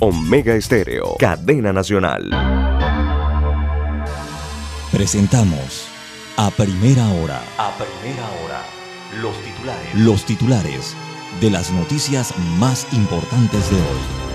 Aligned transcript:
Omega 0.00 0.54
Estéreo, 0.54 1.16
cadena 1.18 1.72
nacional. 1.72 2.30
Presentamos 4.92 5.88
a 6.36 6.52
primera 6.52 7.08
hora. 7.08 7.42
A 7.58 7.72
primera 7.76 8.24
hora, 8.40 8.62
los 9.20 9.36
titulares. 9.42 9.94
Los 9.96 10.24
titulares 10.24 10.96
de 11.40 11.50
las 11.50 11.72
noticias 11.72 12.32
más 12.60 12.86
importantes 12.92 13.68
de 13.70 13.76
hoy. 13.76 14.27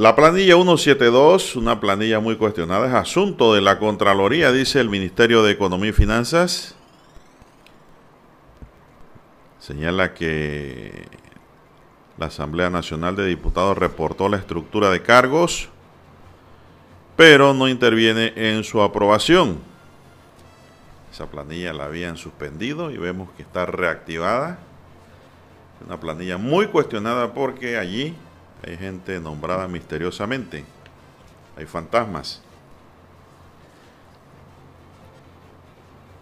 La 0.00 0.16
planilla 0.16 0.54
172, 0.54 1.56
una 1.56 1.78
planilla 1.78 2.20
muy 2.20 2.36
cuestionada, 2.36 2.86
es 2.86 2.94
asunto 2.94 3.52
de 3.52 3.60
la 3.60 3.78
Contraloría, 3.78 4.50
dice 4.50 4.80
el 4.80 4.88
Ministerio 4.88 5.42
de 5.42 5.52
Economía 5.52 5.90
y 5.90 5.92
Finanzas. 5.92 6.74
Señala 9.58 10.14
que 10.14 11.04
la 12.16 12.28
Asamblea 12.28 12.70
Nacional 12.70 13.14
de 13.14 13.26
Diputados 13.26 13.76
reportó 13.76 14.30
la 14.30 14.38
estructura 14.38 14.88
de 14.88 15.02
cargos, 15.02 15.68
pero 17.14 17.52
no 17.52 17.68
interviene 17.68 18.32
en 18.34 18.64
su 18.64 18.80
aprobación. 18.80 19.58
Esa 21.12 21.26
planilla 21.26 21.74
la 21.74 21.84
habían 21.84 22.16
suspendido 22.16 22.90
y 22.90 22.96
vemos 22.96 23.28
que 23.36 23.42
está 23.42 23.66
reactivada. 23.66 24.60
Una 25.86 26.00
planilla 26.00 26.38
muy 26.38 26.68
cuestionada 26.68 27.34
porque 27.34 27.76
allí 27.76 28.16
hay 28.66 28.76
gente 28.76 29.18
nombrada 29.20 29.66
misteriosamente. 29.68 30.64
Hay 31.56 31.66
fantasmas. 31.66 32.40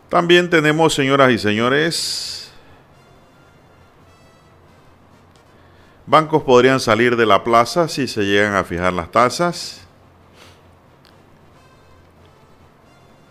También 0.09 0.48
tenemos, 0.48 0.95
señoras 0.95 1.30
y 1.33 1.38
señores, 1.38 2.51
bancos 6.06 6.42
podrían 6.45 6.80
salir 6.80 7.14
de 7.14 7.27
la 7.27 7.45
plaza 7.45 7.89
si 7.89 8.08
se 8.08 8.22
llegan 8.25 8.55
a 8.55 8.64
fijar 8.64 8.92
las 8.92 9.11
tasas. 9.11 9.83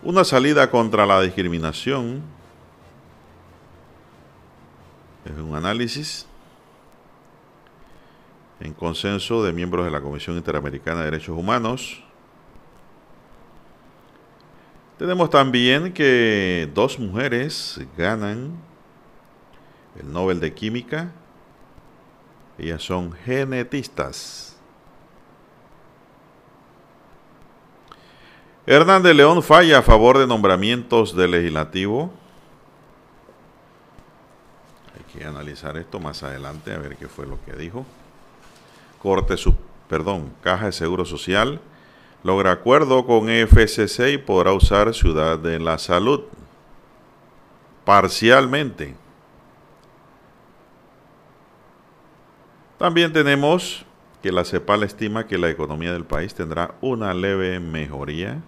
Una 0.02 0.22
salida 0.22 0.70
contra 0.70 1.04
la 1.04 1.20
discriminación. 1.20 2.22
Es 5.24 5.32
un 5.32 5.56
análisis 5.56 6.27
en 8.60 8.72
consenso 8.72 9.42
de 9.42 9.52
miembros 9.52 9.84
de 9.84 9.90
la 9.90 10.00
Comisión 10.00 10.36
Interamericana 10.36 11.00
de 11.00 11.06
Derechos 11.06 11.36
Humanos. 11.36 12.02
Tenemos 14.98 15.30
también 15.30 15.92
que 15.92 16.68
dos 16.74 16.98
mujeres 16.98 17.80
ganan 17.96 18.58
el 19.98 20.12
Nobel 20.12 20.40
de 20.40 20.52
Química. 20.52 21.12
Ellas 22.58 22.82
son 22.82 23.12
genetistas. 23.12 24.56
Hernández 28.66 29.14
León 29.14 29.42
falla 29.42 29.78
a 29.78 29.82
favor 29.82 30.18
de 30.18 30.26
nombramientos 30.26 31.16
del 31.16 31.30
legislativo. 31.30 32.12
Hay 34.94 35.18
que 35.18 35.24
analizar 35.24 35.76
esto 35.76 36.00
más 36.00 36.24
adelante 36.24 36.74
a 36.74 36.78
ver 36.78 36.96
qué 36.96 37.06
fue 37.06 37.26
lo 37.26 37.42
que 37.44 37.52
dijo. 37.52 37.86
Corte, 39.00 39.36
perdón, 39.88 40.32
Caja 40.42 40.66
de 40.66 40.72
Seguro 40.72 41.04
Social 41.04 41.60
logra 42.22 42.52
acuerdo 42.52 43.06
con 43.06 43.30
EFCC 43.30 44.12
y 44.12 44.18
podrá 44.18 44.52
usar 44.52 44.92
Ciudad 44.94 45.38
de 45.38 45.58
la 45.58 45.78
Salud 45.78 46.22
parcialmente. 47.84 48.94
También 52.76 53.12
tenemos 53.12 53.84
que 54.22 54.30
la 54.32 54.44
CEPAL 54.44 54.82
estima 54.82 55.26
que 55.26 55.38
la 55.38 55.48
economía 55.48 55.92
del 55.92 56.04
país 56.04 56.34
tendrá 56.34 56.74
una 56.80 57.14
leve 57.14 57.60
mejoría. 57.60 58.42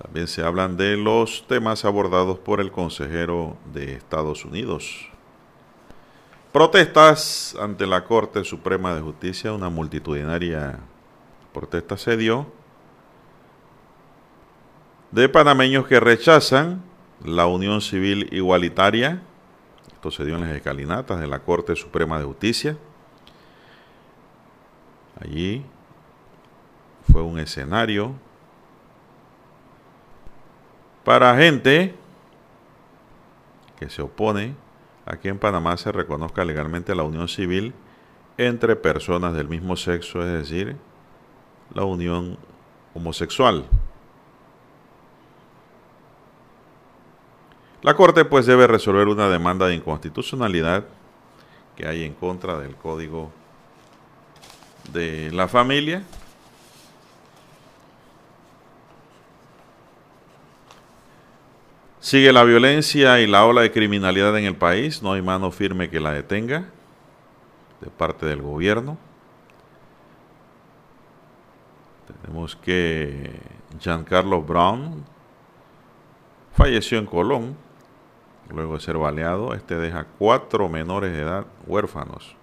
También 0.00 0.28
se 0.28 0.44
hablan 0.44 0.76
de 0.76 0.96
los 0.96 1.46
temas 1.48 1.84
abordados 1.84 2.38
por 2.38 2.60
el 2.60 2.70
consejero 2.70 3.56
de 3.72 3.94
Estados 3.94 4.44
Unidos. 4.44 5.10
Protestas 6.58 7.56
ante 7.60 7.86
la 7.86 8.02
Corte 8.02 8.42
Suprema 8.42 8.92
de 8.92 9.00
Justicia, 9.00 9.52
una 9.52 9.68
multitudinaria 9.68 10.80
protesta 11.52 11.96
se 11.96 12.16
dio 12.16 12.48
de 15.12 15.28
panameños 15.28 15.86
que 15.86 16.00
rechazan 16.00 16.82
la 17.22 17.46
unión 17.46 17.80
civil 17.80 18.28
igualitaria. 18.32 19.22
Esto 19.92 20.10
se 20.10 20.24
dio 20.24 20.34
en 20.34 20.40
las 20.40 20.50
escalinatas 20.50 21.20
de 21.20 21.28
la 21.28 21.38
Corte 21.38 21.76
Suprema 21.76 22.18
de 22.18 22.24
Justicia. 22.24 22.76
Allí 25.20 25.64
fue 27.12 27.22
un 27.22 27.38
escenario 27.38 28.14
para 31.04 31.36
gente 31.36 31.94
que 33.78 33.88
se 33.88 34.02
opone 34.02 34.56
aquí 35.08 35.28
en 35.28 35.38
Panamá 35.38 35.76
se 35.76 35.90
reconozca 35.90 36.44
legalmente 36.44 36.94
la 36.94 37.02
unión 37.02 37.28
civil 37.28 37.72
entre 38.36 38.76
personas 38.76 39.34
del 39.34 39.48
mismo 39.48 39.74
sexo, 39.74 40.22
es 40.22 40.32
decir, 40.32 40.76
la 41.74 41.84
unión 41.84 42.38
homosexual. 42.94 43.64
La 47.82 47.94
Corte 47.94 48.24
pues 48.24 48.46
debe 48.46 48.66
resolver 48.66 49.08
una 49.08 49.28
demanda 49.28 49.66
de 49.66 49.74
inconstitucionalidad 49.74 50.84
que 51.76 51.86
hay 51.86 52.04
en 52.04 52.12
contra 52.12 52.58
del 52.58 52.76
Código 52.76 53.30
de 54.92 55.30
la 55.32 55.48
Familia 55.48 56.02
Sigue 62.00 62.32
la 62.32 62.44
violencia 62.44 63.20
y 63.20 63.26
la 63.26 63.44
ola 63.44 63.62
de 63.62 63.72
criminalidad 63.72 64.36
en 64.38 64.44
el 64.44 64.54
país. 64.54 65.02
No 65.02 65.14
hay 65.14 65.22
mano 65.22 65.50
firme 65.50 65.90
que 65.90 65.98
la 65.98 66.12
detenga 66.12 66.66
de 67.80 67.90
parte 67.90 68.24
del 68.26 68.40
gobierno. 68.40 68.96
Tenemos 72.22 72.54
que 72.56 73.40
Giancarlo 73.80 74.42
Brown 74.42 75.04
falleció 76.52 76.98
en 76.98 77.06
Colón 77.06 77.56
luego 78.48 78.74
de 78.74 78.80
ser 78.80 78.96
baleado. 78.96 79.52
Este 79.54 79.76
deja 79.76 80.06
cuatro 80.18 80.68
menores 80.68 81.12
de 81.12 81.22
edad 81.22 81.46
huérfanos. 81.66 82.36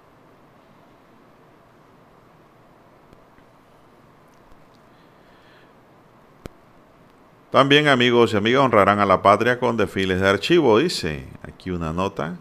También 7.55 7.87
amigos 7.87 8.33
y 8.33 8.35
amigas 8.35 8.63
honrarán 8.63 8.99
a 8.99 9.05
la 9.05 9.21
patria 9.21 9.61
con 9.61 9.77
desfiles 9.77 10.19
de 10.19 10.27
archivo, 10.27 10.77
dice 10.77 11.25
aquí 11.41 11.71
una 11.71 11.93
nota. 11.93 12.37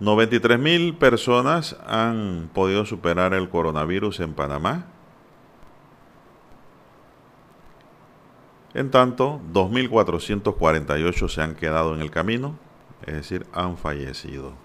$93,000 0.00 0.58
mil 0.58 0.96
personas 0.96 1.76
han 1.86 2.50
podido 2.52 2.84
superar 2.86 3.32
el 3.32 3.48
coronavirus 3.48 4.18
en 4.18 4.34
Panamá. 4.34 4.86
En 8.74 8.90
tanto, 8.90 9.40
2.448 9.52 11.28
se 11.28 11.40
han 11.40 11.54
quedado 11.54 11.94
en 11.94 12.00
el 12.00 12.10
camino, 12.10 12.58
es 13.06 13.14
decir, 13.14 13.46
han 13.52 13.76
fallecido. 13.76 14.63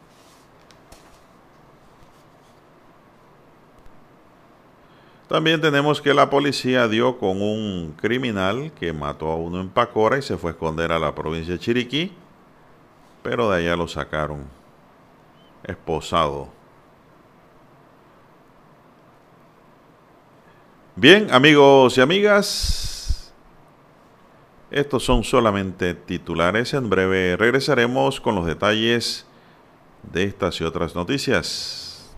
También 5.30 5.62
tenemos 5.62 6.02
que 6.02 6.12
la 6.12 6.28
policía 6.28 6.88
dio 6.88 7.20
con 7.20 7.40
un 7.40 7.94
criminal 8.02 8.72
que 8.72 8.92
mató 8.92 9.30
a 9.30 9.36
uno 9.36 9.62
en 9.62 9.70
Pacora 9.70 10.18
y 10.18 10.24
se 10.24 10.38
fue 10.38 10.50
a 10.50 10.54
esconder 10.54 10.92
a 10.92 10.98
la 10.98 11.14
provincia 11.14 11.54
de 11.54 11.60
Chiriquí, 11.60 12.12
pero 13.22 13.52
de 13.52 13.60
allá 13.60 13.76
lo 13.76 13.88
sacaron 13.88 14.46
esposado. 15.64 16.50
Bien, 20.96 21.28
amigos 21.32 21.96
y 22.00 22.02
amigas, 22.02 23.32
estos 24.72 25.04
son 25.04 25.24
solamente 25.24 25.94
titulares. 25.94 26.74
En 26.74 26.90
breve 26.90 27.38
regresaremos 27.38 28.20
con 28.20 28.34
los 28.34 28.48
detalles 28.48 29.28
de 30.12 30.24
estas 30.24 30.60
y 30.60 30.64
otras 30.64 30.96
noticias. 30.96 32.12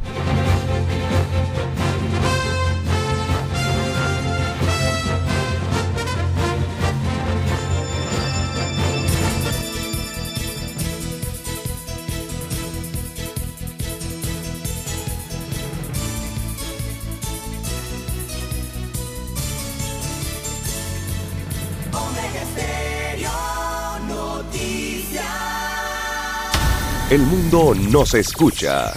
El 27.12 27.22
mundo 27.24 27.76
nos 27.76 28.14
escucha. 28.14 28.94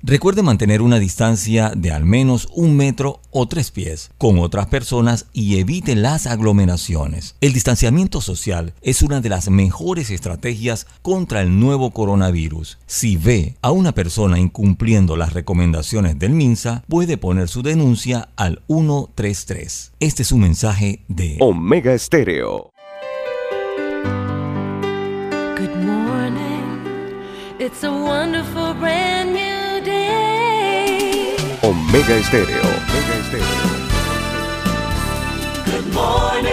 Recuerde 0.05 0.44
mantener 0.44 0.81
una 0.81 1.00
distancia 1.00 1.71
de 1.77 1.94
al 1.94 2.05
menos 2.05 2.50
un 2.51 2.75
metro 2.75 3.21
o 3.31 3.47
tres 3.47 3.71
pies 3.71 4.11
con 4.17 4.38
otras 4.38 4.67
personas 4.67 5.27
y 5.31 5.59
evite 5.59 5.95
las 5.95 6.27
aglomeraciones. 6.27 7.38
El 7.39 7.53
distanciamiento 7.53 8.19
social 8.19 8.73
es 8.81 9.01
una 9.01 9.21
de 9.21 9.29
las 9.29 9.50
mejores 9.50 10.09
estrategias 10.09 10.88
contra 11.01 11.41
el 11.41 11.57
nuevo 11.57 11.91
coronavirus. 11.91 12.79
Si 12.85 13.15
ve 13.15 13.55
a 13.61 13.71
una 13.71 13.94
persona 13.94 14.39
incumpliendo 14.39 15.15
las 15.15 15.31
recomendaciones 15.31 16.19
del 16.19 16.33
MINSA, 16.33 16.83
puede 16.89 17.15
poner 17.15 17.47
su 17.47 17.63
denuncia 17.63 18.27
al 18.35 18.61
133. 18.67 19.94
Este 20.01 20.23
es 20.23 20.33
un 20.33 20.41
mensaje 20.41 21.05
de 21.07 21.38
Omega 21.39 21.94
Estéreo. 21.94 22.71
Good 25.57 25.75
morning. 25.77 26.44
It's 27.57 27.85
a 27.85 27.89
wonderful 27.89 28.62
Omega 31.94 32.16
Estéreo. 32.16 32.60
Omega 32.60 33.16
Estéreo. 33.22 33.45
Good 35.68 35.94
morning. 35.94 36.50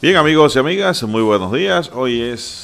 Bien 0.00 0.14
amigos 0.14 0.54
y 0.54 0.58
amigas, 0.60 1.02
muy 1.02 1.22
buenos 1.22 1.50
días. 1.50 1.90
Hoy 1.92 2.20
es 2.20 2.61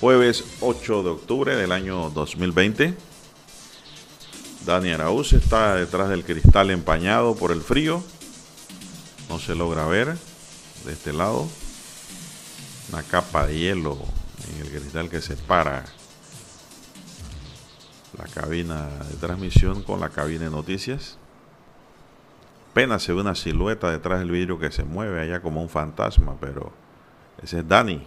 jueves 0.00 0.44
8 0.62 1.02
de 1.02 1.10
octubre 1.10 1.56
del 1.56 1.72
año 1.72 2.08
2020. 2.10 2.94
Dani 4.64 4.92
Araúz 4.92 5.34
está 5.34 5.74
detrás 5.74 6.08
del 6.08 6.24
cristal 6.24 6.70
empañado 6.70 7.34
por 7.34 7.52
el 7.52 7.60
frío. 7.60 8.02
No 9.28 9.38
se 9.38 9.54
logra 9.54 9.86
ver 9.86 10.16
de 10.86 10.92
este 10.92 11.12
lado. 11.12 11.46
Una 12.90 13.02
capa 13.02 13.46
de 13.46 13.58
hielo 13.58 13.98
en 14.48 14.62
el 14.62 14.70
cristal 14.70 15.10
que 15.10 15.20
separa 15.20 15.84
la 18.18 18.24
cabina 18.24 18.88
de 19.10 19.16
transmisión 19.16 19.82
con 19.82 20.00
la 20.00 20.08
cabina 20.08 20.44
de 20.44 20.50
noticias. 20.50 21.18
Apenas 22.70 23.02
se 23.02 23.12
ve 23.12 23.20
una 23.20 23.34
silueta 23.34 23.90
detrás 23.90 24.20
del 24.20 24.30
vidrio 24.30 24.58
que 24.58 24.72
se 24.72 24.82
mueve 24.82 25.20
allá 25.20 25.40
como 25.42 25.60
un 25.60 25.68
fantasma, 25.68 26.36
pero 26.40 26.72
ese 27.42 27.58
es 27.58 27.68
Dani, 27.68 28.06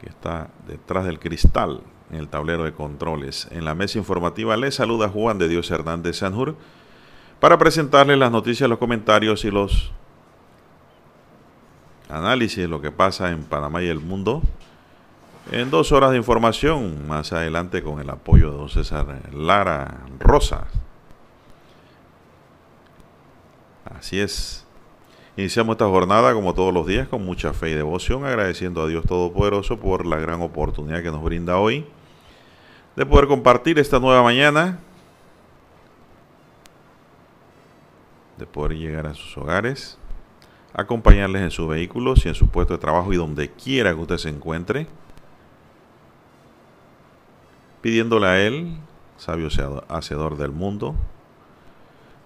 que 0.00 0.08
está 0.08 0.48
detrás 0.66 1.04
del 1.04 1.18
cristal 1.18 1.82
en 2.10 2.18
el 2.18 2.28
tablero 2.28 2.64
de 2.64 2.72
controles. 2.72 3.46
En 3.50 3.64
la 3.64 3.74
mesa 3.74 3.98
informativa 3.98 4.56
le 4.56 4.70
saluda 4.72 5.08
Juan 5.08 5.38
de 5.38 5.48
Dios 5.48 5.70
Hernández 5.70 6.16
Sanjur 6.18 6.56
para 7.38 7.58
presentarles 7.58 8.18
las 8.18 8.32
noticias, 8.32 8.68
los 8.68 8.78
comentarios 8.78 9.44
y 9.44 9.50
los 9.50 9.92
análisis 12.08 12.58
de 12.58 12.68
lo 12.68 12.80
que 12.80 12.90
pasa 12.90 13.30
en 13.30 13.44
Panamá 13.44 13.82
y 13.82 13.88
el 13.88 14.00
mundo. 14.00 14.42
En 15.50 15.70
dos 15.70 15.90
horas 15.92 16.10
de 16.10 16.16
información, 16.16 17.08
más 17.08 17.32
adelante 17.32 17.82
con 17.82 18.00
el 18.00 18.10
apoyo 18.10 18.50
de 18.50 18.56
don 18.58 18.68
César 18.68 19.20
Lara 19.32 20.00
Rosa. 20.18 20.66
Así 23.84 24.20
es. 24.20 24.66
Iniciamos 25.40 25.72
esta 25.72 25.86
jornada 25.86 26.34
como 26.34 26.52
todos 26.52 26.74
los 26.74 26.86
días 26.86 27.08
con 27.08 27.24
mucha 27.24 27.54
fe 27.54 27.70
y 27.70 27.74
devoción, 27.74 28.26
agradeciendo 28.26 28.82
a 28.82 28.88
Dios 28.88 29.06
Todopoderoso 29.06 29.80
por 29.80 30.04
la 30.04 30.18
gran 30.18 30.42
oportunidad 30.42 31.02
que 31.02 31.10
nos 31.10 31.24
brinda 31.24 31.56
hoy 31.56 31.86
de 32.94 33.06
poder 33.06 33.26
compartir 33.26 33.78
esta 33.78 33.98
nueva 33.98 34.22
mañana, 34.22 34.80
de 38.36 38.44
poder 38.44 38.76
llegar 38.76 39.06
a 39.06 39.14
sus 39.14 39.34
hogares, 39.38 39.96
acompañarles 40.74 41.40
en 41.40 41.50
sus 41.50 41.66
vehículos 41.66 42.26
y 42.26 42.28
en 42.28 42.34
su 42.34 42.48
puesto 42.48 42.74
de 42.74 42.78
trabajo 42.78 43.10
y 43.10 43.16
donde 43.16 43.50
quiera 43.50 43.94
que 43.94 44.00
usted 44.00 44.18
se 44.18 44.28
encuentre, 44.28 44.88
pidiéndole 47.80 48.26
a 48.26 48.38
Él, 48.46 48.76
sabio 49.16 49.48
hacedor 49.88 50.36
del 50.36 50.50
mundo, 50.50 50.96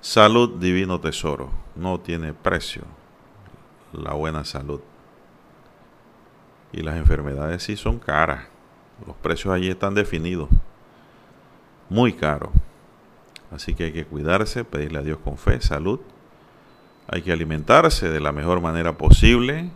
Salud, 0.01 0.59
divino 0.59 1.01
tesoro. 1.01 1.49
No 1.77 1.99
tiene 1.99 2.35
precio 2.35 2.83
la 4.03 4.13
buena 4.15 4.45
salud. 4.45 4.81
Y 6.73 6.83
las 6.83 6.97
enfermedades 6.97 7.63
sí 7.63 7.77
son 7.77 7.99
caras. 7.99 8.47
Los 9.07 9.17
precios 9.17 9.55
allí 9.55 9.71
están 9.71 9.95
definidos. 9.95 10.49
Muy 11.89 12.13
caro. 12.13 12.51
Así 13.51 13.75
que 13.75 13.85
hay 13.85 13.93
que 13.93 14.05
cuidarse, 14.05 14.65
pedirle 14.65 14.99
a 14.99 15.03
Dios 15.03 15.19
con 15.23 15.39
fe, 15.39 15.61
salud. 15.61 16.01
Hay 17.07 17.23
que 17.23 17.33
alimentarse 17.33 18.09
de 18.09 18.21
la 18.21 18.33
mejor 18.33 18.61
manera 18.61 18.97
posible. 18.97 19.71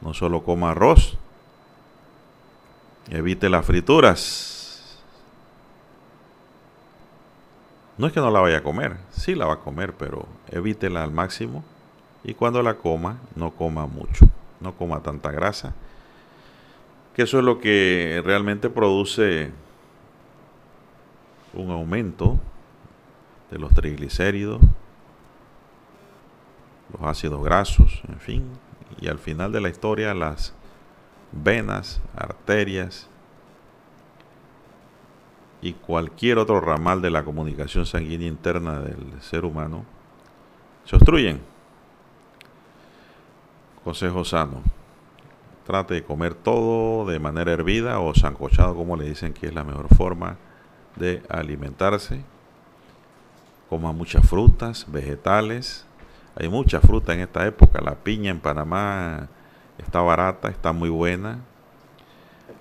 No 0.00 0.14
solo 0.14 0.42
coma 0.42 0.70
arroz. 0.72 1.18
Evite 3.10 3.48
las 3.48 3.64
frituras 3.64 4.62
No 7.98 8.06
es 8.06 8.12
que 8.12 8.20
no 8.20 8.30
la 8.30 8.40
vaya 8.40 8.58
a 8.58 8.62
comer, 8.62 8.96
sí 9.10 9.34
la 9.34 9.46
va 9.46 9.54
a 9.54 9.60
comer, 9.60 9.94
pero 9.94 10.26
evítela 10.48 11.04
al 11.04 11.12
máximo 11.12 11.62
y 12.24 12.34
cuando 12.34 12.62
la 12.62 12.74
coma, 12.74 13.18
no 13.34 13.50
coma 13.52 13.86
mucho, 13.86 14.26
no 14.60 14.74
coma 14.74 15.02
tanta 15.02 15.30
grasa, 15.30 15.74
que 17.14 17.22
eso 17.22 17.38
es 17.38 17.44
lo 17.44 17.58
que 17.58 18.22
realmente 18.24 18.70
produce 18.70 19.50
un 21.54 21.70
aumento 21.70 22.38
de 23.50 23.58
los 23.58 23.74
triglicéridos, 23.74 24.60
los 26.92 27.02
ácidos 27.02 27.42
grasos, 27.44 28.02
en 28.08 28.20
fin, 28.20 28.44
y 29.00 29.08
al 29.08 29.18
final 29.18 29.52
de 29.52 29.60
la 29.60 29.68
historia 29.68 30.14
las 30.14 30.54
venas, 31.32 32.00
arterias, 32.16 33.08
y 35.62 35.74
cualquier 35.74 36.38
otro 36.38 36.60
ramal 36.60 37.00
de 37.00 37.10
la 37.10 37.24
comunicación 37.24 37.86
sanguínea 37.86 38.26
interna 38.26 38.80
del 38.80 39.22
ser 39.22 39.44
humano 39.44 39.84
se 40.84 40.96
obstruyen. 40.96 41.51
Consejo 43.84 44.24
sano. 44.24 44.62
Trate 45.66 45.94
de 45.94 46.04
comer 46.04 46.34
todo 46.34 47.06
de 47.06 47.18
manera 47.18 47.52
hervida 47.52 48.00
o 48.00 48.14
sancochado, 48.14 48.74
como 48.74 48.96
le 48.96 49.08
dicen 49.08 49.32
que 49.32 49.46
es 49.46 49.54
la 49.54 49.64
mejor 49.64 49.88
forma 49.94 50.36
de 50.96 51.22
alimentarse. 51.28 52.22
Coma 53.68 53.92
muchas 53.92 54.28
frutas, 54.28 54.86
vegetales. 54.90 55.86
Hay 56.36 56.48
mucha 56.48 56.80
fruta 56.80 57.14
en 57.14 57.20
esta 57.20 57.46
época. 57.46 57.80
La 57.80 57.94
piña 57.94 58.30
en 58.30 58.40
Panamá 58.40 59.28
está 59.78 60.00
barata, 60.00 60.48
está 60.48 60.72
muy 60.72 60.88
buena 60.88 61.40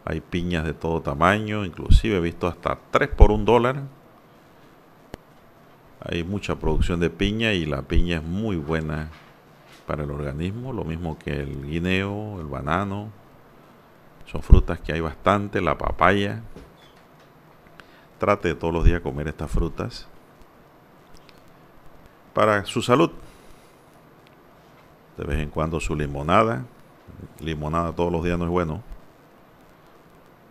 hay 0.06 0.22
piñas 0.22 0.66
de 0.66 0.74
todo 0.74 1.02
tamaño, 1.02 1.64
inclusive 1.66 2.18
he 2.18 2.22
visto 2.22 2.48
hasta 2.48 2.78
3 2.92 3.10
por 3.10 3.32
un 3.32 3.46
dólar. 3.46 3.84
Hay 6.02 6.24
mucha 6.24 6.56
producción 6.56 7.00
de 7.00 7.10
piña 7.10 7.54
y 7.54 7.66
la 7.66 7.84
piña 7.84 8.18
es 8.18 8.24
muy 8.24 8.56
buena 8.56 9.12
para 9.92 10.06
el 10.06 10.12
organismo, 10.12 10.72
lo 10.72 10.86
mismo 10.86 11.20
que 11.20 11.42
el 11.42 11.68
guineo, 11.68 12.40
el 12.40 12.48
banano. 12.48 13.10
Son 14.26 14.42
frutas 14.42 14.80
que 14.80 14.94
hay 14.94 15.02
bastante, 15.02 15.60
la 15.60 15.78
papaya. 15.78 16.44
Trate 18.18 18.56
todos 18.56 18.74
los 18.74 18.86
días 18.86 19.02
comer 19.02 19.28
estas 19.28 19.52
frutas 19.52 20.08
para 22.34 22.64
su 22.64 22.82
salud. 22.82 23.12
De 25.18 25.26
vez 25.26 25.40
en 25.40 25.50
cuando 25.50 25.82
su 25.82 25.94
limonada. 25.94 26.64
Limonada 27.42 27.92
todos 27.92 28.14
los 28.14 28.24
días 28.24 28.40
no 28.40 28.46
es 28.46 28.52
bueno 28.52 28.82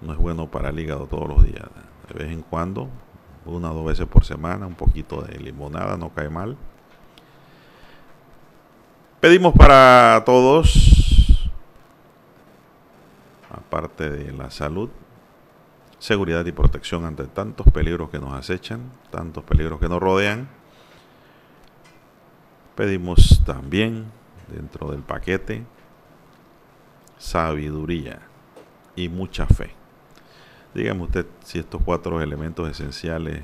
no 0.03 0.13
es 0.13 0.19
bueno 0.19 0.51
para 0.51 0.69
el 0.69 0.79
hígado 0.79 1.07
todos 1.07 1.29
los 1.29 1.45
días. 1.45 1.65
De 2.09 2.15
vez 2.19 2.31
en 2.31 2.43
cuando, 2.43 2.89
una 3.47 3.71
o 3.71 3.75
dos 3.75 3.87
veces 3.87 4.07
por 4.07 4.25
semana, 4.25 4.67
un 4.67 4.75
poquito 4.75 5.23
de 5.23 5.39
limonada, 5.39 5.97
no 5.97 6.11
cae 6.11 6.29
mal. 6.29 6.59
Pedimos 9.21 9.53
para 9.53 10.23
todos, 10.25 11.47
aparte 13.51 14.09
de 14.09 14.33
la 14.33 14.51
salud, 14.51 14.89
seguridad 15.99 16.47
y 16.47 16.53
protección 16.53 17.05
ante 17.05 17.25
tantos 17.25 17.67
peligros 17.71 18.09
que 18.09 18.19
nos 18.19 18.33
acechan, 18.33 18.81
tantos 19.11 19.45
peligros 19.45 19.79
que 19.79 19.91
nos 19.91 20.01
rodean. 20.01 20.49
Pedimos 22.75 23.43
también, 23.45 24.07
dentro 24.49 24.91
del 24.91 25.03
paquete, 25.03 25.65
sabiduría 27.19 28.21
y 28.97 29.11
mucha 29.11 29.45
fe. 29.45 29.75
Dígame 30.75 31.03
usted 31.03 31.27
si 31.45 31.59
estos 31.59 31.83
cuatro 31.85 32.23
elementos 32.23 32.71
esenciales 32.71 33.43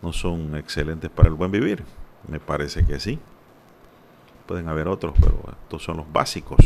no 0.00 0.14
son 0.14 0.56
excelentes 0.56 1.10
para 1.10 1.28
el 1.28 1.34
buen 1.34 1.50
vivir. 1.50 1.84
Me 2.26 2.40
parece 2.40 2.86
que 2.86 2.98
sí. 2.98 3.18
Pueden 4.50 4.68
haber 4.68 4.88
otros, 4.88 5.14
pero 5.20 5.40
estos 5.62 5.84
son 5.84 5.98
los 5.98 6.12
básicos. 6.12 6.58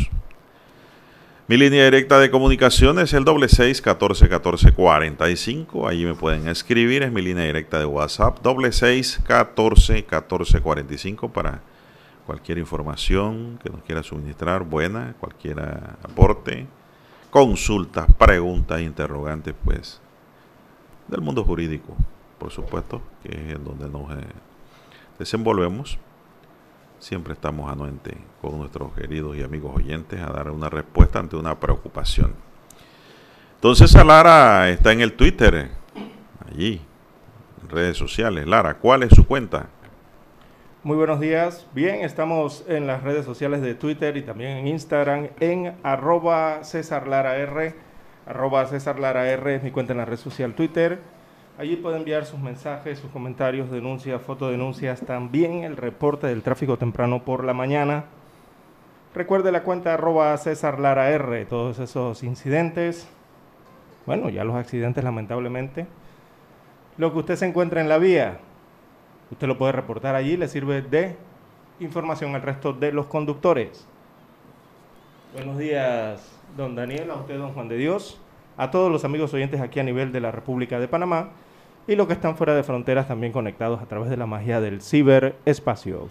Mi 1.47 1.55
línea 1.55 1.83
directa 1.83 2.17
de 2.17 2.31
comunicación 2.31 2.97
es 2.97 3.13
el 3.13 3.23
doble 3.23 3.47
seis 3.47 3.79
catorce 3.79 4.27
catorce 4.27 4.73
cuarenta 4.73 5.29
y 5.29 5.37
cinco. 5.37 5.87
Allí 5.87 6.03
me 6.03 6.15
pueden 6.15 6.47
escribir. 6.47 7.03
Es 7.03 7.11
mi 7.11 7.21
línea 7.21 7.43
directa 7.43 7.77
de 7.77 7.85
WhatsApp. 7.85 8.39
Doble 8.41 8.71
seis 8.71 9.21
catorce 9.23 10.03
catorce 10.03 10.61
cuarenta 10.61 10.95
y 10.95 10.97
cinco 10.97 11.29
para 11.29 11.61
cualquier 12.25 12.57
información 12.57 13.59
que 13.63 13.69
nos 13.69 13.83
quiera 13.83 14.01
suministrar, 14.01 14.63
buena, 14.63 15.13
cualquier 15.19 15.59
aporte, 16.01 16.65
consultas, 17.29 18.07
preguntas, 18.17 18.81
interrogantes, 18.81 19.53
pues, 19.63 20.01
del 21.07 21.21
mundo 21.21 21.43
jurídico, 21.43 21.95
por 22.39 22.49
supuesto, 22.49 23.03
que 23.21 23.29
es 23.29 23.55
en 23.57 23.63
donde 23.63 23.87
nos 23.87 24.11
eh, 24.11 24.25
desenvolvemos 25.19 25.99
siempre 27.05 27.33
estamos 27.33 27.71
anuentes 27.71 28.15
con 28.41 28.57
nuestros 28.57 28.91
queridos 28.93 29.37
y 29.37 29.43
amigos 29.43 29.75
oyentes 29.75 30.19
a 30.19 30.31
dar 30.31 30.49
una 30.49 30.71
respuesta 30.71 31.19
ante 31.19 31.35
una 31.35 31.59
preocupación. 31.59 32.33
Entonces, 33.53 33.93
Lara 33.93 34.71
está 34.71 34.91
en 34.91 35.01
el 35.01 35.13
Twitter, 35.13 35.69
allí, 36.49 36.81
en 37.61 37.69
redes 37.69 37.95
sociales. 37.95 38.47
Lara, 38.47 38.79
¿cuál 38.79 39.03
es 39.03 39.13
su 39.13 39.27
cuenta? 39.27 39.67
Muy 40.81 40.97
buenos 40.97 41.19
días. 41.19 41.67
Bien, 41.75 42.03
estamos 42.03 42.65
en 42.67 42.87
las 42.87 43.03
redes 43.03 43.23
sociales 43.23 43.61
de 43.61 43.75
Twitter 43.75 44.17
y 44.17 44.23
también 44.23 44.57
en 44.57 44.67
Instagram 44.67 45.27
en 45.39 45.75
arroba 45.83 46.63
César 46.63 47.07
Lara 47.07 47.37
R. 47.37 47.75
Arroba 48.25 48.65
César 48.65 48.99
R 48.99 49.55
es 49.55 49.61
mi 49.61 49.69
cuenta 49.69 49.93
en 49.93 49.99
la 49.99 50.05
red 50.05 50.17
social 50.17 50.55
Twitter. 50.55 50.99
Allí 51.57 51.77
puede 51.77 51.95
enviar 51.95 52.25
sus 52.25 52.39
mensajes, 52.39 52.99
sus 52.99 53.09
comentarios, 53.11 53.71
denuncias, 53.71 54.21
fotodenuncias, 54.21 54.99
también 54.99 55.63
el 55.63 55.77
reporte 55.77 56.27
del 56.27 56.43
tráfico 56.43 56.77
temprano 56.77 57.23
por 57.23 57.45
la 57.45 57.53
mañana. 57.53 58.03
Recuerde 59.13 59.53
la 59.53 59.63
cuenta 59.63 59.93
arroba 59.93 60.35
César 60.37 60.81
Lara 60.81 61.11
R, 61.11 61.45
todos 61.45 61.79
esos 61.79 62.23
incidentes, 62.23 63.07
bueno, 64.05 64.29
ya 64.29 64.43
los 64.43 64.57
accidentes 64.57 65.05
lamentablemente. 65.05 65.87
Lo 66.97 67.13
que 67.13 67.19
usted 67.19 67.37
se 67.37 67.45
encuentra 67.45 67.79
en 67.79 67.87
la 67.87 67.99
vía, 67.99 68.39
usted 69.31 69.47
lo 69.47 69.57
puede 69.57 69.71
reportar 69.71 70.13
allí, 70.13 70.35
le 70.35 70.49
sirve 70.49 70.81
de 70.81 71.15
información 71.79 72.35
al 72.35 72.41
resto 72.41 72.73
de 72.73 72.91
los 72.91 73.05
conductores. 73.05 73.87
Buenos 75.33 75.57
días, 75.57 76.37
don 76.57 76.75
Daniel, 76.75 77.11
a 77.11 77.15
usted, 77.15 77.37
don 77.37 77.53
Juan 77.53 77.69
de 77.69 77.77
Dios, 77.77 78.19
a 78.57 78.71
todos 78.71 78.91
los 78.91 79.05
amigos 79.05 79.33
oyentes 79.33 79.61
aquí 79.61 79.79
a 79.79 79.83
nivel 79.83 80.11
de 80.11 80.19
la 80.19 80.31
República 80.31 80.81
de 80.81 80.89
Panamá 80.89 81.29
y 81.87 81.95
los 81.95 82.07
que 82.07 82.13
están 82.13 82.35
fuera 82.35 82.55
de 82.55 82.63
fronteras 82.63 83.07
también 83.07 83.31
conectados 83.31 83.81
a 83.81 83.85
través 83.85 84.09
de 84.09 84.17
la 84.17 84.25
magia 84.25 84.59
del 84.59 84.81
ciberespacio. 84.81 86.07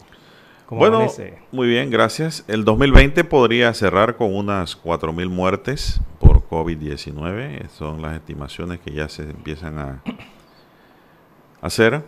bueno, 0.71 1.07
muy 1.51 1.69
bien, 1.69 1.91
gracias. 1.91 2.45
El 2.49 2.65
2020 2.65 3.25
podría 3.25 3.75
cerrar 3.75 4.17
con 4.17 4.35
unas 4.35 4.81
4.000 4.81 5.29
muertes 5.29 6.01
por 6.21 6.49
COVID-19. 6.49 7.69
Son 7.69 8.01
las 8.03 8.15
estimaciones 8.15 8.81
que 8.81 8.93
ya 8.93 9.09
se 9.09 9.23
empiezan 9.23 9.79
a 9.79 10.03
hacer. 11.61 12.03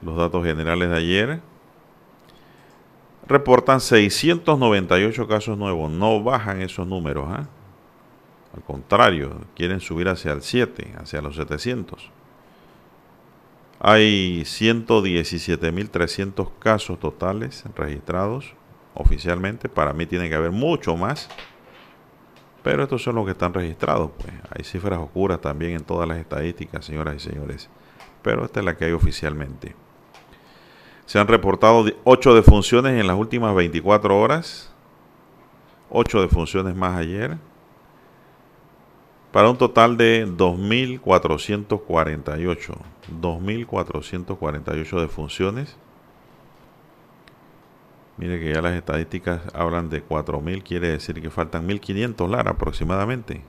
Los 0.00 0.16
datos 0.16 0.44
generales 0.44 0.90
de 0.90 0.96
ayer 0.96 1.40
reportan 3.28 3.80
698 3.80 5.28
casos 5.28 5.56
nuevos. 5.56 5.90
No 5.90 6.22
bajan 6.22 6.60
esos 6.60 6.86
números. 6.86 7.28
¿eh? 7.38 7.44
Al 8.54 8.62
contrario, 8.62 9.40
quieren 9.56 9.80
subir 9.80 10.08
hacia 10.08 10.30
el 10.32 10.42
7, 10.42 10.94
hacia 10.98 11.22
los 11.22 11.36
700. 11.36 12.10
Hay 13.80 14.42
117.300 14.42 16.50
casos 16.58 17.00
totales 17.00 17.64
registrados 17.74 18.54
oficialmente. 18.94 19.68
Para 19.68 19.92
mí 19.92 20.06
tiene 20.06 20.28
que 20.28 20.34
haber 20.34 20.52
mucho 20.52 20.96
más. 20.96 21.28
Pero 22.62 22.84
estos 22.84 23.02
son 23.02 23.16
los 23.16 23.24
que 23.24 23.32
están 23.32 23.54
registrados. 23.54 24.10
Pues. 24.18 24.32
Hay 24.50 24.64
cifras 24.64 25.00
oscuras 25.00 25.40
también 25.40 25.72
en 25.72 25.82
todas 25.82 26.06
las 26.06 26.18
estadísticas, 26.18 26.84
señoras 26.84 27.16
y 27.16 27.20
señores. 27.20 27.70
Pero 28.22 28.44
esta 28.44 28.60
es 28.60 28.66
la 28.66 28.76
que 28.76 28.84
hay 28.84 28.92
oficialmente. 28.92 29.74
Se 31.06 31.18
han 31.18 31.26
reportado 31.26 31.86
8 32.04 32.34
defunciones 32.34 33.00
en 33.00 33.06
las 33.06 33.16
últimas 33.16 33.54
24 33.54 34.14
horas. 34.16 34.70
8 35.90 36.22
defunciones 36.22 36.76
más 36.76 36.98
ayer 36.98 37.38
para 39.32 39.50
un 39.50 39.56
total 39.56 39.96
de 39.96 40.26
2.448. 40.26 42.76
2.448 43.20 45.00
defunciones. 45.00 45.76
Mire 48.18 48.38
que 48.38 48.52
ya 48.52 48.60
las 48.60 48.74
estadísticas 48.74 49.40
hablan 49.54 49.88
de 49.88 50.06
4.000, 50.06 50.62
quiere 50.62 50.90
decir 50.90 51.22
que 51.22 51.30
faltan 51.30 51.66
1.500 51.66 52.28
Lara 52.28 52.50
aproximadamente. 52.52 53.42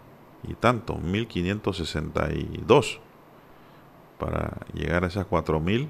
Y 0.44 0.54
tanto, 0.56 0.96
1.562 0.96 3.00
para 4.18 4.60
llegar 4.74 5.04
a 5.04 5.08
esas 5.08 5.28
4.000 5.28 5.90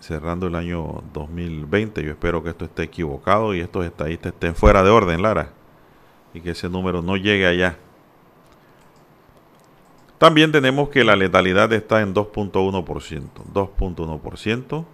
cerrando 0.00 0.46
el 0.46 0.54
año 0.54 1.02
2020. 1.12 2.02
Yo 2.02 2.12
espero 2.12 2.42
que 2.42 2.48
esto 2.50 2.64
esté 2.66 2.84
equivocado 2.84 3.54
y 3.54 3.60
estos 3.60 3.84
estadistas 3.84 4.32
estén 4.32 4.54
fuera 4.54 4.82
de 4.82 4.90
orden, 4.90 5.20
Lara. 5.22 5.50
Y 6.32 6.40
que 6.40 6.50
ese 6.50 6.68
número 6.68 7.00
no 7.00 7.16
llegue 7.16 7.46
allá. 7.46 7.78
También 10.24 10.52
tenemos 10.52 10.88
que 10.88 11.04
la 11.04 11.16
letalidad 11.16 11.70
está 11.74 12.00
en 12.00 12.14
2.1%. 12.14 13.28
2.1%. 13.52 14.86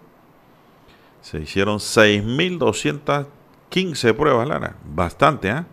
Se 1.21 1.39
hicieron 1.39 1.79
6.215 1.79 4.17
pruebas, 4.17 4.49
Lara. 4.49 4.75
Bastante, 4.85 5.51
¿eh? 5.51 5.65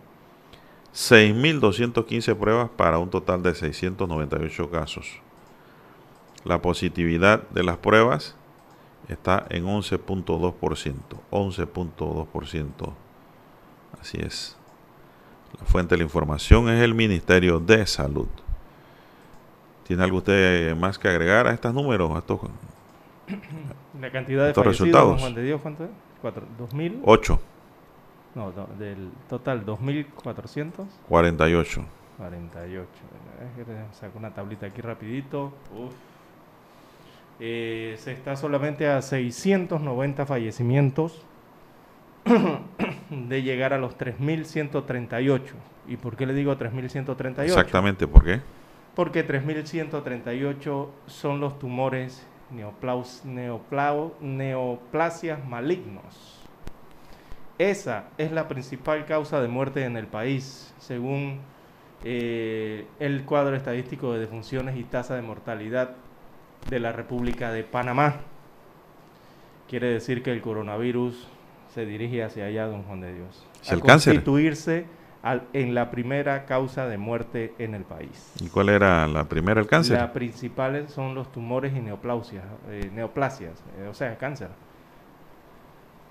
6.215 0.94 2.36
pruebas 2.36 2.70
para 2.76 3.00
un 3.00 3.10
total 3.10 3.42
de 3.42 3.52
698 3.52 4.70
casos. 4.70 5.08
La 6.44 6.62
positividad 6.62 7.42
de 7.48 7.64
las 7.64 7.78
pruebas 7.78 8.36
está 9.08 9.44
en 9.50 9.64
11.2%. 9.64 10.94
11.2%. 11.32 12.92
Así 14.00 14.18
es. 14.20 14.56
La 15.58 15.66
fuente 15.66 15.96
de 15.96 15.98
la 15.98 16.04
información 16.04 16.68
es 16.68 16.80
el 16.80 16.94
Ministerio 16.94 17.58
de 17.58 17.84
Salud. 17.88 18.28
¿Tiene 19.88 20.04
algo 20.04 20.18
usted 20.18 20.76
más 20.76 20.98
que 20.98 21.08
agregar 21.08 21.46
a 21.46 21.54
estos 21.54 21.72
números? 21.72 22.10
A 22.14 22.18
estos, 22.18 22.40
la 24.00 24.12
cantidad 24.12 24.54
de 24.54 24.62
resultados. 24.62 25.18
Juan 25.18 25.34
de 25.34 25.42
Dios, 25.42 25.62
¿cuánto 25.62 25.84
es? 25.84 25.90
¿2000? 26.60 27.00
8. 27.04 27.40
No, 28.34 28.52
del 28.78 29.10
total, 29.30 29.64
2.400. 29.64 30.84
48. 31.08 31.84
48. 32.18 32.88
Saco 33.92 34.18
una 34.18 34.34
tablita 34.34 34.66
aquí 34.66 34.82
rapidito. 34.82 35.54
Eh, 37.40 37.96
se 37.98 38.12
está 38.12 38.36
solamente 38.36 38.86
a 38.88 39.00
690 39.00 40.26
fallecimientos 40.26 41.22
de 43.10 43.42
llegar 43.42 43.72
a 43.72 43.78
los 43.78 43.96
3.138. 43.96 45.40
¿Y 45.86 45.96
por 45.96 46.14
qué 46.14 46.26
le 46.26 46.34
digo 46.34 46.58
3.138? 46.58 47.44
Exactamente, 47.44 48.06
¿por 48.06 48.22
qué? 48.22 48.42
Porque 48.98 49.24
3.138 49.24 50.88
son 51.06 51.38
los 51.38 51.56
tumores 51.60 52.26
neoplaus, 52.50 53.22
neoplasias 54.20 55.46
malignos. 55.46 56.42
Esa 57.58 58.08
es 58.18 58.32
la 58.32 58.48
principal 58.48 59.06
causa 59.06 59.40
de 59.40 59.46
muerte 59.46 59.84
en 59.84 59.96
el 59.96 60.08
país, 60.08 60.74
según 60.80 61.38
eh, 62.02 62.88
el 62.98 63.24
cuadro 63.24 63.54
estadístico 63.54 64.14
de 64.14 64.18
defunciones 64.18 64.76
y 64.76 64.82
tasa 64.82 65.14
de 65.14 65.22
mortalidad 65.22 65.94
de 66.68 66.80
la 66.80 66.90
República 66.90 67.52
de 67.52 67.62
Panamá. 67.62 68.16
Quiere 69.68 69.92
decir 69.92 70.24
que 70.24 70.32
el 70.32 70.40
coronavirus 70.40 71.28
se 71.72 71.86
dirige 71.86 72.24
hacia 72.24 72.46
allá, 72.46 72.66
don 72.66 72.82
Juan 72.82 73.02
de 73.02 73.14
Dios. 73.14 73.46
a 73.68 73.74
el 73.74 73.80
constituirse 73.80 74.86
en 75.22 75.74
la 75.74 75.90
primera 75.90 76.44
causa 76.46 76.86
de 76.86 76.96
muerte 76.96 77.54
en 77.58 77.74
el 77.74 77.84
país. 77.84 78.32
¿Y 78.40 78.48
cuál 78.48 78.68
era 78.68 79.06
la 79.08 79.24
primera, 79.24 79.60
el 79.60 79.66
cáncer? 79.66 79.98
Las 79.98 80.10
principales 80.10 80.92
son 80.92 81.14
los 81.14 81.30
tumores 81.32 81.74
y 81.76 81.80
neoplasias, 81.80 82.44
eh, 82.70 82.90
neoplasias 82.94 83.62
eh, 83.78 83.88
o 83.88 83.94
sea, 83.94 84.16
cáncer. 84.16 84.48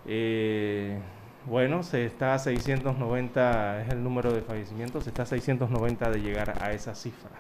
Eh, 0.06 1.00
bueno, 1.46 1.84
se 1.84 2.06
está 2.06 2.34
a 2.34 2.40
690, 2.40 3.84
es 3.84 3.90
el 3.90 4.04
número 4.04 4.34
de 4.34 4.42
fallecimientos, 4.42 5.06
se 5.06 5.10
está 5.10 5.24
a 5.24 5.26
690 5.26 6.12
de 6.12 6.22
llegar 6.22 6.62
a 6.62 6.74
esa 6.74 6.94
cifra. 6.94 7.32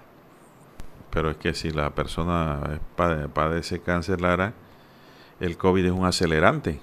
Pero 1.09 1.31
es 1.31 1.37
que 1.37 1.53
si 1.53 1.71
la 1.71 1.89
persona 1.91 2.79
padece 2.95 3.79
cáncer, 3.81 4.21
Lara, 4.21 4.53
el 5.39 5.57
COVID 5.57 5.85
es 5.85 5.91
un 5.91 6.05
acelerante. 6.05 6.79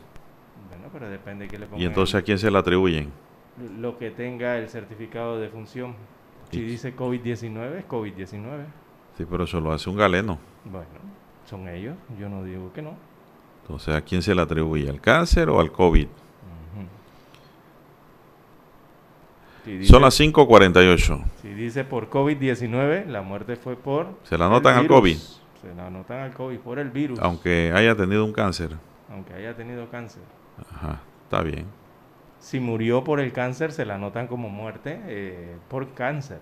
Bueno, 0.69 0.89
pero 0.93 1.09
depende 1.09 1.45
de 1.45 1.51
qué 1.51 1.59
le 1.59 1.67
pongan. 1.67 1.81
¿Y 1.81 1.87
entonces 1.87 2.15
a 2.15 2.23
quién 2.23 2.39
se 2.39 2.51
le 2.51 2.59
atribuyen? 2.59 3.11
Lo 3.79 3.99
que 3.99 4.11
tenga 4.11 4.59
el 4.59 4.69
certificado 4.69 5.39
de 5.39 5.49
función. 5.49 5.95
Si 6.51 6.61
dice 6.63 6.95
COVID-19, 6.95 7.79
es 7.79 7.89
COVID-19. 7.89 8.65
Sí, 9.17 9.25
pero 9.29 9.45
eso 9.45 9.61
lo 9.61 9.73
hace 9.73 9.89
un 9.91 9.97
galeno. 9.97 10.39
Bueno, 10.65 10.87
son 11.49 11.69
ellos, 11.69 11.97
yo 12.19 12.29
no 12.29 12.43
digo 12.45 12.73
que 12.73 12.83
no. 12.83 12.95
Entonces, 13.63 13.95
¿a 13.95 14.01
quién 14.03 14.23
se 14.23 14.35
le 14.35 14.43
atribuye? 14.43 14.89
¿Al 14.89 15.01
cáncer 15.01 15.49
o 15.49 15.59
al 15.61 15.73
COVID? 15.73 16.07
Si 19.65 19.79
dice, 19.79 19.91
Son 19.93 20.03
las 20.03 20.21
5.48. 20.21 21.25
si 21.41 21.49
dice 21.55 21.85
por 21.85 22.11
COVID-19, 22.11 23.07
la 23.07 23.23
muerte 23.23 23.57
fue 23.57 23.77
por... 23.77 24.09
Se 24.25 24.37
la 24.37 24.47
anotan 24.47 24.77
al. 24.77 24.87
COVID. 24.87 25.17
Se 25.17 25.75
la 25.75 25.87
anotan 25.87 26.21
al 26.21 26.35
COVID 26.35 26.59
por 26.59 26.79
el 26.79 26.91
virus, 26.91 27.19
Aunque 27.21 27.73
haya 27.75 27.95
tenido 27.97 28.25
un 28.27 28.33
cáncer. 28.33 28.73
aunque 29.11 29.33
haya 29.33 29.57
tenido 29.57 29.89
cáncer. 29.89 30.23
Ajá, 30.71 31.01
está 31.25 31.43
bien. 31.43 31.65
Si 32.45 32.61
murió 32.61 33.05
por 33.05 33.21
el 33.21 33.33
cáncer, 33.33 33.73
se 33.73 33.87
la 33.87 33.95
anotan 33.95 34.27
como 34.27 34.51
muerte 34.51 35.01
eh, 35.07 35.57
por 35.71 35.95
cáncer. 35.95 36.41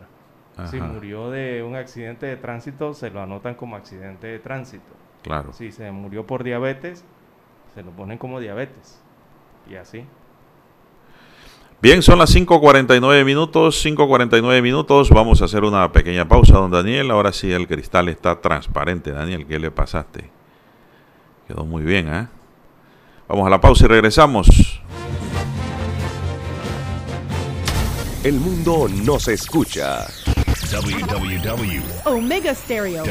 Si 0.69 0.81
murió 0.81 1.31
de 1.31 1.63
un 1.63 1.77
accidente 1.77 2.27
de 2.27 2.37
tránsito, 2.37 2.93
se 2.93 3.09
lo 3.11 3.23
anotan 3.23 3.55
como 3.55 3.77
accidente 3.77 4.27
de 4.27 4.41
tránsito. 4.41 4.93
claro. 5.23 5.53
Si 5.53 5.71
se 5.71 5.93
murió 5.93 6.27
por 6.27 6.43
diabetes, 6.43 7.05
se 7.73 7.85
lo 7.85 7.93
ponen 7.93 8.19
como 8.19 8.41
diabetes. 8.41 9.01
Y 9.71 9.77
así. 9.77 10.05
Bien, 11.81 12.03
son 12.03 12.19
las 12.19 12.35
5.49 12.35 13.25
minutos, 13.25 13.87
5.49 13.87 14.61
minutos. 14.61 15.09
Vamos 15.09 15.41
a 15.41 15.45
hacer 15.45 15.63
una 15.63 15.93
pequeña 15.93 16.27
pausa, 16.27 16.55
don 16.55 16.73
Daniel. 16.73 17.13
Ahora 17.13 17.33
sí 17.33 17.53
el 17.53 17.69
cristal 17.69 18.09
está 18.09 18.41
transparente. 18.41 19.13
Daniel, 19.13 19.47
¿qué 19.47 19.61
le 19.61 19.71
pasaste? 19.71 20.29
Quedó 21.47 21.65
muy 21.65 21.85
bien, 21.85 22.13
¿eh? 22.13 22.27
Vamos 23.29 23.47
a 23.47 23.51
la 23.51 23.61
pausa 23.61 23.85
y 23.85 23.89
regresamos. 23.89 24.82
El 28.25 28.39
mundo 28.39 28.89
nos 28.89 29.27
escucha. 29.27 30.07
www.com. 30.71 31.83
Omega 32.05 32.55
Stereo. 32.55 33.03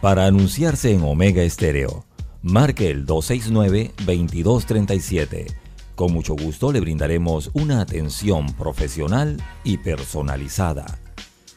Para 0.00 0.26
anunciarse 0.26 0.92
en 0.92 1.02
Omega 1.02 1.44
Estéreo, 1.44 2.04
marque 2.42 2.90
el 2.90 3.06
269-2237. 3.06 5.54
Con 5.94 6.12
mucho 6.12 6.34
gusto 6.34 6.72
le 6.72 6.80
brindaremos 6.80 7.52
una 7.52 7.80
atención 7.80 8.52
profesional 8.54 9.40
y 9.62 9.78
personalizada. 9.78 10.98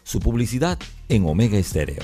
Su 0.03 0.19
publicidad 0.19 0.77
en 1.09 1.27
Omega 1.27 1.57
Estéreo. 1.57 2.03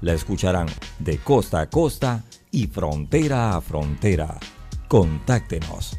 La 0.00 0.14
escucharán 0.14 0.68
de 1.00 1.18
costa 1.18 1.60
a 1.60 1.68
costa 1.68 2.24
y 2.50 2.66
frontera 2.66 3.54
a 3.54 3.60
frontera. 3.60 4.40
Contáctenos 4.88 5.98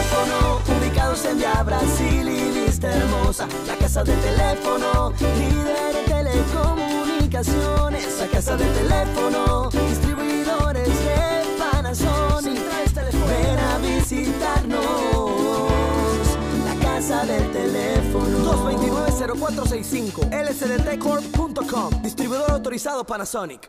Teléfono, 0.00 0.60
ubicados 0.78 1.22
en 1.26 1.36
Via 1.36 1.62
Brasil 1.62 2.26
y 2.26 2.58
Vista 2.58 2.90
Hermosa. 2.90 3.46
La 3.66 3.76
casa 3.76 4.02
del 4.02 4.18
teléfono, 4.18 5.12
líder 5.20 5.94
en 5.94 6.06
telecomunicaciones. 6.06 8.18
La 8.18 8.26
casa 8.28 8.56
del 8.56 8.72
teléfono, 8.72 9.68
distribuidores 9.68 10.88
de 10.88 11.44
Panasonic. 11.58 12.58
Ven 13.28 13.58
a 13.58 13.76
visitarnos. 13.76 14.80
La 16.64 16.74
casa 16.82 17.26
del 17.26 17.52
teléfono. 17.52 18.54
229-0465. 18.54 20.30
lsdtcorp.com. 20.32 22.02
Distribuidor 22.02 22.52
autorizado 22.52 23.04
Panasonic. 23.04 23.68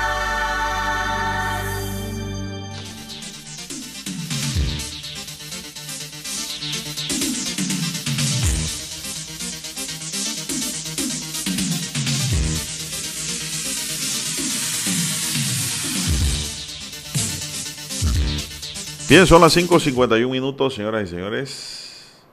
Bien, 19.11 19.27
son 19.27 19.41
las 19.41 19.57
5.51 19.57 20.29
minutos, 20.29 20.73
señoras 20.73 21.03
y 21.03 21.07
señores. 21.07 22.23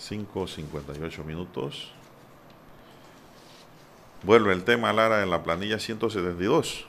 5.58 0.00 1.24
minutos. 1.26 1.92
Vuelve 4.22 4.54
el 4.54 4.64
tema, 4.64 4.94
Lara, 4.94 5.22
en 5.22 5.28
la 5.28 5.42
planilla 5.42 5.78
172. 5.78 6.86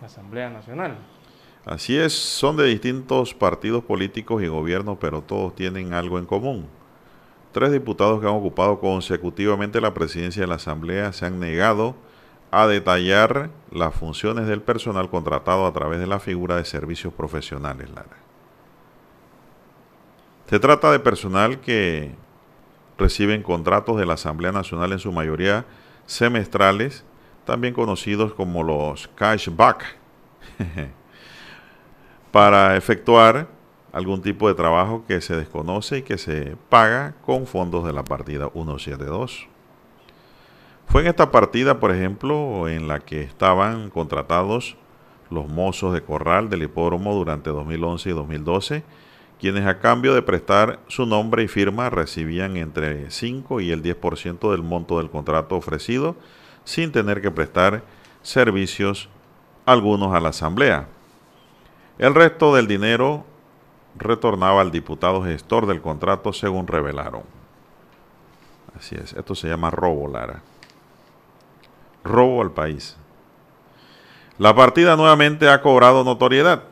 La 0.00 0.08
Asamblea 0.08 0.50
Nacional. 0.50 0.98
Así 1.64 1.96
es, 1.96 2.12
son 2.12 2.56
de 2.56 2.64
distintos 2.64 3.34
partidos 3.34 3.84
políticos 3.84 4.42
y 4.42 4.48
gobiernos, 4.48 4.98
pero 5.00 5.22
todos 5.22 5.54
tienen 5.54 5.92
algo 5.92 6.18
en 6.18 6.26
común. 6.26 6.66
Tres 7.52 7.70
diputados 7.70 8.20
que 8.20 8.26
han 8.26 8.34
ocupado 8.34 8.80
consecutivamente 8.80 9.80
la 9.80 9.94
presidencia 9.94 10.42
de 10.42 10.48
la 10.48 10.56
Asamblea 10.56 11.12
se 11.12 11.24
han 11.24 11.38
negado 11.38 11.94
a 12.50 12.66
detallar 12.66 13.50
las 13.70 13.94
funciones 13.94 14.46
del 14.46 14.62
personal 14.62 15.08
contratado 15.08 15.66
a 15.66 15.72
través 15.72 16.00
de 16.00 16.06
la 16.06 16.20
figura 16.20 16.56
de 16.56 16.64
servicios 16.64 17.12
profesionales, 17.14 17.88
Lara. 17.90 18.16
Se 20.48 20.58
trata 20.58 20.90
de 20.90 20.98
personal 20.98 21.60
que 21.60 22.12
reciben 22.98 23.42
contratos 23.42 23.96
de 23.98 24.06
la 24.06 24.14
Asamblea 24.14 24.50
Nacional 24.50 24.92
en 24.92 24.98
su 24.98 25.12
mayoría 25.12 25.64
semestrales, 26.06 27.04
también 27.44 27.72
conocidos 27.72 28.34
como 28.34 28.64
los 28.64 29.08
cashback, 29.14 29.96
para 32.32 32.76
efectuar 32.76 33.48
algún 33.92 34.22
tipo 34.22 34.48
de 34.48 34.54
trabajo 34.54 35.04
que 35.06 35.20
se 35.20 35.36
desconoce 35.36 35.98
y 35.98 36.02
que 36.02 36.18
se 36.18 36.56
paga 36.68 37.14
con 37.24 37.46
fondos 37.46 37.84
de 37.84 37.92
la 37.92 38.04
partida 38.04 38.50
172. 38.52 39.48
Fue 40.90 41.02
en 41.02 41.06
esta 41.06 41.30
partida, 41.30 41.78
por 41.78 41.92
ejemplo, 41.92 42.66
en 42.66 42.88
la 42.88 42.98
que 42.98 43.22
estaban 43.22 43.90
contratados 43.90 44.76
los 45.30 45.48
mozos 45.48 45.94
de 45.94 46.02
corral 46.02 46.50
del 46.50 46.64
hipódromo 46.64 47.14
durante 47.14 47.50
2011 47.50 48.10
y 48.10 48.12
2012, 48.12 48.82
quienes 49.38 49.66
a 49.66 49.78
cambio 49.78 50.14
de 50.14 50.22
prestar 50.22 50.80
su 50.88 51.06
nombre 51.06 51.44
y 51.44 51.48
firma 51.48 51.90
recibían 51.90 52.56
entre 52.56 53.08
5 53.08 53.60
y 53.60 53.70
el 53.70 53.84
10% 53.84 54.50
del 54.50 54.64
monto 54.64 54.98
del 54.98 55.10
contrato 55.10 55.54
ofrecido 55.54 56.16
sin 56.64 56.90
tener 56.90 57.22
que 57.22 57.30
prestar 57.30 57.84
servicios 58.22 59.08
algunos 59.66 60.12
a 60.12 60.18
la 60.18 60.30
asamblea. 60.30 60.88
El 61.98 62.16
resto 62.16 62.52
del 62.52 62.66
dinero 62.66 63.24
retornaba 63.96 64.60
al 64.60 64.72
diputado 64.72 65.22
gestor 65.22 65.66
del 65.66 65.82
contrato 65.82 66.32
según 66.32 66.66
revelaron. 66.66 67.22
Así 68.76 68.96
es, 68.96 69.12
esto 69.12 69.36
se 69.36 69.46
llama 69.46 69.70
robo, 69.70 70.08
Lara. 70.08 70.42
Robo 72.04 72.42
al 72.42 72.52
país. 72.52 72.96
La 74.38 74.54
partida 74.54 74.96
nuevamente 74.96 75.48
ha 75.48 75.60
cobrado 75.60 76.02
notoriedad 76.02 76.62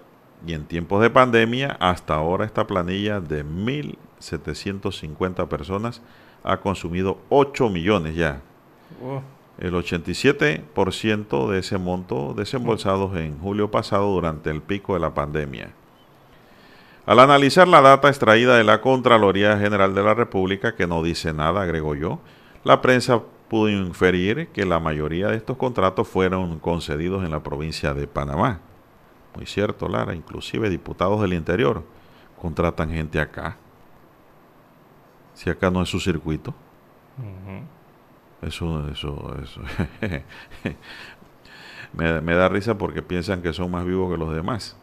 y 0.47 0.55
en 0.55 0.65
tiempos 0.65 1.03
de 1.03 1.11
pandemia 1.11 1.77
hasta 1.81 2.15
ahora 2.15 2.45
esta 2.45 2.67
planilla 2.67 3.21
de 3.21 3.45
1.750 3.45 5.49
personas 5.49 6.01
ha 6.45 6.61
consumido 6.61 7.19
8 7.29 7.69
millones 7.69 8.15
ya. 8.15 8.41
Oh, 9.05 9.23
El 9.59 9.75
87% 9.75 11.51
de 11.51 11.59
ese 11.59 11.79
monto 11.79 12.35
desembolsados 12.35 13.17
en 13.17 13.39
julio 13.39 13.71
pasado 13.71 14.13
durante 14.13 14.51
el 14.51 14.63
pico 14.63 14.95
de 14.95 15.01
la 15.01 15.15
pandemia. 15.15 15.71
Al 17.05 17.19
analizar 17.19 17.67
la 17.67 17.81
data 17.81 18.09
extraída 18.09 18.57
de 18.57 18.65
la 18.65 18.81
Contraloría 18.81 19.59
General 19.59 19.95
de 19.95 20.03
la 20.03 20.15
República, 20.15 20.77
que 20.77 20.87
no 20.87 21.03
dice 21.03 21.33
nada, 21.33 21.63
agrego 21.63 21.95
yo, 21.95 22.21
la 22.65 22.83
prensa 22.83 23.23
pudo 23.49 23.69
inferir 23.69 24.49
que 24.49 24.65
la 24.65 24.79
mayoría 24.81 25.29
de 25.29 25.37
estos 25.37 25.57
contratos 25.57 26.07
fueron 26.09 26.59
concedidos 26.59 27.25
en 27.25 27.31
la 27.31 27.43
provincia 27.43 27.95
de 27.95 28.07
Panamá. 28.07 28.61
Muy 29.35 29.47
cierto, 29.47 29.89
Lara, 29.89 30.15
inclusive 30.15 30.69
diputados 30.71 31.21
del 31.21 31.33
interior 31.33 31.85
contratan 32.41 32.91
gente 32.91 33.21
acá. 33.21 33.57
Si 35.35 35.51
acá 35.51 35.71
no 35.71 35.83
es 35.83 35.89
su 35.89 36.01
circuito. 36.01 36.55
Eso, 38.43 38.89
eso, 38.89 39.37
eso. 39.43 39.61
me, 41.93 42.21
me 42.21 42.35
da 42.35 42.49
risa 42.49 42.79
porque 42.79 43.03
piensan 43.03 43.43
que 43.43 43.53
son 43.53 43.71
más 43.71 43.85
vivos 43.85 44.11
que 44.11 44.19
los 44.19 44.35
demás. 44.35 44.77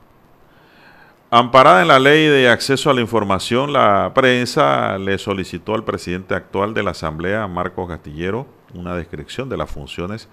Amparada 1.31 1.81
en 1.81 1.87
la 1.87 1.99
ley 1.99 2.27
de 2.27 2.49
acceso 2.49 2.89
a 2.89 2.93
la 2.93 3.01
información, 3.01 3.73
la 3.73 4.11
prensa 4.13 4.97
le 4.97 5.17
solicitó 5.17 5.73
al 5.73 5.83
presidente 5.83 6.35
actual 6.35 6.73
de 6.73 6.83
la 6.83 6.91
Asamblea, 6.91 7.47
Marcos 7.47 7.89
Castillero, 7.89 8.45
una 8.77 8.95
descripción 8.95 9.49
de 9.49 9.57
las 9.57 9.69
funciones 9.69 10.27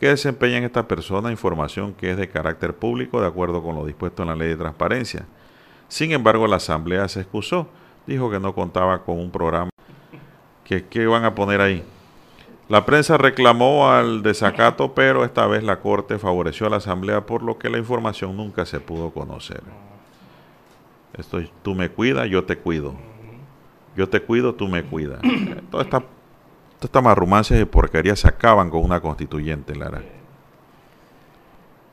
que 0.00 0.08
desempeñan 0.08 0.64
esta 0.64 0.88
persona, 0.88 1.30
información 1.30 1.94
que 1.94 2.10
es 2.10 2.16
de 2.16 2.28
carácter 2.28 2.74
público 2.74 3.20
de 3.20 3.28
acuerdo 3.28 3.62
con 3.62 3.76
lo 3.76 3.86
dispuesto 3.86 4.22
en 4.22 4.28
la 4.30 4.36
ley 4.36 4.48
de 4.48 4.56
transparencia. 4.56 5.26
Sin 5.88 6.12
embargo, 6.12 6.46
la 6.46 6.56
Asamblea 6.56 7.06
se 7.08 7.20
excusó, 7.20 7.68
dijo 8.06 8.30
que 8.30 8.40
no 8.40 8.54
contaba 8.54 9.04
con 9.04 9.18
un 9.18 9.30
programa. 9.30 9.70
que 10.64 10.86
¿Qué 10.86 11.06
van 11.06 11.24
a 11.24 11.34
poner 11.34 11.60
ahí? 11.60 11.84
La 12.68 12.86
prensa 12.86 13.18
reclamó 13.18 13.90
al 13.90 14.22
desacato, 14.22 14.94
pero 14.94 15.24
esta 15.24 15.46
vez 15.46 15.62
la 15.62 15.80
Corte 15.80 16.18
favoreció 16.18 16.66
a 16.66 16.70
la 16.70 16.76
Asamblea, 16.78 17.26
por 17.26 17.42
lo 17.42 17.58
que 17.58 17.68
la 17.68 17.78
información 17.78 18.36
nunca 18.36 18.64
se 18.64 18.80
pudo 18.80 19.10
conocer. 19.10 19.62
Esto 21.12 21.38
es, 21.38 21.50
tú 21.62 21.74
me 21.74 21.90
cuidas, 21.90 22.28
yo 22.28 22.44
te 22.44 22.56
cuido. 22.56 22.94
Yo 23.94 24.08
te 24.08 24.22
cuido, 24.22 24.54
tú 24.54 24.68
me 24.68 24.82
cuidas. 24.82 25.20
Toda 25.70 25.84
esta, 25.84 26.02
toda 26.82 26.88
esta 26.88 27.00
marrumancias 27.00 27.60
y 27.60 27.64
porquerías 27.64 28.18
se 28.18 28.28
acaban 28.28 28.68
con 28.68 28.82
una 28.82 29.00
constituyente, 29.00 29.76
Lara. 29.76 30.02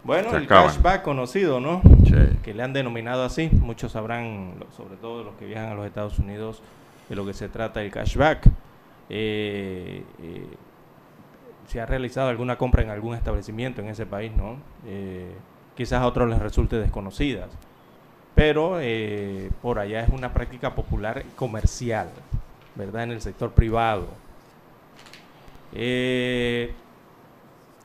Bueno, 0.04 0.36
el 0.36 0.48
cashback 0.48 1.04
conocido, 1.04 1.60
¿no? 1.60 1.82
Sí. 2.06 2.40
Que 2.42 2.54
le 2.56 2.64
han 2.64 2.74
denominado 2.74 3.24
así. 3.24 3.50
Muchos 3.52 3.92
sabrán, 3.92 4.56
sobre 4.76 4.96
todo 4.96 5.24
los 5.24 5.36
que 5.36 5.46
viajan 5.46 5.72
a 5.72 5.76
los 5.76 5.86
Estados 5.86 6.18
Unidos, 6.18 6.64
de 7.08 7.16
lo 7.16 7.26
que 7.26 7.34
se 7.34 7.50
trata 7.50 7.84
el 7.84 7.92
cashback. 7.92 8.48
Eh, 9.10 10.04
eh, 10.22 10.48
si 11.68 11.78
ha 11.78 11.86
realizado 11.86 12.30
alguna 12.30 12.58
compra 12.58 12.82
en 12.82 12.90
algún 12.90 13.14
establecimiento 13.14 13.82
en 13.82 13.90
ese 13.90 14.08
país, 14.08 14.32
¿no? 14.36 14.58
Eh, 14.88 15.32
quizás 15.76 16.02
a 16.02 16.08
otros 16.08 16.28
les 16.28 16.40
resulte 16.40 16.78
desconocidas. 16.78 17.50
Pero 18.34 18.80
eh, 18.80 19.52
por 19.62 19.78
allá 19.78 20.02
es 20.02 20.10
una 20.10 20.34
práctica 20.34 20.74
popular 20.74 21.24
comercial, 21.36 22.10
¿verdad? 22.74 23.04
En 23.04 23.12
el 23.12 23.22
sector 23.22 23.52
privado. 23.52 24.08
Eh, 25.74 26.74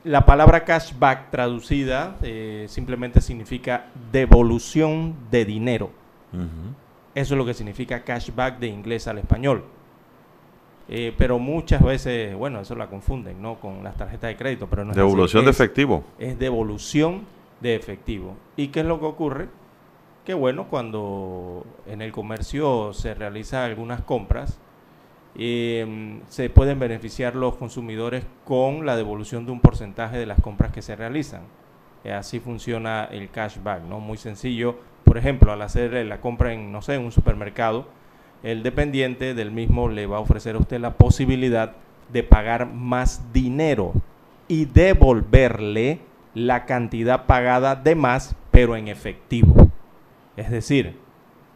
la 0.03 0.25
palabra 0.25 0.63
cashback 0.65 1.31
traducida 1.31 2.15
eh, 2.21 2.65
simplemente 2.69 3.21
significa 3.21 3.87
devolución 4.11 5.15
de 5.31 5.45
dinero. 5.45 5.89
Eso 7.15 7.33
es 7.33 7.37
lo 7.37 7.45
que 7.45 7.53
significa 7.53 8.03
cashback 8.03 8.59
de 8.59 8.67
inglés 8.67 9.07
al 9.07 9.17
español. 9.19 9.63
Eh, 10.87 11.13
pero 11.17 11.39
muchas 11.39 11.81
veces, 11.81 12.35
bueno, 12.35 12.59
eso 12.59 12.75
la 12.75 12.87
confunden, 12.87 13.41
¿no? 13.41 13.55
Con 13.59 13.83
las 13.83 13.95
tarjetas 13.95 14.27
de 14.27 14.35
crédito, 14.37 14.67
pero 14.69 14.83
no 14.85 14.91
es 14.91 14.97
así. 14.97 15.05
Devolución 15.05 15.45
de 15.45 15.51
Es- 15.51 15.59
efectivo. 15.59 16.03
es 16.19 16.37
devolución 16.37 17.21
de 17.61 17.75
efectivo. 17.75 18.35
¿Y 18.55 18.67
qué 18.67 18.81
es 18.81 18.85
lo 18.85 18.99
que 18.99 19.05
ocurre? 19.05 19.47
Que 20.25 20.33
bueno, 20.35 20.67
cuando 20.69 21.65
en 21.87 22.01
el 22.03 22.11
comercio 22.11 22.93
se 22.93 23.13
realizan 23.15 23.63
algunas 23.63 24.01
compras, 24.01 24.59
eh, 25.37 26.21
se 26.29 26.49
pueden 26.49 26.79
beneficiar 26.79 27.35
los 27.35 27.55
consumidores 27.55 28.23
con 28.45 28.85
la 28.85 28.95
devolución 28.95 29.45
de 29.45 29.51
un 29.51 29.59
porcentaje 29.59 30.17
de 30.17 30.25
las 30.25 30.41
compras 30.41 30.71
que 30.71 30.81
se 30.81 30.95
realizan. 30.95 31.41
Eh, 32.03 32.13
así 32.13 32.39
funciona 32.39 33.05
el 33.05 33.29
cashback, 33.29 33.83
¿no? 33.83 33.99
Muy 33.99 34.17
sencillo. 34.17 34.77
Por 35.03 35.17
ejemplo, 35.17 35.51
al 35.51 35.61
hacer 35.61 35.93
eh, 35.95 36.05
la 36.05 36.21
compra 36.21 36.53
en, 36.53 36.71
no 36.71 36.81
sé, 36.81 36.95
en 36.95 37.03
un 37.03 37.11
supermercado, 37.11 37.87
el 38.43 38.63
dependiente 38.63 39.33
del 39.33 39.51
mismo 39.51 39.89
le 39.89 40.05
va 40.05 40.17
a 40.17 40.21
ofrecer 40.21 40.55
a 40.55 40.59
usted 40.59 40.79
la 40.79 40.93
posibilidad 40.93 41.73
de 42.13 42.23
pagar 42.23 42.67
más 42.67 43.33
dinero 43.33 43.93
y 44.47 44.65
devolverle 44.65 45.99
la 46.33 46.65
cantidad 46.65 47.25
pagada 47.25 47.75
de 47.75 47.95
más, 47.95 48.35
pero 48.51 48.75
en 48.75 48.87
efectivo. 48.87 49.69
Es 50.37 50.51
decir, 50.51 50.99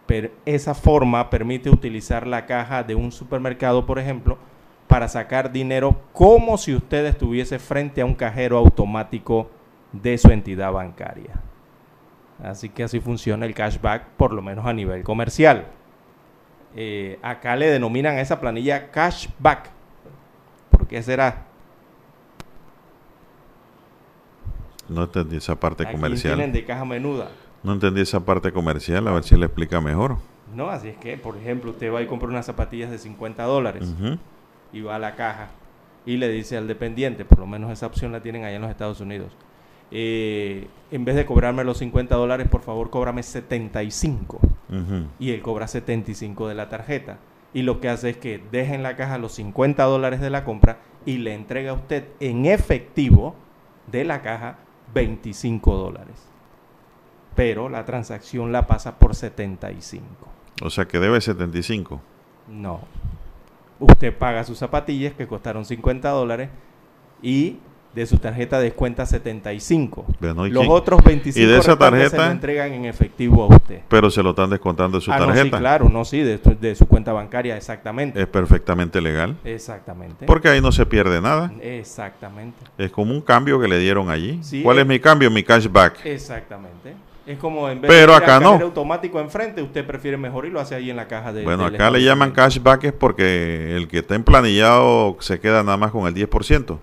per- 0.09 0.31
esa 0.47 0.73
forma 0.73 1.29
permite 1.29 1.69
utilizar 1.69 2.25
la 2.25 2.47
caja 2.47 2.81
de 2.83 2.95
un 2.95 3.11
supermercado, 3.11 3.85
por 3.85 3.99
ejemplo, 3.99 4.39
para 4.87 5.07
sacar 5.07 5.51
dinero 5.51 6.01
como 6.13 6.57
si 6.57 6.73
usted 6.73 7.05
estuviese 7.05 7.59
frente 7.59 8.01
a 8.01 8.05
un 8.05 8.15
cajero 8.15 8.57
automático 8.57 9.51
de 9.93 10.17
su 10.17 10.31
entidad 10.31 10.71
bancaria. 10.71 11.35
Así 12.43 12.69
que 12.69 12.83
así 12.83 12.99
funciona 12.99 13.45
el 13.45 13.53
cashback, 13.53 14.05
por 14.17 14.33
lo 14.33 14.41
menos 14.41 14.65
a 14.65 14.73
nivel 14.73 15.03
comercial. 15.03 15.67
Eh, 16.75 17.19
acá 17.21 17.55
le 17.55 17.69
denominan 17.69 18.15
a 18.17 18.21
esa 18.21 18.39
planilla 18.39 18.89
cashback. 18.89 19.69
¿Por 20.71 20.87
qué 20.87 21.03
será? 21.03 21.45
No 24.87 25.03
entendí 25.03 25.37
esa 25.37 25.59
parte 25.59 25.83
Aquí 25.83 25.91
comercial. 25.93 26.33
tienen 26.35 26.51
de 26.51 26.65
caja 26.65 26.83
menuda. 26.85 27.29
No 27.63 27.73
entendí 27.73 28.01
esa 28.01 28.21
parte 28.21 28.51
comercial, 28.51 29.07
a 29.07 29.11
ver 29.11 29.23
si 29.23 29.35
le 29.35 29.45
explica 29.45 29.81
mejor. 29.81 30.17
No, 30.55 30.69
así 30.69 30.89
es 30.89 30.97
que, 30.97 31.17
por 31.17 31.37
ejemplo, 31.37 31.71
usted 31.71 31.93
va 31.93 32.01
y 32.01 32.07
compra 32.07 32.27
unas 32.27 32.45
zapatillas 32.45 32.89
de 32.89 32.97
50 32.97 33.43
dólares 33.43 33.93
y 34.73 34.81
va 34.81 34.95
a 34.95 34.99
la 34.99 35.15
caja 35.15 35.49
y 36.05 36.17
le 36.17 36.29
dice 36.29 36.57
al 36.57 36.67
dependiente, 36.67 37.25
por 37.25 37.39
lo 37.39 37.45
menos 37.45 37.71
esa 37.71 37.85
opción 37.85 38.11
la 38.11 38.21
tienen 38.21 38.45
allá 38.45 38.55
en 38.55 38.61
los 38.61 38.71
Estados 38.71 38.99
Unidos, 39.01 39.35
eh, 39.91 40.67
en 40.91 41.05
vez 41.05 41.15
de 41.15 41.25
cobrarme 41.25 41.63
los 41.63 41.77
50 41.79 42.15
dólares, 42.15 42.47
por 42.47 42.61
favor, 42.61 42.89
cóbrame 42.89 43.23
75. 43.23 44.39
Ujú. 44.69 45.07
Y 45.19 45.31
él 45.31 45.41
cobra 45.41 45.67
75 45.67 46.47
de 46.47 46.55
la 46.55 46.69
tarjeta. 46.69 47.17
Y 47.53 47.63
lo 47.63 47.79
que 47.79 47.89
hace 47.89 48.11
es 48.11 48.17
que 48.17 48.41
deja 48.51 48.75
en 48.75 48.83
la 48.83 48.95
caja 48.95 49.17
los 49.17 49.33
50 49.33 49.83
dólares 49.83 50.21
de 50.21 50.29
la 50.29 50.43
compra 50.43 50.79
y 51.05 51.17
le 51.17 51.33
entrega 51.33 51.71
a 51.71 51.73
usted 51.73 52.05
en 52.19 52.45
efectivo 52.45 53.35
de 53.91 54.03
la 54.03 54.21
caja 54.21 54.59
25 54.93 55.75
dólares. 55.75 56.28
Pero 57.39 57.69
la 57.69 57.86
transacción 57.86 58.52
la 58.52 58.67
pasa 58.67 58.99
por 58.99 59.15
75. 59.15 60.04
O 60.62 60.69
sea 60.69 60.84
que 60.89 60.99
debe 60.99 61.21
75. 61.21 62.02
No. 62.49 62.82
Usted 63.80 64.13
paga 64.13 64.43
sus 64.43 64.58
zapatillas 64.58 65.13
que 65.13 65.25
costaron 65.25 65.63
50 65.63 66.10
dólares 66.10 66.49
y 67.21 67.60
de 67.95 68.06
su 68.08 68.17
tarjeta 68.17 68.60
descuenta 68.60 69.06
75. 69.06 70.06
Bueno, 70.19 70.47
¿y 70.47 70.49
Los 70.49 70.67
otros 70.67 71.02
25 71.02 71.41
¿Y 71.41 71.49
de 71.49 71.60
esa 71.60 71.71
restantes 71.71 71.99
se 72.04 72.10
tarjeta? 72.10 72.25
lo 72.25 72.32
entregan 72.34 72.73
en 72.73 72.84
efectivo 72.84 73.43
a 73.43 73.56
usted. 73.56 73.84
Pero 73.88 74.12
se 74.12 74.21
lo 74.21 74.32
están 74.32 74.49
descontando 74.49 74.97
de 74.97 75.06
su 75.06 75.10
Ah, 75.10 75.19
no, 75.19 75.28
sí, 75.28 75.34
tarjeta. 75.36 75.60
claro, 75.60 75.88
no, 75.88 76.04
sí, 76.04 76.21
de, 76.21 76.75
su 76.75 76.88
cuenta 76.89 77.13
bancaria, 77.13 77.56
exactamente. 77.56 78.19
Es 78.21 78.28
perfectamente 78.28 78.99
legal. 78.99 79.38
Exactamente. 79.45 80.25
Porque 80.25 80.49
ahí 80.49 80.60
no 80.60 80.73
se 80.73 80.86
pierde 80.86 81.21
nada. 81.21 81.54
Exactamente. 81.62 82.65
Es 82.78 82.91
como 82.91 83.13
un 83.13 83.21
cambio 83.21 83.62
que 83.62 83.69
le 83.69 83.80
dieron 83.80 84.10
allí. 84.10 84.39
Sí, 84.43 84.62
¿Cuál 84.62 84.80
es 84.80 84.86
mi 84.86 84.99
cambio? 84.99 85.32
Mi 85.32 85.41
cashback. 85.41 86.06
Exactamente. 86.06 86.95
Es 87.25 87.38
como 87.38 87.69
en 87.69 87.79
vez 87.82 87.89
Pero 87.91 88.13
de 88.13 88.17
ir 88.17 88.23
acá 88.23 88.39
no. 88.39 88.53
automático 88.53 89.19
enfrente, 89.19 89.62
usted 89.62 89.86
prefiere 89.86 90.17
mejor 90.17 90.45
y 90.45 90.49
lo 90.49 90.60
hace 90.60 90.73
ahí 90.75 90.89
en 90.89 90.95
la 90.95 91.08
caja 91.08 91.32
de 91.32 91.43
Bueno, 91.43 91.65
del 91.65 91.75
acá 91.75 91.91
le 91.91 92.01
llaman 92.03 92.32
cashback 92.32 92.86
es 92.86 92.93
porque 92.93 93.75
el 93.75 93.88
que 93.88 93.99
está 93.99 94.15
emplanillado 94.15 95.15
se 95.19 95.39
queda 95.39 95.63
nada 95.63 95.77
más 95.77 95.91
con 95.91 96.08
el 96.08 96.15
10% 96.15 96.71
Ujú. 96.71 96.79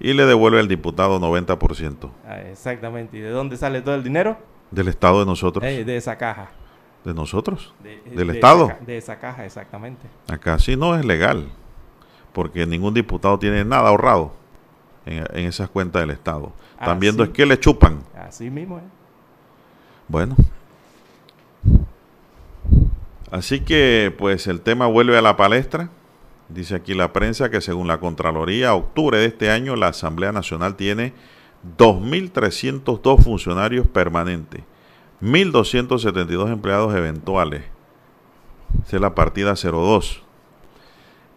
y 0.00 0.12
le 0.14 0.24
devuelve 0.24 0.60
al 0.60 0.68
diputado 0.68 1.18
90% 1.20 2.10
Ah, 2.26 2.40
exactamente. 2.40 3.18
¿Y 3.18 3.20
de 3.20 3.30
dónde 3.30 3.56
sale 3.56 3.80
todo 3.82 3.94
el 3.94 4.02
dinero? 4.04 4.38
del 4.70 4.88
Estado 4.88 5.20
de 5.20 5.26
nosotros. 5.26 5.64
Eh, 5.64 5.84
de 5.84 5.96
esa 5.96 6.16
caja. 6.18 6.50
¿De 7.04 7.12
nosotros? 7.14 7.74
De- 7.82 8.00
¿Del 8.12 8.26
de 8.28 8.34
Estado? 8.34 8.64
esa 8.70 8.78
de 8.84 8.96
esa 8.96 9.18
caja, 9.20 9.44
exactamente. 9.44 10.06
Acá 10.28 10.58
sí 10.58 10.74
no 10.76 10.96
es 10.96 11.04
legal 11.04 11.48
porque 12.32 12.66
ningún 12.66 12.94
diputado 12.94 13.38
tiene 13.38 13.64
nada 13.64 13.90
ahorrado 13.90 14.32
en, 15.06 15.18
en 15.32 15.46
esas 15.46 15.68
cuentas 15.68 16.00
del 16.02 16.10
Estado. 16.10 16.52
Están 16.80 16.98
viendo 16.98 17.22
es 17.22 17.28
que 17.30 17.44
le 17.46 17.60
chupan. 17.60 18.00
Así 18.18 18.50
mismo 18.50 18.78
es. 18.78 18.84
Bueno. 20.08 20.36
Así 23.30 23.60
que 23.60 24.14
pues 24.16 24.46
el 24.46 24.60
tema 24.60 24.86
vuelve 24.86 25.18
a 25.18 25.22
la 25.22 25.36
palestra. 25.36 25.90
Dice 26.48 26.74
aquí 26.74 26.94
la 26.94 27.12
prensa 27.12 27.50
que 27.50 27.60
según 27.60 27.88
la 27.88 27.98
Contraloría, 27.98 28.74
octubre 28.74 29.18
de 29.18 29.26
este 29.26 29.50
año 29.50 29.76
la 29.76 29.88
Asamblea 29.88 30.30
Nacional 30.30 30.76
tiene 30.76 31.14
2.302 31.78 33.22
funcionarios 33.22 33.86
permanentes, 33.88 34.62
1.272 35.22 36.52
empleados 36.52 36.94
eventuales. 36.94 37.64
Esa 38.86 38.96
es 38.96 39.02
la 39.02 39.14
partida 39.14 39.54
02. 39.54 40.22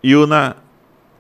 Y 0.02 0.14
una, 0.16 0.58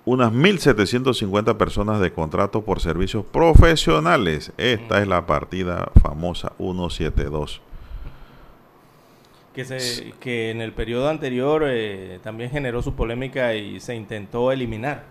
unas 0.07 0.31
1.750 0.31 1.57
personas 1.57 1.99
de 1.99 2.13
contrato 2.13 2.61
por 2.61 2.79
servicios 2.79 3.25
profesionales. 3.25 4.53
Esta 4.57 5.01
es 5.01 5.07
la 5.07 5.25
partida 5.25 5.91
famosa 6.01 6.53
172. 6.57 7.61
Que, 9.53 9.65
se, 9.65 10.13
que 10.21 10.51
en 10.51 10.61
el 10.61 10.71
periodo 10.71 11.09
anterior 11.09 11.63
eh, 11.65 12.19
también 12.23 12.49
generó 12.51 12.81
su 12.81 12.93
polémica 12.95 13.53
y 13.55 13.79
se 13.81 13.95
intentó 13.95 14.51
eliminar. 14.53 15.03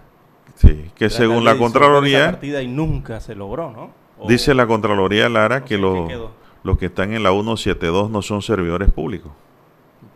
Sí, 0.55 0.91
que 0.95 1.11
según 1.11 1.45
la 1.45 1.51
esa 1.51 1.59
Contraloría, 1.61 2.31
partida 2.31 2.63
y 2.63 2.69
nunca 2.69 3.21
se 3.21 3.35
logró, 3.35 3.71
¿no? 3.71 3.91
O- 4.19 4.29
dice 4.29 4.55
la 4.55 4.67
Contraloría 4.67 5.29
Lara 5.29 5.65
que 5.65 5.77
los, 5.77 6.11
los 6.63 6.79
que 6.79 6.87
están 6.87 7.13
en 7.13 7.23
la 7.23 7.33
172 7.33 8.09
no 8.11 8.23
son 8.23 8.41
servidores 8.41 8.91
públicos. 8.91 9.33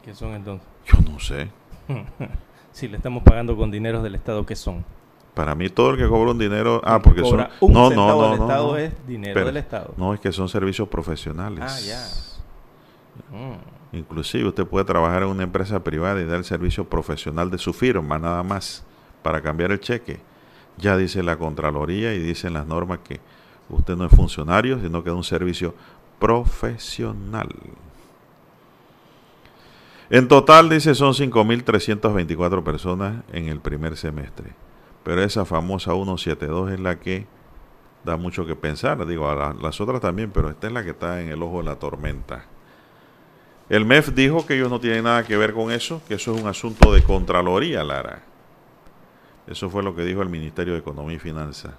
¿Qué 0.03 0.15
son 0.15 0.33
entonces? 0.35 0.67
Yo 0.87 0.99
no 1.11 1.19
sé. 1.21 1.49
si 2.73 2.89
le 2.89 2.97
estamos 2.97 3.23
pagando 3.23 3.57
con 3.57 3.71
dineros 3.71 4.03
del 4.03 4.15
Estado, 4.15 4.45
¿qué 4.47 4.57
son? 4.57 4.85
Para 5.35 5.55
mí 5.55 5.69
todo 5.69 5.91
el 5.91 5.97
que 5.97 6.09
cobra 6.09 6.33
un 6.33 6.39
dinero, 6.39 6.81
ah, 6.85 6.99
que 6.99 7.05
porque 7.05 7.21
son 7.23 7.47
un 7.61 7.73
no, 7.73 7.85
no, 7.85 7.89
centavo 7.89 8.23
no, 8.23 8.31
del 8.31 8.39
no, 8.39 8.45
Estado 8.47 8.71
no. 8.73 8.77
es 8.77 9.07
dinero 9.07 9.35
Pero- 9.35 9.47
del 9.47 9.57
Estado. 9.59 9.95
No, 9.97 10.15
es 10.15 10.21
que 10.21 10.33
son 10.33 10.49
servicios 10.49 10.89
profesionales. 10.89 11.65
Ah, 11.67 11.81
ya. 11.81 13.37
Mm. 13.37 13.97
Inclusive 13.97 14.49
usted 14.49 14.67
puede 14.67 14.85
trabajar 14.85 15.23
en 15.23 15.29
una 15.29 15.43
empresa 15.43 15.83
privada 15.83 16.21
y 16.21 16.25
dar 16.25 16.37
el 16.39 16.45
servicio 16.45 16.85
profesional 16.89 17.51
de 17.51 17.59
su 17.59 17.73
firma, 17.73 18.19
nada 18.19 18.43
más, 18.43 18.85
para 19.23 19.41
cambiar 19.41 19.73
el 19.73 19.81
cheque. 19.81 20.21
Ya 20.79 20.97
dice 20.97 21.23
la 21.23 21.37
Contraloría 21.37 22.15
y 22.15 22.19
dicen 22.19 22.53
las 22.53 22.67
normas 22.67 23.01
que 23.01 23.21
usted 23.69 23.97
no 23.97 24.05
es 24.07 24.13
funcionario, 24.13 24.81
sino 24.81 25.03
que 25.03 25.11
es 25.11 25.17
un 25.17 25.25
servicio 25.25 25.75
profesional. 26.19 27.49
En 30.11 30.27
total, 30.27 30.69
dice, 30.69 30.95
son 30.95 31.15
5.324 31.15 32.65
personas 32.65 33.23
en 33.33 33.47
el 33.47 33.61
primer 33.61 33.97
semestre. 33.97 34.53
Pero 35.05 35.23
esa 35.23 35.45
famosa 35.45 35.93
172 35.93 36.73
es 36.73 36.81
la 36.81 36.99
que 36.99 37.27
da 38.05 38.17
mucho 38.17 38.45
que 38.45 38.57
pensar. 38.57 39.07
Digo, 39.07 39.31
a 39.31 39.35
la- 39.37 39.55
las 39.55 39.81
otras 39.81 40.01
también, 40.01 40.31
pero 40.33 40.51
esta 40.51 40.67
es 40.67 40.73
la 40.73 40.83
que 40.83 40.91
está 40.91 41.21
en 41.21 41.29
el 41.29 41.43
ojo 41.43 41.59
de 41.59 41.65
la 41.65 41.77
tormenta. 41.77 42.45
El 43.69 43.85
MEF 43.85 44.09
dijo 44.13 44.45
que 44.47 44.57
ellos 44.57 44.69
no 44.69 44.81
tienen 44.81 45.05
nada 45.05 45.23
que 45.25 45.37
ver 45.37 45.55
con 45.55 45.71
eso, 45.71 46.03
que 46.09 46.15
eso 46.15 46.35
es 46.35 46.43
un 46.43 46.49
asunto 46.49 46.93
de 46.93 47.03
Contraloría, 47.05 47.85
Lara. 47.85 48.23
Eso 49.47 49.71
fue 49.71 49.83
lo 49.85 49.95
que 49.95 50.03
dijo 50.05 50.23
el 50.23 50.29
Ministerio 50.29 50.73
de 50.73 50.81
Economía 50.81 51.17
y 51.17 51.21
Finanzas. 51.21 51.75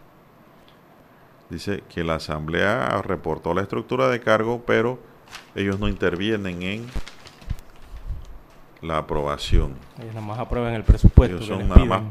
Dice 1.50 1.84
que 1.94 2.06
la 2.06 2.16
Asamblea 2.16 3.02
reportó 3.02 3.54
la 3.54 3.62
estructura 3.62 4.08
de 4.08 4.22
cargo, 4.22 4.64
pero 4.66 5.00
ellos 5.54 5.80
no 5.80 5.90
intervienen 5.90 6.62
en 6.62 6.86
la 8.82 8.98
aprobación. 9.00 9.76
Ellos 10.00 10.14
nada 10.16 10.26
más 10.26 10.40
aprueban 10.40 10.74
el 10.74 10.84
presupuesto. 10.84 11.38
Ellos 11.38 11.48
que 11.48 11.54
son 11.54 11.60
les 11.60 11.68
nada 11.70 11.86
más 11.86 12.02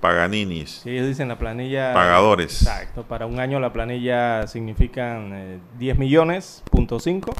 paganinis, 0.00 0.80
Sí, 0.82 0.90
ellos 0.90 1.06
dicen 1.06 1.28
la 1.28 1.38
planilla. 1.38 1.94
pagadores. 1.94 2.62
Exacto, 2.62 3.04
para 3.04 3.26
un 3.26 3.38
año 3.38 3.60
la 3.60 3.72
planilla 3.72 4.46
significan 4.48 5.30
eh, 5.32 5.58
10 5.78 5.98
millones, 5.98 6.62
punto 6.70 6.98
5. 6.98 7.32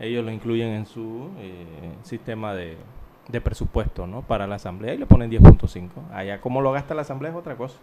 Ellos 0.00 0.24
lo 0.24 0.30
incluyen 0.32 0.68
en 0.70 0.86
su 0.86 1.30
eh, 1.38 1.64
sistema 2.02 2.52
de, 2.54 2.76
de 3.28 3.40
presupuesto, 3.40 4.06
¿no? 4.08 4.22
Para 4.22 4.46
la 4.48 4.56
asamblea 4.56 4.94
y 4.94 4.98
le 4.98 5.06
ponen 5.06 5.30
10.5. 5.30 5.88
Allá 6.12 6.40
cómo 6.40 6.60
lo 6.62 6.72
gasta 6.72 6.94
la 6.94 7.02
asamblea 7.02 7.30
es 7.30 7.36
otra 7.36 7.54
cosa. 7.56 7.76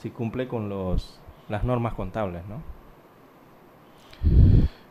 Si 0.00 0.10
cumple 0.10 0.46
con 0.46 0.68
los 0.68 1.18
las 1.48 1.64
normas 1.64 1.94
contables, 1.94 2.42
¿no? 2.48 2.62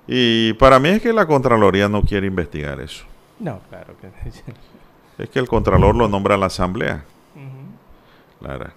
Y 0.08 0.54
para 0.54 0.80
mí 0.80 0.89
es 0.89 1.02
que 1.02 1.13
la 1.13 1.25
Contraloría 1.25 1.88
no 1.88 2.02
quiere 2.02 2.28
investigar 2.28 2.80
eso. 2.82 3.06
No, 3.39 3.60
claro 3.69 3.95
que 3.99 4.10
Es 5.23 5.30
que 5.30 5.39
el 5.39 5.47
Contralor 5.47 5.95
lo 5.95 6.08
nombra 6.08 6.38
la 6.38 6.47
Asamblea. 6.47 7.06
Lara. 8.41 8.73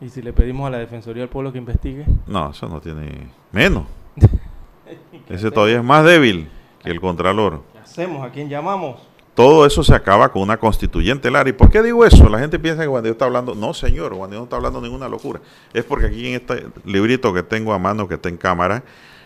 Y 0.00 0.08
si 0.10 0.20
le 0.22 0.32
pedimos 0.32 0.66
a 0.66 0.70
la 0.70 0.78
Defensoría 0.78 1.22
del 1.22 1.30
Pueblo 1.30 1.52
que 1.52 1.58
investigue, 1.58 2.04
No, 2.26 2.50
eso 2.50 2.68
no 2.68 2.80
tiene 2.80 3.28
menos. 3.52 3.84
¿qué 4.16 4.98
Ese 5.26 5.34
hacemos? 5.34 5.54
todavía 5.54 5.78
es 5.78 5.84
más 5.84 6.04
débil 6.04 6.48
que 6.82 6.90
el 6.90 7.00
Contralor. 7.00 7.62
¿Qué 7.72 7.78
hacemos? 7.78 8.26
¿A 8.26 8.30
quién 8.30 8.48
llamamos? 8.48 9.00
Todo 9.34 9.66
eso 9.66 9.82
se 9.82 9.94
acaba 9.94 10.30
con 10.30 10.42
una 10.42 10.56
constituyente, 10.56 11.30
Lara. 11.30 11.48
¿Y 11.48 11.52
por 11.52 11.70
qué 11.70 11.82
digo 11.82 12.04
eso? 12.04 12.28
La 12.28 12.38
gente 12.38 12.58
piensa 12.58 12.82
que 12.82 12.88
Juan 12.88 13.02
Dios 13.02 13.12
está 13.12 13.26
hablando. 13.26 13.54
No, 13.54 13.74
señor, 13.74 14.14
Juan 14.14 14.30
Dios 14.30 14.40
no 14.40 14.44
está 14.44 14.56
hablando 14.56 14.80
ninguna 14.80 15.08
locura. 15.08 15.40
Es 15.74 15.84
porque 15.84 16.06
aquí 16.06 16.28
en 16.28 16.34
este 16.34 16.66
librito 16.84 17.34
que 17.34 17.42
tengo 17.42 17.74
a 17.74 17.78
mano, 17.78 18.08
que 18.08 18.14
está 18.14 18.30
en 18.30 18.38
cámara, 18.38 18.82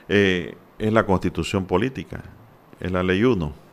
eh, 0.08 0.56
es 0.78 0.92
la 0.92 1.04
constitución 1.06 1.64
política. 1.66 2.22
Es 2.80 2.90
la 2.90 3.02
ley 3.04 3.22
1 3.22 3.69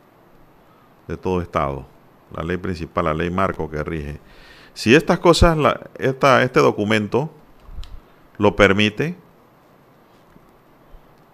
de 1.08 1.16
todo 1.16 1.40
Estado. 1.40 1.86
La 2.34 2.42
ley 2.42 2.58
principal, 2.58 3.06
la 3.06 3.14
ley 3.14 3.30
marco 3.30 3.68
que 3.70 3.82
rige. 3.82 4.20
Si 4.74 4.94
estas 4.94 5.18
cosas, 5.18 5.56
esta, 5.98 6.42
este 6.42 6.60
documento 6.60 7.30
lo 8.36 8.54
permite, 8.54 9.16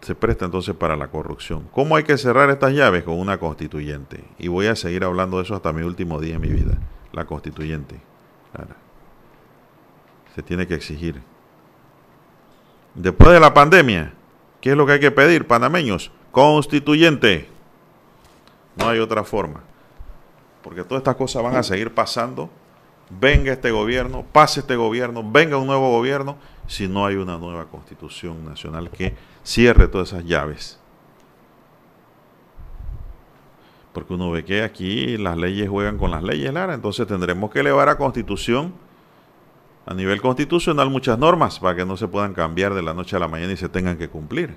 se 0.01 0.15
presta 0.15 0.45
entonces 0.45 0.75
para 0.75 0.97
la 0.97 1.09
corrupción. 1.09 1.69
¿Cómo 1.73 1.97
hay 1.97 2.05
que 2.05 2.17
cerrar 2.17 2.51
estas 2.51 2.73
llaves? 2.73 3.05
Con 3.05 3.19
una 3.19 3.39
constituyente. 3.39 4.25
Y 4.39 4.49
voy 4.49 4.67
a 4.67 4.77
seguir 4.77 5.05
hablando 5.05 5.39
de 5.39 5.45
eso 5.45 5.55
hasta 5.55 5.73
mi 5.73 5.83
último 5.83 6.21
día 6.21 6.37
en 6.37 6.41
mi 6.41 6.49
vida. 6.49 6.79
La 7.13 7.25
constituyente. 7.25 8.01
Claro. 8.53 8.75
Se 10.35 10.43
tiene 10.43 10.67
que 10.67 10.75
exigir. 10.75 11.21
Después 12.95 13.33
de 13.33 13.41
la 13.41 13.55
pandemia, 13.55 14.13
¿qué 14.61 14.71
es 14.71 14.77
lo 14.77 14.87
que 14.87 14.93
hay 14.93 15.01
que 15.01 15.11
pedir, 15.11 15.47
panameños? 15.47 16.13
Constituyente. 16.33 17.49
No 18.77 18.89
hay 18.89 18.99
otra 18.99 19.25
forma. 19.25 19.61
Porque 20.63 20.83
todas 20.83 21.01
estas 21.01 21.17
cosas 21.17 21.43
van 21.43 21.57
a 21.57 21.63
seguir 21.63 21.93
pasando. 21.93 22.51
Venga 23.11 23.53
este 23.53 23.71
gobierno, 23.71 24.25
pase 24.33 24.61
este 24.61 24.77
gobierno, 24.77 25.23
venga 25.31 25.59
un 25.59 25.67
nuevo 25.67 25.91
gobierno, 25.91 26.39
si 26.67 26.89
no 26.89 27.05
hay 27.05 27.17
una 27.17 27.37
nueva 27.37 27.67
constitución 27.67 28.45
nacional 28.47 28.91
que 28.91 29.15
cierre 29.43 29.89
todas 29.89 30.13
esas 30.13 30.25
llaves. 30.25 30.81
Porque 33.93 34.15
uno 34.15 34.31
ve 34.31 34.45
que 34.45 34.63
aquí 34.63 35.19
las 35.19 35.37
leyes 35.37 35.69
juegan 35.69 35.99
con 35.99 36.11
las 36.11 36.23
leyes, 36.23 36.53
Lara, 36.53 36.75
entonces 36.75 37.07
tendremos 37.07 37.51
que 37.51 37.61
elevar 37.61 37.91
a 37.91 37.97
constitución, 37.97 38.73
a 39.87 39.93
nivel 39.93 40.21
constitucional, 40.23 40.89
muchas 40.89 41.19
normas 41.19 41.61
para 41.61 41.77
que 41.77 41.85
no 41.85 41.99
se 41.99 42.09
puedan 42.09 42.33
cambiar 42.33 42.73
de 42.73 42.83
la 42.83 42.95
noche 42.95 43.17
a 43.17 43.19
la 43.19 43.29
mañana 43.29 43.53
y 43.53 43.57
se 43.59 43.69
tengan 43.69 43.99
que 43.99 44.09
cumplir. 44.09 44.57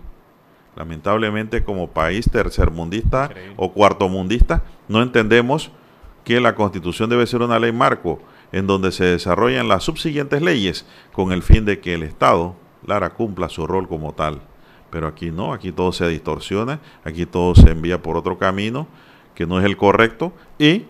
Lamentablemente, 0.77 1.63
como 1.63 1.89
país 1.89 2.29
tercermundista 2.31 3.25
Increíble. 3.25 3.55
o 3.57 3.73
cuartomundista, 3.73 4.63
no 4.87 5.01
entendemos 5.01 5.71
que 6.23 6.39
la 6.39 6.53
constitución 6.53 7.09
debe 7.09 7.25
ser 7.25 7.41
una 7.41 7.57
ley 7.57 7.71
marco 7.71 8.19
en 8.51 8.67
donde 8.67 8.91
se 8.91 9.05
desarrollan 9.05 9.67
las 9.67 9.83
subsiguientes 9.83 10.39
leyes 10.39 10.85
con 11.13 11.31
el 11.31 11.41
fin 11.41 11.65
de 11.65 11.79
que 11.79 11.95
el 11.95 12.03
Estado, 12.03 12.55
Lara, 12.85 13.15
cumpla 13.15 13.49
su 13.49 13.65
rol 13.65 13.87
como 13.87 14.13
tal. 14.13 14.39
Pero 14.91 15.07
aquí 15.07 15.31
no, 15.31 15.51
aquí 15.51 15.71
todo 15.71 15.91
se 15.91 16.07
distorsiona, 16.09 16.79
aquí 17.03 17.25
todo 17.25 17.55
se 17.55 17.71
envía 17.71 18.03
por 18.03 18.15
otro 18.15 18.37
camino 18.37 18.87
que 19.33 19.47
no 19.47 19.57
es 19.57 19.65
el 19.65 19.77
correcto 19.77 20.31
y 20.59 20.85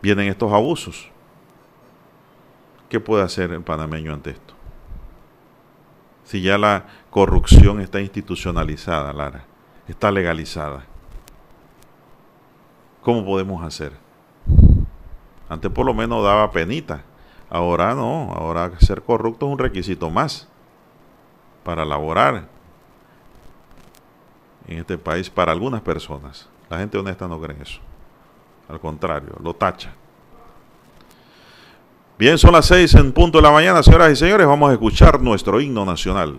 vienen 0.00 0.28
estos 0.28 0.50
abusos. 0.50 1.10
¿Qué 2.88 3.00
puede 3.00 3.22
hacer 3.22 3.52
el 3.52 3.60
panameño 3.60 4.14
ante 4.14 4.30
esto? 4.30 4.54
Si 6.32 6.40
ya 6.40 6.56
la 6.56 6.86
corrupción 7.10 7.78
está 7.82 8.00
institucionalizada, 8.00 9.12
Lara, 9.12 9.44
está 9.86 10.10
legalizada. 10.10 10.82
¿Cómo 13.02 13.22
podemos 13.22 13.62
hacer? 13.62 13.92
Antes 15.50 15.70
por 15.70 15.84
lo 15.84 15.92
menos 15.92 16.24
daba 16.24 16.50
penita. 16.50 17.02
Ahora 17.50 17.94
no, 17.94 18.32
ahora 18.32 18.72
ser 18.80 19.02
corrupto 19.02 19.44
es 19.44 19.52
un 19.52 19.58
requisito 19.58 20.08
más 20.08 20.48
para 21.64 21.84
laborar 21.84 22.48
en 24.68 24.78
este 24.78 24.96
país 24.96 25.28
para 25.28 25.52
algunas 25.52 25.82
personas. 25.82 26.48
La 26.70 26.78
gente 26.78 26.96
honesta 26.96 27.28
no 27.28 27.38
cree 27.42 27.60
eso. 27.60 27.78
Al 28.70 28.80
contrario, 28.80 29.36
lo 29.42 29.52
tacha. 29.52 29.92
Bien, 32.18 32.38
son 32.38 32.52
las 32.52 32.66
seis 32.66 32.94
en 32.94 33.12
punto 33.12 33.38
de 33.38 33.42
la 33.42 33.50
mañana, 33.50 33.82
señoras 33.82 34.12
y 34.12 34.16
señores. 34.16 34.46
Vamos 34.46 34.70
a 34.70 34.74
escuchar 34.74 35.20
nuestro 35.20 35.60
himno 35.60 35.84
nacional. 35.84 36.38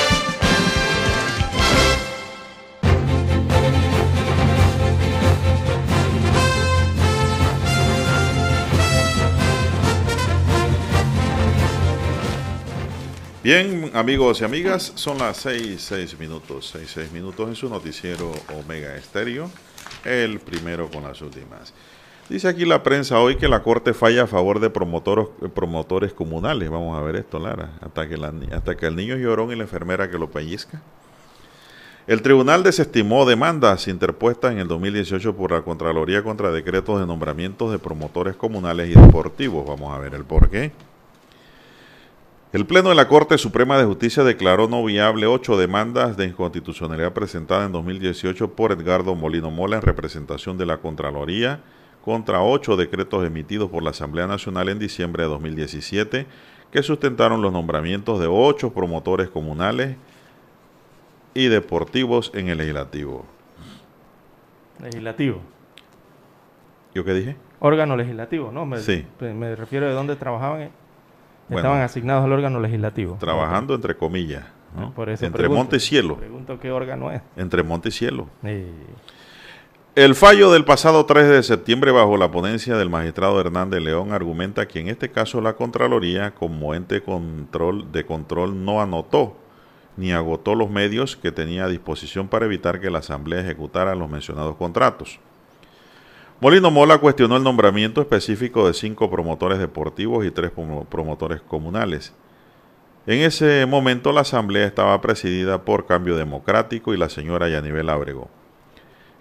Amigos 13.93 14.39
y 14.39 14.45
amigas, 14.45 14.93
son 14.95 15.17
las 15.17 15.35
6, 15.37 15.81
6 15.81 16.17
minutos, 16.17 16.69
6, 16.71 16.89
6 16.93 17.11
minutos 17.11 17.49
en 17.49 17.55
su 17.55 17.67
noticiero 17.67 18.31
Omega 18.57 18.95
Estéreo, 18.95 19.51
el 20.05 20.39
primero 20.39 20.89
con 20.89 21.03
las 21.03 21.21
últimas. 21.21 21.73
Dice 22.29 22.47
aquí 22.47 22.63
la 22.63 22.83
prensa 22.83 23.19
hoy 23.19 23.35
que 23.35 23.49
la 23.49 23.63
Corte 23.63 23.93
falla 23.93 24.23
a 24.23 24.27
favor 24.27 24.61
de 24.61 24.69
promotores, 24.69 25.27
promotores 25.53 26.13
comunales. 26.13 26.69
Vamos 26.69 26.97
a 26.97 27.01
ver 27.01 27.17
esto, 27.17 27.37
Lara, 27.37 27.73
hasta 27.81 28.07
que, 28.77 28.85
el 28.85 28.95
niño 28.95 29.17
llorón 29.17 29.51
y 29.51 29.57
la 29.57 29.63
enfermera 29.63 30.09
que 30.09 30.17
lo 30.17 30.31
pellizca. 30.31 30.81
El 32.07 32.21
tribunal 32.21 32.63
desestimó 32.63 33.25
demandas 33.25 33.89
interpuestas 33.89 34.53
en 34.53 34.59
el 34.59 34.69
2018 34.69 35.35
por 35.35 35.51
la 35.51 35.63
Contraloría 35.63 36.23
contra 36.23 36.49
decretos 36.51 36.97
de 36.97 37.05
nombramientos 37.05 37.69
de 37.73 37.77
promotores 37.77 38.37
comunales 38.37 38.89
y 38.89 38.97
deportivos. 38.97 39.67
Vamos 39.67 39.93
a 39.93 39.99
ver 39.99 40.15
el 40.15 40.23
por 40.23 40.49
qué. 40.49 40.71
El 42.53 42.65
Pleno 42.65 42.89
de 42.89 42.95
la 42.95 43.07
Corte 43.07 43.37
Suprema 43.37 43.77
de 43.77 43.85
Justicia 43.85 44.25
declaró 44.25 44.67
no 44.67 44.83
viable 44.83 45.25
ocho 45.25 45.55
demandas 45.55 46.17
de 46.17 46.25
inconstitucionalidad 46.25 47.13
presentadas 47.13 47.67
en 47.67 47.71
2018 47.71 48.55
por 48.55 48.73
Edgardo 48.73 49.15
Molino 49.15 49.49
Mola 49.49 49.77
en 49.77 49.81
representación 49.83 50.57
de 50.57 50.65
la 50.65 50.79
Contraloría 50.79 51.61
contra 52.03 52.41
ocho 52.41 52.75
decretos 52.75 53.25
emitidos 53.25 53.69
por 53.69 53.83
la 53.83 53.91
Asamblea 53.91 54.27
Nacional 54.27 54.67
en 54.67 54.79
diciembre 54.79 55.23
de 55.23 55.29
2017 55.29 56.25
que 56.71 56.83
sustentaron 56.83 57.41
los 57.41 57.53
nombramientos 57.53 58.19
de 58.19 58.27
ocho 58.27 58.73
promotores 58.73 59.29
comunales 59.29 59.95
y 61.33 61.47
deportivos 61.47 62.31
en 62.35 62.49
el 62.49 62.57
legislativo. 62.57 63.25
Legislativo. 64.81 65.39
¿Yo 66.93 67.05
qué 67.05 67.13
dije? 67.13 67.37
Órgano 67.61 67.95
legislativo, 67.95 68.51
¿no? 68.51 68.65
Me, 68.65 68.79
Sí. 68.79 69.05
Me 69.21 69.55
refiero 69.55 69.85
de 69.85 69.93
dónde 69.93 70.17
trabajaban. 70.17 70.80
Bueno. 71.51 71.67
Estaban 71.67 71.81
asignados 71.81 72.23
al 72.23 72.31
órgano 72.31 72.61
legislativo. 72.61 73.17
Trabajando 73.19 73.75
entre 73.75 73.97
comillas, 73.97 74.45
¿no? 74.73 74.93
Por 74.93 75.09
eso 75.09 75.25
entre 75.25 75.39
pregunto. 75.39 75.63
monte 75.63 75.75
y 75.75 75.79
cielo. 75.81 76.15
Pregunto 76.15 76.59
qué 76.59 76.71
órgano 76.71 77.11
es. 77.11 77.21
Entre 77.35 77.61
monte 77.61 77.89
y 77.89 77.91
cielo. 77.91 78.29
El 79.93 80.15
fallo 80.15 80.49
del 80.49 80.63
pasado 80.63 81.05
3 81.05 81.27
de 81.27 81.43
septiembre 81.43 81.91
bajo 81.91 82.15
la 82.15 82.31
ponencia 82.31 82.77
del 82.77 82.89
magistrado 82.89 83.41
Hernández 83.41 83.81
León 83.81 84.13
argumenta 84.13 84.65
que 84.65 84.79
en 84.79 84.87
este 84.87 85.11
caso 85.11 85.41
la 85.41 85.57
Contraloría 85.57 86.33
como 86.33 86.73
ente 86.73 87.01
control 87.03 87.91
de 87.91 88.05
control 88.05 88.63
no 88.63 88.81
anotó 88.81 89.35
ni 89.97 90.13
agotó 90.13 90.55
los 90.55 90.69
medios 90.69 91.17
que 91.17 91.33
tenía 91.33 91.65
a 91.65 91.67
disposición 91.67 92.29
para 92.29 92.45
evitar 92.45 92.79
que 92.79 92.89
la 92.89 92.99
Asamblea 92.99 93.41
ejecutara 93.41 93.93
los 93.93 94.09
mencionados 94.09 94.55
contratos. 94.55 95.19
Molino 96.41 96.71
Mola 96.71 96.97
cuestionó 96.97 97.37
el 97.37 97.43
nombramiento 97.43 98.01
específico 98.01 98.65
de 98.65 98.73
cinco 98.73 99.11
promotores 99.11 99.59
deportivos 99.59 100.25
y 100.25 100.31
tres 100.31 100.49
promo- 100.51 100.87
promotores 100.87 101.39
comunales. 101.39 102.15
En 103.05 103.19
ese 103.19 103.63
momento 103.67 104.11
la 104.11 104.21
Asamblea 104.21 104.65
estaba 104.65 104.99
presidida 105.01 105.63
por 105.63 105.85
Cambio 105.85 106.15
Democrático 106.15 106.95
y 106.95 106.97
la 106.97 107.09
señora 107.09 107.47
Yanibel 107.47 107.91
Ábrego. 107.91 108.27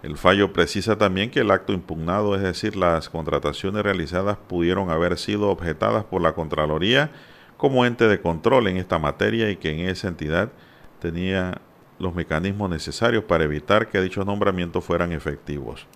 El 0.03 0.17
fallo 0.17 0.55
precisa 0.55 0.97
también 0.97 1.31
que 1.31 1.41
el 1.41 1.51
acto 1.51 1.75
impugnado, 1.75 2.35
es 2.37 2.41
decir, 2.41 2.75
las 2.75 3.11
contrataciones 3.11 3.83
realizadas, 3.83 4.39
pudieron 4.39 4.89
haber 4.89 5.19
sido 5.19 5.51
objetadas 5.51 6.05
por 6.05 6.23
la 6.23 6.33
Contraloría 6.33 7.11
como 7.59 7.85
ente 7.85 8.09
de 8.09 8.23
control 8.23 8.67
en 8.69 8.79
esta 8.79 8.99
materia 8.99 9.51
y 9.51 9.57
que 9.57 9.73
en 9.73 9.81
esa 9.91 10.09
entidad 10.09 10.53
tenía 11.01 11.61
los 11.99 12.15
mecanismos 12.15 12.71
necesarios 12.71 13.25
para 13.25 13.45
evitar 13.45 13.91
que 13.91 14.01
dichos 14.01 14.25
nombramientos 14.25 14.83
fueran 14.83 15.13
efectivos. 15.13 15.87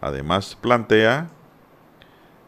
Además, 0.00 0.56
plantea 0.60 1.28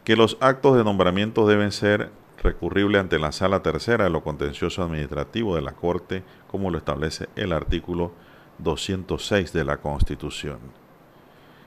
que 0.05 0.17
los 0.17 0.37
actos 0.41 0.77
de 0.77 0.85
nombramiento 0.85 1.47
deben 1.47 1.73
ser 1.73 2.11
recurribles 2.43 3.01
ante 3.01 3.19
la 3.19 3.33
Sala 3.33 3.63
Tercera 3.63 4.05
de 4.05 4.11
lo 4.11 4.23
Contencioso 4.23 4.83
Administrativo 4.83 5.57
de 5.57 5.63
la 5.63 5.73
Corte, 5.73 6.23
como 6.49 6.71
lo 6.71 6.79
establece 6.79 7.29
el 7.35 7.53
artículo 7.53 8.13
206 8.59 9.53
de 9.53 9.65
la 9.65 9.79
Constitución. 9.79 10.59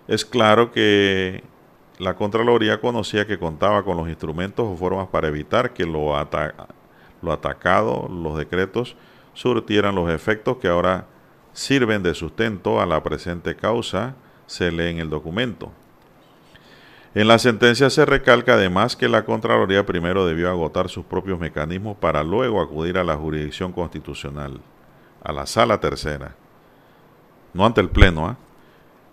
Es 0.07 0.25
claro 0.25 0.71
que 0.71 1.43
la 1.99 2.15
Contraloría 2.15 2.80
conocía 2.80 3.27
que 3.27 3.38
contaba 3.38 3.84
con 3.84 3.97
los 3.97 4.07
instrumentos 4.07 4.65
o 4.65 4.77
formas 4.77 5.07
para 5.09 5.27
evitar 5.27 5.73
que 5.73 5.86
lo, 5.86 6.13
lo 7.21 7.32
atacado, 7.32 8.07
los 8.09 8.38
decretos, 8.38 8.95
surtieran 9.34 9.95
los 9.95 10.09
efectos 10.09 10.57
que 10.57 10.69
ahora 10.69 11.07
sirven 11.53 12.03
de 12.03 12.13
sustento 12.13 12.82
a 12.82 12.86
la 12.86 13.03
presente 13.03 13.55
causa, 13.55 14.15
se 14.50 14.72
lee 14.72 14.89
en 14.89 14.97
el 14.97 15.12
documento. 15.12 15.72
En 17.14 17.28
la 17.28 17.38
sentencia 17.38 17.89
se 17.91 18.04
recalca 18.04 18.54
además 18.54 18.95
que 18.95 19.08
la 19.08 19.24
Contraloría 19.24 19.86
primero 19.86 20.26
debió 20.26 20.50
agotar 20.50 20.89
sus 20.89 21.06
propios 21.06 21.39
mecanismos 21.39 21.97
para 21.97 22.24
luego 22.24 22.60
acudir 22.60 22.97
a 22.97 23.04
la 23.04 23.16
jurisdicción 23.16 23.72
constitucional, 23.72 24.60
a 25.24 25.32
la 25.32 25.45
sala 25.45 25.80
tercera, 25.80 26.36
no 27.54 27.64
ante 27.64 27.82
el 27.82 27.89
Pleno. 27.89 28.28
¿ah? 28.28 28.38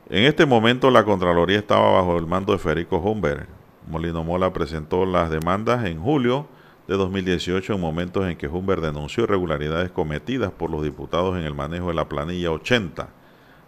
En 0.08 0.24
este 0.24 0.46
momento 0.46 0.90
la 0.90 1.04
Contraloría 1.04 1.58
estaba 1.58 1.92
bajo 1.92 2.16
el 2.16 2.26
mando 2.26 2.52
de 2.52 2.58
Federico 2.58 2.96
Humber. 2.96 3.46
Molino 3.86 4.24
Mola 4.24 4.52
presentó 4.54 5.04
las 5.04 5.28
demandas 5.28 5.84
en 5.84 6.00
julio 6.00 6.48
de 6.88 6.96
2018 6.96 7.74
en 7.74 7.80
momentos 7.80 8.26
en 8.26 8.38
que 8.38 8.48
Humber 8.48 8.80
denunció 8.80 9.24
irregularidades 9.24 9.90
cometidas 9.90 10.50
por 10.50 10.70
los 10.70 10.82
diputados 10.82 11.36
en 11.36 11.42
el 11.42 11.54
manejo 11.54 11.88
de 11.88 11.94
la 11.94 12.08
planilla 12.08 12.52
80, 12.52 13.08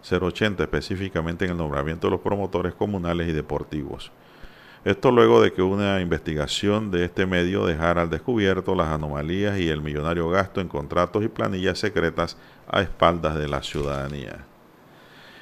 080 0.01 0.63
específicamente 0.63 1.45
en 1.45 1.51
el 1.51 1.57
nombramiento 1.57 2.07
de 2.07 2.11
los 2.11 2.21
promotores 2.21 2.73
comunales 2.73 3.27
y 3.29 3.31
deportivos. 3.31 4.11
Esto 4.85 5.11
luego 5.11 5.41
de 5.41 5.51
que 5.51 5.61
una 5.61 5.99
investigación 5.99 6.89
de 6.89 7.03
este 7.03 7.25
medio 7.25 7.65
dejara 7.65 8.03
al 8.03 8.09
descubierto 8.09 8.75
las 8.75 8.87
anomalías 8.87 9.59
y 9.59 9.67
el 9.67 9.81
millonario 9.81 10.29
gasto 10.29 10.61
en 10.61 10.69
contratos 10.69 11.23
y 11.23 11.27
planillas 11.27 11.79
secretas 11.79 12.37
a 12.67 12.81
espaldas 12.81 13.35
de 13.35 13.49
la 13.49 13.61
ciudadanía. 13.61 14.45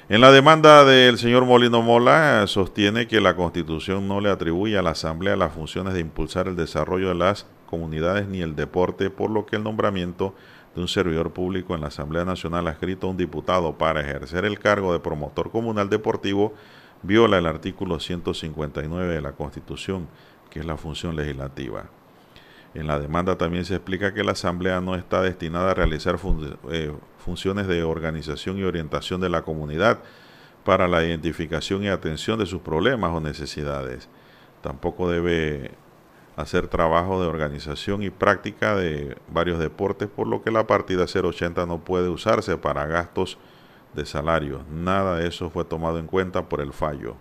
En 0.08 0.22
la 0.22 0.32
demanda 0.32 0.84
del 0.84 1.18
señor 1.18 1.44
Molino 1.44 1.82
Mola 1.82 2.46
sostiene 2.46 3.06
que 3.06 3.20
la 3.20 3.36
Constitución 3.36 4.08
no 4.08 4.20
le 4.20 4.30
atribuye 4.30 4.76
a 4.78 4.82
la 4.82 4.90
Asamblea 4.90 5.36
las 5.36 5.52
funciones 5.52 5.94
de 5.94 6.00
impulsar 6.00 6.48
el 6.48 6.56
desarrollo 6.56 7.08
de 7.08 7.14
las 7.14 7.46
comunidades 7.66 8.26
ni 8.26 8.40
el 8.40 8.56
deporte, 8.56 9.10
por 9.10 9.30
lo 9.30 9.44
que 9.44 9.56
el 9.56 9.62
nombramiento 9.62 10.34
de 10.78 10.82
un 10.82 10.88
servidor 10.88 11.32
público 11.32 11.74
en 11.74 11.80
la 11.80 11.88
Asamblea 11.88 12.24
Nacional 12.24 12.68
adscrito 12.68 13.08
a 13.08 13.10
un 13.10 13.16
diputado 13.16 13.76
para 13.76 14.00
ejercer 14.00 14.44
el 14.44 14.60
cargo 14.60 14.92
de 14.92 15.00
promotor 15.00 15.50
comunal 15.50 15.90
deportivo 15.90 16.54
viola 17.02 17.38
el 17.38 17.46
artículo 17.46 17.98
159 17.98 19.14
de 19.14 19.20
la 19.20 19.32
Constitución, 19.32 20.08
que 20.50 20.60
es 20.60 20.66
la 20.66 20.76
función 20.76 21.16
legislativa. 21.16 21.90
En 22.74 22.86
la 22.86 23.00
demanda 23.00 23.36
también 23.36 23.64
se 23.64 23.74
explica 23.74 24.14
que 24.14 24.22
la 24.22 24.32
Asamblea 24.32 24.80
no 24.80 24.94
está 24.94 25.20
destinada 25.20 25.72
a 25.72 25.74
realizar 25.74 26.16
eh, 26.70 26.92
funciones 27.18 27.66
de 27.66 27.82
organización 27.82 28.58
y 28.58 28.62
orientación 28.62 29.20
de 29.20 29.30
la 29.30 29.42
comunidad 29.42 29.98
para 30.64 30.86
la 30.86 31.04
identificación 31.04 31.82
y 31.82 31.88
atención 31.88 32.38
de 32.38 32.46
sus 32.46 32.60
problemas 32.60 33.10
o 33.12 33.20
necesidades. 33.20 34.08
Tampoco 34.60 35.10
debe 35.10 35.72
hacer 36.38 36.68
trabajo 36.68 37.20
de 37.20 37.26
organización 37.26 38.04
y 38.04 38.10
práctica 38.10 38.76
de 38.76 39.16
varios 39.28 39.58
deportes, 39.58 40.08
por 40.08 40.28
lo 40.28 40.40
que 40.40 40.52
la 40.52 40.68
partida 40.68 41.04
080 41.04 41.66
no 41.66 41.80
puede 41.80 42.08
usarse 42.08 42.56
para 42.56 42.86
gastos 42.86 43.38
de 43.94 44.06
salario. 44.06 44.62
Nada 44.70 45.16
de 45.16 45.26
eso 45.26 45.50
fue 45.50 45.64
tomado 45.64 45.98
en 45.98 46.06
cuenta 46.06 46.48
por 46.48 46.60
el 46.60 46.72
fallo. 46.72 47.16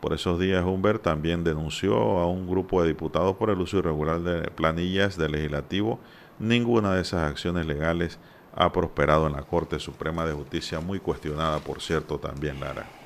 Por 0.00 0.14
esos 0.14 0.40
días, 0.40 0.64
Humbert 0.64 1.02
también 1.02 1.44
denunció 1.44 1.96
a 1.96 2.26
un 2.26 2.48
grupo 2.48 2.80
de 2.80 2.88
diputados 2.88 3.36
por 3.36 3.50
el 3.50 3.60
uso 3.60 3.78
irregular 3.78 4.20
de 4.20 4.50
planillas 4.50 5.18
del 5.18 5.32
legislativo. 5.32 6.00
Ninguna 6.38 6.94
de 6.94 7.02
esas 7.02 7.30
acciones 7.30 7.66
legales 7.66 8.18
ha 8.54 8.72
prosperado 8.72 9.26
en 9.26 9.34
la 9.34 9.42
Corte 9.42 9.78
Suprema 9.78 10.24
de 10.24 10.32
Justicia, 10.32 10.80
muy 10.80 10.98
cuestionada, 10.98 11.58
por 11.58 11.82
cierto, 11.82 12.18
también, 12.18 12.58
Lara. 12.58 13.03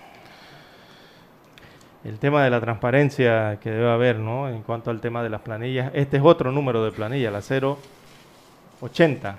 El 2.04 2.18
tema 2.18 2.44
de 2.44 2.50
la 2.50 2.60
transparencia 2.60 3.58
que 3.60 3.70
debe 3.70 3.90
haber, 3.90 4.18
¿no? 4.18 4.48
En 4.48 4.62
cuanto 4.62 4.90
al 4.90 5.00
tema 5.00 5.22
de 5.22 5.30
las 5.30 5.40
planillas. 5.40 5.90
Este 5.94 6.18
es 6.18 6.22
otro 6.22 6.52
número 6.52 6.84
de 6.84 6.92
planilla, 6.92 7.30
la 7.30 7.40
080, 7.40 9.38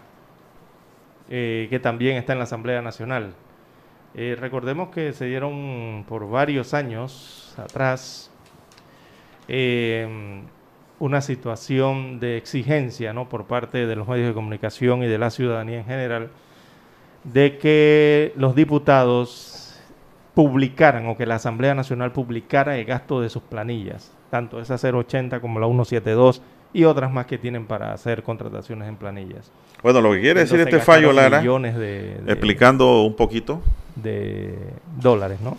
eh, 1.30 1.68
que 1.70 1.80
también 1.80 2.18
está 2.18 2.34
en 2.34 2.39
la 2.39 2.43
Asamblea 2.43 2.82
Nacional. 2.82 3.34
Eh, 4.14 4.36
recordemos 4.39 4.89
que 4.89 5.14
se 5.14 5.26
dieron 5.26 6.03
por 6.07 6.30
varios 6.30 6.74
años 6.74 7.53
atrás 7.57 8.30
eh, 9.47 10.41
una 10.99 11.22
situación 11.22 12.20
de 12.20 12.38
exigencia 12.38 13.14
¿no? 13.14 13.30
por 13.30 13.45
parte 13.45 13.86
de 13.86 13.95
los 13.95 14.07
medios 14.07 14.28
de 14.28 14.34
comunicación 14.34 15.03
y 15.03 15.07
de 15.07 15.18
la 15.18 15.30
ciudadanía 15.30 15.80
en 15.80 15.86
general 15.86 16.30
de 17.24 17.57
que 17.57 18.34
los 18.36 18.55
diputados 18.55 19.48
publicaran 20.34 21.07
o 21.07 21.17
que 21.17 21.25
la 21.25 21.36
Asamblea 21.36 21.73
Nacional 21.75 22.11
publicara 22.11 22.77
el 22.77 22.86
gasto 22.86 23.21
de 23.21 23.30
sus 23.30 23.43
planillas, 23.43 24.11
tanto 24.30 24.59
esa 24.61 24.75
080 24.75 25.39
como 25.41 25.59
la 25.59 25.67
172 25.67 26.41
y 26.71 26.84
otras 26.84 27.11
más 27.11 27.25
que 27.25 27.38
tienen 27.38 27.65
para 27.65 27.93
hacer 27.93 28.21
contrataciones 28.23 28.88
en 28.88 28.95
planillas. 28.95 29.51
Bueno, 29.82 30.01
lo 30.01 30.11
que 30.11 30.21
quiere 30.21 30.41
decir 30.41 30.59
este 30.59 30.80
fallo, 30.80 31.11
Lara, 31.11 31.39
millones 31.39 31.75
de, 31.75 32.19
de- 32.21 32.32
explicando 32.32 33.01
un 33.03 33.15
poquito, 33.15 33.61
de 33.95 34.55
dólares, 35.01 35.39
¿no? 35.41 35.57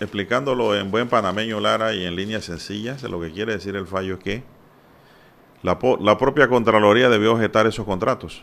explicándolo 0.00 0.74
en 0.74 0.90
buen 0.90 1.08
panameño, 1.08 1.60
Lara, 1.60 1.92
y 1.94 2.04
en 2.06 2.16
líneas 2.16 2.44
sencillas, 2.44 3.02
lo 3.02 3.20
que 3.20 3.30
quiere 3.32 3.52
decir 3.54 3.76
el 3.76 3.86
fallo 3.86 4.14
es 4.14 4.20
que 4.20 4.42
la, 5.62 5.76
la 6.00 6.16
propia 6.16 6.48
Contraloría 6.48 7.08
debió 7.10 7.32
objetar 7.34 7.66
esos 7.66 7.84
contratos. 7.84 8.42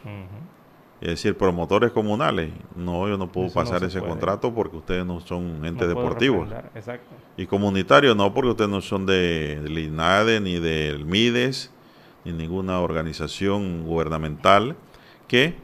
Es 1.04 1.10
decir, 1.10 1.38
promotores 1.38 1.92
comunales, 1.92 2.54
no, 2.78 3.10
yo 3.10 3.18
no 3.18 3.30
puedo 3.30 3.48
Eso 3.48 3.56
pasar 3.56 3.82
se 3.82 3.88
ese 3.88 4.00
puede. 4.00 4.12
contrato 4.12 4.54
porque 4.54 4.78
ustedes 4.78 5.06
no 5.06 5.20
son 5.20 5.66
entes 5.66 5.86
No 5.90 5.96
deportivos. 5.96 6.48
Exacto. 6.74 7.14
Y 7.36 7.46
comunitarios 7.46 8.16
no, 8.16 8.34
porque 8.34 8.52
ustedes 8.52 8.70
no 8.70 8.80
son 8.80 9.06
de, 9.06 9.60
del 9.62 9.78
INADE, 9.80 10.40
ni 10.40 10.60
del 10.60 11.04
MIDES, 11.04 11.72
ni 12.24 12.32
ninguna 12.32 12.80
organización 12.80 13.84
gubernamental 13.84 14.78
que 15.28 15.58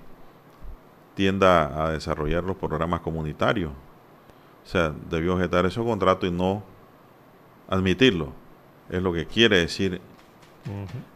tienda 1.16 1.86
a 1.86 1.92
desarrollar 1.92 2.44
los 2.44 2.58
programas 2.58 3.00
comunitarios. 3.00 3.72
O 3.72 4.68
sea, 4.68 4.94
debió 5.10 5.36
objetar 5.36 5.66
esos 5.66 5.86
contratos 5.86 6.28
y 6.28 6.34
no 6.34 6.64
admitirlo. 7.70 8.34
Es 8.90 9.02
lo 9.02 9.14
que 9.14 9.26
quiere 9.26 9.60
decir 9.60 10.02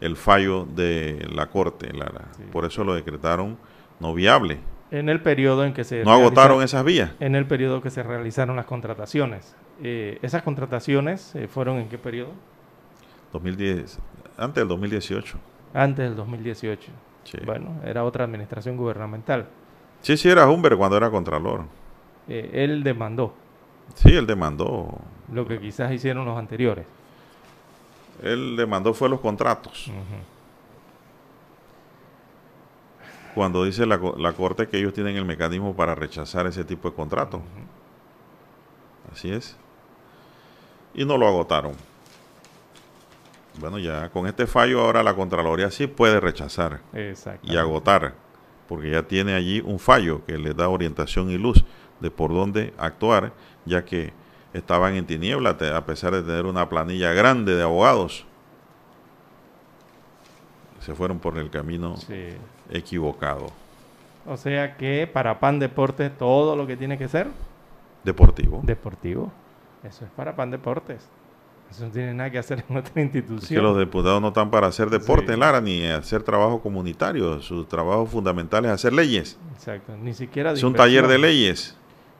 el 0.00 0.16
fallo 0.16 0.64
de 0.64 1.28
la 1.30 1.50
Corte, 1.50 1.92
Lara. 1.92 2.28
Sí. 2.38 2.44
Por 2.50 2.64
eso 2.64 2.84
lo 2.84 2.94
decretaron 2.94 3.58
no 4.04 4.12
viable. 4.14 4.58
En 4.90 5.08
el 5.08 5.20
periodo 5.22 5.64
en 5.64 5.72
que 5.72 5.82
se 5.82 6.04
No 6.04 6.12
agotaron 6.12 6.62
esas 6.62 6.84
vías. 6.84 7.10
en 7.20 7.34
el 7.34 7.46
periodo 7.46 7.80
que 7.80 7.88
se 7.90 8.02
realizaron 8.02 8.54
las 8.56 8.66
contrataciones. 8.66 9.56
Eh, 9.82 10.18
¿Esas 10.22 10.42
contrataciones 10.42 11.34
eh, 11.34 11.48
fueron 11.48 11.78
en 11.78 11.88
qué 11.88 11.96
periodo? 11.98 12.30
2010, 13.32 13.98
antes 14.36 14.60
del 14.60 14.68
2018. 14.68 15.38
Antes 15.72 16.04
del 16.04 16.14
2018. 16.16 16.92
Sí. 17.24 17.38
Bueno, 17.46 17.80
era 17.84 18.04
otra 18.04 18.24
administración 18.24 18.76
gubernamental. 18.76 19.46
Sí, 20.02 20.16
sí, 20.18 20.28
era 20.28 20.46
Humber 20.48 20.76
cuando 20.76 20.98
era 20.98 21.10
Contralor. 21.10 21.62
Eh, 22.28 22.50
él 22.52 22.82
demandó 22.84 23.34
Sí, 23.94 24.14
él 24.14 24.26
demandó. 24.26 24.98
lo 25.32 25.46
que 25.48 25.58
quizás 25.58 25.90
hicieron 25.92 26.26
los 26.26 26.38
anteriores. 26.38 26.84
Él 28.22 28.54
demandó 28.56 28.92
fue 28.94 29.08
los 29.08 29.20
contratos. 29.20 29.90
Cuando 33.34 33.64
dice 33.64 33.86
la, 33.86 34.00
la 34.16 34.32
Corte 34.32 34.68
que 34.68 34.78
ellos 34.78 34.92
tienen 34.92 35.16
el 35.16 35.24
mecanismo 35.24 35.74
para 35.74 35.94
rechazar 35.94 36.46
ese 36.46 36.64
tipo 36.64 36.90
de 36.90 36.96
contratos. 36.96 37.40
Así 39.12 39.30
es. 39.30 39.56
Y 40.94 41.04
no 41.04 41.18
lo 41.18 41.26
agotaron. 41.26 41.72
Bueno, 43.58 43.78
ya 43.78 44.08
con 44.10 44.26
este 44.26 44.46
fallo 44.46 44.80
ahora 44.80 45.02
la 45.02 45.14
Contraloría 45.14 45.70
sí 45.70 45.86
puede 45.86 46.18
rechazar 46.20 46.80
y 47.42 47.56
agotar, 47.56 48.14
porque 48.68 48.90
ya 48.90 49.02
tiene 49.04 49.34
allí 49.34 49.60
un 49.60 49.78
fallo 49.78 50.24
que 50.24 50.38
le 50.38 50.54
da 50.54 50.68
orientación 50.68 51.30
y 51.30 51.38
luz 51.38 51.64
de 52.00 52.10
por 52.10 52.32
dónde 52.32 52.74
actuar, 52.78 53.32
ya 53.64 53.84
que 53.84 54.12
estaban 54.52 54.94
en 54.94 55.06
tiniebla 55.06 55.50
a 55.50 55.86
pesar 55.86 56.12
de 56.14 56.22
tener 56.22 56.46
una 56.46 56.68
planilla 56.68 57.12
grande 57.12 57.54
de 57.54 57.62
abogados. 57.62 58.26
Se 60.80 60.94
fueron 60.94 61.18
por 61.18 61.38
el 61.38 61.50
camino 61.50 61.96
Sí. 61.96 62.36
Equivocado. 62.70 63.46
O 64.26 64.36
sea 64.36 64.76
que 64.76 65.06
para 65.12 65.38
PAN 65.40 65.58
Deportes 65.58 66.16
todo 66.16 66.56
lo 66.56 66.66
que 66.66 66.76
tiene 66.76 66.96
que 66.98 67.08
ser 67.08 67.26
Deportivo. 68.04 68.60
deportivo. 68.62 69.32
Eso 69.82 70.04
es 70.04 70.10
para 70.12 70.34
PAN 70.34 70.50
Deportes. 70.50 71.06
Eso 71.70 71.86
no 71.86 71.90
tiene 71.90 72.14
nada 72.14 72.30
que 72.30 72.38
hacer 72.38 72.64
en 72.68 72.76
otra 72.76 72.88
Es 72.88 72.92
que 72.94 73.00
institución. 73.02 73.62
los 73.62 73.78
diputados 73.78 74.20
no 74.20 74.28
están 74.28 74.50
para 74.50 74.66
hacer 74.68 74.90
deporte, 74.90 75.32
Sí. 75.34 75.38
Lara, 75.40 75.60
ni 75.60 75.84
hacer 75.86 76.22
trabajo 76.22 76.60
comunitario. 76.60 77.40
Su 77.40 77.64
trabajo 77.64 78.06
fundamental 78.06 78.64
es 78.66 78.70
hacer 78.70 78.92
leyes. 78.92 79.38
Exacto. 79.54 79.92
Ni 80.02 80.14
siquiera 80.14 80.52
de 80.52 80.58
Es 80.58 80.64
un 80.64 80.74
taller 80.74 81.06
de 81.08 81.18
leyes. 81.18 81.76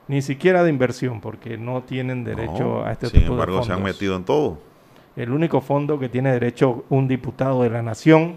Ni 0.07 0.21
siquiera 0.21 0.63
de 0.63 0.69
inversión, 0.69 1.21
porque 1.21 1.57
no 1.57 1.81
tienen 1.83 2.23
derecho 2.23 2.63
No, 2.81 2.85
a 2.85 2.91
este 2.91 3.07
sin 3.07 3.21
tipo 3.21 3.33
embargo, 3.33 3.59
de 3.59 3.63
se 3.65 3.71
han 3.73 3.81
metido 3.83 4.15
en 4.15 4.23
todo. 4.25 4.57
El 5.15 5.31
único 5.31 5.61
fondo 5.61 5.97
que 5.97 6.09
tiene 6.09 6.31
derecho 6.31 6.83
un 6.89 7.07
diputado 7.07 7.63
de 7.63 7.69
la 7.69 7.81
nación 7.81 8.35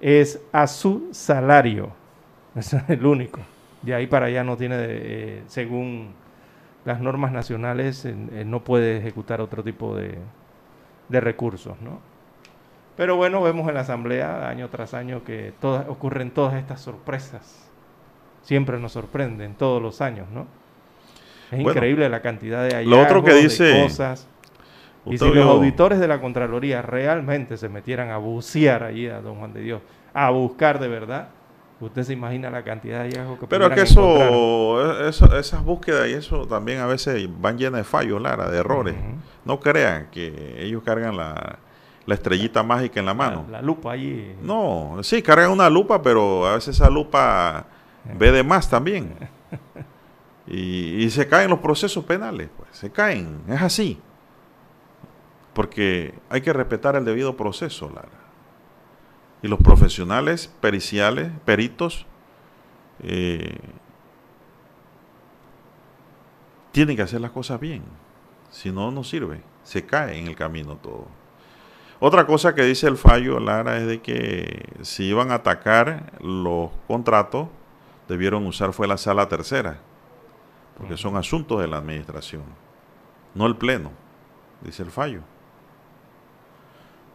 es 0.00 0.40
a 0.52 0.66
su 0.66 1.08
salario. 1.12 1.90
Ese 2.54 2.76
es 2.78 2.90
el 2.90 3.04
único. 3.06 3.40
De 3.82 3.94
ahí 3.94 4.06
para 4.06 4.26
allá 4.26 4.42
no 4.44 4.56
tiene, 4.56 4.76
eh, 4.80 5.42
según 5.46 6.08
las 6.84 7.00
normas 7.00 7.32
nacionales, 7.32 8.04
eh, 8.04 8.14
eh, 8.32 8.44
no 8.44 8.64
puede 8.64 8.96
ejecutar 8.98 9.40
otro 9.40 9.62
tipo 9.62 9.94
de, 9.94 10.18
de 11.08 11.20
recursos, 11.20 11.80
¿no? 11.80 12.00
Pero 12.96 13.16
bueno, 13.16 13.40
vemos 13.42 13.68
en 13.68 13.74
la 13.74 13.80
Asamblea 13.80 14.48
año 14.48 14.68
tras 14.70 14.92
año 14.94 15.22
que 15.22 15.52
todas, 15.60 15.88
ocurren 15.88 16.32
todas 16.32 16.54
estas 16.54 16.80
sorpresas. 16.80 17.68
Siempre 18.42 18.78
nos 18.80 18.92
sorprenden, 18.92 19.54
todos 19.54 19.80
los 19.80 20.00
años, 20.00 20.26
¿no? 20.30 20.46
Es 21.52 21.62
Bueno, 21.62 21.70
increíble 21.78 22.08
la 22.08 22.20
cantidad 22.22 22.68
de 22.68 22.84
lo 22.84 23.00
otro 23.00 23.22
que 23.22 23.30
hallazgos, 23.30 23.58
de 23.58 23.64
dice- 23.66 23.82
Y 25.06 25.16
si 25.18 25.24
los 25.26 25.46
auditores 25.46 25.98
de 26.00 26.08
la 26.08 26.20
Contraloría 26.20 26.82
realmente 26.82 27.56
se 27.56 27.68
metieran 27.68 28.10
a 28.10 28.18
bucear 28.18 28.82
allí 28.82 29.06
a 29.08 29.20
Don 29.20 29.36
Juan 29.38 29.52
de 29.54 29.60
Dios, 29.62 29.80
a 30.12 30.30
buscar 30.30 30.78
de 30.80 30.88
verdad, 30.88 31.28
usted 31.80 32.02
se 32.02 32.12
imagina 32.12 32.50
la 32.50 32.62
cantidad 32.62 33.02
de 33.04 33.10
hallazgos 33.10 33.38
que 33.38 33.46
Pero 33.46 33.66
es 33.66 33.72
que 33.74 33.80
eso, 33.82 35.08
eso- 35.08 35.38
esas 35.38 35.64
búsquedas 35.64 36.08
y 36.08 36.12
eso 36.14 36.46
también 36.46 36.80
a 36.80 36.86
veces 36.86 37.28
van 37.40 37.56
llenas 37.56 37.78
de 37.80 37.84
fallos, 37.84 38.20
Lara, 38.20 38.50
de 38.50 38.58
errores. 38.58 38.94
No 39.44 39.60
crean 39.60 40.08
que 40.10 40.56
ellos 40.58 40.82
cargan 40.84 41.16
la, 41.16 41.58
la 42.04 42.14
estrellita 42.14 42.62
mágica 42.62 43.00
en 43.00 43.06
la 43.06 43.14
mano. 43.14 43.44
La, 43.50 43.58
la 43.58 43.62
lupa 43.62 43.92
allí. 43.92 44.34
No, 44.42 44.98
sí, 45.02 45.22
cargan 45.22 45.50
una 45.52 45.70
lupa, 45.70 46.02
pero 46.02 46.46
a 46.46 46.54
veces 46.54 46.76
esa 46.76 46.90
lupa 46.90 47.64
ve 48.18 48.30
de 48.32 48.42
más 48.42 48.68
también. 48.68 49.14
Y, 50.50 51.04
y 51.04 51.10
se 51.10 51.28
caen 51.28 51.50
los 51.50 51.58
procesos 51.58 52.02
penales, 52.04 52.48
pues, 52.56 52.70
se 52.72 52.90
caen, 52.90 53.42
es 53.48 53.60
así. 53.60 54.00
Porque 55.58 56.14
hay 56.30 56.40
que 56.40 56.52
respetar 56.52 56.94
el 56.94 57.04
debido 57.04 57.36
proceso, 57.36 57.90
Lara. 57.92 58.08
Y 59.42 59.48
los 59.48 59.58
profesionales 59.58 60.54
periciales, 60.60 61.32
peritos, 61.44 62.06
eh, 63.02 63.58
tienen 66.70 66.94
que 66.94 67.02
hacer 67.02 67.20
las 67.20 67.32
cosas 67.32 67.58
bien. 67.58 67.82
Si 68.50 68.70
no, 68.70 68.92
no 68.92 69.02
sirve. 69.02 69.42
Se 69.64 69.84
cae 69.84 70.20
en 70.20 70.28
el 70.28 70.36
camino 70.36 70.76
todo. 70.76 71.08
Otra 71.98 72.24
cosa 72.24 72.54
que 72.54 72.62
dice 72.62 72.86
el 72.86 72.96
fallo, 72.96 73.40
Lara, 73.40 73.78
es 73.78 73.86
de 73.88 74.00
que 74.00 74.64
si 74.82 75.06
iban 75.06 75.32
a 75.32 75.40
atacar 75.42 76.12
los 76.20 76.70
contratos, 76.86 77.48
debieron 78.06 78.46
usar 78.46 78.72
fue 78.72 78.86
la 78.86 78.96
sala 78.96 79.28
tercera, 79.28 79.80
porque 80.76 80.96
son 80.96 81.16
asuntos 81.16 81.60
de 81.60 81.66
la 81.66 81.78
administración, 81.78 82.44
no 83.34 83.44
el 83.46 83.56
pleno, 83.56 83.90
dice 84.62 84.84
el 84.84 84.92
fallo. 84.92 85.22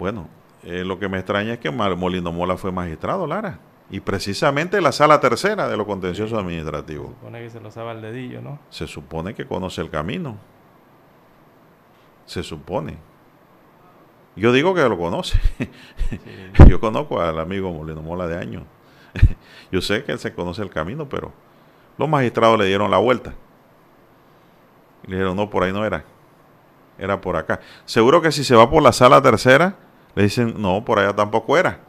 Bueno, 0.04 0.28
eh, 0.64 0.84
lo 0.84 1.00
que 1.00 1.08
me 1.08 1.18
extraña 1.18 1.54
es 1.54 1.60
que 1.60 1.72
Molino 1.72 2.34
Mola 2.34 2.58
fue 2.58 2.74
magistrado, 2.74 3.26
Lara, 3.26 3.60
y 3.90 4.02
precisamente 4.02 4.82
la 4.82 4.92
sala 4.92 5.22
tercera 5.22 5.70
de 5.70 5.78
los 5.78 5.88
contenciosos 5.88 6.38
administrativos. 6.38 7.12
Supone 7.22 7.40
que 7.40 7.50
se 7.50 7.62
lo 7.62 7.72
sabe 7.72 7.92
al 7.92 8.02
dedillo, 8.02 8.42
¿no? 8.42 8.60
Se 8.70 8.86
supone 8.86 9.34
que 9.34 9.46
conoce 9.46 9.80
el 9.80 9.90
camino. 9.90 10.36
Se 12.26 12.44
supone. 12.44 12.98
Yo 14.36 14.52
digo 14.52 14.76
que 14.76 14.82
lo 14.82 14.98
conoce. 14.98 15.40
Yo 16.68 16.82
conozco 16.82 17.22
al 17.22 17.40
amigo 17.40 17.72
Molino 17.72 18.02
Mola 18.02 18.28
de 18.28 18.38
años. 18.38 18.64
Yo 19.72 19.80
sé 19.80 20.04
que 20.04 20.12
él 20.12 20.20
se 20.20 20.34
conoce 20.34 20.64
el 20.64 20.70
camino, 20.70 21.08
pero 21.08 21.32
los 21.98 22.10
magistrados 22.10 22.60
le 22.60 22.66
dieron 22.66 22.92
la 22.92 22.98
vuelta. 22.98 23.34
Y 25.06 25.12
le 25.12 25.16
dijeron, 25.16 25.38
no, 25.38 25.50
por 25.50 25.64
ahí 25.64 25.72
no 25.72 25.86
era. 25.86 26.04
Era 26.98 27.22
por 27.22 27.38
acá. 27.38 27.62
Seguro 27.86 28.22
que 28.22 28.34
si 28.34 28.44
se 28.44 28.54
va 28.54 28.70
por 28.70 28.84
la 28.84 28.92
sala 28.92 29.22
tercera, 29.22 29.78
le 30.16 30.24
dicen, 30.24 30.54
no, 30.58 30.84
por 30.86 31.00
allá 31.00 31.14
tampoco 31.16 31.58
era. 31.58 31.80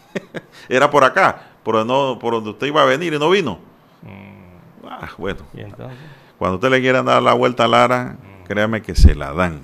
era 0.68 0.90
por 0.90 1.04
acá, 1.04 1.42
por, 1.62 1.84
no, 1.86 2.18
por 2.18 2.34
donde 2.34 2.50
usted 2.50 2.66
iba 2.66 2.82
a 2.82 2.86
venir 2.86 3.12
y 3.14 3.18
no 3.18 3.30
vino. 3.30 3.58
Mm, 4.02 4.86
Ah, 4.88 5.10
bueno. 5.18 5.40
y 5.54 5.60
entonces, 5.60 5.96
Cuando 6.38 6.56
usted 6.56 6.70
le 6.70 6.80
quieran 6.80 7.04
dar 7.06 7.22
la 7.22 7.32
vuelta 7.34 7.64
a 7.64 7.68
Lara, 7.68 8.16
créame 8.46 8.82
que 8.82 8.94
se 8.94 9.14
la 9.14 9.32
dan. 9.32 9.60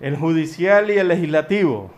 el 0.00 0.16
judicial 0.16 0.90
y 0.90 0.98
el 0.98 1.08
legislativo. 1.08 1.90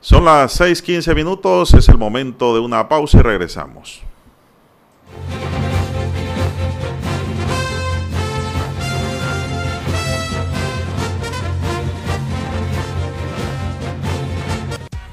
Son 0.00 0.24
las 0.24 0.60
6:15 0.60 1.14
minutos, 1.16 1.74
es 1.74 1.88
el 1.88 1.98
momento 1.98 2.54
de 2.54 2.60
una 2.60 2.88
pausa 2.88 3.18
y 3.18 3.22
regresamos. 3.22 4.02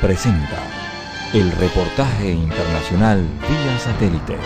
presenta 0.00 0.62
el 1.32 1.50
reportaje 1.52 2.30
internacional 2.30 3.20
vía 3.48 3.78
satélite 3.78 4.36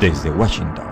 desde 0.00 0.30
Washington. 0.30 0.91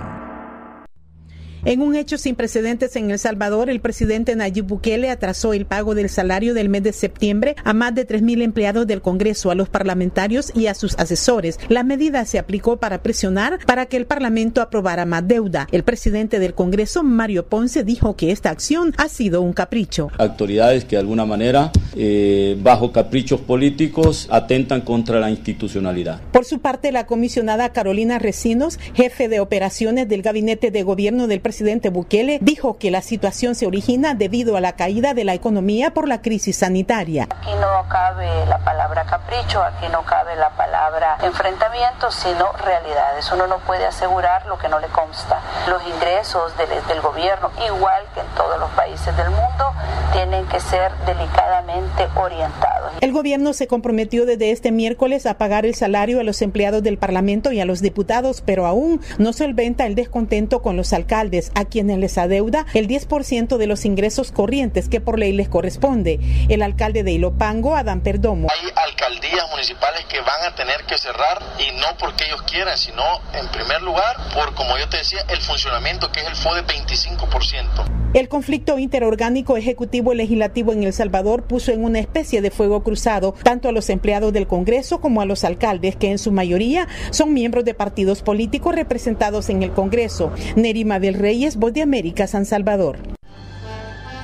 En 1.67 1.83
un 1.83 1.95
hecho 1.95 2.17
sin 2.17 2.37
precedentes 2.37 2.97
en 2.97 3.11
El 3.11 3.19
Salvador, 3.19 3.69
el 3.69 3.81
presidente 3.81 4.35
Nayib 4.35 4.65
Bukele 4.65 5.11
atrasó 5.11 5.53
el 5.53 5.67
pago 5.67 5.95
del 5.95 6.09
salario 6.09 6.55
del 6.55 6.71
mes 6.71 6.83
de 6.83 6.95
septiembre 6.95 7.55
a 7.65 7.75
más 7.75 7.95
de 7.95 8.09
3.000 8.09 8.41
empleados 8.43 8.87
del 8.87 9.03
Congreso, 9.03 9.51
a 9.51 9.55
los 9.55 9.69
parlamentarios 9.69 10.53
y 10.55 10.69
a 10.69 10.75
sus 10.75 10.99
asesores. 10.99 11.61
La 11.69 11.83
medida 11.83 12.25
se 12.25 12.39
aplicó 12.39 12.79
para 12.79 13.03
presionar 13.03 13.59
para 13.67 13.85
que 13.85 13.99
el 13.99 14.07
Parlamento 14.07 14.63
aprobara 14.63 15.05
más 15.05 15.29
deuda. 15.29 15.69
El 15.71 15.83
presidente 15.83 16.39
del 16.39 16.55
Congreso, 16.55 17.03
Mario 17.03 17.45
Ponce, 17.45 17.85
dijo 17.85 18.17
que 18.17 18.31
esta 18.31 18.49
acción 18.49 18.95
ha 18.97 19.11
sido 19.11 19.43
un 19.43 19.53
capricho. 19.53 20.09
Autoridades 20.17 20.87
que 20.87 20.97
de 20.97 21.01
alguna 21.01 21.27
manera, 21.27 21.73
eh, 21.95 22.57
bajo 22.63 22.91
caprichos 22.91 23.39
políticos, 23.39 24.29
atentan 24.31 24.81
contra 24.81 25.21
la 25.21 25.31
institucionalidad. 25.31 26.23
Por 26.33 26.47
su 26.47 26.61
parte, 26.61 26.91
la 26.91 27.05
comisionada 27.05 27.69
Carolina 27.75 28.19
Recinos, 28.19 28.79
jefe 28.95 29.29
de 29.29 29.41
operaciones 29.41 30.09
del 30.09 30.23
gabinete 30.23 30.71
de 30.71 30.83
gobierno 30.85 31.27
del 31.27 31.41
presidente 31.41 31.50
Bukele 31.91 32.39
dijo 32.41 32.79
que 32.79 32.91
la 32.91 33.03
situación 33.03 33.55
se 33.55 33.67
origina 33.67 34.15
debido 34.15 34.57
a 34.57 34.61
la 34.61 34.73
caída 34.73 35.15
de 35.15 35.25
la 35.25 35.35
economía 35.35 35.93
por 35.93 36.09
la 36.09 36.23
crisis 36.23 36.57
sanitaria. 36.57 37.29
Aquí 37.31 37.51
no 37.61 37.89
cabe 37.89 38.47
la 38.47 38.59
palabra 38.59 39.05
capricho, 39.05 39.63
aquí 39.63 39.87
no 39.91 40.03
cabe 40.03 40.37
la 40.37 40.51
palabra 40.51 41.19
enfrentamiento, 41.23 42.11
sino 42.11 42.53
realidades. 42.53 43.31
Uno 43.33 43.47
no 43.47 43.59
puede 43.59 43.87
asegurar 43.87 44.47
lo 44.47 44.59
que 44.59 44.69
no 44.69 44.79
le 44.79 44.89
consta. 44.89 45.41
Los 45.69 45.83
ingresos 45.87 46.57
del, 46.57 46.69
del 46.89 47.01
gobierno, 47.01 47.51
igual 47.67 48.03
que 48.15 48.21
en 48.21 48.27
todos 48.37 48.59
los 48.59 48.71
países 48.71 49.17
del 49.17 49.31
mundo, 49.31 49.73
tienen 50.13 50.47
que 50.47 50.61
ser 50.61 50.93
delicadamente 51.07 52.09
orientados. 52.17 52.93
El 53.01 53.13
gobierno 53.13 53.53
se 53.53 53.67
comprometió 53.67 54.27
desde 54.27 54.51
este 54.51 54.73
miércoles 54.73 55.25
a 55.27 55.39
pagar 55.39 55.65
el 55.65 55.75
salario 55.75 56.21
a 56.21 56.25
los 56.25 56.43
empleados 56.43 56.83
del 56.83 56.99
Parlamento 56.99 57.53
y 57.53 57.61
a 57.61 57.65
los 57.65 57.81
diputados, 57.81 58.43
pero 58.45 58.67
aún 58.67 59.01
no 59.19 59.33
solventa 59.33 59.87
el 59.87 59.95
descontento 59.95 60.61
con 60.61 60.77
los 60.77 60.93
alcaldes 60.93 61.40
a 61.55 61.65
quienes 61.65 61.99
les 61.99 62.19
adeuda 62.19 62.67
el 62.75 62.89
10% 62.89 63.57
de 63.57 63.67
los 63.67 63.85
ingresos 63.85 64.33
corrientes 64.33 64.89
que 64.89 65.01
por 65.01 65.19
ley 65.19 65.33
les 65.33 65.49
corresponde. 65.49 66.21
El 66.49 66.63
alcalde 66.63 67.03
de 67.03 67.13
Ilopango, 67.13 67.77
Adán 67.77 68.03
Perdomo. 68.03 68.49
Hay 68.51 68.71
alcaldías 68.91 69.51
municipales 69.51 70.05
que 70.07 70.21
van 70.21 70.45
a 70.47 70.55
tener 70.55 70.85
que 70.87 70.99
cerrar 70.99 71.39
y 71.59 71.73
no 71.81 71.97
porque 71.99 72.25
ellos 72.27 72.43
quieran, 72.43 72.77
sino 72.77 73.03
en 73.33 73.47
primer 73.49 73.83
lugar 73.83 74.17
por, 74.35 74.55
como 74.55 74.77
yo 74.79 74.89
te 74.89 74.99
decía, 74.99 75.21
el 75.29 75.41
funcionamiento 75.41 76.11
que 76.13 76.21
es 76.21 76.27
el 76.27 76.37
FODE 76.37 76.65
25%. 76.65 78.01
El 78.13 78.29
conflicto 78.29 78.77
interorgánico 78.81 79.57
ejecutivo 79.57 80.13
y 80.13 80.17
legislativo 80.17 80.73
en 80.73 80.83
El 80.83 80.93
Salvador 80.93 81.45
puso 81.45 81.71
en 81.71 81.85
una 81.85 82.01
especie 82.01 82.43
de 82.43 82.51
fuego 82.51 82.83
cruzado 82.83 83.37
tanto 83.45 83.69
a 83.69 83.73
los 83.73 83.89
empleados 83.89 84.33
del 84.33 84.49
Congreso 84.49 85.01
como 85.01 85.21
a 85.21 85.27
los 85.27 85.45
alcaldes, 85.45 85.95
que 85.95 86.11
en 86.11 86.19
su 86.19 86.33
mayoría 86.33 86.89
son 87.13 87.33
miembros 87.33 87.65
de 87.65 87.73
partidos 87.73 88.23
políticos 88.23 88.75
representados 88.75 89.49
en 89.49 89.63
el 89.63 89.71
Congreso. 89.71 90.33
Nerima 90.57 90.99
del 90.99 91.15
Reyes, 91.31 91.55
Voz 91.55 91.73
de 91.73 91.81
América, 91.81 92.27
San 92.27 92.45
Salvador. 92.45 92.99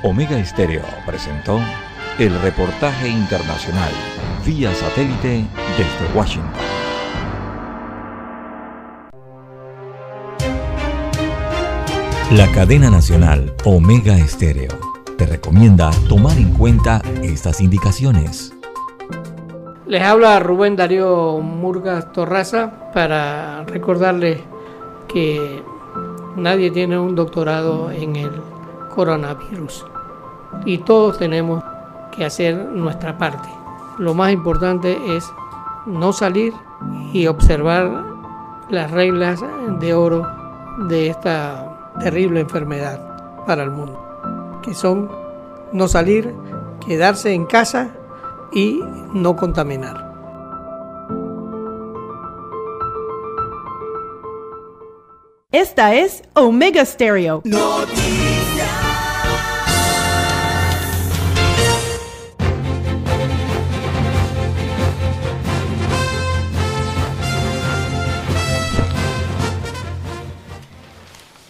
Omega 0.03 0.37
Estéreo 0.41 0.83
presentó 1.07 1.61
el 2.19 2.37
reportaje 2.41 3.09
internacional 3.09 3.93
vía 4.45 4.75
satélite 4.75 5.45
desde 5.79 6.19
Washington. 6.19 6.51
La 12.33 12.51
cadena 12.53 12.91
nacional 12.91 13.55
Omega 13.65 14.19
Estéreo 14.19 14.77
te 15.17 15.27
recomienda 15.27 15.93
tomar 16.09 16.37
en 16.39 16.53
cuenta 16.55 17.03
estas 17.23 17.61
indicaciones. 17.61 18.53
Les 19.87 20.03
habla 20.03 20.41
Rubén 20.41 20.75
Darío 20.75 21.39
Murgas 21.39 22.13
Torraza 22.13 22.91
para 22.93 23.63
recordarles 23.63 24.41
que 25.07 25.63
nadie 26.37 26.71
tiene 26.71 26.99
un 26.99 27.15
doctorado 27.15 27.91
en 27.91 28.17
el 28.17 28.31
coronavirus 28.95 29.87
y 30.65 30.79
todos 30.79 31.19
tenemos 31.19 31.63
que 32.13 32.25
hacer 32.25 32.57
nuestra 32.57 33.19
parte. 33.19 33.49
Lo 33.99 34.15
más 34.15 34.33
importante 34.33 34.97
es 35.17 35.31
no 35.87 36.13
salir 36.13 36.53
y 37.13 37.27
observar 37.27 38.05
las 38.69 38.91
reglas 38.91 39.43
de 39.81 39.95
oro 39.95 40.27
de 40.89 41.09
esta 41.09 41.95
terrible 42.01 42.41
enfermedad 42.41 43.01
para 43.47 43.63
el 43.63 43.71
mundo, 43.71 44.61
que 44.63 44.75
son 44.75 45.11
no 45.73 45.89
salir, 45.89 46.35
quedarse 46.87 47.33
en 47.33 47.47
casa 47.47 47.91
y 48.53 48.81
no 49.13 49.37
contaminar. 49.37 50.06
Esta 55.59 55.95
es 55.95 56.23
Omega 56.35 56.85
Stereo. 56.85 57.41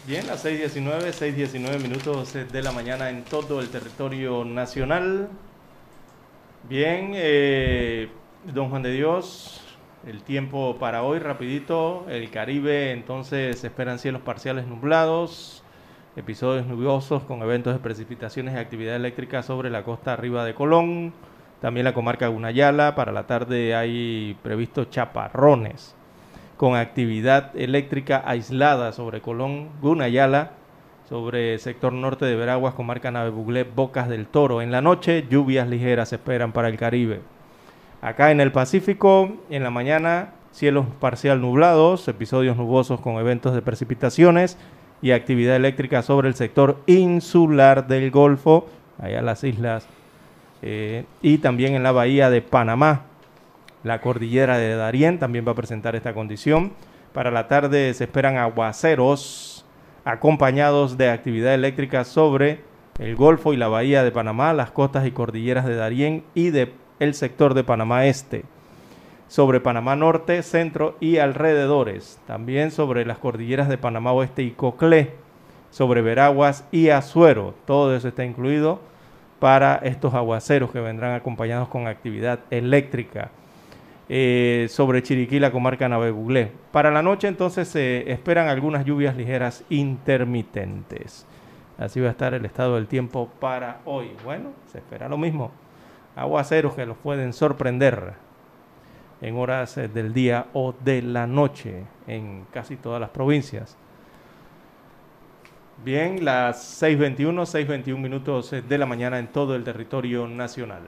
Bien, 0.07 0.25
las 0.29 0.45
6.19, 0.45 1.11
6.19 1.11 1.81
minutos 1.81 2.33
de 2.33 2.63
la 2.63 2.71
mañana 2.71 3.11
en 3.11 3.25
todo 3.25 3.61
el 3.61 3.69
territorio 3.71 4.45
nacional. 4.45 5.29
Bien, 6.69 7.11
eh, 7.17 8.09
don 8.45 8.71
Juan 8.71 8.85
de 8.85 8.93
Dios, 8.93 9.66
el 10.07 10.23
tiempo 10.23 10.77
para 10.79 11.03
hoy 11.03 11.19
rapidito. 11.19 12.07
El 12.09 12.31
Caribe 12.31 12.93
entonces 12.93 13.63
esperan 13.65 13.99
cielos 13.99 14.23
parciales 14.23 14.67
nublados, 14.67 15.65
episodios 16.15 16.67
lluviosos 16.67 17.25
con 17.25 17.43
eventos 17.43 17.75
de 17.75 17.81
precipitaciones 17.81 18.55
y 18.55 18.59
actividad 18.59 18.95
eléctrica 18.95 19.43
sobre 19.43 19.69
la 19.69 19.83
costa 19.83 20.13
arriba 20.13 20.45
de 20.45 20.55
Colón. 20.55 21.13
También 21.61 21.85
la 21.85 21.95
comarca 21.95 22.29
Gunayala. 22.29 22.95
Para 22.95 23.13
la 23.13 23.27
tarde 23.27 23.75
hay 23.75 24.39
previsto 24.43 24.85
chaparrones 24.85 25.95
con 26.57 26.77
actividad 26.77 27.55
eléctrica 27.57 28.23
aislada 28.25 28.93
sobre 28.93 29.21
Colón, 29.21 29.71
Gunayala, 29.83 30.53
sobre 31.09 31.59
sector 31.59 31.93
norte 31.93 32.25
de 32.25 32.37
Veraguas, 32.37 32.75
comarca 32.75 33.11
Navebuglé, 33.11 33.65
Bocas 33.65 34.09
del 34.09 34.27
Toro. 34.27 34.63
En 34.63 34.71
la 34.71 34.81
noche, 34.81 35.27
lluvias 35.29 35.69
ligeras 35.69 36.11
se 36.11 36.17
esperan 36.17 36.53
para 36.53 36.69
el 36.69 36.77
Caribe. 36.77 37.36
Acá 38.03 38.31
en 38.31 38.41
el 38.41 38.53
Pacífico, 38.53 39.37
en 39.49 39.63
la 39.63 39.71
mañana, 39.71 40.33
cielos 40.53 40.87
parcial 41.01 41.41
nublados, 41.41 42.07
episodios 42.09 42.57
nubosos 42.57 43.01
con 43.01 43.17
eventos 43.17 43.55
de 43.55 43.63
precipitaciones 43.63 44.59
y 45.01 45.13
actividad 45.13 45.57
eléctrica 45.57 46.03
sobre 46.03 46.29
el 46.29 46.35
sector 46.35 46.83
insular 46.87 47.87
del 47.87 48.11
Golfo, 48.11 48.69
allá 48.99 49.23
las 49.23 49.45
islas, 49.45 49.87
eh, 50.63 51.05
y 51.23 51.39
también 51.39 51.75
en 51.75 51.83
la 51.83 51.93
bahía 51.93 52.31
de 52.31 52.43
Panamá. 52.43 53.03
La 53.83 54.01
cordillera 54.01 54.59
de 54.59 54.75
Darién 54.75 55.19
también 55.19 55.47
va 55.47 55.53
a 55.53 55.57
presentar 55.57 55.97
esta 55.97 56.13
condición. 56.13 56.73
Para 57.13 57.31
la 57.31 57.49
tarde 57.49 57.95
se 57.95 58.05
esperan 58.05 58.37
aguaceros 58.37 59.65
acompañados 60.05 60.99
de 60.99 61.11
actividad 61.11 61.55
eléctrica 61.55 62.05
sobre 62.05 62.61
el 62.99 63.17
Golfo 63.17 63.53
y 63.53 63.57
la 63.57 63.69
bahía 63.69 64.03
de 64.03 64.13
Panamá, 64.13 64.53
las 64.53 64.71
costas 64.71 65.07
y 65.07 65.13
cordilleras 65.13 65.67
de 65.67 65.77
Darién 65.77 66.25
y 66.35 66.51
de 66.51 66.73
el 66.99 67.15
sector 67.15 67.55
de 67.55 67.65
Panamá 67.65 68.07
Este, 68.07 68.45
sobre 69.29 69.61
Panamá 69.61 69.97
Norte, 69.97 70.43
Centro 70.43 70.97
y 71.01 71.19
alrededores, 71.19 72.19
también 72.27 72.71
sobre 72.71 73.05
las 73.05 73.19
cordilleras 73.19 73.69
de 73.69 73.79
Panamá 73.79 74.13
Oeste 74.13 74.43
y 74.43 74.53
Coclé, 74.53 75.13
sobre 75.71 76.01
Veraguas 76.01 76.65
y 76.71 76.89
Azuero, 76.91 77.55
todo 77.67 77.95
eso 77.95 78.09
está 78.09 78.25
incluido 78.25 78.81
para 79.41 79.77
estos 79.77 80.15
aguaceros 80.15 80.71
que 80.71 80.81
vendrán 80.81 81.15
acompañados 81.15 81.69
con 81.69 81.87
actividad 81.87 82.41
eléctrica. 82.51 83.31
Eh, 84.09 84.69
sobre 84.71 85.03
Chiriquí, 85.03 85.41
la 85.41 85.51
comarca 85.51 85.89
Navebuglé. 85.89 86.53
Para 86.71 86.93
la 86.93 87.03
noche 87.03 87.27
entonces 87.27 87.67
se 87.67 88.11
esperan 88.11 88.49
algunas 88.49 88.85
lluvias 88.85 89.17
ligeras 89.17 89.65
intermitentes. 89.69 91.27
Así 91.77 92.01
va 92.01 92.09
a 92.09 92.13
estar 92.13 92.33
el 92.33 92.45
estado 92.47 92.77
del 92.77 92.87
tiempo 92.87 93.29
para 93.41 93.81
hoy. 93.85 94.13
Bueno, 94.25 94.51
se 94.71 94.79
espera 94.79 95.09
lo 95.09 95.19
mismo 95.19 95.51
aguaceros 96.17 96.75
que 96.75 96.87
los 96.87 96.97
pueden 96.97 97.33
sorprender 97.33 98.14
en 99.21 99.37
horas 99.37 99.77
eh, 99.79 99.89
del 99.89 100.12
día 100.12 100.47
o 100.53 100.75
de 100.85 101.03
la 101.03 101.27
noche 101.27 101.85
en 102.07 102.47
casi 102.53 102.77
todas 102.77 103.01
las 103.01 103.11
provincias. 103.11 103.77
Bien, 105.85 106.25
las 106.25 106.83
6.21, 106.83 107.43
6.21 107.43 107.99
minutos 107.99 108.53
eh, 108.53 108.62
de 108.62 108.79
la 108.79 108.87
mañana 108.87 109.19
en 109.19 109.29
todo 109.29 109.55
el 109.55 109.62
territorio 109.62 110.27
nacional. 110.27 110.83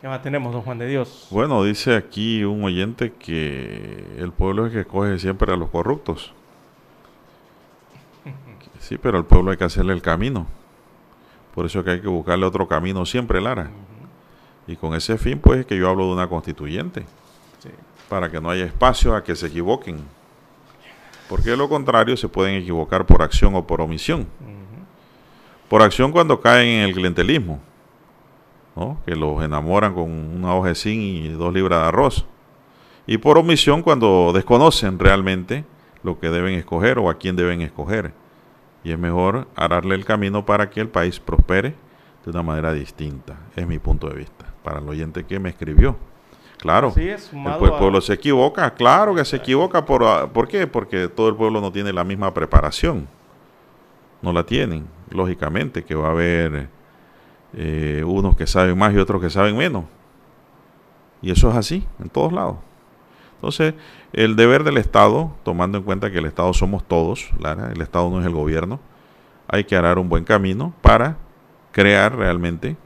¿Qué 0.00 0.06
más 0.06 0.22
tenemos, 0.22 0.52
don 0.52 0.62
Juan 0.62 0.78
de 0.78 0.86
Dios? 0.86 1.26
Bueno, 1.30 1.64
dice 1.64 1.96
aquí 1.96 2.44
un 2.44 2.62
oyente 2.62 3.12
que 3.14 4.04
el 4.18 4.32
pueblo 4.32 4.66
es 4.66 4.72
el 4.72 4.74
que 4.74 4.80
escoge 4.82 5.18
siempre 5.18 5.52
a 5.52 5.56
los 5.56 5.70
corruptos. 5.70 6.34
Sí, 8.80 8.96
pero 8.96 9.18
al 9.18 9.26
pueblo 9.26 9.50
hay 9.50 9.56
que 9.56 9.64
hacerle 9.64 9.92
el 9.92 10.00
camino. 10.00 10.46
Por 11.58 11.66
eso 11.66 11.80
es 11.80 11.84
que 11.84 11.90
hay 11.90 12.00
que 12.00 12.06
buscarle 12.06 12.46
otro 12.46 12.68
camino 12.68 13.04
siempre, 13.04 13.40
Lara. 13.40 13.68
Y 14.68 14.76
con 14.76 14.94
ese 14.94 15.18
fin, 15.18 15.40
pues, 15.40 15.58
es 15.58 15.66
que 15.66 15.76
yo 15.76 15.88
hablo 15.88 16.06
de 16.06 16.12
una 16.12 16.28
constituyente. 16.28 17.04
Para 18.08 18.30
que 18.30 18.40
no 18.40 18.48
haya 18.48 18.64
espacio 18.64 19.16
a 19.16 19.24
que 19.24 19.34
se 19.34 19.48
equivoquen. 19.48 19.98
Porque 21.28 21.50
de 21.50 21.56
lo 21.56 21.68
contrario 21.68 22.16
se 22.16 22.28
pueden 22.28 22.54
equivocar 22.54 23.04
por 23.06 23.22
acción 23.22 23.56
o 23.56 23.66
por 23.66 23.80
omisión. 23.80 24.28
Por 25.68 25.82
acción 25.82 26.12
cuando 26.12 26.40
caen 26.40 26.68
en 26.68 26.88
el 26.90 26.94
clientelismo 26.94 27.58
que 29.04 29.16
los 29.16 29.42
enamoran 29.42 29.94
con 29.94 30.12
una 30.12 30.54
hoja 30.54 30.68
de 30.68 30.74
zinc 30.76 31.02
y 31.02 31.28
dos 31.30 31.52
libras 31.52 31.80
de 31.80 31.88
arroz. 31.88 32.24
Y 33.04 33.18
por 33.18 33.36
omisión 33.36 33.82
cuando 33.82 34.30
desconocen 34.32 34.96
realmente 35.00 35.64
lo 36.04 36.20
que 36.20 36.30
deben 36.30 36.54
escoger 36.54 37.00
o 37.00 37.10
a 37.10 37.18
quién 37.18 37.34
deben 37.34 37.62
escoger. 37.62 38.12
Y 38.88 38.92
es 38.92 38.98
mejor 38.98 39.48
ararle 39.54 39.94
el 39.94 40.06
camino 40.06 40.46
para 40.46 40.70
que 40.70 40.80
el 40.80 40.88
país 40.88 41.20
prospere 41.20 41.74
de 42.24 42.30
una 42.30 42.42
manera 42.42 42.72
distinta. 42.72 43.36
Es 43.54 43.66
mi 43.66 43.78
punto 43.78 44.08
de 44.08 44.14
vista. 44.14 44.46
Para 44.64 44.78
el 44.78 44.88
oyente 44.88 45.24
que 45.24 45.38
me 45.38 45.50
escribió. 45.50 45.98
Claro, 46.56 46.94
el 46.96 47.72
pueblo 47.78 48.00
se 48.00 48.14
equivoca, 48.14 48.72
claro 48.72 49.14
que 49.14 49.26
se 49.26 49.36
equivoca. 49.36 49.84
Por, 49.84 50.30
¿Por 50.30 50.48
qué? 50.48 50.66
Porque 50.66 51.08
todo 51.08 51.28
el 51.28 51.36
pueblo 51.36 51.60
no 51.60 51.70
tiene 51.70 51.92
la 51.92 52.02
misma 52.02 52.32
preparación. 52.32 53.06
No 54.22 54.32
la 54.32 54.44
tienen. 54.44 54.86
Lógicamente 55.10 55.84
que 55.84 55.94
va 55.94 56.08
a 56.08 56.12
haber 56.12 56.70
eh, 57.52 58.02
unos 58.06 58.38
que 58.38 58.46
saben 58.46 58.78
más 58.78 58.94
y 58.94 58.96
otros 58.96 59.20
que 59.20 59.28
saben 59.28 59.54
menos. 59.54 59.84
Y 61.20 61.30
eso 61.30 61.50
es 61.50 61.56
así, 61.56 61.86
en 62.00 62.08
todos 62.08 62.32
lados. 62.32 62.56
Entonces, 63.34 63.74
el 64.12 64.36
deber 64.36 64.64
del 64.64 64.78
Estado, 64.78 65.32
tomando 65.42 65.78
en 65.78 65.84
cuenta 65.84 66.10
que 66.10 66.18
el 66.18 66.26
Estado 66.26 66.52
somos 66.52 66.86
todos, 66.86 67.30
el 67.72 67.80
Estado 67.80 68.10
no 68.10 68.20
es 68.20 68.26
el 68.26 68.32
gobierno, 68.32 68.80
hay 69.48 69.64
que 69.64 69.76
arar 69.76 69.98
un 69.98 70.08
buen 70.08 70.24
camino 70.24 70.72
para 70.82 71.16
crear 71.72 72.16
realmente 72.16 72.76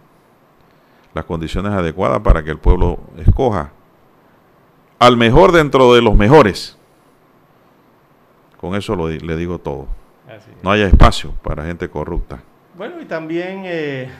las 1.14 1.24
condiciones 1.24 1.72
adecuadas 1.72 2.20
para 2.20 2.42
que 2.42 2.50
el 2.50 2.58
pueblo 2.58 3.00
escoja 3.18 3.72
al 4.98 5.16
mejor 5.16 5.52
dentro 5.52 5.94
de 5.94 6.02
los 6.02 6.16
mejores. 6.16 6.78
Con 8.60 8.76
eso 8.76 8.94
lo, 8.94 9.08
le 9.08 9.36
digo 9.36 9.58
todo. 9.58 9.88
No 10.62 10.70
haya 10.70 10.86
espacio 10.86 11.32
para 11.42 11.64
gente 11.64 11.88
corrupta. 11.90 12.40
Bueno, 12.76 13.00
y 13.00 13.04
también 13.04 13.62
eh, 13.64 14.10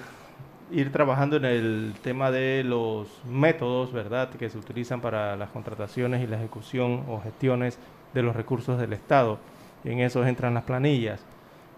ir 0.73 0.91
trabajando 0.91 1.37
en 1.37 1.45
el 1.45 1.95
tema 2.03 2.31
de 2.31 2.64
los 2.64 3.09
métodos, 3.29 3.93
¿verdad?, 3.93 4.31
que 4.31 4.49
se 4.49 4.59
utilizan 4.59 5.01
para 5.01 5.37
las 5.37 5.51
contrataciones 5.51 6.23
y 6.23 6.27
la 6.27 6.37
ejecución 6.37 7.05
o 7.09 7.20
gestiones 7.20 7.79
de 8.14 8.23
los 8.23 8.35
recursos 8.35 8.81
del 8.81 8.93
Estado. 8.93 9.39
en 9.85 10.01
eso 10.01 10.25
entran 10.25 10.55
las 10.55 10.64
planillas. 10.64 11.25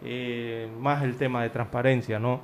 Eh, 0.02 0.68
más 0.80 1.02
el 1.02 1.16
tema 1.16 1.42
de 1.42 1.50
transparencia, 1.50 2.18
¿no? 2.18 2.40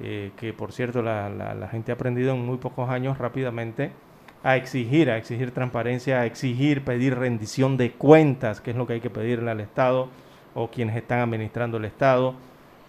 Eh, 0.00 0.32
que 0.36 0.52
por 0.52 0.72
cierto 0.72 1.02
la, 1.02 1.28
la, 1.30 1.68
gente 1.68 1.90
ha 1.90 1.94
aprendido 1.94 2.34
en 2.34 2.44
muy 2.44 2.58
pocos 2.58 2.90
años 2.90 3.16
rápidamente 3.16 3.92
a 4.42 4.56
exigir, 4.56 5.10
a 5.10 5.16
exigir 5.16 5.52
transparencia, 5.52 6.20
a 6.20 6.26
exigir, 6.26 6.84
pedir 6.84 7.18
rendición 7.18 7.76
de 7.76 7.92
cuentas, 7.92 8.60
que 8.60 8.72
es 8.72 8.76
lo 8.76 8.86
que 8.86 8.94
hay 8.94 9.00
que 9.00 9.10
pedirle 9.10 9.50
al 9.50 9.60
Estado 9.60 10.08
o 10.54 10.68
quienes 10.68 10.96
están 10.96 11.20
administrando 11.20 11.78
el 11.78 11.86
Estado, 11.86 12.34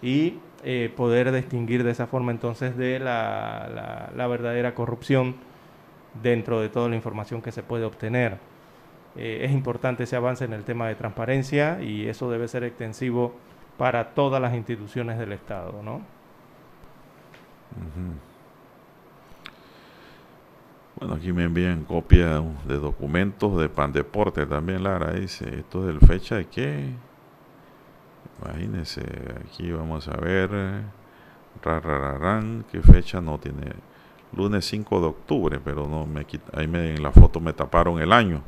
y 0.02 0.34
eh, 0.64 0.92
poder 0.96 1.30
distinguir 1.32 1.84
de 1.84 1.92
esa 1.92 2.06
forma 2.06 2.32
entonces 2.32 2.76
de 2.76 2.98
la, 2.98 4.10
la, 4.14 4.26
verdadera 4.26 4.74
corrupción 4.74 5.36
dentro 6.22 6.60
de 6.60 6.68
toda 6.68 6.88
la 6.88 6.96
información 6.96 7.42
que 7.42 7.52
se 7.52 7.62
puede 7.62 7.84
obtener. 7.84 8.38
Eh, 9.16 9.44
es 9.44 9.52
importante 9.52 10.04
ese 10.04 10.16
avance 10.16 10.44
en 10.44 10.52
el 10.52 10.64
tema 10.64 10.88
de 10.88 10.96
transparencia 10.96 11.80
y 11.80 12.08
eso 12.08 12.30
debe 12.30 12.48
ser 12.48 12.64
extensivo 12.64 13.34
para 13.76 14.14
todas 14.14 14.42
las 14.42 14.54
instituciones 14.54 15.18
del 15.18 15.32
Estado, 15.32 15.80
¿no? 15.82 16.02
Bueno, 20.98 21.14
aquí 21.14 21.32
me 21.32 21.44
envían 21.44 21.84
copia 21.84 22.42
de 22.66 22.78
documentos 22.78 23.60
de 23.60 23.68
Pandeporte 23.68 24.46
también, 24.46 24.82
Lara. 24.82 25.12
Dice, 25.12 25.60
¿esto 25.60 25.88
es 25.88 26.00
de 26.00 26.06
fecha 26.06 26.36
de 26.36 26.46
qué? 26.46 26.90
Imagínense, 28.42 29.02
aquí 29.44 29.70
vamos 29.72 30.08
a 30.08 30.16
ver. 30.16 30.50
Rarararán, 31.62 32.64
qué 32.70 32.80
fecha 32.80 33.20
no 33.20 33.38
tiene. 33.38 33.72
Lunes 34.32 34.66
5 34.66 35.00
de 35.00 35.06
octubre, 35.06 35.60
pero 35.64 35.86
no 35.88 36.06
me 36.06 36.26
ahí 36.52 36.68
me, 36.68 36.94
en 36.94 37.02
la 37.02 37.10
foto 37.12 37.40
me 37.40 37.52
taparon 37.52 38.00
el 38.00 38.12
año. 38.12 38.42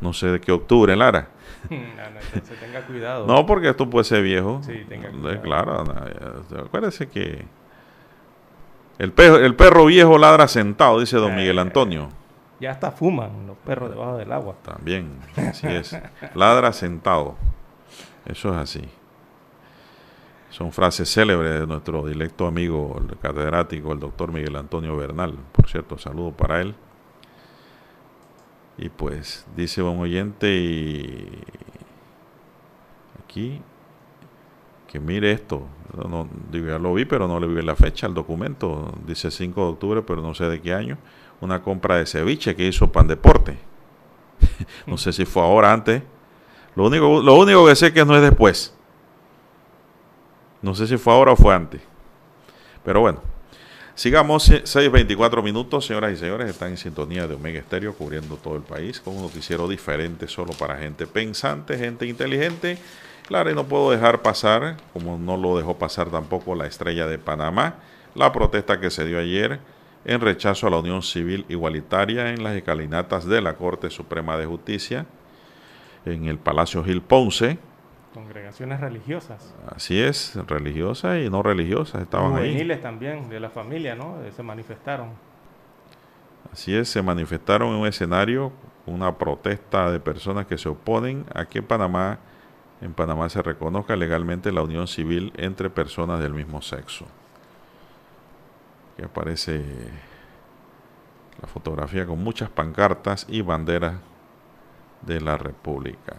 No 0.00 0.12
sé 0.12 0.26
de 0.26 0.40
qué 0.40 0.52
octubre, 0.52 0.94
Lara. 0.96 1.28
no, 1.70 1.76
no, 1.76 2.42
tenga 2.60 2.82
cuidado. 2.82 3.26
No, 3.26 3.46
porque 3.46 3.70
esto 3.70 3.88
puede 3.88 4.04
ser 4.04 4.22
viejo. 4.22 4.60
Sí, 4.62 4.84
tenga 4.88 5.10
cuidado. 5.10 5.40
Claro, 5.40 5.84
acuérdese 6.64 7.08
que 7.08 7.44
el 8.98 9.12
perro, 9.12 9.36
el 9.36 9.54
perro 9.54 9.86
viejo 9.86 10.18
ladra 10.18 10.46
sentado, 10.48 11.00
dice 11.00 11.16
don 11.16 11.34
Miguel 11.34 11.58
Antonio. 11.58 12.08
Ya 12.60 12.70
hasta 12.70 12.92
fuman 12.92 13.46
los 13.46 13.56
perros 13.58 13.90
debajo 13.90 14.16
del 14.16 14.30
agua. 14.32 14.56
También, 14.62 15.18
así 15.36 15.66
es. 15.66 15.98
Ladra 16.34 16.72
sentado. 16.72 17.36
Eso 18.26 18.50
es 18.50 18.56
así. 18.56 18.82
Son 20.50 20.70
frases 20.72 21.12
célebres 21.12 21.60
de 21.60 21.66
nuestro 21.66 22.06
directo 22.06 22.46
amigo, 22.46 23.00
el 23.00 23.18
catedrático, 23.18 23.92
el 23.92 23.98
doctor 23.98 24.32
Miguel 24.32 24.56
Antonio 24.56 24.96
Bernal. 24.96 25.36
Por 25.52 25.68
cierto, 25.68 25.98
saludo 25.98 26.30
para 26.30 26.60
él. 26.60 26.74
Y 28.78 28.88
pues 28.88 29.46
dice 29.56 29.82
un 29.82 29.98
oyente 29.98 30.54
y 30.54 31.42
aquí 33.24 33.60
que 34.86 35.00
mire 35.00 35.32
esto. 35.32 35.66
No, 36.08 36.28
ya 36.52 36.78
lo 36.78 36.94
vi, 36.94 37.04
pero 37.04 37.26
no 37.26 37.40
le 37.40 37.48
vi 37.48 37.60
la 37.62 37.74
fecha. 37.74 38.06
El 38.06 38.14
documento 38.14 38.94
dice 39.06 39.32
5 39.32 39.60
de 39.60 39.68
octubre, 39.72 40.02
pero 40.02 40.22
no 40.22 40.34
sé 40.34 40.44
de 40.44 40.60
qué 40.60 40.72
año. 40.72 40.98
Una 41.40 41.62
compra 41.62 41.96
de 41.96 42.06
ceviche 42.06 42.54
que 42.54 42.68
hizo 42.68 42.92
Pan 42.92 43.08
Deporte. 43.08 43.58
no 44.86 44.98
sé 44.98 45.12
si 45.12 45.24
fue 45.24 45.42
ahora 45.42 45.72
antes 45.72 46.02
lo 46.74 46.86
único, 46.86 47.22
lo 47.22 47.34
único 47.36 47.66
que 47.66 47.76
sé 47.76 47.92
que 47.92 48.04
no 48.04 48.16
es 48.16 48.22
después. 48.22 48.74
No 50.62 50.74
sé 50.74 50.86
si 50.86 50.96
fue 50.96 51.12
ahora 51.12 51.32
o 51.32 51.36
fue 51.36 51.54
antes. 51.54 51.82
Pero 52.84 53.00
bueno, 53.00 53.20
sigamos 53.94 54.50
6.24 54.50 55.42
minutos, 55.42 55.86
señoras 55.86 56.12
y 56.12 56.16
señores. 56.16 56.50
Están 56.50 56.70
en 56.70 56.76
sintonía 56.76 57.26
de 57.26 57.34
Omega 57.34 57.60
Estéreo, 57.60 57.94
cubriendo 57.94 58.36
todo 58.36 58.56
el 58.56 58.62
país, 58.62 59.00
con 59.00 59.14
un 59.14 59.22
noticiero 59.22 59.68
diferente 59.68 60.26
solo 60.26 60.52
para 60.52 60.78
gente 60.78 61.06
pensante, 61.06 61.78
gente 61.78 62.06
inteligente. 62.06 62.78
Claro, 63.26 63.50
y 63.50 63.54
no 63.54 63.64
puedo 63.64 63.90
dejar 63.90 64.22
pasar, 64.22 64.76
como 64.92 65.16
no 65.16 65.36
lo 65.36 65.56
dejó 65.56 65.78
pasar 65.78 66.10
tampoco 66.10 66.54
la 66.54 66.66
estrella 66.66 67.06
de 67.06 67.18
Panamá, 67.18 67.76
la 68.14 68.32
protesta 68.32 68.80
que 68.80 68.90
se 68.90 69.04
dio 69.04 69.18
ayer 69.18 69.60
en 70.04 70.20
rechazo 70.20 70.66
a 70.66 70.70
la 70.70 70.78
unión 70.78 71.02
civil 71.02 71.46
igualitaria 71.48 72.30
en 72.30 72.42
las 72.42 72.54
escalinatas 72.54 73.24
de 73.24 73.40
la 73.40 73.54
Corte 73.54 73.88
Suprema 73.90 74.36
de 74.36 74.44
Justicia 74.44 75.06
en 76.04 76.26
el 76.26 76.38
Palacio 76.38 76.84
Gil 76.84 77.02
Ponce. 77.02 77.58
Congregaciones 78.12 78.80
religiosas. 78.80 79.54
Así 79.74 80.00
es, 80.00 80.36
religiosas 80.46 81.18
y 81.18 81.30
no 81.30 81.42
religiosas 81.42 82.02
estaban 82.02 82.30
Juveniles 82.32 82.80
también, 82.80 83.28
de 83.28 83.40
la 83.40 83.50
familia, 83.50 83.94
¿no? 83.96 84.16
Se 84.34 84.42
manifestaron. 84.42 85.08
Así 86.52 86.74
es, 86.74 86.88
se 86.88 87.02
manifestaron 87.02 87.70
en 87.70 87.74
un 87.80 87.86
escenario, 87.86 88.52
una 88.86 89.18
protesta 89.18 89.90
de 89.90 89.98
personas 89.98 90.46
que 90.46 90.58
se 90.58 90.68
oponen 90.68 91.24
a 91.34 91.46
que 91.46 91.58
en 91.58 91.64
Panamá, 91.64 92.18
en 92.80 92.92
Panamá 92.92 93.28
se 93.28 93.42
reconozca 93.42 93.96
legalmente 93.96 94.52
la 94.52 94.62
unión 94.62 94.86
civil 94.86 95.32
entre 95.36 95.70
personas 95.70 96.20
del 96.20 96.34
mismo 96.34 96.62
sexo. 96.62 97.06
Aquí 98.92 99.02
aparece 99.02 99.64
la 101.42 101.48
fotografía 101.48 102.06
con 102.06 102.22
muchas 102.22 102.48
pancartas 102.48 103.26
y 103.28 103.42
banderas 103.42 103.94
de 105.06 105.20
la 105.20 105.36
República. 105.36 106.16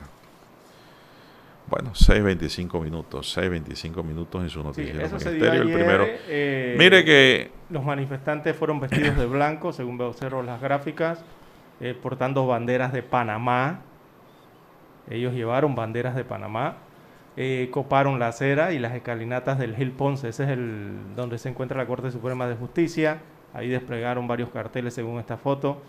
Bueno, 1.68 1.92
6.25 1.94 2.82
minutos, 2.84 3.36
6.25 3.38 4.04
minutos 4.04 4.44
en 4.44 4.50
su 4.50 4.62
noticiero 4.62 5.08
ministerio. 5.08 5.52
el 5.54 5.74
primero. 5.74 6.06
Eh, 6.28 6.76
Mire 6.78 7.04
que... 7.04 7.52
Los 7.72 7.84
manifestantes 7.84 8.56
fueron 8.56 8.80
vestidos 8.80 9.18
de 9.18 9.26
blanco, 9.26 9.74
según 9.74 10.00
observo 10.02 10.44
las 10.44 10.62
gráficas, 10.62 11.24
eh, 11.82 11.96
portando 12.00 12.46
banderas 12.46 12.94
de 12.94 13.02
Panamá. 13.02 13.82
Ellos 15.10 15.34
llevaron 15.34 15.74
banderas 15.74 16.16
de 16.16 16.24
Panamá. 16.24 16.78
Eh, 17.38 17.70
coparon 17.72 18.20
la 18.20 18.28
acera 18.28 18.72
y 18.72 18.80
las 18.80 18.94
escalinatas 18.94 19.58
del 19.58 19.76
Gil 19.76 19.92
Ponce. 19.92 20.30
Ese 20.30 20.44
es 20.44 20.50
el 20.50 21.16
donde 21.16 21.40
se 21.40 21.50
encuentra 21.50 21.78
la 21.78 21.88
Corte 21.88 22.12
Suprema 22.12 22.48
de 22.48 22.56
Justicia. 22.56 23.22
Ahí 23.54 23.70
desplegaron 23.70 24.28
varios 24.28 24.50
carteles 24.50 24.94
según 24.94 25.20
esta 25.20 25.38
foto 25.38 25.82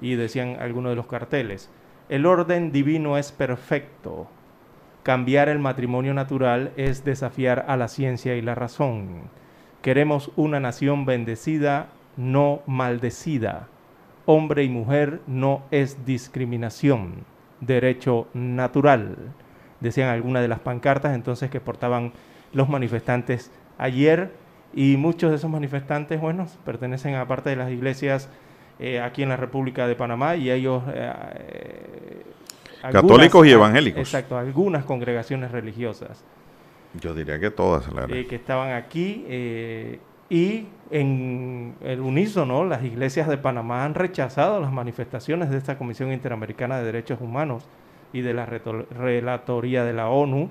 y 0.00 0.16
decían 0.16 0.56
algunos 0.60 0.90
de 0.90 0.96
los 0.96 1.06
carteles. 1.06 1.70
El 2.12 2.26
orden 2.26 2.72
divino 2.72 3.16
es 3.16 3.32
perfecto. 3.32 4.26
Cambiar 5.02 5.48
el 5.48 5.58
matrimonio 5.58 6.12
natural 6.12 6.72
es 6.76 7.06
desafiar 7.06 7.64
a 7.68 7.78
la 7.78 7.88
ciencia 7.88 8.36
y 8.36 8.42
la 8.42 8.54
razón. 8.54 9.30
Queremos 9.80 10.30
una 10.36 10.60
nación 10.60 11.06
bendecida, 11.06 11.86
no 12.18 12.60
maldecida. 12.66 13.68
Hombre 14.26 14.62
y 14.62 14.68
mujer 14.68 15.22
no 15.26 15.62
es 15.70 16.04
discriminación, 16.04 17.24
derecho 17.62 18.28
natural, 18.34 19.16
decían 19.80 20.10
algunas 20.10 20.42
de 20.42 20.48
las 20.48 20.60
pancartas 20.60 21.14
entonces 21.14 21.48
que 21.48 21.60
portaban 21.62 22.12
los 22.52 22.68
manifestantes 22.68 23.50
ayer 23.78 24.32
y 24.74 24.98
muchos 24.98 25.30
de 25.30 25.36
esos 25.36 25.50
manifestantes, 25.50 26.20
bueno, 26.20 26.46
pertenecen 26.66 27.14
a 27.14 27.26
parte 27.26 27.48
de 27.48 27.56
las 27.56 27.70
iglesias 27.70 28.28
eh, 28.78 29.00
aquí 29.00 29.22
en 29.22 29.28
la 29.28 29.36
República 29.36 29.86
de 29.86 29.94
Panamá 29.94 30.36
y 30.36 30.50
ellos... 30.50 30.82
Eh, 30.92 32.22
Católicos 32.90 33.46
y 33.46 33.52
evangélicos. 33.52 34.00
Exacto, 34.00 34.36
algunas 34.36 34.84
congregaciones 34.84 35.52
religiosas. 35.52 36.24
Yo 37.00 37.14
diría 37.14 37.38
que 37.38 37.52
todas, 37.52 37.90
la 37.92 38.06
eh, 38.06 38.26
que 38.26 38.34
estaban 38.34 38.72
aquí 38.72 39.24
y 40.28 40.66
en 40.90 41.74
el 41.80 42.00
unísono 42.00 42.64
las 42.64 42.82
iglesias 42.82 43.28
de 43.28 43.38
Panamá 43.38 43.84
han 43.84 43.94
rechazado 43.94 44.60
las 44.60 44.72
manifestaciones 44.72 45.50
de 45.50 45.58
esta 45.58 45.78
Comisión 45.78 46.12
Interamericana 46.12 46.78
de 46.78 46.84
Derechos 46.84 47.20
Humanos 47.20 47.68
y 48.12 48.22
de 48.22 48.34
la 48.34 48.46
Relatoría 48.46 49.84
de 49.84 49.92
la 49.92 50.08
ONU, 50.08 50.50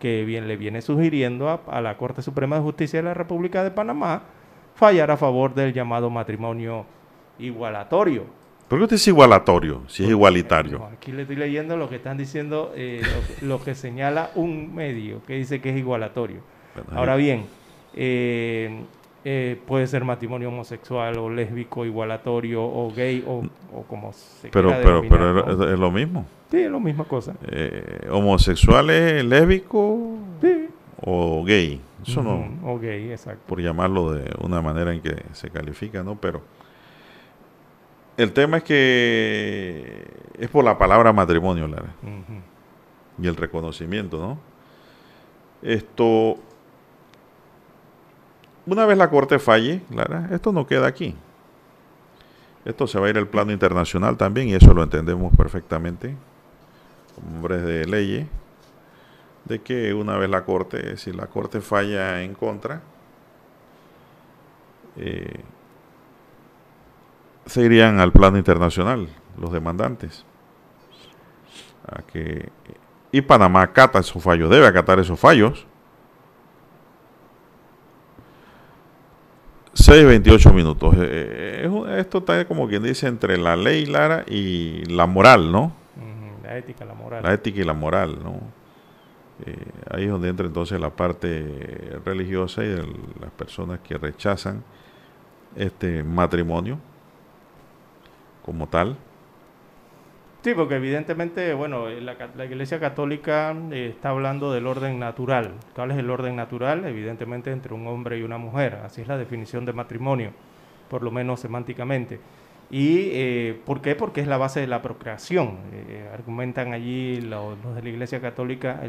que 0.00 0.24
bien 0.24 0.48
le 0.48 0.56
viene 0.56 0.80
sugiriendo 0.80 1.50
a, 1.50 1.60
a, 1.66 1.82
la 1.82 1.98
Corte 1.98 2.22
Suprema 2.22 2.56
de 2.56 2.62
Justicia 2.62 3.00
de 3.00 3.04
la 3.04 3.14
República 3.14 3.62
de 3.62 3.70
Panamá 3.70 4.22
fallar 4.74 5.10
a 5.10 5.16
favor 5.16 5.54
del 5.54 5.72
llamado 5.72 6.08
matrimonio 6.08 6.86
igualatorio. 7.38 8.24
¿Por 8.68 8.78
qué 8.78 8.84
usted 8.84 8.96
es 8.96 9.08
igualatorio, 9.08 9.82
si 9.88 10.04
es 10.04 10.10
igualitario? 10.10 10.84
aquí 10.92 11.10
le 11.10 11.22
estoy 11.22 11.36
leyendo 11.36 11.78
lo 11.78 11.88
que 11.88 11.96
están 11.96 12.18
diciendo, 12.18 12.72
eh, 12.76 13.00
lo, 13.40 13.62
que 13.62 13.74
señala 13.74 14.30
un 14.34 14.74
medio 14.74 15.22
que 15.24 15.34
dice 15.34 15.60
que 15.62 15.70
es 15.70 15.76
igualatorio. 15.78 16.40
Ahora 16.92 17.16
bien, 17.16 17.46
eh, 17.94 18.82
eh, 19.24 19.58
puede 19.66 19.86
ser 19.86 20.04
matrimonio 20.04 20.48
homosexual 20.48 21.16
o 21.16 21.30
lésbico, 21.30 21.86
igualatorio 21.86 22.62
o 22.62 22.92
gay 22.94 23.24
o, 23.26 23.42
como 23.84 24.12
se 24.12 24.48
pero, 24.48 24.68
pero, 24.82 25.02
pero 25.08 25.72
es, 25.72 25.78
lo 25.78 25.90
mismo. 25.90 26.26
Sí, 26.50 26.58
es 26.58 26.70
la 26.70 26.78
misma 26.78 27.04
cosa. 27.04 27.34
homosexual 28.10 28.90
es 28.90 29.24
lésbico 29.24 30.18
o 31.00 31.44
gay. 31.44 31.80
Eso 32.06 32.22
no. 32.22 32.48
O 32.64 32.78
gay, 32.78 33.10
exacto. 33.10 33.42
Por 33.46 33.62
llamarlo 33.62 34.12
de 34.12 34.30
una 34.42 34.60
manera 34.60 34.92
en 34.92 35.00
que 35.00 35.16
se 35.32 35.48
califica, 35.48 36.02
¿no? 36.02 36.16
Pero 36.16 36.42
el 38.18 38.32
tema 38.32 38.56
es 38.58 38.64
que 38.64 40.04
es 40.38 40.48
por 40.48 40.64
la 40.64 40.76
palabra 40.76 41.12
matrimonio, 41.12 41.68
Lara. 41.68 41.94
Y 43.16 43.26
el 43.26 43.36
reconocimiento, 43.36 44.18
¿no? 44.18 44.38
Esto, 45.62 46.36
una 48.66 48.86
vez 48.86 48.98
la 48.98 49.08
Corte 49.08 49.38
falle, 49.38 49.82
Lara, 49.90 50.28
esto 50.32 50.52
no 50.52 50.66
queda 50.66 50.88
aquí. 50.88 51.14
Esto 52.64 52.88
se 52.88 52.98
va 52.98 53.06
a 53.06 53.10
ir 53.10 53.18
al 53.18 53.28
plano 53.28 53.52
internacional 53.52 54.16
también 54.16 54.48
y 54.48 54.54
eso 54.54 54.74
lo 54.74 54.82
entendemos 54.82 55.34
perfectamente, 55.36 56.16
como 57.14 57.36
hombres 57.36 57.62
de 57.62 57.86
leyes, 57.86 58.26
de 59.44 59.60
que 59.60 59.94
una 59.94 60.18
vez 60.18 60.28
la 60.28 60.44
Corte, 60.44 60.96
si 60.96 61.12
la 61.12 61.28
Corte 61.28 61.60
falla 61.60 62.20
en 62.22 62.34
contra, 62.34 62.82
eh, 64.96 65.44
se 67.48 67.62
irían 67.62 67.98
al 67.98 68.12
plano 68.12 68.36
internacional, 68.36 69.08
los 69.40 69.50
demandantes. 69.50 70.24
A 71.86 72.02
que, 72.02 72.50
y 73.10 73.22
Panamá 73.22 73.62
acata 73.62 73.98
esos 73.98 74.22
fallos, 74.22 74.50
debe 74.50 74.66
acatar 74.66 74.98
esos 74.98 75.18
fallos. 75.18 75.66
6.28 79.72 80.52
minutos. 80.52 80.94
Eh, 80.96 81.64
eh, 81.64 81.96
esto 81.98 82.18
está 82.18 82.46
como 82.46 82.68
quien 82.68 82.82
dice 82.82 83.06
entre 83.06 83.38
la 83.38 83.56
ley, 83.56 83.86
Lara, 83.86 84.24
y 84.28 84.84
la 84.84 85.06
moral, 85.06 85.50
¿no? 85.50 85.72
La 86.42 86.58
ética, 86.58 86.84
la 86.84 86.94
moral. 86.94 87.22
La 87.22 87.32
ética 87.32 87.60
y 87.60 87.64
la 87.64 87.74
moral, 87.74 88.18
¿no? 88.22 88.40
Eh, 89.46 89.56
ahí 89.90 90.04
es 90.04 90.10
donde 90.10 90.28
entra 90.28 90.46
entonces 90.46 90.78
la 90.78 90.90
parte 90.90 92.00
religiosa 92.04 92.62
y 92.64 92.68
de 92.68 92.82
las 93.20 93.30
personas 93.30 93.80
que 93.80 93.96
rechazan 93.96 94.64
este 95.56 96.02
matrimonio 96.02 96.78
como 98.48 98.66
tal. 98.66 98.96
Sí, 100.42 100.54
porque 100.54 100.76
evidentemente, 100.76 101.52
bueno, 101.52 101.90
la, 101.90 102.16
la 102.34 102.44
Iglesia 102.46 102.80
Católica 102.80 103.54
eh, 103.70 103.92
está 103.94 104.08
hablando 104.08 104.50
del 104.54 104.66
orden 104.66 104.98
natural. 104.98 105.56
¿Cuál 105.74 105.90
es 105.90 105.98
el 105.98 106.08
orden 106.08 106.34
natural? 106.34 106.86
Evidentemente 106.86 107.52
entre 107.52 107.74
un 107.74 107.86
hombre 107.86 108.18
y 108.18 108.22
una 108.22 108.38
mujer. 108.38 108.76
Así 108.76 109.02
es 109.02 109.08
la 109.08 109.18
definición 109.18 109.66
de 109.66 109.74
matrimonio, 109.74 110.30
por 110.88 111.02
lo 111.02 111.10
menos 111.10 111.40
semánticamente. 111.40 112.20
¿Y 112.70 113.10
eh, 113.12 113.60
por 113.66 113.82
qué? 113.82 113.94
Porque 113.94 114.22
es 114.22 114.26
la 114.26 114.38
base 114.38 114.60
de 114.60 114.66
la 114.66 114.80
procreación. 114.80 115.58
Eh, 115.74 116.08
argumentan 116.14 116.72
allí 116.72 117.20
los, 117.20 117.62
de 117.74 117.82
la 117.82 117.88
Iglesia 117.88 118.22
Católica, 118.22 118.80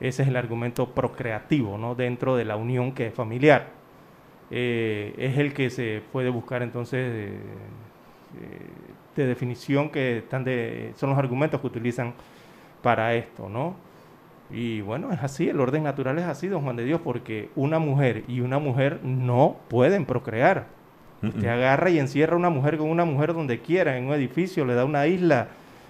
ese 0.00 0.22
es 0.22 0.28
el 0.28 0.36
argumento 0.36 0.88
procreativo, 0.92 1.78
¿no? 1.78 1.94
Dentro 1.94 2.34
de 2.34 2.44
la 2.44 2.56
unión 2.56 2.92
que 2.92 3.06
es 3.08 3.14
familiar. 3.14 3.68
es 4.50 5.38
el 5.38 5.54
que 5.54 5.70
se 5.70 6.02
puede 6.10 6.30
buscar 6.30 6.62
entonces 6.62 7.00
eh, 7.14 7.38
de 9.16 9.26
definición 9.26 9.90
que 9.90 10.18
están 10.18 10.44
de, 10.44 10.92
son 10.96 11.10
los 11.10 11.18
argumentos 11.18 11.60
que 11.60 11.66
utilizan 11.66 12.14
para 12.82 13.14
esto, 13.14 13.48
¿no? 13.48 13.76
Y 14.50 14.82
bueno, 14.82 15.12
es 15.12 15.22
así, 15.22 15.48
el 15.48 15.60
orden 15.60 15.82
natural 15.82 16.18
es 16.18 16.26
así, 16.26 16.48
don 16.48 16.62
Juan 16.62 16.76
de 16.76 16.84
Dios, 16.84 17.00
porque 17.02 17.48
una 17.56 17.78
mujer 17.78 18.24
y 18.28 18.40
una 18.40 18.58
mujer 18.58 19.00
no 19.02 19.56
pueden 19.68 20.04
procrear. 20.04 20.66
Usted 21.22 21.46
agarra 21.46 21.88
y 21.88 22.00
encierra 22.00 22.34
a 22.34 22.36
una 22.36 22.50
mujer 22.50 22.76
con 22.76 22.90
una 22.90 23.04
mujer 23.04 23.32
donde 23.32 23.60
quiera, 23.60 23.96
en 23.96 24.06
un 24.06 24.12
edificio, 24.12 24.64
le 24.64 24.74
da 24.74 24.84
una 24.84 25.06
isla 25.06 25.48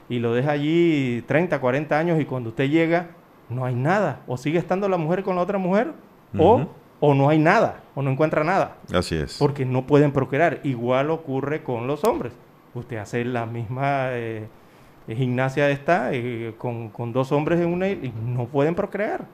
y 0.09 0.19
lo 0.19 0.35
deja 0.35 0.51
allí 0.51 1.25
30, 1.27 1.59
40 1.59 1.99
años 1.99 2.21
y 2.21 2.27
cuando 2.27 2.51
usted 2.51 2.69
llega 2.69 3.09
no 3.49 3.65
hay 3.65 3.75
nada. 3.75 4.21
O 4.27 4.37
sigue 4.37 4.59
estando 4.59 4.89
la 4.89 4.99
mujer 4.99 5.23
con 5.23 5.37
la 5.37 5.43
otra 5.43 5.59
mujer 5.59 5.93
o 6.39 6.67
o 7.05 7.15
no 7.15 7.29
hay 7.29 7.39
nada, 7.41 7.81
o 7.97 8.03
no 8.03 8.13
encuentra 8.13 8.45
nada. 8.45 8.77
Así 8.95 9.17
es. 9.17 9.37
Porque 9.37 9.65
no 9.65 9.89
pueden 9.89 10.13
procrear. 10.13 10.61
Igual 10.63 11.11
ocurre 11.11 11.65
con 11.65 11.89
los 11.89 12.05
hombres. 12.05 12.33
Usted 12.75 12.99
hace 12.99 13.25
la 13.25 13.45
misma 13.45 14.11
eh, 14.13 14.47
gimnasia 15.09 15.69
esta 15.71 16.11
eh, 16.13 16.55
con, 16.57 17.13
dos 17.13 17.33
hombres 17.33 17.59
en 17.59 17.67
una 17.67 17.89
y 17.89 18.15
no 18.25 18.47
pueden 18.47 18.77
procrear. 18.77 19.27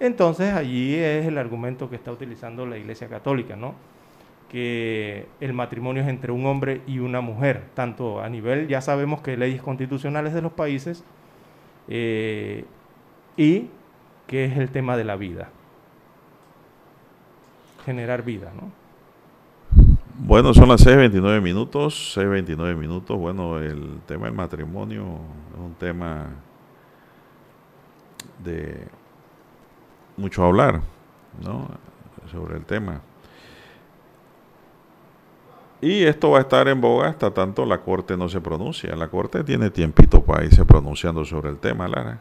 Entonces 0.00 0.54
allí 0.54 0.96
es 0.96 1.24
el 1.24 1.38
argumento 1.38 1.88
que 1.88 1.94
está 1.94 2.10
utilizando 2.10 2.66
la 2.66 2.76
Iglesia 2.76 3.06
Católica, 3.06 3.54
¿no? 3.54 3.76
Que 4.50 5.28
el 5.38 5.52
matrimonio 5.52 6.02
es 6.02 6.08
entre 6.08 6.32
un 6.32 6.46
hombre 6.46 6.80
y 6.88 6.98
una 6.98 7.20
mujer, 7.20 7.62
tanto 7.74 8.20
a 8.20 8.28
nivel, 8.28 8.66
ya 8.66 8.80
sabemos 8.80 9.20
que 9.20 9.36
leyes 9.36 9.62
constitucionales 9.62 10.34
de 10.34 10.42
los 10.42 10.50
países, 10.50 11.04
eh, 11.86 12.64
y 13.36 13.68
que 14.26 14.46
es 14.46 14.58
el 14.58 14.70
tema 14.70 14.96
de 14.96 15.04
la 15.04 15.14
vida 15.14 15.48
generar 17.84 18.22
vida, 18.22 18.52
¿no? 18.54 18.70
Bueno, 20.18 20.54
son 20.54 20.68
las 20.68 20.86
6.29 20.86 21.40
minutos, 21.40 22.16
6.29 22.16 22.76
minutos. 22.76 23.18
Bueno, 23.18 23.58
el 23.58 24.00
tema 24.06 24.26
del 24.26 24.34
matrimonio 24.34 25.18
es 25.52 25.58
un 25.58 25.74
tema 25.74 26.26
de 28.44 28.86
mucho 30.16 30.44
hablar, 30.44 30.80
¿no? 31.42 31.68
Sobre 32.30 32.56
el 32.56 32.64
tema. 32.64 33.00
Y 35.80 36.04
esto 36.04 36.30
va 36.30 36.38
a 36.38 36.42
estar 36.42 36.68
en 36.68 36.80
boga 36.80 37.08
hasta 37.08 37.32
tanto 37.32 37.66
la 37.66 37.78
Corte 37.78 38.16
no 38.16 38.28
se 38.28 38.40
pronuncia. 38.40 38.94
La 38.94 39.08
Corte 39.08 39.42
tiene 39.42 39.70
tiempito 39.70 40.22
para 40.22 40.44
irse 40.44 40.64
pronunciando 40.64 41.24
sobre 41.24 41.50
el 41.50 41.58
tema, 41.58 41.88
Lara. 41.88 42.20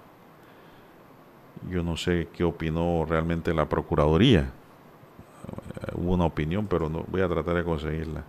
Yo 1.69 1.83
no 1.83 1.95
sé 1.97 2.29
qué 2.33 2.43
opinó 2.43 3.05
realmente 3.07 3.53
la 3.53 3.69
Procuraduría 3.69 4.51
hubo 5.93 6.13
una 6.13 6.25
opinión, 6.25 6.67
pero 6.67 6.89
no 6.89 7.05
voy 7.07 7.21
a 7.21 7.27
tratar 7.27 7.55
de 7.55 7.63
conseguirla. 7.63 8.23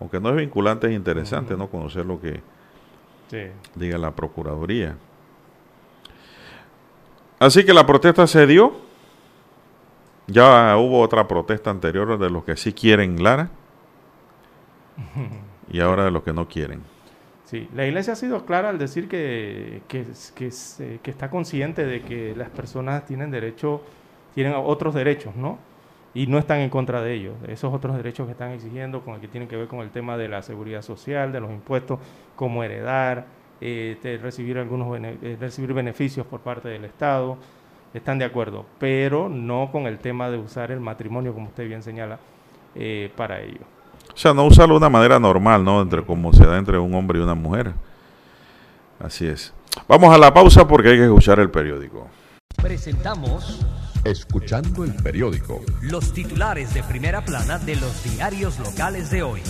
Aunque 0.00 0.20
no 0.20 0.30
es 0.30 0.36
vinculante, 0.36 0.86
es 0.86 0.92
interesante 0.94 1.56
no 1.56 1.68
conocer 1.68 2.06
lo 2.06 2.20
que 2.20 2.40
diga 3.74 3.98
la 3.98 4.12
Procuraduría. 4.12 4.96
Así 7.38 7.64
que 7.64 7.72
la 7.72 7.86
protesta 7.86 8.26
se 8.26 8.46
dio. 8.46 8.72
Ya 10.26 10.76
hubo 10.76 11.00
otra 11.00 11.26
protesta 11.26 11.70
anterior 11.70 12.18
de 12.18 12.30
los 12.30 12.44
que 12.44 12.56
sí 12.56 12.72
quieren 12.74 13.22
Lara 13.22 13.48
y 15.70 15.80
ahora 15.80 16.04
de 16.04 16.10
los 16.10 16.22
que 16.22 16.32
no 16.32 16.46
quieren. 16.48 16.82
Sí, 17.44 17.66
la 17.74 17.86
iglesia 17.86 18.12
ha 18.12 18.16
sido 18.16 18.44
clara 18.44 18.68
al 18.68 18.78
decir 18.78 19.08
que, 19.08 19.80
que, 19.88 20.04
que, 20.34 20.50
que 21.02 21.10
está 21.10 21.30
consciente 21.30 21.86
de 21.86 22.02
que 22.02 22.36
las 22.36 22.50
personas 22.50 23.06
tienen 23.06 23.30
derecho, 23.30 23.80
tienen 24.34 24.52
otros 24.54 24.94
derechos, 24.94 25.34
¿no? 25.34 25.58
Y 26.18 26.26
no 26.26 26.38
están 26.38 26.58
en 26.58 26.68
contra 26.68 27.00
de 27.00 27.14
ellos, 27.14 27.34
esos 27.46 27.72
otros 27.72 27.96
derechos 27.96 28.26
que 28.26 28.32
están 28.32 28.50
exigiendo, 28.50 29.02
con 29.02 29.14
el 29.14 29.20
que 29.20 29.28
tienen 29.28 29.48
que 29.48 29.56
ver 29.56 29.68
con 29.68 29.80
el 29.80 29.90
tema 29.90 30.16
de 30.16 30.26
la 30.26 30.42
seguridad 30.42 30.82
social, 30.82 31.30
de 31.30 31.38
los 31.38 31.50
impuestos, 31.50 32.00
como 32.34 32.64
heredar, 32.64 33.26
eh, 33.60 33.96
de 34.02 34.18
recibir 34.18 34.58
algunos 34.58 34.90
bene- 34.90 35.16
eh, 35.22 35.36
recibir 35.38 35.72
beneficios 35.72 36.26
por 36.26 36.40
parte 36.40 36.68
del 36.68 36.84
Estado, 36.84 37.36
están 37.94 38.18
de 38.18 38.24
acuerdo, 38.24 38.66
pero 38.80 39.28
no 39.28 39.70
con 39.70 39.86
el 39.86 39.98
tema 39.98 40.28
de 40.28 40.38
usar 40.38 40.72
el 40.72 40.80
matrimonio, 40.80 41.32
como 41.34 41.46
usted 41.46 41.68
bien 41.68 41.84
señala, 41.84 42.18
eh, 42.74 43.12
para 43.16 43.40
ello. 43.40 43.60
O 44.12 44.16
sea, 44.16 44.34
no 44.34 44.44
usarlo 44.44 44.74
de 44.74 44.78
una 44.78 44.90
manera 44.90 45.20
normal, 45.20 45.62
¿no? 45.62 45.80
Entre 45.80 46.02
como 46.02 46.32
se 46.32 46.44
da 46.44 46.58
entre 46.58 46.78
un 46.78 46.92
hombre 46.94 47.20
y 47.20 47.22
una 47.22 47.36
mujer. 47.36 47.74
Así 48.98 49.24
es. 49.24 49.54
Vamos 49.86 50.12
a 50.12 50.18
la 50.18 50.34
pausa 50.34 50.66
porque 50.66 50.88
hay 50.88 50.96
que 50.96 51.04
escuchar 51.04 51.38
el 51.38 51.50
periódico. 51.50 52.08
Presentamos 52.60 53.64
Escuchando 54.04 54.84
el 54.84 54.94
periódico. 54.94 55.60
los 55.82 56.12
titulares 56.12 56.72
de 56.72 56.82
primera 56.82 57.24
plana 57.24 57.58
de 57.58 57.76
los 57.76 58.04
diarios 58.04 58.58
locales 58.58 59.10
de 59.10 59.22
hoy. 59.22 59.40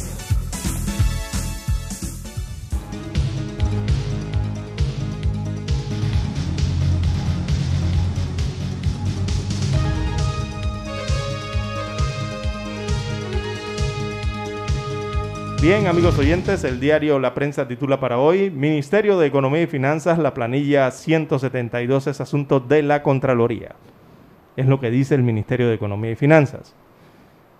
Bien, 15.60 15.88
amigos 15.88 16.16
oyentes, 16.18 16.62
el 16.62 16.78
diario 16.78 17.18
La 17.18 17.34
Prensa 17.34 17.66
titula 17.66 17.98
para 17.98 18.18
hoy, 18.18 18.48
Ministerio 18.48 19.18
de 19.18 19.26
Economía 19.26 19.62
y 19.62 19.66
Finanzas, 19.66 20.18
la 20.18 20.32
planilla 20.32 20.90
172 20.90 22.06
es 22.06 22.20
asunto 22.20 22.60
de 22.60 22.82
la 22.82 23.02
Contraloría. 23.02 23.74
Es 24.58 24.66
lo 24.66 24.80
que 24.80 24.90
dice 24.90 25.14
el 25.14 25.22
Ministerio 25.22 25.68
de 25.68 25.74
Economía 25.74 26.10
y 26.10 26.16
Finanzas. 26.16 26.74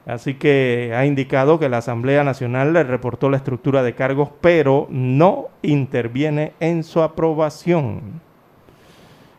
Así 0.05 0.35
que 0.35 0.93
ha 0.97 1.07
indicado 1.07 1.61
que 1.61 1.69
la 1.69 1.79
Asamblea 1.79 2.25
Nacional 2.25 2.73
le 2.73 2.83
reportó 2.83 3.31
la 3.31 3.37
estructura 3.37 3.85
de 3.85 3.95
cargos, 3.95 4.31
pero 4.41 4.89
no 4.91 5.47
interviene 5.63 6.55
en 6.59 6.83
su 6.83 7.01
aprobación. 7.01 8.21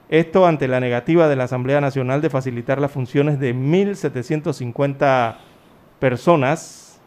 Esto 0.07 0.47
ante 0.47 0.69
la 0.69 0.79
negativa 0.79 1.27
de 1.27 1.35
la 1.35 1.43
Asamblea 1.43 1.81
Nacional 1.81 2.21
de 2.21 2.29
facilitar 2.29 2.79
las 2.79 2.91
funciones 2.91 3.41
de 3.41 3.53
1.750 3.53 5.35
personas 5.99 7.01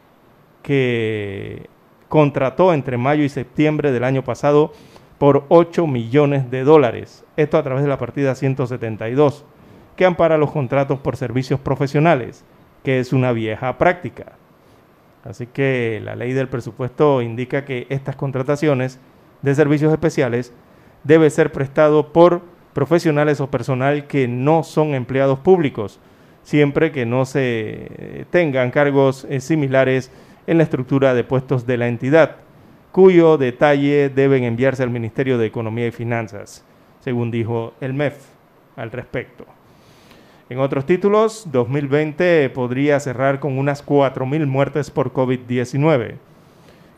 que 0.62 1.70
contrató 2.10 2.74
entre 2.74 2.98
mayo 2.98 3.24
y 3.24 3.30
septiembre 3.30 3.90
del 3.90 4.04
año 4.04 4.22
pasado 4.22 4.74
por 5.16 5.46
8 5.48 5.86
millones 5.86 6.50
de 6.50 6.62
dólares. 6.62 7.24
Esto 7.38 7.56
a 7.56 7.62
través 7.62 7.84
de 7.84 7.88
la 7.88 7.96
partida 7.96 8.34
172, 8.34 9.46
que 9.96 10.04
ampara 10.04 10.38
los 10.38 10.50
contratos 10.50 10.98
por 11.00 11.16
servicios 11.16 11.60
profesionales, 11.60 12.44
que 12.82 12.98
es 12.98 13.12
una 13.12 13.32
vieja 13.32 13.78
práctica. 13.78 14.32
Así 15.24 15.46
que 15.46 16.00
la 16.04 16.16
ley 16.16 16.32
del 16.32 16.48
presupuesto 16.48 17.22
indica 17.22 17.64
que 17.64 17.86
estas 17.90 18.16
contrataciones 18.16 18.98
de 19.42 19.54
servicios 19.54 19.92
especiales 19.92 20.52
debe 21.04 21.30
ser 21.30 21.52
prestado 21.52 22.12
por 22.12 22.42
profesionales 22.72 23.40
o 23.40 23.50
personal 23.50 24.06
que 24.06 24.26
no 24.28 24.62
son 24.62 24.94
empleados 24.94 25.38
públicos, 25.38 26.00
siempre 26.42 26.90
que 26.90 27.06
no 27.06 27.24
se 27.24 28.26
tengan 28.30 28.70
cargos 28.70 29.26
eh, 29.28 29.40
similares 29.40 30.10
en 30.46 30.58
la 30.58 30.64
estructura 30.64 31.14
de 31.14 31.24
puestos 31.24 31.66
de 31.66 31.76
la 31.76 31.88
entidad, 31.88 32.36
cuyo 32.90 33.38
detalle 33.38 34.10
deben 34.10 34.44
enviarse 34.44 34.82
al 34.82 34.90
Ministerio 34.90 35.38
de 35.38 35.46
Economía 35.46 35.86
y 35.86 35.92
Finanzas, 35.92 36.64
según 37.00 37.30
dijo 37.30 37.74
el 37.80 37.94
MEF 37.94 38.16
al 38.76 38.90
respecto. 38.90 39.44
En 40.52 40.58
otros 40.58 40.84
títulos, 40.84 41.46
2020 41.50 42.50
podría 42.50 43.00
cerrar 43.00 43.40
con 43.40 43.56
unas 43.56 43.82
4.000 43.86 44.44
muertes 44.44 44.90
por 44.90 45.10
COVID-19. 45.10 46.16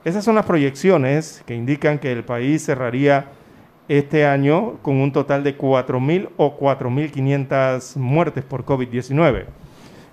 Esas 0.05 0.25
son 0.25 0.35
las 0.35 0.45
proyecciones 0.45 1.41
que 1.47 1.55
indican 1.55 2.01
que 2.01 2.11
el 2.11 2.25
país 2.25 2.67
cerraría 2.67 3.27
este 3.87 4.27
año 4.27 4.79
con 4.83 4.97
un 4.97 5.13
total 5.13 5.45
de 5.45 5.57
4.000 5.57 6.31
o 6.37 6.59
4.500 6.59 7.95
muertes 7.95 8.43
por 8.43 8.65
COVID-19. 8.65 9.45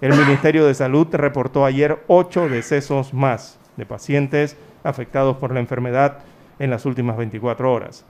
El 0.02 0.14
Ministerio 0.14 0.68
de 0.68 0.76
Salud 0.76 1.08
reportó 1.12 1.66
ayer 1.66 1.98
ocho 2.06 2.48
decesos 2.48 3.12
más 3.12 3.58
de 3.76 3.88
pacientes 3.88 4.56
afectados 4.84 5.38
por 5.38 5.52
la 5.52 5.62
enfermedad 5.62 6.20
en 6.60 6.70
las 6.70 6.86
últimas 6.86 7.18
24 7.18 7.74
horas. 7.74 8.06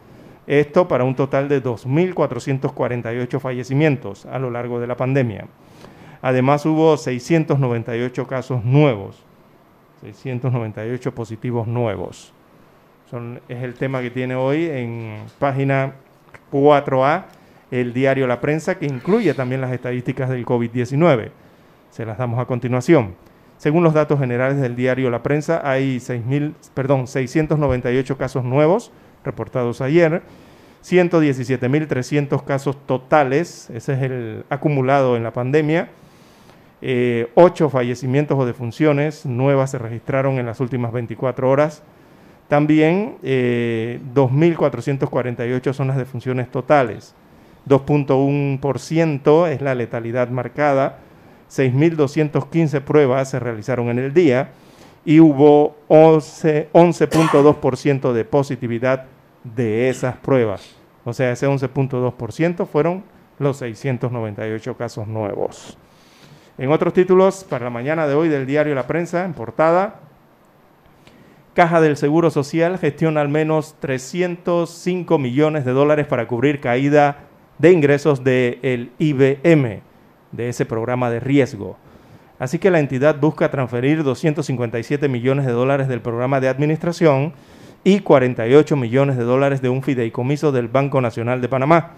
Esto 0.52 0.86
para 0.86 1.06
un 1.06 1.16
total 1.16 1.48
de 1.48 1.64
2.448 1.64 3.40
fallecimientos 3.40 4.26
a 4.26 4.38
lo 4.38 4.52
largo 4.52 4.82
de 4.82 4.88
la 4.88 4.98
pandemia. 4.98 5.48
Además 6.22 6.66
hubo 6.66 6.98
698 6.98 8.28
casos 8.28 8.66
nuevos, 8.66 9.24
698 10.02 11.16
positivos 11.16 11.68
nuevos. 11.68 12.34
Es 13.48 13.64
el 13.64 13.76
tema 13.76 14.02
que 14.02 14.12
tiene 14.12 14.36
hoy 14.36 14.66
en 14.66 15.20
página 15.40 15.94
4A 16.52 17.28
el 17.72 17.94
diario 17.94 18.28
La 18.28 18.42
Prensa, 18.42 18.78
que 18.78 18.88
incluye 18.88 19.34
también 19.34 19.62
las 19.62 19.72
estadísticas 19.72 20.30
del 20.30 20.46
COVID-19. 20.46 21.32
Se 21.92 22.06
las 22.06 22.18
damos 22.18 22.42
a 22.42 22.46
continuación. 22.46 23.16
Según 23.56 23.86
los 23.86 23.94
datos 23.94 24.20
generales 24.20 24.60
del 24.60 24.76
diario 24.76 25.10
La 25.10 25.24
Prensa, 25.24 25.62
hay 25.64 26.00
6.000, 26.00 26.56
perdón, 26.74 27.08
698 27.08 28.18
casos 28.18 28.44
nuevos 28.44 28.92
reportados 29.24 29.82
ayer, 29.82 30.22
117.300 30.84 32.44
casos 32.44 32.76
totales, 32.86 33.70
ese 33.70 33.94
es 33.94 34.02
el 34.02 34.46
acumulado 34.50 35.16
en 35.16 35.24
la 35.24 35.32
pandemia, 35.32 35.90
eh, 36.82 37.30
8 37.36 37.70
fallecimientos 37.70 38.38
o 38.40 38.46
defunciones 38.46 39.26
nuevas 39.26 39.72
se 39.72 39.78
registraron 39.78 40.40
en 40.40 40.48
las 40.48 40.60
últimas 40.60 40.92
24 40.92 41.50
horas, 41.50 41.84
también 42.48 43.18
eh, 43.22 44.00
2.448 44.14 45.74
son 45.74 45.88
las 45.88 45.98
defunciones 45.98 46.50
totales, 46.50 47.14
2.1% 47.68 49.50
es 49.50 49.62
la 49.62 49.76
letalidad 49.76 50.30
marcada, 50.30 50.98
6.215 51.52 52.82
pruebas 52.82 53.30
se 53.30 53.40
realizaron 53.40 53.90
en 53.90 54.00
el 54.00 54.12
día 54.14 54.50
y 55.06 55.20
hubo 55.20 55.78
11.2% 55.90 58.14
de 58.14 58.26
positividad 58.26 59.06
de 59.44 59.90
esas 59.90 60.18
pruebas. 60.18 60.76
O 61.04 61.14
sea, 61.14 61.32
ese 61.32 61.48
11.2% 61.48 62.68
fueron 62.68 63.04
los 63.40 63.58
698 63.58 64.78
casos 64.78 65.08
nuevos. 65.08 65.78
En 66.58 66.72
otros 66.72 66.94
títulos, 66.94 67.44
para 67.44 67.66
la 67.66 67.72
mañana 67.72 68.08
de 68.08 68.14
hoy 68.14 68.30
del 68.30 68.46
diario 68.46 68.76
La 68.76 68.86
Prensa, 68.88 69.26
en 69.26 69.34
portada, 69.34 70.02
Caja 71.54 71.82
del 71.82 71.98
Seguro 71.98 72.30
Social 72.30 72.78
gestiona 72.78 73.20
al 73.20 73.28
menos 73.28 73.76
305 73.80 75.18
millones 75.18 75.66
de 75.66 75.72
dólares 75.72 76.08
para 76.08 76.26
cubrir 76.28 76.62
caída 76.62 77.26
de 77.58 77.72
ingresos 77.72 78.24
del 78.24 78.92
IBM, 79.00 79.82
de 80.32 80.50
ese 80.50 80.66
programa 80.66 81.10
de 81.10 81.20
riesgo. 81.20 81.78
Así 82.40 82.58
que 82.58 82.72
la 82.72 82.80
entidad 82.80 83.20
busca 83.20 83.52
transferir 83.52 84.04
257 84.04 85.10
millones 85.10 85.46
de 85.46 85.52
dólares 85.52 85.88
del 85.88 86.02
programa 86.02 86.40
de 86.40 86.48
administración 86.48 87.34
y 87.84 88.00
48 88.00 88.76
millones 88.76 89.18
de 89.18 89.24
dólares 89.24 89.62
de 89.62 89.70
un 89.70 89.82
fideicomiso 89.82 90.52
del 90.52 90.68
Banco 90.68 91.02
Nacional 91.02 91.42
de 91.42 91.50
Panamá 91.50 91.92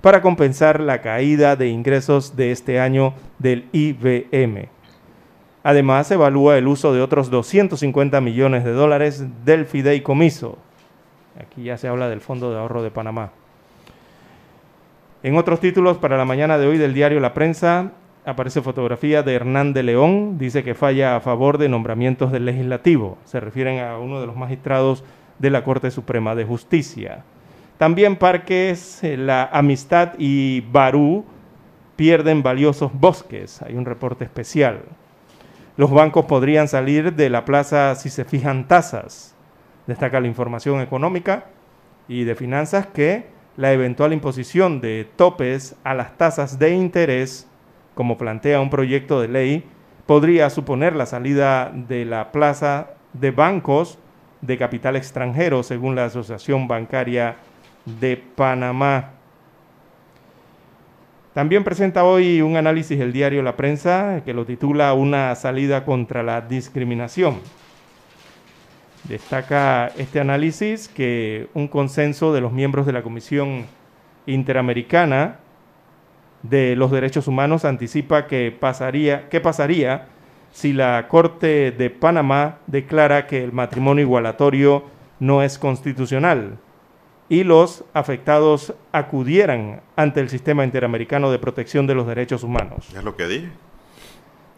para 0.00 0.22
compensar 0.22 0.80
la 0.80 1.00
caída 1.00 1.56
de 1.56 1.68
ingresos 1.68 2.36
de 2.36 2.52
este 2.52 2.80
año 2.80 3.14
del 3.38 3.66
IBM. 3.72 4.68
Además, 5.62 6.10
evalúa 6.10 6.56
el 6.56 6.66
uso 6.66 6.92
de 6.92 7.02
otros 7.02 7.30
250 7.30 8.20
millones 8.20 8.64
de 8.64 8.72
dólares 8.72 9.24
del 9.44 9.66
fideicomiso. 9.66 10.56
Aquí 11.40 11.64
ya 11.64 11.76
se 11.76 11.88
habla 11.88 12.08
del 12.08 12.20
Fondo 12.20 12.50
de 12.50 12.58
Ahorro 12.58 12.82
de 12.82 12.90
Panamá. 12.90 13.30
En 15.22 15.36
otros 15.36 15.60
títulos 15.60 15.98
para 15.98 16.16
la 16.16 16.24
mañana 16.24 16.58
de 16.58 16.66
hoy 16.66 16.78
del 16.78 16.94
diario 16.94 17.18
La 17.20 17.34
Prensa 17.34 17.92
aparece 18.24 18.62
fotografía 18.62 19.22
de 19.22 19.34
Hernán 19.34 19.72
de 19.72 19.82
León, 19.82 20.38
dice 20.38 20.62
que 20.62 20.74
falla 20.74 21.16
a 21.16 21.20
favor 21.20 21.58
de 21.58 21.68
nombramientos 21.68 22.30
del 22.30 22.44
legislativo. 22.44 23.18
Se 23.24 23.40
refieren 23.40 23.80
a 23.80 23.98
uno 23.98 24.20
de 24.20 24.26
los 24.26 24.36
magistrados 24.36 25.02
de 25.38 25.50
la 25.50 25.64
Corte 25.64 25.90
Suprema 25.90 26.34
de 26.34 26.44
Justicia. 26.44 27.24
También 27.78 28.16
Parques, 28.16 29.02
eh, 29.04 29.16
La 29.16 29.44
Amistad 29.52 30.14
y 30.18 30.62
Barú 30.72 31.24
pierden 31.96 32.42
valiosos 32.42 32.92
bosques. 32.92 33.62
Hay 33.62 33.74
un 33.74 33.84
reporte 33.84 34.24
especial. 34.24 34.82
Los 35.76 35.92
bancos 35.92 36.24
podrían 36.24 36.66
salir 36.66 37.14
de 37.14 37.30
la 37.30 37.44
plaza 37.44 37.94
si 37.94 38.10
se 38.10 38.24
fijan 38.24 38.66
tasas. 38.66 39.36
Destaca 39.86 40.20
la 40.20 40.26
información 40.26 40.80
económica 40.80 41.46
y 42.08 42.24
de 42.24 42.34
finanzas 42.34 42.88
que 42.88 43.26
la 43.56 43.72
eventual 43.72 44.12
imposición 44.12 44.80
de 44.80 45.08
topes 45.16 45.76
a 45.84 45.94
las 45.94 46.16
tasas 46.16 46.58
de 46.58 46.70
interés, 46.74 47.48
como 47.94 48.18
plantea 48.18 48.60
un 48.60 48.70
proyecto 48.70 49.20
de 49.20 49.28
ley, 49.28 49.64
podría 50.06 50.50
suponer 50.50 50.96
la 50.96 51.06
salida 51.06 51.70
de 51.72 52.04
la 52.04 52.32
plaza 52.32 52.90
de 53.12 53.30
bancos 53.30 53.98
de 54.40 54.56
capital 54.58 54.96
extranjero, 54.96 55.62
según 55.62 55.94
la 55.94 56.06
Asociación 56.06 56.68
Bancaria 56.68 57.36
de 57.84 58.16
Panamá. 58.16 59.12
También 61.34 61.64
presenta 61.64 62.04
hoy 62.04 62.42
un 62.42 62.56
análisis 62.56 62.98
el 63.00 63.12
diario 63.12 63.42
La 63.42 63.56
Prensa 63.56 64.22
que 64.24 64.34
lo 64.34 64.44
titula 64.44 64.92
Una 64.94 65.34
salida 65.34 65.84
contra 65.84 66.22
la 66.22 66.40
discriminación. 66.40 67.38
Destaca 69.04 69.92
este 69.96 70.20
análisis 70.20 70.88
que 70.88 71.48
un 71.54 71.68
consenso 71.68 72.32
de 72.32 72.40
los 72.40 72.52
miembros 72.52 72.86
de 72.86 72.92
la 72.92 73.02
Comisión 73.02 73.66
Interamericana 74.26 75.36
de 76.42 76.76
los 76.76 76.90
Derechos 76.90 77.26
Humanos 77.28 77.64
anticipa 77.64 78.26
que 78.26 78.54
pasaría, 78.58 79.28
qué 79.28 79.40
pasaría 79.40 80.06
si 80.52 80.72
la 80.72 81.06
Corte 81.08 81.70
de 81.70 81.90
Panamá 81.90 82.58
declara 82.66 83.26
que 83.26 83.42
el 83.44 83.52
matrimonio 83.52 84.02
igualatorio 84.02 84.84
no 85.20 85.42
es 85.42 85.58
constitucional 85.58 86.58
y 87.28 87.44
los 87.44 87.84
afectados 87.92 88.74
acudieran 88.92 89.82
ante 89.96 90.20
el 90.20 90.28
Sistema 90.30 90.64
Interamericano 90.64 91.30
de 91.30 91.38
Protección 91.38 91.86
de 91.86 91.94
los 91.94 92.06
Derechos 92.06 92.42
Humanos. 92.42 92.88
Es 92.94 93.04
lo 93.04 93.16
que 93.16 93.26
dije. 93.28 93.48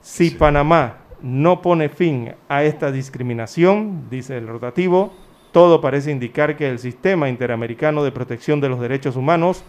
Si 0.03 0.31
Panamá 0.31 0.99
no 1.21 1.61
pone 1.63 1.89
fin 1.89 2.35
a 2.49 2.63
esta 2.63 2.93
discriminación, 2.93 4.09
dice 4.09 4.39
el 4.39 4.47
rotativo, 4.47 5.13
todo 5.53 5.81
parece 5.81 6.13
indicar 6.13 6.57
que 6.57 6.71
el 6.71 6.79
Sistema 6.79 7.29
Interamericano 7.29 8.05
de 8.05 8.13
Protección 8.13 8.61
de 8.61 8.69
los 8.69 8.81
Derechos 8.81 9.17
Humanos 9.17 9.65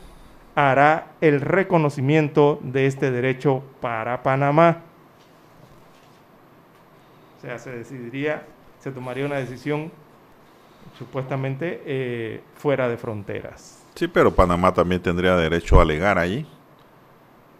hará 0.56 1.14
el 1.22 1.42
reconocimiento 1.42 2.60
de 2.62 2.86
este 2.86 3.10
derecho 3.10 3.64
para 3.82 4.22
Panamá. 4.22 4.84
O 7.42 7.44
sea, 7.44 7.58
se 7.58 7.72
decidiría, 7.72 8.44
se 8.78 8.92
tomaría 8.92 9.26
una 9.26 9.38
decisión 9.38 9.92
supuestamente 10.96 11.82
eh, 11.88 12.42
fuera 12.54 12.88
de 12.88 12.98
fronteras. 12.98 13.84
Sí, 13.96 14.08
pero 14.08 14.32
Panamá 14.32 14.72
también 14.72 15.02
tendría 15.02 15.36
derecho 15.36 15.80
a 15.80 15.82
alegar 15.82 16.20
allí 16.20 16.46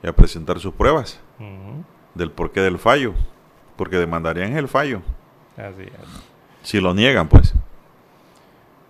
y 0.04 0.08
a 0.08 0.14
presentar 0.14 0.60
sus 0.60 0.72
pruebas 0.76 1.20
del 2.14 2.30
porqué 2.30 2.62
del 2.62 2.78
fallo, 2.78 3.16
porque 3.76 3.98
demandarían 3.98 4.56
el 4.56 4.68
fallo. 4.68 5.02
Así 5.58 5.82
es. 5.82 6.22
Si 6.62 6.80
lo 6.80 6.94
niegan, 6.94 7.28
pues. 7.28 7.56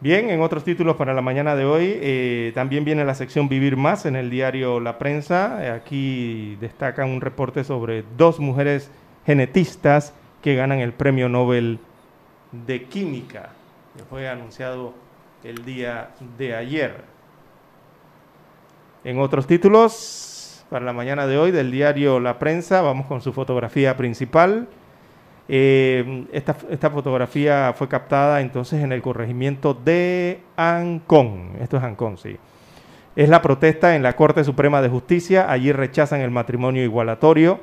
Bien, 0.02 0.30
en 0.30 0.42
otros 0.42 0.66
títulos 0.66 0.98
para 0.98 1.14
la 1.14 1.22
mañana 1.22 1.56
de 1.56 1.64
hoy, 1.64 1.94
eh, 2.02 2.52
también 2.54 2.84
viene 2.84 3.06
la 3.06 3.16
sección 3.16 3.48
Vivir 3.48 3.78
Más 3.78 4.06
en 4.06 4.18
el 4.18 4.30
diario 4.30 4.82
La 4.82 4.98
Prensa. 4.98 5.74
Aquí 5.74 6.58
destacan 6.60 7.10
un 7.10 7.22
reporte 7.22 7.64
sobre 7.64 8.04
dos 8.18 8.42
mujeres 8.42 8.92
genetistas 9.26 10.14
que 10.42 10.56
ganan 10.56 10.80
el 10.80 10.94
Premio 10.94 11.30
Nobel 11.30 11.80
de 12.52 12.84
Química, 12.86 13.50
que 13.96 14.04
fue 14.04 14.28
anunciado 14.28 14.94
el 15.44 15.64
día 15.64 16.10
de 16.38 16.56
ayer. 16.56 17.04
En 19.04 19.20
otros 19.20 19.48
títulos, 19.48 20.64
para 20.70 20.86
la 20.86 20.94
mañana 20.94 21.28
de 21.28 21.38
hoy 21.38 21.52
del 21.52 21.72
diario 21.72 22.20
La 22.20 22.40
Prensa, 22.40 22.82
vamos 22.82 23.08
con 23.08 23.22
su 23.22 23.34
fotografía 23.34 23.98
principal. 23.98 24.68
Eh, 25.48 26.26
esta, 26.32 26.56
esta 26.70 26.90
fotografía 26.90 27.74
fue 27.76 27.88
captada 27.88 28.42
entonces 28.42 28.84
en 28.84 28.92
el 28.92 29.02
corregimiento 29.02 29.74
de 29.74 30.40
Ancón. 30.56 31.54
Esto 31.60 31.78
es 31.78 31.84
Ancón, 31.84 32.18
sí. 32.18 32.38
Es 33.16 33.28
la 33.28 33.42
protesta 33.42 33.96
en 33.96 34.04
la 34.04 34.16
Corte 34.16 34.44
Suprema 34.44 34.82
de 34.82 34.90
Justicia. 34.90 35.52
Allí 35.52 35.72
rechazan 35.74 36.22
el 36.22 36.32
matrimonio 36.32 36.84
igualatorio. 36.84 37.60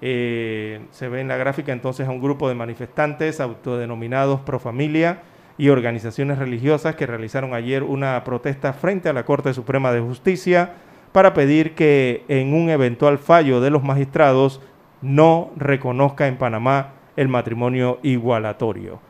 Eh, 0.00 0.80
se 0.90 1.08
ve 1.08 1.20
en 1.20 1.28
la 1.28 1.36
gráfica 1.36 1.72
entonces 1.72 2.06
a 2.06 2.10
un 2.10 2.20
grupo 2.20 2.48
de 2.48 2.54
manifestantes 2.54 3.40
autodenominados 3.40 4.40
pro 4.40 4.58
familia 4.58 5.22
y 5.58 5.70
organizaciones 5.70 6.38
religiosas 6.38 6.96
que 6.96 7.06
realizaron 7.06 7.54
ayer 7.54 7.82
una 7.82 8.22
protesta 8.24 8.74
frente 8.74 9.08
a 9.08 9.14
la 9.14 9.24
Corte 9.24 9.54
Suprema 9.54 9.92
de 9.92 10.00
Justicia 10.00 10.74
para 11.12 11.32
pedir 11.32 11.74
que 11.74 12.24
en 12.28 12.52
un 12.52 12.68
eventual 12.68 13.18
fallo 13.18 13.60
de 13.62 13.70
los 13.70 13.82
magistrados 13.82 14.60
no 15.00 15.50
reconozca 15.56 16.26
en 16.26 16.36
Panamá 16.36 16.92
el 17.16 17.28
matrimonio 17.28 17.98
igualatorio. 18.02 19.00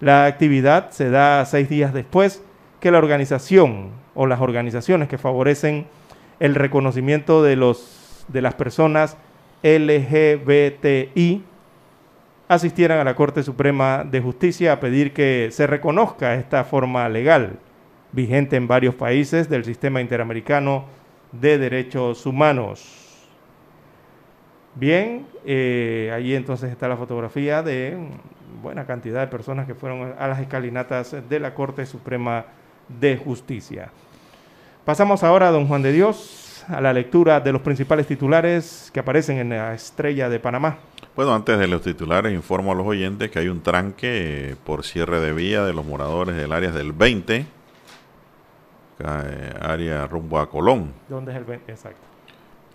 La 0.00 0.26
actividad 0.26 0.90
se 0.90 1.10
da 1.10 1.44
seis 1.44 1.68
días 1.68 1.92
después 1.92 2.42
que 2.78 2.90
la 2.92 2.98
organización 2.98 3.90
o 4.14 4.26
las 4.26 4.40
organizaciones 4.40 5.08
que 5.08 5.18
favorecen 5.18 5.86
el 6.38 6.54
reconocimiento 6.54 7.42
de, 7.42 7.56
los, 7.56 8.24
de 8.28 8.42
las 8.42 8.54
personas 8.54 9.16
LGBTI 9.62 11.44
asistieran 12.48 12.98
a 12.98 13.04
la 13.04 13.16
Corte 13.16 13.42
Suprema 13.42 14.04
de 14.04 14.20
Justicia 14.20 14.72
a 14.72 14.80
pedir 14.80 15.12
que 15.12 15.48
se 15.50 15.66
reconozca 15.66 16.34
esta 16.34 16.64
forma 16.64 17.08
legal 17.08 17.58
vigente 18.12 18.56
en 18.56 18.68
varios 18.68 18.94
países 18.94 19.48
del 19.48 19.64
sistema 19.64 20.00
interamericano 20.00 20.84
de 21.32 21.58
derechos 21.58 22.24
humanos. 22.24 23.28
Bien, 24.74 25.26
eh, 25.44 26.12
allí 26.14 26.34
entonces 26.34 26.70
está 26.70 26.86
la 26.86 26.96
fotografía 26.96 27.62
de 27.62 27.96
buena 28.62 28.86
cantidad 28.86 29.20
de 29.20 29.26
personas 29.26 29.66
que 29.66 29.74
fueron 29.74 30.14
a 30.18 30.28
las 30.28 30.40
escalinatas 30.40 31.16
de 31.28 31.40
la 31.40 31.54
Corte 31.54 31.86
Suprema 31.86 32.44
de 32.88 33.16
Justicia. 33.16 33.90
Pasamos 34.84 35.24
ahora, 35.24 35.50
don 35.50 35.66
Juan 35.66 35.82
de 35.82 35.92
Dios, 35.92 36.45
a 36.68 36.80
la 36.80 36.92
lectura 36.92 37.40
de 37.40 37.52
los 37.52 37.62
principales 37.62 38.06
titulares 38.06 38.90
que 38.92 39.00
aparecen 39.00 39.38
en 39.38 39.50
la 39.50 39.74
estrella 39.74 40.28
de 40.28 40.40
Panamá. 40.40 40.78
Bueno, 41.14 41.34
antes 41.34 41.58
de 41.58 41.66
los 41.66 41.82
titulares, 41.82 42.32
informo 42.32 42.72
a 42.72 42.74
los 42.74 42.86
oyentes 42.86 43.30
que 43.30 43.38
hay 43.38 43.48
un 43.48 43.62
tranque 43.62 44.50
eh, 44.50 44.56
por 44.64 44.84
cierre 44.84 45.20
de 45.20 45.32
vía 45.32 45.64
de 45.64 45.72
los 45.72 45.84
moradores 45.86 46.36
del 46.36 46.52
área 46.52 46.70
del 46.72 46.92
20, 46.92 47.46
eh, 48.98 49.54
área 49.60 50.06
rumbo 50.06 50.38
a 50.38 50.48
Colón, 50.48 50.92
¿Dónde 51.08 51.32
es 51.32 51.38
el 51.38 51.44
20? 51.44 51.70
Exacto. 51.72 52.00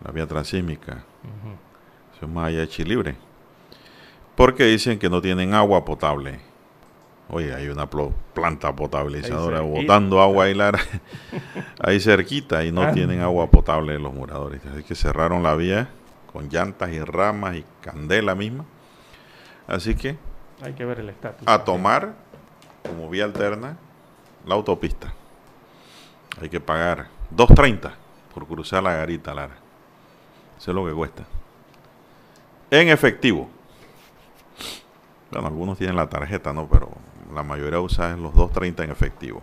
la 0.04 0.12
vía 0.12 0.28
transísmica. 0.28 0.94
Ujú. 1.24 1.56
Eso 2.16 2.26
es 2.26 2.32
más 2.32 2.48
allá 2.48 2.60
de 2.60 2.68
Chilibre. 2.68 3.16
Porque 4.36 4.64
dicen 4.66 4.98
que 4.98 5.10
no 5.10 5.22
tienen 5.22 5.54
agua 5.54 5.84
potable. 5.86 6.40
Oye, 7.34 7.56
hay 7.56 7.70
una 7.70 7.90
planta 7.90 8.76
potabilizadora 8.76 9.62
botando 9.62 10.22
agua 10.22 10.46
ahí, 10.46 10.54
Lara, 10.54 10.80
ahí 11.82 12.00
cerquita 12.02 12.66
y 12.66 12.72
no 12.74 12.82
Ah. 12.84 12.92
tienen 12.92 13.22
agua 13.22 13.50
potable 13.50 13.98
los 14.00 14.14
moradores. 14.14 14.62
Así 14.66 14.84
que 14.84 14.96
cerraron 14.96 15.42
la 15.42 15.56
vía 15.56 15.88
con 16.34 16.50
llantas 16.50 16.92
y 16.92 17.00
ramas 17.00 17.56
y 17.56 17.66
candela 17.80 18.36
misma. 18.36 18.66
Así 19.68 19.96
que 19.96 20.18
Hay 20.62 20.74
que 20.74 20.84
ver 20.84 21.00
el 21.00 21.10
estatus. 21.10 21.48
a 21.48 21.64
tomar 21.64 22.14
como 22.86 23.10
vía 23.10 23.24
alterna 23.24 23.78
la 24.46 24.56
autopista. 24.56 25.14
Hay 26.42 26.50
que 26.50 26.60
pagar 26.60 27.08
2.30 27.34 27.92
por 28.34 28.46
cruzar 28.46 28.84
la 28.84 28.94
garita, 28.94 29.34
Lara. 29.34 29.56
Eso 30.58 30.72
es 30.72 30.76
lo 30.76 30.86
que 30.86 30.92
cuesta. 30.94 31.24
En 32.72 32.90
efectivo. 32.90 33.50
Bueno, 35.32 35.48
algunos 35.48 35.78
tienen 35.78 35.96
la 35.96 36.10
tarjeta, 36.10 36.52
¿no? 36.52 36.68
Pero 36.68 36.90
la 37.34 37.44
mayoría 37.44 37.80
usa 37.80 38.16
los 38.18 38.34
2.30 38.34 38.84
en 38.84 38.92
efectivo. 38.92 39.42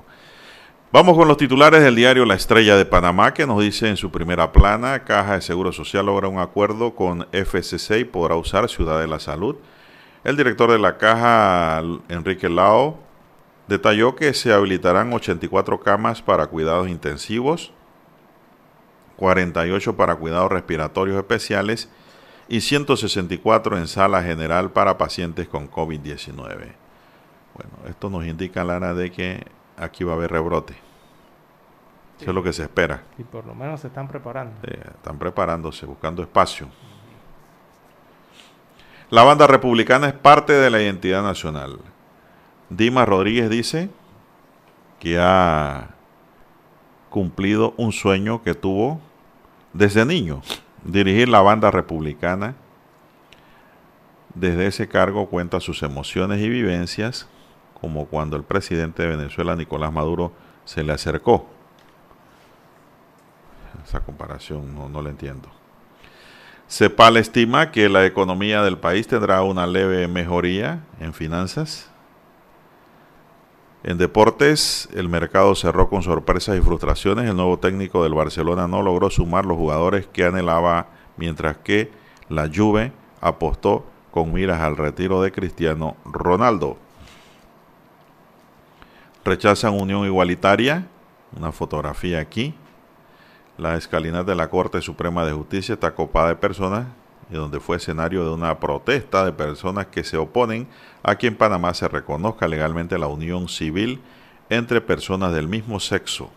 Vamos 0.90 1.18
con 1.18 1.28
los 1.28 1.36
titulares 1.36 1.82
del 1.82 1.96
diario 1.96 2.24
La 2.24 2.34
Estrella 2.34 2.74
de 2.74 2.86
Panamá, 2.86 3.34
que 3.34 3.46
nos 3.46 3.60
dice 3.60 3.88
en 3.88 3.98
su 3.98 4.10
primera 4.10 4.52
plana, 4.52 5.04
Caja 5.04 5.34
de 5.34 5.42
Seguro 5.42 5.70
Social 5.70 6.06
logra 6.06 6.28
un 6.28 6.38
acuerdo 6.38 6.94
con 6.94 7.26
FCC 7.30 7.98
y 8.00 8.04
podrá 8.04 8.36
usar 8.36 8.68
Ciudad 8.70 8.98
de 8.98 9.06
la 9.06 9.20
Salud. 9.20 9.56
El 10.24 10.36
director 10.38 10.70
de 10.72 10.78
la 10.78 10.96
caja, 10.96 11.82
Enrique 12.08 12.48
Lao, 12.48 12.98
detalló 13.66 14.16
que 14.16 14.32
se 14.32 14.52
habilitarán 14.52 15.12
84 15.12 15.78
camas 15.80 16.22
para 16.22 16.46
cuidados 16.46 16.88
intensivos, 16.88 17.72
48 19.16 19.94
para 19.94 20.16
cuidados 20.16 20.50
respiratorios 20.50 21.18
especiales 21.18 21.90
y 22.48 22.62
164 22.62 23.76
en 23.76 23.86
sala 23.88 24.22
general 24.22 24.72
para 24.72 24.96
pacientes 24.96 25.48
con 25.48 25.70
COVID-19. 25.70 26.87
Bueno, 27.58 27.88
esto 27.88 28.08
nos 28.08 28.24
indica, 28.24 28.62
Lara, 28.64 28.94
de 28.94 29.10
que 29.10 29.44
aquí 29.76 30.04
va 30.04 30.12
a 30.12 30.16
haber 30.16 30.30
rebrote. 30.30 30.74
Eso 32.20 32.30
es 32.30 32.34
lo 32.34 32.42
que 32.42 32.52
se 32.52 32.62
espera. 32.62 33.02
Y 33.18 33.24
por 33.24 33.46
lo 33.46 33.54
menos 33.54 33.80
se 33.80 33.88
están 33.88 34.08
preparando. 34.08 34.52
Eh, 34.62 34.80
están 34.94 35.18
preparándose, 35.18 35.86
buscando 35.86 36.22
espacio. 36.22 36.68
La 39.10 39.22
banda 39.22 39.46
republicana 39.46 40.08
es 40.08 40.14
parte 40.14 40.52
de 40.52 40.70
la 40.70 40.80
identidad 40.80 41.22
nacional. 41.22 41.78
Dimas 42.70 43.08
Rodríguez 43.08 43.48
dice 43.48 43.88
que 45.00 45.18
ha 45.18 45.90
cumplido 47.08 47.74
un 47.76 47.92
sueño 47.92 48.42
que 48.42 48.54
tuvo 48.54 49.00
desde 49.72 50.04
niño, 50.04 50.42
dirigir 50.84 51.28
la 51.28 51.40
banda 51.40 51.70
republicana. 51.70 52.54
Desde 54.34 54.66
ese 54.66 54.88
cargo 54.88 55.28
cuenta 55.28 55.60
sus 55.60 55.82
emociones 55.82 56.40
y 56.40 56.48
vivencias, 56.48 57.28
como 57.80 58.06
cuando 58.06 58.36
el 58.36 58.44
presidente 58.44 59.02
de 59.02 59.16
Venezuela, 59.16 59.56
Nicolás 59.56 59.92
Maduro, 59.92 60.32
se 60.64 60.82
le 60.82 60.92
acercó. 60.92 61.46
Esa 63.84 64.00
comparación 64.00 64.74
no, 64.74 64.88
no 64.88 65.02
la 65.02 65.10
entiendo. 65.10 65.48
CEPAL 66.68 67.16
estima 67.16 67.70
que 67.70 67.88
la 67.88 68.04
economía 68.04 68.62
del 68.62 68.76
país 68.76 69.08
tendrá 69.08 69.42
una 69.42 69.66
leve 69.66 70.06
mejoría 70.06 70.84
en 71.00 71.14
finanzas. 71.14 71.90
En 73.84 73.96
deportes, 73.96 74.88
el 74.92 75.08
mercado 75.08 75.54
cerró 75.54 75.88
con 75.88 76.02
sorpresas 76.02 76.58
y 76.58 76.60
frustraciones. 76.60 77.30
El 77.30 77.36
nuevo 77.36 77.58
técnico 77.58 78.02
del 78.02 78.12
Barcelona 78.12 78.68
no 78.68 78.82
logró 78.82 79.08
sumar 79.08 79.46
los 79.46 79.56
jugadores 79.56 80.06
que 80.06 80.24
anhelaba, 80.24 80.88
mientras 81.16 81.56
que 81.56 81.90
la 82.28 82.50
Juve 82.54 82.92
apostó 83.20 83.86
con 84.10 84.32
miras 84.32 84.60
al 84.60 84.76
retiro 84.76 85.22
de 85.22 85.32
Cristiano 85.32 85.96
Ronaldo. 86.04 86.76
Rechazan 89.24 89.74
unión 89.74 90.04
igualitaria. 90.06 90.86
Una 91.36 91.52
fotografía 91.52 92.20
aquí. 92.20 92.54
La 93.56 93.76
escalinata 93.76 94.30
de 94.30 94.36
la 94.36 94.48
Corte 94.48 94.80
Suprema 94.80 95.24
de 95.24 95.32
Justicia 95.32 95.74
está 95.74 95.94
copada 95.94 96.28
de 96.28 96.36
personas 96.36 96.86
y 97.30 97.34
donde 97.34 97.60
fue 97.60 97.76
escenario 97.76 98.24
de 98.24 98.30
una 98.30 98.58
protesta 98.58 99.24
de 99.24 99.32
personas 99.32 99.86
que 99.86 100.04
se 100.04 100.16
oponen 100.16 100.68
a 101.02 101.16
que 101.16 101.26
en 101.26 101.36
Panamá 101.36 101.74
se 101.74 101.88
reconozca 101.88 102.48
legalmente 102.48 102.98
la 102.98 103.08
unión 103.08 103.48
civil 103.48 104.00
entre 104.48 104.80
personas 104.80 105.32
del 105.32 105.48
mismo 105.48 105.80
sexo. 105.80 106.30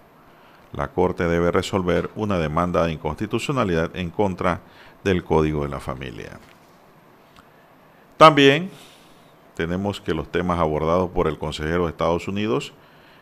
La 0.74 0.90
Corte 0.90 1.28
debe 1.28 1.52
resolver 1.52 2.10
una 2.16 2.38
demanda 2.38 2.86
de 2.86 2.94
inconstitucionalidad 2.94 3.96
en 3.96 4.10
contra 4.10 4.62
del 5.04 5.24
Código 5.24 5.64
de 5.64 5.70
la 5.70 5.80
Familia. 5.80 6.40
También 8.18 8.70
tenemos 9.56 10.02
que 10.02 10.14
los 10.14 10.32
temas 10.32 10.60
abordados 10.60 11.10
por 11.12 11.28
el 11.28 11.38
consejero 11.38 11.86
de 11.86 11.92
Estados 11.92 12.28
Unidos, 12.28 12.74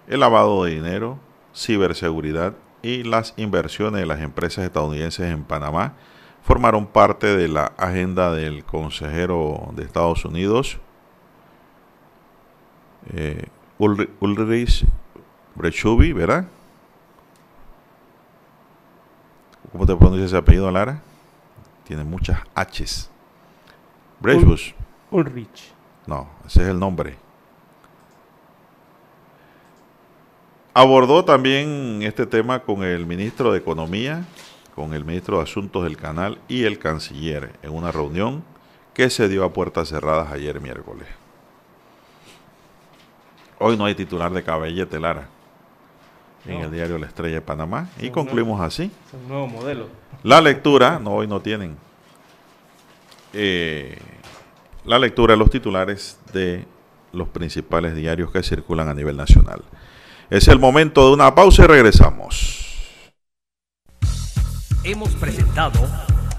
el 0.07 0.19
lavado 0.19 0.63
de 0.63 0.71
dinero, 0.71 1.19
ciberseguridad 1.55 2.53
y 2.81 3.03
las 3.03 3.33
inversiones 3.37 4.01
de 4.01 4.05
las 4.05 4.21
empresas 4.21 4.65
estadounidenses 4.65 5.31
en 5.31 5.43
Panamá 5.43 5.93
formaron 6.41 6.87
parte 6.87 7.35
de 7.35 7.47
la 7.47 7.73
agenda 7.77 8.31
del 8.31 8.63
consejero 8.63 9.71
de 9.75 9.83
Estados 9.83 10.25
Unidos, 10.25 10.79
eh, 13.13 13.47
Ulrich 13.77 14.85
Brechubi, 15.55 16.13
¿verdad? 16.13 16.47
¿Cómo 19.71 19.85
te 19.85 19.95
pronuncia 19.95 20.25
ese 20.25 20.37
apellido, 20.37 20.71
Lara? 20.71 21.01
Tiene 21.85 22.03
muchas 22.03 22.39
H's. 22.55 23.09
Brechus. 24.19 24.73
Ulrich. 25.11 25.73
No, 26.09 26.27
ese 26.43 26.63
es 26.63 26.69
el 26.69 26.79
nombre. 26.79 27.17
Abordó 30.73 31.23
también 31.23 31.99
este 32.01 32.25
tema 32.25 32.63
con 32.63 32.83
el 32.83 33.05
ministro 33.05 33.51
de 33.51 33.59
Economía, 33.59 34.25
con 34.73 34.95
el 34.95 35.05
ministro 35.05 35.37
de 35.37 35.43
Asuntos 35.43 35.83
del 35.83 35.97
Canal 35.97 36.39
y 36.47 36.63
el 36.63 36.79
canciller 36.79 37.51
en 37.61 37.75
una 37.75 37.91
reunión 37.91 38.43
que 38.95 39.11
se 39.11 39.29
dio 39.29 39.43
a 39.43 39.53
puertas 39.53 39.89
cerradas 39.89 40.31
ayer 40.31 40.59
miércoles. 40.59 41.07
Hoy 43.59 43.77
no 43.77 43.85
hay 43.85 43.93
titular 43.93 44.31
de 44.31 44.41
cabellete, 44.41 44.99
Lara, 44.99 45.27
en 46.47 46.61
el 46.61 46.71
diario 46.71 46.97
La 46.97 47.05
Estrella 47.05 47.35
de 47.35 47.41
Panamá. 47.41 47.87
Y 47.99 48.09
concluimos 48.09 48.59
así. 48.61 48.91
Es 49.09 49.13
un 49.13 49.27
nuevo 49.27 49.47
modelo. 49.47 49.89
La 50.23 50.41
lectura, 50.41 50.97
no, 50.97 51.11
hoy 51.11 51.27
no 51.27 51.39
tienen. 51.39 51.77
Eh, 53.31 53.95
la 54.89 54.97
lectura 54.97 55.33
de 55.33 55.37
los 55.37 55.51
titulares 55.51 56.17
de 56.33 56.65
los 57.13 57.27
principales 57.27 57.95
diarios 57.95 58.31
que 58.31 58.41
circulan 58.41 58.89
a 58.89 58.95
nivel 58.95 59.15
nacional. 59.15 59.61
Es 60.31 60.47
el 60.47 60.57
momento 60.57 61.05
de 61.05 61.13
una 61.13 61.35
pausa 61.35 61.65
y 61.65 61.67
regresamos. 61.67 62.65
Hemos 64.83 65.09
presentado 65.09 65.79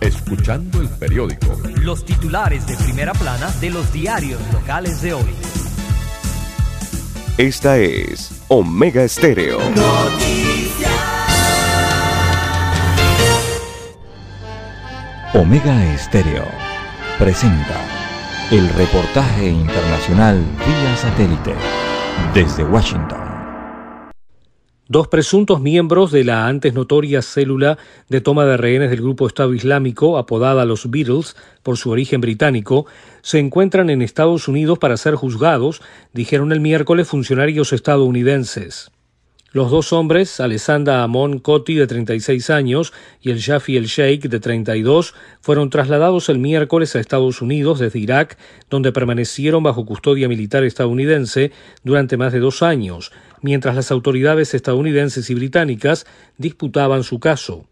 Escuchando 0.01 0.81
el 0.81 0.89
periódico. 0.89 1.47
los 1.77 2.05
titulares 2.05 2.67
de 2.67 2.77
primera 2.77 3.13
plana 3.13 3.53
de 3.61 3.71
los 3.71 3.93
diarios 3.93 4.41
locales 4.53 5.01
de 5.01 5.15
hoy. 5.15 5.31
Esta 7.39 7.79
es 7.79 8.43
Omega 8.49 9.05
Estéreo. 9.05 9.61
Omega 15.35 15.95
Estéreo 15.95 16.47
presenta 17.17 18.00
el 18.51 18.69
reportaje 18.71 19.49
internacional 19.49 20.45
vía 20.67 20.97
satélite 20.97 21.55
desde 22.35 22.65
Washington. 22.65 23.21
Dos 24.89 25.07
presuntos 25.07 25.61
miembros 25.61 26.11
de 26.11 26.25
la 26.25 26.49
antes 26.49 26.75
notoria 26.75 27.23
célula 27.23 27.79
de 28.09 28.21
toma 28.21 28.45
de 28.47 28.57
rehenes 28.57 28.91
del 28.91 29.03
grupo 29.03 29.29
Estado 29.29 29.55
Islámico, 29.55 30.19
apodada 30.19 30.65
los 30.65 30.91
Beatles 30.91 31.37
por 31.63 31.77
su 31.77 31.91
origen 31.91 32.21
británico, 32.21 32.87
se 33.23 33.39
encuentran 33.39 33.89
en 33.89 34.03
Estados 34.03 34.49
Unidos 34.49 34.81
para 34.81 34.97
ser 34.97 35.15
juzgados, 35.15 35.81
dijeron 36.13 36.51
el 36.51 36.59
miércoles 36.59 37.07
funcionarios 37.07 37.73
estadounidenses. 37.73 38.91
Los 39.53 39.73
dos 39.73 39.93
hombres, 39.93 40.39
Alessandra 40.39 41.03
Amon 41.03 41.41
Coti, 41.41 41.75
de 41.75 41.89
36 41.89 42.51
años, 42.51 42.93
y 43.21 43.33
el 43.33 43.39
Shafi 43.39 43.77
el 43.77 43.87
Sheikh, 43.87 44.29
de 44.29 44.39
32, 44.39 45.13
fueron 45.41 45.71
trasladados 45.71 46.29
el 46.29 46.39
miércoles 46.39 46.95
a 46.95 47.01
Estados 47.01 47.43
Unidos 47.43 47.81
desde 47.81 47.99
Irak, 47.99 48.39
donde 48.71 48.93
permanecieron 48.93 49.65
bajo 49.65 49.85
custodia 49.85 50.29
militar 50.29 50.63
estadounidense 50.63 51.51
durante 51.83 52.17
más 52.17 52.33
de 52.33 52.39
dos 52.39 52.63
años, 52.63 53.11
mientras 53.43 53.75
las 53.75 53.91
autoridades 53.91 54.55
estadounidenses 54.55 55.29
y 55.31 55.35
británicas 55.35 56.07
disputaban 56.39 57.03
su 57.03 57.19
caso. 57.19 57.65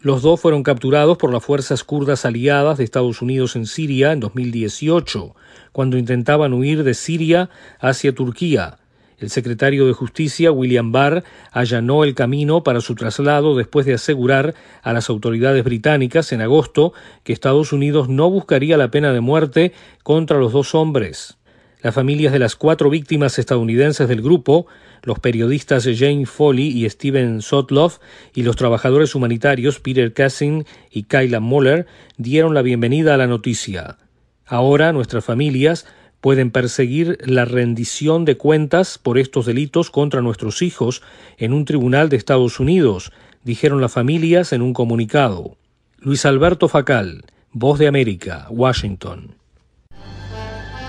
Los 0.00 0.20
dos 0.20 0.40
fueron 0.40 0.64
capturados 0.64 1.16
por 1.16 1.32
las 1.32 1.44
fuerzas 1.44 1.84
kurdas 1.84 2.24
aliadas 2.24 2.76
de 2.76 2.82
Estados 2.82 3.22
Unidos 3.22 3.54
en 3.54 3.66
Siria 3.66 4.10
en 4.10 4.18
2018, 4.18 5.36
cuando 5.70 5.96
intentaban 5.96 6.52
huir 6.54 6.82
de 6.82 6.94
Siria 6.94 7.50
hacia 7.78 8.12
Turquía. 8.12 8.78
El 9.18 9.30
secretario 9.30 9.86
de 9.86 9.92
Justicia, 9.92 10.50
William 10.50 10.92
Barr, 10.92 11.24
allanó 11.52 12.04
el 12.04 12.14
camino 12.14 12.62
para 12.62 12.80
su 12.80 12.94
traslado 12.94 13.56
después 13.56 13.86
de 13.86 13.94
asegurar 13.94 14.54
a 14.82 14.92
las 14.92 15.08
autoridades 15.08 15.62
británicas 15.64 16.32
en 16.32 16.40
agosto 16.40 16.92
que 17.22 17.32
Estados 17.32 17.72
Unidos 17.72 18.08
no 18.08 18.30
buscaría 18.30 18.76
la 18.76 18.90
pena 18.90 19.12
de 19.12 19.20
muerte 19.20 19.72
contra 20.02 20.38
los 20.38 20.52
dos 20.52 20.74
hombres. 20.74 21.38
Las 21.84 21.94
familias 21.94 22.32
de 22.32 22.38
las 22.38 22.56
cuatro 22.56 22.88
víctimas 22.88 23.38
estadounidenses 23.38 24.08
del 24.08 24.22
grupo, 24.22 24.66
los 25.02 25.18
periodistas 25.18 25.84
Jane 25.84 26.24
Foley 26.24 26.68
y 26.68 26.88
Steven 26.88 27.42
Sotloff 27.42 27.98
y 28.34 28.42
los 28.42 28.56
trabajadores 28.56 29.14
humanitarios 29.14 29.80
Peter 29.80 30.14
Cassin 30.14 30.64
y 30.90 31.02
Kyla 31.02 31.40
Moller 31.40 31.86
dieron 32.16 32.54
la 32.54 32.62
bienvenida 32.62 33.12
a 33.12 33.18
la 33.18 33.26
noticia. 33.26 33.98
Ahora 34.46 34.94
nuestras 34.94 35.26
familias 35.26 35.86
pueden 36.24 36.50
perseguir 36.50 37.18
la 37.20 37.44
rendición 37.44 38.24
de 38.24 38.38
cuentas 38.38 38.96
por 38.96 39.18
estos 39.18 39.44
delitos 39.44 39.90
contra 39.90 40.22
nuestros 40.22 40.62
hijos 40.62 41.02
en 41.36 41.52
un 41.52 41.66
tribunal 41.66 42.08
de 42.08 42.16
Estados 42.16 42.60
Unidos, 42.60 43.12
dijeron 43.42 43.82
las 43.82 43.92
familias 43.92 44.54
en 44.54 44.62
un 44.62 44.72
comunicado. 44.72 45.58
Luis 45.98 46.24
Alberto 46.24 46.70
Facal, 46.70 47.26
Voz 47.52 47.78
de 47.78 47.88
América, 47.88 48.46
Washington. 48.48 49.34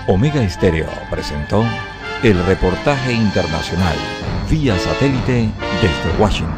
Omega 0.08 0.42
Estéreo 0.42 0.88
presentó 1.10 1.62
el 2.22 2.42
reportaje 2.46 3.12
internacional 3.12 3.98
vía 4.50 4.78
satélite 4.78 5.50
desde 5.82 6.18
Washington. 6.18 6.56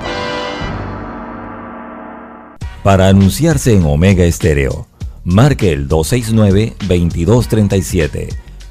Para 2.84 3.08
anunciarse 3.08 3.74
en 3.74 3.82
Omega 3.82 4.22
Estéreo, 4.22 4.86
marque 5.24 5.72
el 5.72 5.88
269-2237. 5.88 8.47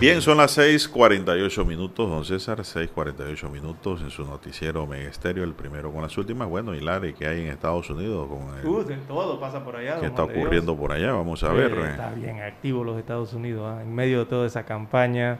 Bien, 0.00 0.22
son 0.22 0.38
las 0.38 0.56
6:48 0.56 1.64
minutos, 1.66 2.08
don 2.08 2.24
César, 2.24 2.58
6:48 2.64 3.50
minutos 3.50 4.00
en 4.00 4.08
su 4.08 4.24
noticiero 4.24 4.84
Omega 4.84 5.10
Estéreo, 5.10 5.44
el 5.44 5.52
primero 5.52 5.92
con 5.92 6.00
las 6.00 6.16
últimas. 6.16 6.48
Bueno, 6.48 6.74
Hilary, 6.74 7.12
¿qué 7.12 7.26
hay 7.26 7.42
en 7.42 7.48
Estados 7.48 7.90
Unidos? 7.90 8.26
Con 8.28 8.56
el- 8.88 9.00
todo 9.06 9.38
pasa 9.38 9.62
por 9.62 9.76
allá. 9.76 10.00
¿Qué 10.00 10.06
está 10.06 10.22
Dios. 10.24 10.36
ocurriendo 10.38 10.74
por 10.74 10.92
allá? 10.92 11.12
Vamos 11.12 11.44
a 11.44 11.52
Eh, 11.52 11.54
ver. 11.56 11.78
Está 11.90 12.10
bien 12.12 12.40
activo 12.40 12.82
los 12.82 12.98
Estados 12.98 13.34
Unidos, 13.34 13.62
¿ah? 13.68 13.82
en 13.82 13.94
medio 13.94 14.20
de 14.20 14.24
toda 14.24 14.46
esa 14.46 14.64
campaña, 14.64 15.38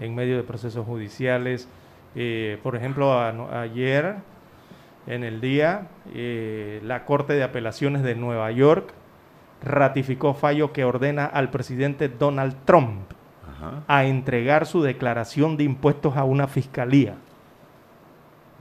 en 0.00 0.12
medio 0.16 0.36
de 0.36 0.42
procesos 0.42 0.84
judiciales. 0.84 1.68
Eh, 2.16 2.58
por 2.64 2.74
ejemplo, 2.74 3.12
a- 3.12 3.60
ayer, 3.62 4.16
en 5.06 5.22
el 5.22 5.40
día, 5.40 5.86
eh, 6.12 6.80
la 6.82 7.04
Corte 7.04 7.34
de 7.34 7.44
Apelaciones 7.44 8.02
de 8.02 8.16
Nueva 8.16 8.50
York 8.50 8.92
ratificó 9.62 10.34
fallo 10.34 10.72
que 10.72 10.84
ordena 10.84 11.26
al 11.26 11.50
presidente 11.50 12.08
Donald 12.08 12.56
Trump 12.64 13.02
a 13.86 14.04
entregar 14.04 14.66
su 14.66 14.82
declaración 14.82 15.56
de 15.56 15.64
impuestos 15.64 16.16
a 16.16 16.24
una 16.24 16.46
fiscalía. 16.46 17.16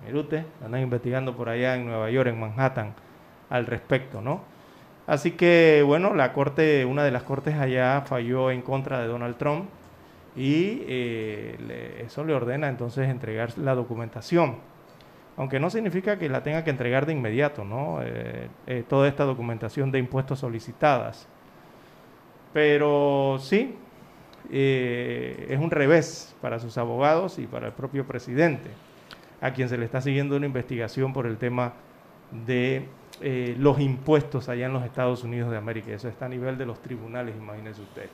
Mire 0.06 0.20
usted, 0.20 0.46
andan 0.64 0.82
investigando 0.82 1.36
por 1.36 1.50
allá 1.50 1.76
en 1.76 1.86
Nueva 1.86 2.10
York, 2.10 2.30
en 2.30 2.40
Manhattan, 2.40 2.94
al 3.50 3.66
respecto, 3.66 4.22
¿no? 4.22 4.42
Así 5.08 5.32
que, 5.32 5.84
bueno, 5.86 6.14
la 6.14 6.34
corte, 6.34 6.86
una 6.86 7.04
de 7.04 7.12
las 7.12 7.24
cortes 7.24 7.56
allá 7.56 8.02
falló 8.02 8.52
en 8.52 8.62
contra 8.62 9.00
de 9.00 9.08
Donald 9.08 9.38
Trump 9.38 9.70
y 10.36 10.84
eh, 10.88 12.04
eso 12.06 12.24
le 12.24 12.34
ordena 12.34 12.70
entonces 12.70 13.10
entregar 13.10 13.58
la 13.58 13.76
documentación. 13.76 14.58
Aunque 15.36 15.60
no 15.60 15.70
significa 15.70 16.20
que 16.20 16.30
la 16.30 16.44
tenga 16.44 16.64
que 16.64 16.70
entregar 16.70 17.06
de 17.06 17.14
inmediato, 17.14 17.64
¿no? 17.64 18.00
Eh, 18.04 18.50
eh, 18.68 18.84
toda 18.88 19.08
esta 19.08 19.24
documentación 19.24 19.92
de 19.92 20.00
impuestos 20.00 20.40
solicitadas. 20.40 21.28
Pero 22.54 23.38
sí, 23.40 23.78
es 24.52 25.60
un 25.60 25.72
revés 25.72 26.36
para 26.42 26.60
sus 26.60 26.78
abogados 26.78 27.40
y 27.40 27.48
para 27.48 27.68
el 27.68 27.74
propio 27.74 28.06
presidente, 28.06 28.70
a 29.42 29.52
quien 29.52 29.70
se 29.70 29.78
le 29.78 29.86
está 29.86 30.02
siguiendo 30.02 30.36
una 30.36 30.46
investigación 30.46 31.14
por 31.14 31.26
el 31.26 31.38
tema 31.38 31.74
de 32.46 32.88
eh, 33.22 33.56
los 33.60 33.80
impuestos 33.82 34.48
allá 34.48 34.68
en 34.68 34.74
los 34.74 34.84
Estados 34.84 35.24
Unidos 35.24 35.52
de 35.52 35.58
América. 35.58 35.92
Eso 35.92 36.08
está 36.08 36.26
a 36.26 36.30
nivel 36.30 36.58
de 36.58 36.66
los 36.66 36.82
tribunales, 36.82 37.36
imagínese 37.36 37.82
usted. 37.82 38.10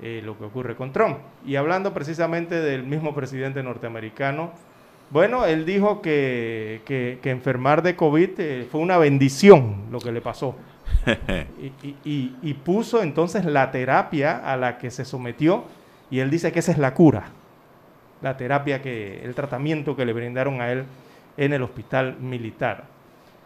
Eh, 0.00 0.22
lo 0.24 0.38
que 0.38 0.44
ocurre 0.44 0.76
con 0.76 0.92
Trump. 0.92 1.18
Y 1.44 1.56
hablando 1.56 1.92
precisamente 1.92 2.54
del 2.60 2.84
mismo 2.84 3.14
presidente 3.14 3.62
norteamericano, 3.62 4.52
bueno, 5.10 5.44
él 5.44 5.66
dijo 5.66 6.00
que, 6.00 6.82
que, 6.86 7.30
enfermar 7.30 7.82
de 7.82 7.96
COVID 7.96 8.30
eh, 8.38 8.68
fue 8.70 8.80
una 8.80 8.96
bendición 8.96 9.86
lo 9.90 9.98
que 9.98 10.12
le 10.12 10.20
pasó. 10.20 10.54
y, 12.04 12.54
puso 12.64 13.02
entonces 13.02 13.44
la 13.44 13.70
terapia 13.70 14.36
a 14.36 14.56
la 14.56 14.78
que 14.78 14.90
se 14.90 15.04
sometió 15.04 15.64
y 16.10 16.20
él 16.20 16.30
dice 16.30 16.52
que 16.52 16.58
esa 16.58 16.72
es 16.72 16.78
la 16.78 16.94
cura, 16.94 17.24
la 18.22 18.36
terapia 18.36 18.82
que, 18.82 19.24
el 19.24 19.34
tratamiento 19.34 19.96
que 19.96 20.04
le 20.04 20.12
brindaron 20.12 20.60
a 20.60 20.70
él 20.72 20.84
en 21.36 21.52
el 21.52 21.62
hospital 21.62 22.16
militar. 22.20 22.84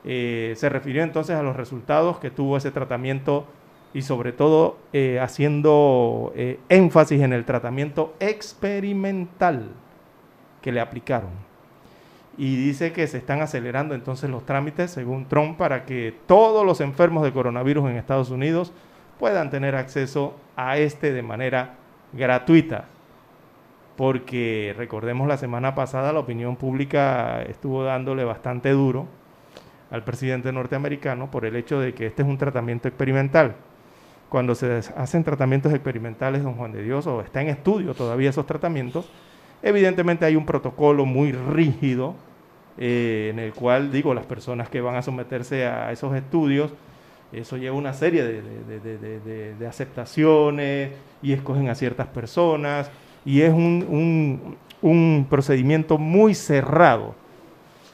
Eh, 0.05 0.55
se 0.57 0.69
refirió 0.69 1.03
entonces 1.03 1.37
a 1.37 1.43
los 1.43 1.57
resultados 1.57 2.19
que 2.19 2.31
tuvo 2.31 2.57
ese 2.57 2.71
tratamiento 2.71 3.47
y 3.95 4.03
sobre 4.03 4.33
todo 4.33 4.79
eh, 4.93 5.21
haciendo 5.21 6.33
eh, 6.35 6.59
énfasis 6.69 7.21
en 7.21 7.33
el 7.33 7.45
tratamiento 7.45 8.15
experimental 8.19 9.69
que 10.61 10.73
le 10.73 10.81
aplicaron. 10.81 11.52
Y 12.39 12.57
dice 12.57 12.93
que 12.93 13.07
se 13.07 13.19
están 13.19 13.43
acelerando 13.43 13.95
entonces 13.95 14.31
los 14.31 14.47
trámites, 14.47 14.91
según 14.91 15.27
Trump, 15.27 15.59
para 15.59 15.85
que 15.85 16.15
todos 16.27 16.65
los 16.65 16.81
enfermos 16.81 17.25
de 17.25 17.33
coronavirus 17.33 17.91
en 17.91 17.97
Estados 17.97 18.31
Unidos 18.31 18.73
puedan 19.19 19.51
tener 19.51 19.77
acceso 19.77 20.35
a 20.57 20.79
este 20.79 21.13
de 21.13 21.23
manera 21.23 21.75
gratuita. 22.13 22.87
Porque 23.97 24.75
recordemos 24.77 25.29
la 25.29 25.37
semana 25.37 25.75
pasada 25.75 26.13
la 26.13 26.21
opinión 26.21 26.57
pública 26.57 27.43
estuvo 27.43 27.85
dándole 27.85 28.25
bastante 28.25 28.71
duro 28.71 29.07
al 29.91 30.03
presidente 30.03 30.51
norteamericano 30.53 31.31
por 31.31 31.45
el 31.45 31.55
hecho 31.55 31.79
de 31.79 31.93
que 31.93 32.07
este 32.07 32.23
es 32.23 32.29
un 32.29 32.39
tratamiento 32.39 32.89
experimental. 32.89 33.57
Cuando 34.31 34.55
se 34.55 34.81
hacen 34.97 35.23
tratamientos 35.23 35.75
experimentales, 35.75 36.43
don 36.43 36.55
Juan 36.55 36.73
de 36.73 36.83
Dios, 36.83 37.07
o 37.07 37.21
está 37.21 37.43
en 37.43 37.49
estudio 37.49 37.93
todavía 37.93 38.31
esos 38.31 38.47
tratamientos, 38.47 39.11
evidentemente 39.63 40.25
hay 40.25 40.37
un 40.37 40.47
protocolo 40.47 41.07
muy 41.07 41.33
rígido 41.33 42.15
eh, 42.79 43.29
en 43.33 43.39
el 43.39 43.53
cual, 43.53 43.93
digo, 43.93 44.15
las 44.15 44.27
personas 44.27 44.69
que 44.69 44.81
van 44.81 44.97
a 44.97 45.03
someterse 45.03 45.67
a 45.67 45.93
esos 45.93 46.15
estudios, 46.15 46.73
eso 47.33 47.57
lleva 47.57 47.77
una 47.77 47.95
serie 47.95 48.25
de, 48.25 49.67
aceptaciones 49.67 50.91
y 51.23 51.33
escogen 51.33 51.69
a 51.69 51.75
ciertas 51.75 52.07
personas 52.09 52.91
y 53.25 53.41
es 53.41 53.53
un, 53.53 54.57
un 54.83 55.27
procedimiento 55.31 55.97
muy 55.97 56.35
cerrado 56.35 57.15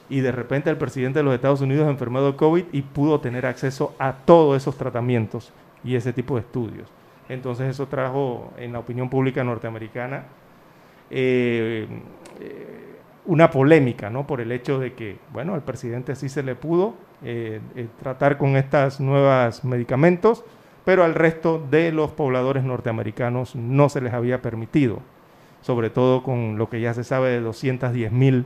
y 0.09 0.21
de 0.21 0.31
repente 0.31 0.69
el 0.69 0.77
presidente 0.77 1.19
de 1.19 1.23
los 1.23 1.33
Estados 1.33 1.61
Unidos 1.61 1.87
enfermó 1.87 2.21
de 2.21 2.35
COVID 2.35 2.65
y 2.71 2.81
pudo 2.81 3.19
tener 3.19 3.45
acceso 3.45 3.93
a 3.99 4.13
todos 4.13 4.57
esos 4.57 4.75
tratamientos 4.75 5.53
y 5.83 5.95
ese 5.95 6.11
tipo 6.11 6.35
de 6.35 6.41
estudios. 6.41 6.89
Entonces 7.29 7.69
eso 7.69 7.87
trajo 7.87 8.51
en 8.57 8.73
la 8.73 8.79
opinión 8.79 9.09
pública 9.09 9.43
norteamericana 9.43 10.23
eh, 11.09 11.87
eh, 12.39 12.79
una 13.25 13.51
polémica, 13.51 14.09
¿no? 14.09 14.25
Por 14.25 14.41
el 14.41 14.51
hecho 14.51 14.79
de 14.79 14.93
que, 14.93 15.17
bueno, 15.31 15.53
al 15.53 15.63
presidente 15.63 16.15
sí 16.15 16.29
se 16.29 16.43
le 16.43 16.55
pudo 16.55 16.95
eh, 17.23 17.59
tratar 18.01 18.37
con 18.37 18.55
estos 18.55 18.99
nuevos 18.99 19.63
medicamentos, 19.63 20.43
pero 20.85 21.03
al 21.03 21.13
resto 21.13 21.63
de 21.69 21.91
los 21.91 22.11
pobladores 22.11 22.63
norteamericanos 22.63 23.55
no 23.55 23.89
se 23.89 24.01
les 24.01 24.13
había 24.13 24.41
permitido, 24.41 24.99
sobre 25.61 25.89
todo 25.89 26.23
con 26.23 26.57
lo 26.57 26.69
que 26.69 26.81
ya 26.81 26.93
se 26.93 27.03
sabe 27.03 27.29
de 27.29 27.41
210 27.41 28.11
mil 28.11 28.45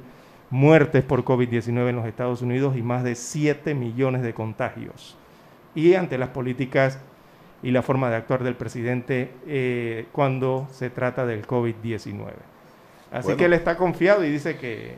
muertes 0.50 1.04
por 1.04 1.24
COVID-19 1.24 1.90
en 1.90 1.96
los 1.96 2.06
Estados 2.06 2.42
Unidos 2.42 2.76
y 2.76 2.82
más 2.82 3.04
de 3.04 3.16
7 3.16 3.74
millones 3.76 4.22
de 4.22 4.34
contagios. 4.34 5.18
Y 5.76 5.96
ante 5.96 6.18
las 6.18 6.30
políticas 6.30 7.00
y 7.64 7.72
la 7.72 7.82
forma 7.82 8.10
de 8.10 8.18
actuar 8.18 8.44
del 8.44 8.56
presidente 8.56 9.32
eh, 9.48 10.08
cuando 10.12 10.68
se 10.70 10.90
trata 10.90 11.26
del 11.26 11.48
COVID-19. 11.48 12.53
Así 13.14 13.36
que 13.36 13.46
él 13.46 13.54
está 13.54 13.78
confiado 13.78 14.26
y 14.26 14.32
dice 14.32 14.58
que, 14.58 14.96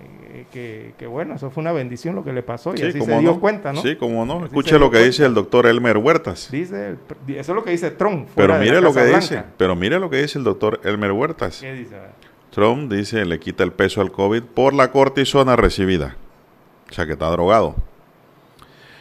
que, 0.98 1.08
bueno, 1.08 1.36
eso 1.36 1.52
fue 1.52 1.62
una 1.62 1.74
bendición 1.74 2.16
lo 2.16 2.24
que 2.24 2.32
le 2.32 2.44
pasó 2.44 2.74
y 2.76 2.82
así 2.82 3.02
se 3.02 3.20
dio 3.20 3.40
cuenta, 3.42 3.74
¿no? 3.74 3.82
Sí, 3.82 3.98
como 3.98 4.26
no. 4.26 4.46
Escuche 4.46 4.80
lo 4.80 4.90
que 4.90 5.00
dice 5.00 5.26
el 5.26 5.34
doctor 5.34 5.68
Elmer 5.68 5.98
Huertas. 5.98 6.50
Dice, 6.50 6.96
eso 7.28 7.52
es 7.52 7.56
lo 7.56 7.64
que 7.64 7.72
dice 7.72 7.92
Trump. 7.92 8.30
Pero 8.34 8.58
mire 8.58 8.80
lo 8.80 8.94
que 8.94 9.06
dice, 9.06 9.44
pero 9.58 9.76
mire 9.76 10.00
lo 10.00 10.10
que 10.10 10.22
dice 10.22 10.38
el 10.38 10.46
doctor 10.46 10.80
Elmer 10.86 11.12
Huertas. 11.12 11.60
¿Qué 11.60 11.74
dice? 11.74 11.98
Trump 12.52 12.90
dice 12.90 13.26
le 13.26 13.38
quita 13.38 13.66
el 13.66 13.74
peso 13.74 14.00
al 14.00 14.12
COVID 14.12 14.44
por 14.44 14.74
la 14.74 14.92
cortisona 14.92 15.58
recibida. 15.58 16.16
O 16.90 16.94
sea 16.94 17.06
que 17.06 17.14
está 17.14 17.30
drogado. 17.30 17.76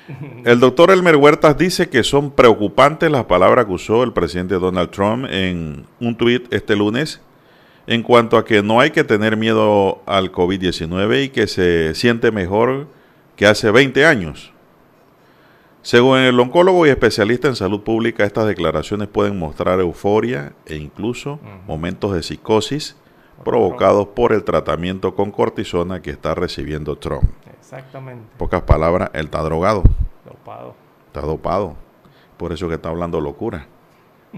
El 0.44 0.60
doctor 0.60 0.90
Elmer 0.90 1.16
Huertas 1.16 1.56
dice 1.56 1.88
que 1.88 2.02
son 2.02 2.30
preocupantes 2.30 3.10
las 3.10 3.24
palabras 3.24 3.64
que 3.66 3.72
usó 3.72 4.02
el 4.02 4.12
presidente 4.12 4.56
Donald 4.56 4.90
Trump 4.90 5.26
en 5.30 5.86
un 6.00 6.16
tuit 6.16 6.52
este 6.52 6.76
lunes 6.76 7.20
en 7.86 8.02
cuanto 8.02 8.36
a 8.36 8.44
que 8.44 8.62
no 8.62 8.80
hay 8.80 8.90
que 8.90 9.04
tener 9.04 9.36
miedo 9.36 10.02
al 10.06 10.32
COVID-19 10.32 11.24
y 11.24 11.28
que 11.28 11.46
se 11.46 11.94
siente 11.94 12.30
mejor 12.30 12.88
que 13.36 13.46
hace 13.46 13.70
20 13.70 14.06
años. 14.06 14.52
Según 15.82 16.18
el 16.18 16.40
oncólogo 16.40 16.86
y 16.86 16.90
especialista 16.90 17.48
en 17.48 17.56
salud 17.56 17.82
pública, 17.82 18.24
estas 18.24 18.46
declaraciones 18.46 19.06
pueden 19.08 19.38
mostrar 19.38 19.80
euforia 19.80 20.54
e 20.64 20.76
incluso 20.76 21.38
momentos 21.66 22.14
de 22.14 22.22
psicosis 22.22 22.96
provocados 23.44 24.08
por 24.08 24.32
el 24.32 24.44
tratamiento 24.44 25.14
con 25.14 25.30
cortisona 25.30 26.00
que 26.00 26.10
está 26.10 26.34
recibiendo 26.34 26.96
Trump. 26.96 27.24
Exactamente. 27.58 28.24
pocas 28.38 28.62
palabras, 28.62 29.10
él 29.12 29.26
está 29.26 29.42
drogado. 29.42 29.82
Dopado. 30.24 30.74
Está 31.08 31.20
dopado. 31.20 31.76
Por 32.38 32.52
eso 32.52 32.66
que 32.66 32.76
está 32.76 32.88
hablando 32.88 33.20
locura. 33.20 33.66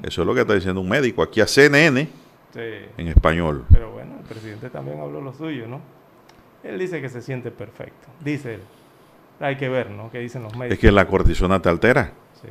Eso 0.02 0.23
es 0.23 0.27
lo 0.27 0.35
que 0.35 0.40
está 0.40 0.55
diciendo 0.55 0.81
un 0.81 0.89
médico 0.89 1.23
aquí 1.23 1.40
a 1.40 1.47
CNN 1.47 2.09
en 2.56 3.08
español. 3.08 3.64
Pero 3.72 3.92
bueno, 3.92 4.16
el 4.18 4.24
presidente 4.24 4.70
también 4.70 5.00
habló 5.00 5.20
lo 5.20 5.32
suyo, 5.32 5.66
¿no? 5.66 5.80
Él 6.62 6.78
dice 6.78 7.00
que 7.00 7.08
se 7.08 7.22
siente 7.22 7.50
perfecto. 7.50 8.08
Dice 8.20 8.54
él. 8.54 8.62
Hay 9.40 9.56
que 9.56 9.68
ver, 9.68 9.90
¿no? 9.90 10.10
¿Qué 10.10 10.18
dicen 10.18 10.42
los 10.42 10.56
médicos? 10.56 10.74
Es 10.74 10.78
que 10.80 10.90
la 10.90 11.06
cortisona 11.06 11.60
te 11.60 11.68
altera. 11.68 12.12
Sí. 12.40 12.48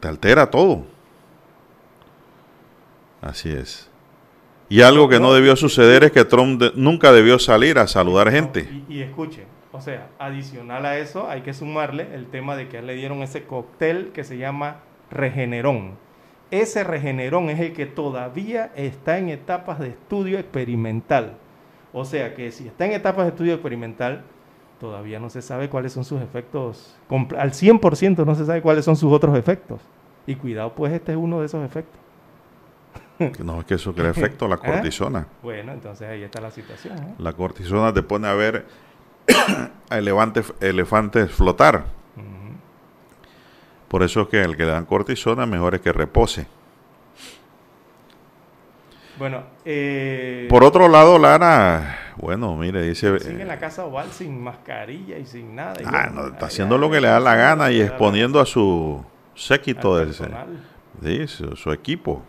Te 0.00 0.08
altera 0.08 0.50
todo. 0.50 0.84
Así 3.20 3.50
es. 3.50 3.90
Y 4.68 4.82
algo 4.82 5.08
que 5.08 5.20
no, 5.20 5.32
debió 5.32 5.54
suceder 5.56 6.04
es 6.04 6.12
que 6.12 6.24
Trump 6.24 6.62
nunca 6.74 7.12
debió 7.12 7.38
salir 7.38 7.78
a 7.78 7.86
saludar 7.86 8.30
gente. 8.30 8.68
Y, 8.88 9.00
escuche, 9.00 9.44
o 9.72 9.80
sea, 9.80 10.08
adicional 10.18 10.86
a 10.86 10.98
eso 10.98 11.28
hay 11.28 11.42
que 11.42 11.54
sumarle 11.54 12.14
el 12.14 12.26
tema 12.26 12.56
de 12.56 12.68
que 12.68 12.82
le 12.82 12.94
dieron 12.94 13.22
ese 13.22 13.44
cóctel 13.44 14.10
que 14.12 14.24
se 14.24 14.38
llama 14.38 14.80
Regenerón. 15.10 15.96
Ese 16.50 16.84
Regenerón 16.84 17.50
es 17.50 17.58
el 17.60 17.72
que 17.72 17.86
todavía 17.86 18.72
está 18.76 19.18
en 19.18 19.28
etapas 19.28 19.80
de 19.80 19.88
estudio 19.88 20.38
experimental. 20.38 21.34
O 21.92 22.04
sea 22.04 22.34
que 22.34 22.52
si 22.52 22.68
está 22.68 22.86
en 22.86 22.92
etapas 22.92 23.24
de 23.24 23.30
estudio 23.30 23.54
experimental, 23.54 24.22
todavía 24.78 25.18
no 25.18 25.30
se 25.30 25.42
sabe 25.42 25.68
cuáles 25.68 25.92
son 25.92 26.04
sus 26.04 26.20
efectos. 26.22 26.96
Al 27.36 27.52
100% 27.52 28.24
no 28.24 28.34
se 28.34 28.46
sabe 28.46 28.62
cuáles 28.62 28.84
son 28.84 28.96
sus 28.96 29.12
otros 29.12 29.36
efectos. 29.36 29.80
Y 30.26 30.36
cuidado, 30.36 30.74
pues 30.74 30.92
este 30.92 31.12
es 31.12 31.18
uno 31.18 31.40
de 31.40 31.46
esos 31.46 31.64
efectos. 31.64 32.00
No, 33.42 33.60
es 33.60 33.64
que 33.64 33.74
eso 33.74 33.94
crea 33.94 34.10
efecto, 34.10 34.46
la 34.46 34.56
¿Eh? 34.56 34.60
cortisona. 34.64 35.26
Bueno, 35.42 35.72
entonces 35.72 36.06
ahí 36.06 36.22
está 36.22 36.38
la 36.40 36.50
situación. 36.50 36.98
¿eh? 36.98 37.14
La 37.18 37.32
cortisona 37.32 37.92
te 37.94 38.02
pone 38.02 38.28
a 38.28 38.34
ver 38.34 38.66
a 39.90 39.98
elefantes 40.60 41.30
flotar. 41.32 41.86
Por 43.88 44.02
eso 44.02 44.22
es 44.22 44.28
que 44.28 44.42
el 44.42 44.56
que 44.56 44.64
le 44.64 44.70
dan 44.72 44.84
cortisona 44.84 45.46
mejor 45.46 45.74
es 45.76 45.80
que 45.80 45.92
repose. 45.92 46.46
Bueno, 49.18 49.44
eh... 49.64 50.46
por 50.50 50.62
otro 50.62 50.88
lado, 50.88 51.18
Lara, 51.18 52.12
Bueno, 52.16 52.54
mire, 52.56 52.82
dice... 52.82 53.18
Sigue 53.18 53.42
en 53.42 53.48
la 53.48 53.58
Casa 53.58 53.84
Oval 53.86 54.10
sin 54.12 54.42
mascarilla 54.42 55.16
y 55.16 55.24
sin 55.24 55.54
nada. 55.54 55.74
y 55.80 55.84
Ah, 55.86 56.08
bueno, 56.10 56.22
no, 56.22 56.28
está 56.34 56.46
haciendo 56.46 56.76
lo 56.76 56.90
que 56.90 57.00
le 57.00 57.08
da 57.08 57.18
la 57.20 57.34
gana 57.34 57.70
y 57.70 57.80
exponiendo 57.80 58.40
a 58.40 58.46
su 58.46 59.02
séquito, 59.34 59.94
Al 59.94 60.04
de 60.06 60.10
ese- 60.10 60.24
personal. 60.24 60.64
sí, 61.02 61.26
su, 61.28 61.56
su 61.56 61.72
equipo. 61.72 62.22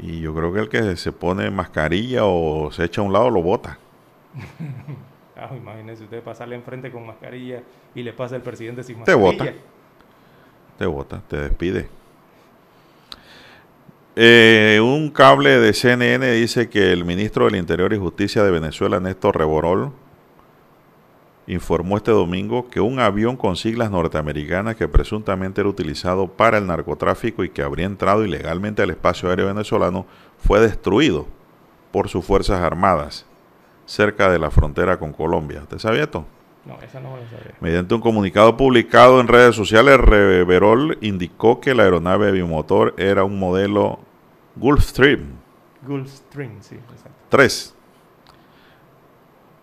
Y 0.00 0.20
yo 0.20 0.34
creo 0.34 0.52
que 0.52 0.60
el 0.60 0.68
que 0.68 0.96
se 0.96 1.12
pone 1.12 1.50
mascarilla 1.50 2.24
o 2.26 2.70
se 2.70 2.84
echa 2.84 3.00
a 3.00 3.04
un 3.04 3.12
lado 3.12 3.30
lo 3.30 3.40
bota. 3.42 3.78
Ah, 5.38 5.54
imagínense 5.56 6.02
usted 6.02 6.22
pasarle 6.22 6.56
enfrente 6.56 6.90
con 6.90 7.06
mascarilla 7.06 7.62
y 7.94 8.02
le 8.02 8.12
pasa 8.12 8.34
el 8.36 8.42
presidente 8.42 8.82
sin 8.82 9.04
Te 9.04 9.16
mascarilla. 9.16 9.52
bota. 9.52 9.58
Te 10.78 10.86
bota, 10.86 11.22
te 11.28 11.36
despide. 11.36 11.88
Eh, 14.16 14.80
un 14.82 15.10
cable 15.10 15.58
de 15.60 15.72
CNN 15.72 16.32
dice 16.32 16.68
que 16.68 16.92
el 16.92 17.04
ministro 17.04 17.44
del 17.44 17.54
Interior 17.54 17.92
y 17.92 17.98
Justicia 17.98 18.42
de 18.42 18.50
Venezuela, 18.50 18.98
Néstor 18.98 19.38
Reborol, 19.38 19.92
informó 21.46 21.96
este 21.96 22.10
domingo 22.10 22.68
que 22.68 22.80
un 22.80 22.98
avión 22.98 23.36
con 23.36 23.54
siglas 23.54 23.92
norteamericanas 23.92 24.74
que 24.74 24.88
presuntamente 24.88 25.60
era 25.60 25.70
utilizado 25.70 26.26
para 26.26 26.58
el 26.58 26.66
narcotráfico 26.66 27.44
y 27.44 27.50
que 27.50 27.62
habría 27.62 27.86
entrado 27.86 28.24
ilegalmente 28.24 28.82
al 28.82 28.90
espacio 28.90 29.30
aéreo 29.30 29.46
venezolano 29.46 30.04
fue 30.38 30.60
destruido 30.60 31.26
por 31.92 32.08
sus 32.08 32.24
Fuerzas 32.24 32.60
Armadas 32.60 33.24
cerca 33.88 34.30
de 34.30 34.38
la 34.38 34.50
frontera 34.50 34.98
con 34.98 35.12
Colombia. 35.12 35.62
¿Usted 35.62 35.78
sabía 35.78 36.02
esto? 36.04 36.26
No, 36.66 36.78
esa 36.82 37.00
no 37.00 37.14
me 37.14 37.22
la 37.22 37.30
sabía. 37.30 37.54
Mediante 37.60 37.94
un 37.94 38.02
comunicado 38.02 38.56
publicado 38.56 39.20
en 39.20 39.28
redes 39.28 39.56
sociales, 39.56 39.98
Reverol 39.98 40.98
indicó 41.00 41.60
que 41.60 41.74
la 41.74 41.84
aeronave 41.84 42.30
bimotor 42.30 42.94
era 42.98 43.24
un 43.24 43.38
modelo 43.38 43.98
Gulfstream 44.56 45.38
Gulfstream, 45.86 46.60
sí, 46.60 46.74
exacto. 46.74 47.10
3. 47.30 47.74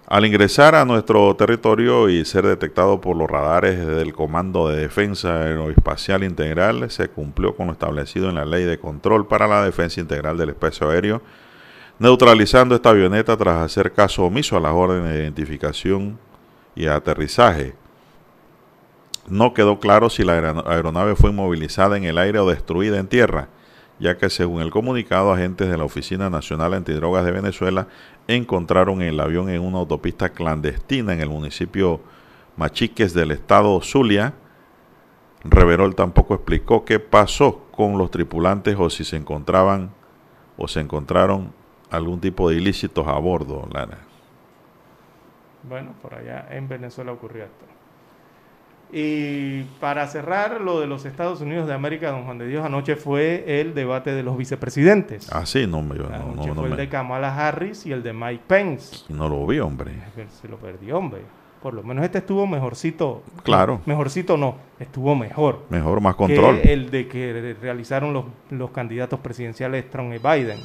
Al 0.08 0.26
ingresar 0.26 0.76
a 0.76 0.86
nuestro 0.86 1.36
territorio 1.36 2.10
y 2.10 2.26
ser 2.26 2.46
detectado 2.46 3.02
por 3.02 3.16
los 3.16 3.30
radares 3.30 3.86
del 3.86 4.14
Comando 4.14 4.70
de 4.70 4.82
Defensa 4.82 5.44
Aeroespacial 5.44 6.24
Integral, 6.24 6.90
se 6.90 7.10
cumplió 7.10 7.56
con 7.56 7.68
lo 7.68 7.74
establecido 7.74 8.30
en 8.30 8.36
la 8.36 8.46
Ley 8.46 8.64
de 8.64 8.80
Control 8.80 9.28
para 9.28 9.48
la 9.48 9.64
Defensa 9.64 10.00
Integral 10.00 10.38
del 10.38 10.50
Espacio 10.50 10.90
Aéreo, 10.90 11.22
neutralizando 12.00 12.76
esta 12.76 12.90
avioneta 12.90 13.38
tras 13.38 13.62
hacer 13.64 13.94
caso 13.94 14.24
omiso 14.26 14.58
a 14.58 14.60
las 14.60 14.74
órdenes 14.74 15.14
de 15.14 15.20
identificación 15.24 16.20
y 16.76 16.88
aterrizaje. 16.88 17.74
No 19.28 19.54
quedó 19.54 19.80
claro 19.80 20.10
si 20.10 20.24
la 20.24 20.34
aero- 20.34 20.68
aeronave 20.68 21.16
fue 21.16 21.32
inmovilizada 21.32 21.98
en 21.98 22.04
el 22.04 22.18
aire 22.18 22.40
o 22.40 22.50
destruida 22.50 23.00
en 23.00 23.08
tierra, 23.08 23.48
ya 24.00 24.18
que 24.18 24.30
según 24.30 24.62
el 24.62 24.72
comunicado, 24.72 25.32
agentes 25.32 25.70
de 25.70 25.78
la 25.78 25.86
Oficina 25.86 26.30
Nacional 26.30 26.74
Antidrogas 26.74 27.26
de 27.26 27.32
Venezuela 27.32 27.88
encontraron 28.28 29.02
el 29.02 29.20
avión 29.20 29.50
en 29.50 29.62
una 29.62 29.80
autopista 29.80 30.30
clandestina 30.30 31.14
en 31.14 31.22
el 31.22 31.30
municipio 31.30 32.02
Machiques 32.58 33.14
del 33.14 33.32
estado 33.32 33.82
Zulia. 33.82 34.34
Reverol 35.44 35.96
tampoco 35.96 36.36
explicó 36.36 36.84
qué 36.86 37.00
pasó 37.00 37.62
con 37.72 37.98
los 37.98 38.12
tripulantes 38.12 38.76
o 38.78 38.90
si 38.90 39.04
se 39.06 39.16
encontraban 39.16 39.92
o 40.58 40.68
se 40.68 40.82
encontraron 40.82 41.54
algún 41.90 42.20
tipo 42.20 42.50
de 42.50 42.56
ilícitos 42.58 43.08
a 43.08 43.18
bordo, 43.20 43.68
Lara. 43.72 44.00
Bueno, 45.64 45.94
por 46.02 46.14
allá 46.16 46.48
en 46.52 46.68
Venezuela 46.68 47.12
ocurrió 47.12 47.44
esto. 47.46 47.66
Y 48.92 49.64
para 49.80 50.08
cerrar 50.08 50.62
lo 50.62 50.80
de 50.80 50.88
los 50.88 51.06
Estados 51.06 51.42
Unidos 51.42 51.68
de 51.68 51.74
América, 51.74 52.12
don 52.12 52.24
Juan 52.26 52.38
de 52.38 52.48
Dios, 52.48 52.64
anoche 52.64 52.96
fue 52.96 53.60
el 53.60 53.74
debate 53.74 54.12
de 54.14 54.22
los 54.24 54.38
vicepresidentes. 54.38 55.28
Ah, 55.34 55.46
sí, 55.46 55.66
no, 55.68 55.82
me- 55.82 55.96
no, 55.96 56.06
Anoche 56.06 56.50
no, 56.50 56.54
no 56.56 56.62
fue 56.62 56.70
el 56.70 56.78
de 56.78 56.88
Kamala 56.88 57.36
Harris 57.48 57.86
y 57.88 57.92
el 57.92 58.04
de 58.04 58.14
Mike 58.14 58.44
Pence. 58.48 59.06
no 59.10 59.28
lo 59.28 59.46
vi, 59.48 59.60
hombre. 59.60 59.92
Se 60.40 60.48
lo 60.48 60.58
perdió, 60.58 60.98
hombre. 61.00 61.22
Por 61.64 61.74
lo 61.74 61.82
menos 61.82 62.06
este 62.06 62.20
estuvo 62.20 62.46
mejorcito. 62.46 63.24
Claro. 63.42 63.82
Mejorcito 63.88 64.38
no, 64.38 64.56
estuvo 64.80 65.16
mejor. 65.16 65.64
Mejor, 65.70 66.00
más 66.00 66.14
control. 66.16 66.62
Que 66.62 66.74
el 66.74 66.92
de 66.92 67.08
que 67.08 67.56
realizaron 67.60 68.14
los, 68.14 68.26
los 68.52 68.70
candidatos 68.70 69.20
presidenciales 69.20 69.90
Trump 69.90 70.14
y 70.14 70.20
Biden. 70.20 70.60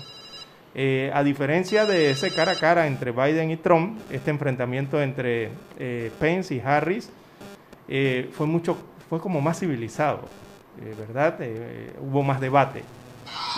Eh, 0.74 1.10
a 1.12 1.24
diferencia 1.24 1.84
de 1.84 2.10
ese 2.10 2.32
cara 2.32 2.52
a 2.52 2.56
cara 2.56 2.86
entre 2.86 3.10
Biden 3.10 3.51
y 3.51 3.56
Trump, 3.56 3.98
este 4.09 4.30
enfrentamiento 4.30 5.02
entre 5.02 5.51
eh, 5.78 6.12
Pence 6.20 6.55
y 6.55 6.60
Harris 6.60 7.10
eh, 7.88 8.30
fue 8.32 8.47
mucho, 8.47 8.76
fue 9.09 9.18
como 9.18 9.40
más 9.40 9.59
civilizado, 9.59 10.28
¿verdad? 10.97 11.38
Hubo 12.01 12.22
más 12.22 12.40
debate 12.40 12.84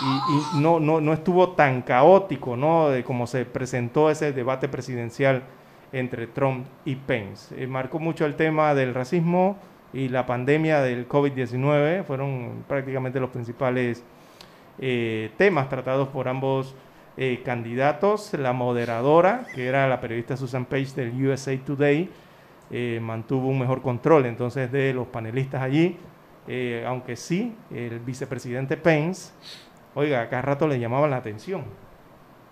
y, 0.01 0.59
no, 0.59 0.79
no, 0.79 0.99
no 0.99 1.13
estuvo 1.13 1.49
tan 1.49 1.83
caótico, 1.83 2.57
¿no? 2.57 2.89
De 2.89 3.03
como 3.03 3.27
se 3.27 3.45
presentó 3.45 4.09
ese 4.09 4.33
debate 4.33 4.67
presidencial 4.67 5.43
entre 5.91 6.25
Trump 6.25 6.65
y 6.83 6.95
Pence. 6.95 7.67
Marcó 7.67 7.99
mucho 7.99 8.25
el 8.25 8.35
tema 8.35 8.73
del 8.73 8.95
racismo 8.95 9.57
y 9.93 10.09
la 10.09 10.25
pandemia 10.25 10.81
del 10.81 11.07
COVID-19, 11.07 12.03
fueron 12.05 12.63
prácticamente 12.67 13.19
los 13.19 13.29
principales 13.29 14.03
temas 15.37 15.69
tratados 15.69 16.07
por 16.07 16.27
ambos 16.27 16.75
eh, 17.15 17.43
candidatos. 17.45 18.33
La 18.33 18.53
moderadora, 18.53 19.45
que 19.53 19.67
era 19.67 19.87
la 19.87 20.01
periodista 20.01 20.35
Susan 20.35 20.65
Page 20.65 20.95
del 20.95 21.27
USA 21.27 21.55
Today, 21.57 22.09
eh, 22.71 22.99
mantuvo 22.99 23.49
un 23.49 23.59
mejor 23.59 23.83
control 23.83 24.25
entonces 24.25 24.71
de 24.71 24.93
los 24.93 25.05
panelistas 25.07 25.61
allí, 25.61 25.95
eh, 26.47 26.83
aunque 26.87 27.15
sí, 27.15 27.55
el 27.69 27.99
vicepresidente 27.99 28.77
Pence, 28.77 29.31
oiga, 29.93 30.27
cada 30.27 30.41
rato 30.41 30.67
le 30.67 30.79
llamaban 30.79 31.11
la 31.11 31.17
atención, 31.17 31.65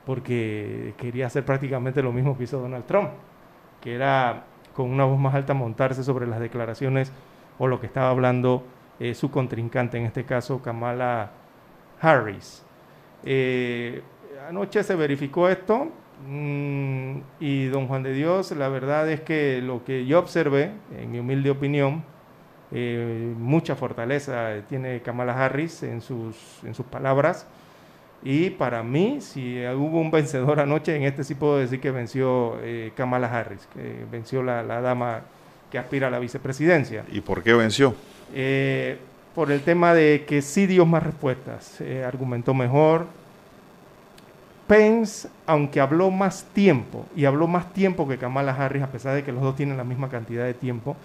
porque 0.05 0.93
quería 0.97 1.25
hacer 1.25 1.43
prácticamente 1.43 2.03
lo 2.03 2.11
mismo 2.11 2.37
que 2.37 2.43
hizo 2.43 2.59
Donald 2.59 2.85
Trump, 2.85 3.09
que 3.81 3.95
era 3.95 4.43
con 4.75 4.91
una 4.91 5.05
voz 5.05 5.19
más 5.19 5.33
alta 5.33 5.55
montarse 5.55 6.03
sobre 6.03 6.27
las 6.27 6.39
declaraciones 6.39 7.11
o 7.57 7.65
lo 7.65 7.79
que 7.79 7.87
estaba 7.87 8.11
hablando 8.11 8.63
su 9.15 9.31
contrincante, 9.31 9.97
en 9.97 10.05
este 10.05 10.25
caso 10.25 10.61
Kamala 10.61 11.31
Harris. 11.99 12.63
Anoche 14.51 14.83
se 14.83 14.95
verificó 14.95 15.47
esto 15.47 15.87
mm, 16.27 17.15
y 17.39 17.67
don 17.67 17.87
Juan 17.87 18.03
de 18.03 18.13
Dios, 18.13 18.51
la 18.51 18.67
verdad 18.67 19.09
es 19.09 19.21
que 19.21 19.61
lo 19.61 19.85
que 19.85 20.05
yo 20.05 20.19
observé, 20.19 20.71
en 20.97 21.09
mi 21.09 21.19
humilde 21.19 21.49
opinión, 21.49 22.03
eh, 22.73 23.33
mucha 23.37 23.75
fortaleza 23.75 24.55
tiene 24.67 25.01
Kamala 25.01 25.33
Harris 25.33 25.83
en 25.83 26.01
sus, 26.01 26.35
en 26.65 26.75
sus 26.75 26.85
palabras. 26.85 27.47
Y 28.23 28.51
para 28.51 28.83
mí, 28.83 29.19
si 29.21 29.65
hubo 29.67 29.99
un 29.99 30.11
vencedor 30.11 30.59
anoche, 30.59 30.95
en 30.95 31.03
este 31.03 31.23
sí 31.23 31.33
puedo 31.33 31.57
decir 31.57 31.79
que 31.79 31.91
venció 31.91 32.57
eh, 32.61 32.91
Kamala 32.95 33.27
Harris, 33.27 33.67
que 33.73 34.05
venció 34.11 34.43
la, 34.43 34.63
la 34.63 34.81
dama 34.81 35.21
que 35.71 35.79
aspira 35.79 36.07
a 36.07 36.11
la 36.11 36.19
vicepresidencia. 36.19 37.05
¿Y 37.09 37.21
por 37.21 37.41
qué 37.41 37.53
venció? 37.53 37.95
Eh, 38.33 38.97
por 39.33 39.49
el 39.49 39.61
tema 39.61 39.93
de 39.93 40.25
que 40.27 40.41
sí 40.41 40.67
dio 40.67 40.85
más 40.85 41.03
respuestas, 41.03 41.81
argumentó 42.05 42.53
mejor. 42.53 43.20
Pence, 44.71 45.27
aunque 45.47 45.81
habló 45.81 46.09
más 46.11 46.45
tiempo, 46.53 47.05
y 47.13 47.25
habló 47.25 47.45
más 47.45 47.73
tiempo 47.73 48.07
que 48.07 48.17
Kamala 48.17 48.55
Harris, 48.55 48.83
a 48.83 48.87
pesar 48.87 49.13
de 49.13 49.21
que 49.21 49.33
los 49.33 49.41
dos 49.41 49.57
tienen 49.57 49.75
la 49.75 49.83
misma 49.83 50.07
cantidad 50.07 50.45
de 50.45 50.53
tiempo, 50.53 50.95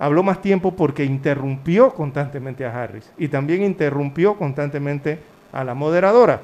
habló 0.00 0.24
más 0.24 0.42
tiempo 0.42 0.72
porque 0.72 1.04
interrumpió 1.04 1.94
constantemente 1.94 2.66
a 2.66 2.82
Harris 2.82 3.08
y 3.16 3.28
también 3.28 3.62
interrumpió 3.62 4.34
constantemente 4.34 5.20
a 5.52 5.62
la 5.62 5.74
moderadora. 5.74 6.40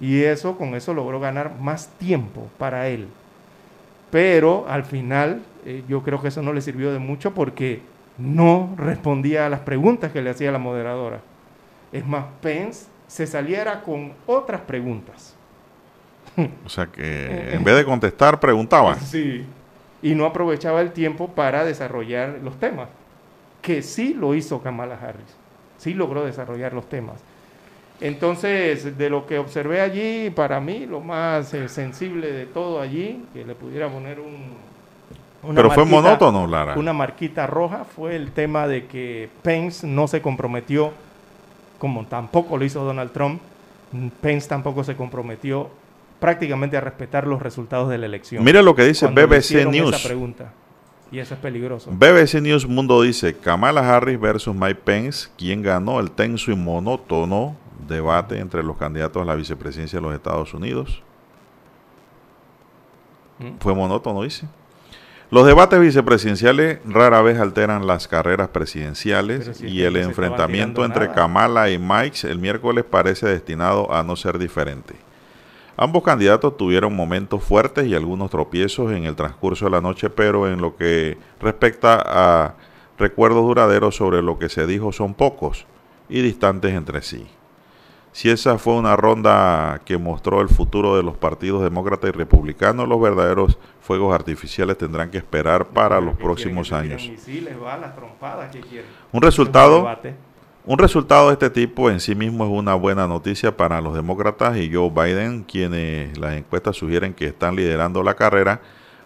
Y 0.00 0.22
eso, 0.22 0.56
con 0.56 0.74
eso 0.74 0.94
logró 0.94 1.20
ganar 1.20 1.60
más 1.60 1.88
tiempo 1.98 2.48
para 2.56 2.88
él. 2.88 3.08
Pero 4.10 4.64
al 4.70 4.84
final, 4.84 5.42
eh, 5.66 5.84
yo 5.86 6.02
creo 6.02 6.22
que 6.22 6.28
eso 6.28 6.40
no 6.40 6.54
le 6.54 6.62
sirvió 6.62 6.94
de 6.94 6.98
mucho 6.98 7.34
porque 7.34 7.82
no 8.16 8.74
respondía 8.78 9.44
a 9.44 9.50
las 9.50 9.60
preguntas 9.60 10.12
que 10.12 10.22
le 10.22 10.30
hacía 10.30 10.50
la 10.50 10.58
moderadora. 10.58 11.20
Es 11.92 12.06
más, 12.06 12.24
Pence 12.40 12.86
se 13.06 13.26
saliera 13.26 13.82
con 13.82 14.14
otras 14.24 14.62
preguntas. 14.62 15.36
O 16.64 16.68
sea 16.68 16.86
que 16.86 17.54
en 17.54 17.64
vez 17.64 17.76
de 17.76 17.84
contestar, 17.84 18.38
preguntaba. 18.40 18.96
Sí. 18.96 19.44
Y 20.02 20.14
no 20.14 20.26
aprovechaba 20.26 20.80
el 20.82 20.92
tiempo 20.92 21.28
para 21.28 21.64
desarrollar 21.64 22.38
los 22.42 22.58
temas. 22.58 22.88
Que 23.62 23.82
sí 23.82 24.14
lo 24.14 24.34
hizo 24.34 24.62
Kamala 24.62 24.98
Harris. 25.00 25.36
Sí 25.78 25.94
logró 25.94 26.24
desarrollar 26.24 26.72
los 26.72 26.88
temas. 26.88 27.20
Entonces, 28.00 28.98
de 28.98 29.08
lo 29.10 29.26
que 29.26 29.38
observé 29.38 29.80
allí, 29.80 30.30
para 30.30 30.60
mí 30.60 30.84
lo 30.86 31.00
más 31.00 31.54
eh, 31.54 31.68
sensible 31.68 32.30
de 32.30 32.44
todo 32.44 32.80
allí, 32.80 33.24
que 33.32 33.44
le 33.44 33.54
pudiera 33.54 33.88
poner 33.88 34.20
un... 34.20 34.54
una 35.42 35.54
Pero 35.54 35.70
fue 35.70 35.84
marquita- 35.84 36.02
monótono, 36.02 36.46
Lara. 36.46 36.74
Una 36.76 36.92
marquita 36.92 37.46
roja 37.46 37.84
fue 37.84 38.14
el 38.16 38.32
tema 38.32 38.66
de 38.68 38.86
que 38.86 39.30
Pence 39.42 39.86
no 39.86 40.08
se 40.08 40.20
comprometió, 40.20 40.92
como 41.78 42.04
tampoco 42.04 42.58
lo 42.58 42.66
hizo 42.66 42.84
Donald 42.84 43.12
Trump, 43.12 43.40
Pence 44.20 44.46
tampoco 44.46 44.84
se 44.84 44.94
comprometió 44.94 45.70
prácticamente 46.18 46.76
a 46.76 46.80
respetar 46.80 47.26
los 47.26 47.42
resultados 47.42 47.88
de 47.88 47.98
la 47.98 48.06
elección. 48.06 48.42
Mire 48.44 48.62
lo 48.62 48.74
que 48.74 48.84
dice 48.84 49.06
Cuando 49.06 49.26
BBC 49.26 49.66
News. 49.66 49.94
Esa 49.94 50.08
pregunta. 50.08 50.52
Y 51.10 51.18
eso 51.20 51.34
es 51.34 51.40
peligroso. 51.40 51.90
BBC 51.92 52.40
News 52.40 52.66
Mundo 52.66 53.00
dice 53.02 53.36
Kamala 53.36 53.96
Harris 53.96 54.18
versus 54.18 54.54
Mike 54.54 54.80
Pence, 54.84 55.28
quien 55.38 55.62
ganó 55.62 56.00
el 56.00 56.10
tenso 56.10 56.50
y 56.50 56.56
monótono 56.56 57.56
debate 57.86 58.38
entre 58.38 58.62
los 58.62 58.76
candidatos 58.76 59.22
a 59.22 59.24
la 59.24 59.34
vicepresidencia 59.34 59.98
de 59.98 60.02
los 60.02 60.14
Estados 60.14 60.52
Unidos. 60.54 61.02
Fue 63.60 63.74
monótono, 63.74 64.22
dice. 64.22 64.46
Los 65.30 65.46
debates 65.46 65.80
vicepresidenciales 65.80 66.78
rara 66.84 67.20
vez 67.20 67.38
alteran 67.38 67.86
las 67.86 68.06
carreras 68.06 68.48
presidenciales 68.48 69.56
si 69.56 69.66
y 69.66 69.82
el 69.82 69.96
enfrentamiento 69.96 70.84
entre 70.84 71.06
nada. 71.06 71.14
Kamala 71.14 71.70
y 71.70 71.78
Mike 71.78 72.28
el 72.28 72.38
miércoles 72.38 72.84
parece 72.88 73.26
destinado 73.26 73.92
a 73.92 74.04
no 74.04 74.14
ser 74.14 74.38
diferente. 74.38 74.94
Ambos 75.78 76.02
candidatos 76.02 76.56
tuvieron 76.56 76.96
momentos 76.96 77.42
fuertes 77.42 77.86
y 77.86 77.94
algunos 77.94 78.30
tropiezos 78.30 78.92
en 78.92 79.04
el 79.04 79.14
transcurso 79.14 79.66
de 79.66 79.72
la 79.72 79.82
noche, 79.82 80.08
pero 80.08 80.50
en 80.50 80.62
lo 80.62 80.76
que 80.76 81.18
respecta 81.38 82.02
a 82.04 82.54
recuerdos 82.98 83.42
duraderos 83.42 83.94
sobre 83.94 84.22
lo 84.22 84.38
que 84.38 84.48
se 84.48 84.66
dijo 84.66 84.90
son 84.92 85.12
pocos 85.12 85.66
y 86.08 86.22
distantes 86.22 86.72
entre 86.74 87.02
sí. 87.02 87.26
Si 88.12 88.30
esa 88.30 88.56
fue 88.56 88.72
una 88.72 88.96
ronda 88.96 89.82
que 89.84 89.98
mostró 89.98 90.40
el 90.40 90.48
futuro 90.48 90.96
de 90.96 91.02
los 91.02 91.18
partidos 91.18 91.62
demócrata 91.62 92.08
y 92.08 92.12
republicano, 92.12 92.86
los 92.86 92.98
verdaderos 92.98 93.58
fuegos 93.82 94.14
artificiales 94.14 94.78
tendrán 94.78 95.10
que 95.10 95.18
esperar 95.18 95.66
para 95.66 96.00
los 96.00 96.16
próximos 96.16 96.72
años. 96.72 97.06
Misiles, 97.06 97.60
balas, 97.60 97.94
trompadas, 97.94 98.50
¿qué 98.50 98.60
quieren? 98.60 98.90
Un 99.12 99.18
Es 99.18 99.26
resultado. 99.26 99.86
Un 100.66 100.78
resultado 100.78 101.28
de 101.28 101.34
este 101.34 101.48
tipo 101.48 101.90
en 101.90 102.00
sí 102.00 102.16
mismo 102.16 102.44
es 102.44 102.50
una 102.50 102.74
buena 102.74 103.06
noticia 103.06 103.56
para 103.56 103.80
los 103.80 103.94
demócratas 103.94 104.56
y 104.56 104.72
Joe 104.72 104.90
Biden, 104.90 105.44
quienes 105.44 106.18
las 106.18 106.34
encuestas 106.34 106.76
sugieren 106.76 107.14
que 107.14 107.26
están 107.26 107.54
liderando 107.54 108.02
la 108.02 108.14
carrera, 108.14 108.60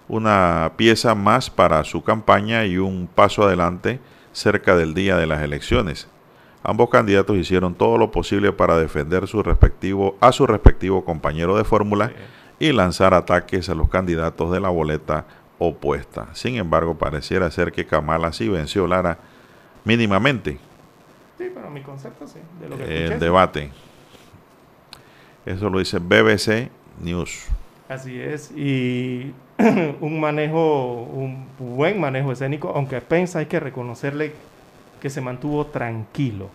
una 0.09 0.73
pieza 0.77 1.15
más 1.15 1.51
para 1.51 1.85
su 1.85 2.03
campaña 2.03 2.65
y 2.65 2.79
un 2.79 3.07
paso 3.15 3.43
adelante 3.43 4.01
cerca 4.33 4.75
del 4.75 4.95
día 4.95 5.17
de 5.17 5.27
las 5.27 5.43
elecciones. 5.43 6.09
Ambos 6.63 6.89
candidatos 6.89 7.37
hicieron 7.37 7.75
todo 7.75 7.99
lo 7.99 8.11
posible 8.11 8.53
para 8.53 8.79
defender 8.79 9.29
su 9.29 9.43
respectivo, 9.43 10.17
a 10.21 10.33
su 10.33 10.47
respectivo 10.47 11.05
compañero 11.05 11.59
de 11.59 11.65
fórmula 11.65 12.11
y 12.59 12.73
lanzar 12.73 13.13
ataques 13.13 13.69
a 13.69 13.75
los 13.75 13.91
candidatos 13.91 14.51
de 14.51 14.61
la 14.61 14.71
boleta 14.71 15.27
opuesta. 15.59 16.29
Sin 16.33 16.57
embargo, 16.57 16.97
pareciera 16.97 17.51
ser 17.51 17.71
que 17.71 17.87
Kamala 17.87 18.33
sí 18.33 18.49
venció 18.49 18.87
Lara 18.87 19.19
mínimamente 19.85 20.59
Sí, 21.41 21.51
pero 21.55 21.71
mi 21.71 21.81
concepto 21.81 22.27
sí. 22.27 22.39
De 22.61 22.69
lo 22.69 22.77
que 22.77 22.85
el 22.85 22.91
escuché, 23.05 23.19
debate. 23.19 23.71
Eso 25.47 25.71
lo 25.71 25.79
dice 25.79 25.99
BBC 25.99 26.69
News. 27.01 27.47
Así 27.89 28.21
es, 28.21 28.51
y 28.51 29.33
un 30.03 30.21
manejo, 30.21 31.03
un 31.05 31.47
buen 31.59 31.99
manejo 31.99 32.31
escénico, 32.31 32.73
aunque 32.75 32.97
a 32.97 33.01
Pence 33.01 33.39
hay 33.39 33.47
que 33.47 33.59
reconocerle 33.59 34.35
que 35.01 35.09
se 35.09 35.23
mantuvo 35.23 35.65
tranquilo. 35.69 36.51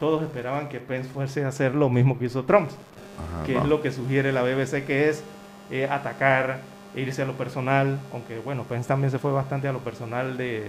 Todos 0.00 0.24
esperaban 0.24 0.68
que 0.68 0.80
Pence 0.80 1.08
fuese 1.08 1.44
a 1.44 1.48
hacer 1.48 1.76
lo 1.76 1.88
mismo 1.88 2.18
que 2.18 2.24
hizo 2.24 2.42
Trump, 2.42 2.70
Ajá, 2.70 3.46
que 3.46 3.54
no. 3.54 3.62
es 3.62 3.66
lo 3.68 3.82
que 3.82 3.92
sugiere 3.92 4.32
la 4.32 4.42
BBC, 4.42 4.84
que 4.84 5.10
es 5.10 5.22
eh, 5.70 5.86
atacar, 5.88 6.58
e 6.96 7.02
irse 7.02 7.22
a 7.22 7.24
lo 7.24 7.34
personal, 7.34 8.00
aunque 8.12 8.40
bueno, 8.40 8.64
Pence 8.64 8.88
también 8.88 9.12
se 9.12 9.20
fue 9.20 9.30
bastante 9.30 9.68
a 9.68 9.72
lo 9.72 9.78
personal 9.78 10.36
de, 10.36 10.64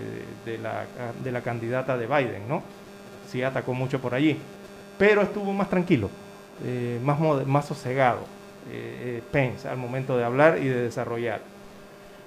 de 0.46 0.60
la, 0.60 0.86
de 1.24 1.32
la 1.32 1.42
candidata 1.42 1.98
de 1.98 2.06
Biden, 2.06 2.48
¿no? 2.48 2.62
Sí 3.34 3.42
atacó 3.42 3.74
mucho 3.74 4.00
por 4.00 4.14
allí, 4.14 4.38
pero 5.00 5.24
estuvo 5.24 5.52
más 5.54 5.68
tranquilo, 5.68 6.08
eh, 6.64 7.00
más, 7.04 7.20
más 7.48 7.66
sosegado 7.66 8.20
eh, 8.72 9.18
eh, 9.18 9.24
Pence 9.32 9.68
al 9.68 9.78
momento 9.78 10.16
de 10.16 10.24
hablar 10.24 10.60
y 10.62 10.68
de 10.68 10.84
desarrollar. 10.84 11.42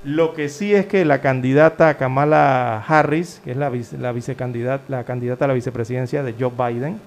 Lo 0.02 0.34
que 0.34 0.48
sí 0.48 0.74
es 0.74 0.86
que 0.86 1.04
la 1.04 1.20
candidata 1.20 1.96
Kamala 1.96 2.84
Harris, 2.88 3.40
que 3.44 3.52
es 3.52 3.56
la, 3.56 3.70
vice- 3.70 3.96
la 3.98 4.10
vicecandidata, 4.10 4.82
la 4.88 5.04
candidata 5.04 5.44
a 5.44 5.48
la 5.48 5.54
vicepresidencia 5.54 6.24
de 6.24 6.34
Joe 6.38 6.50
Biden, 6.50 7.00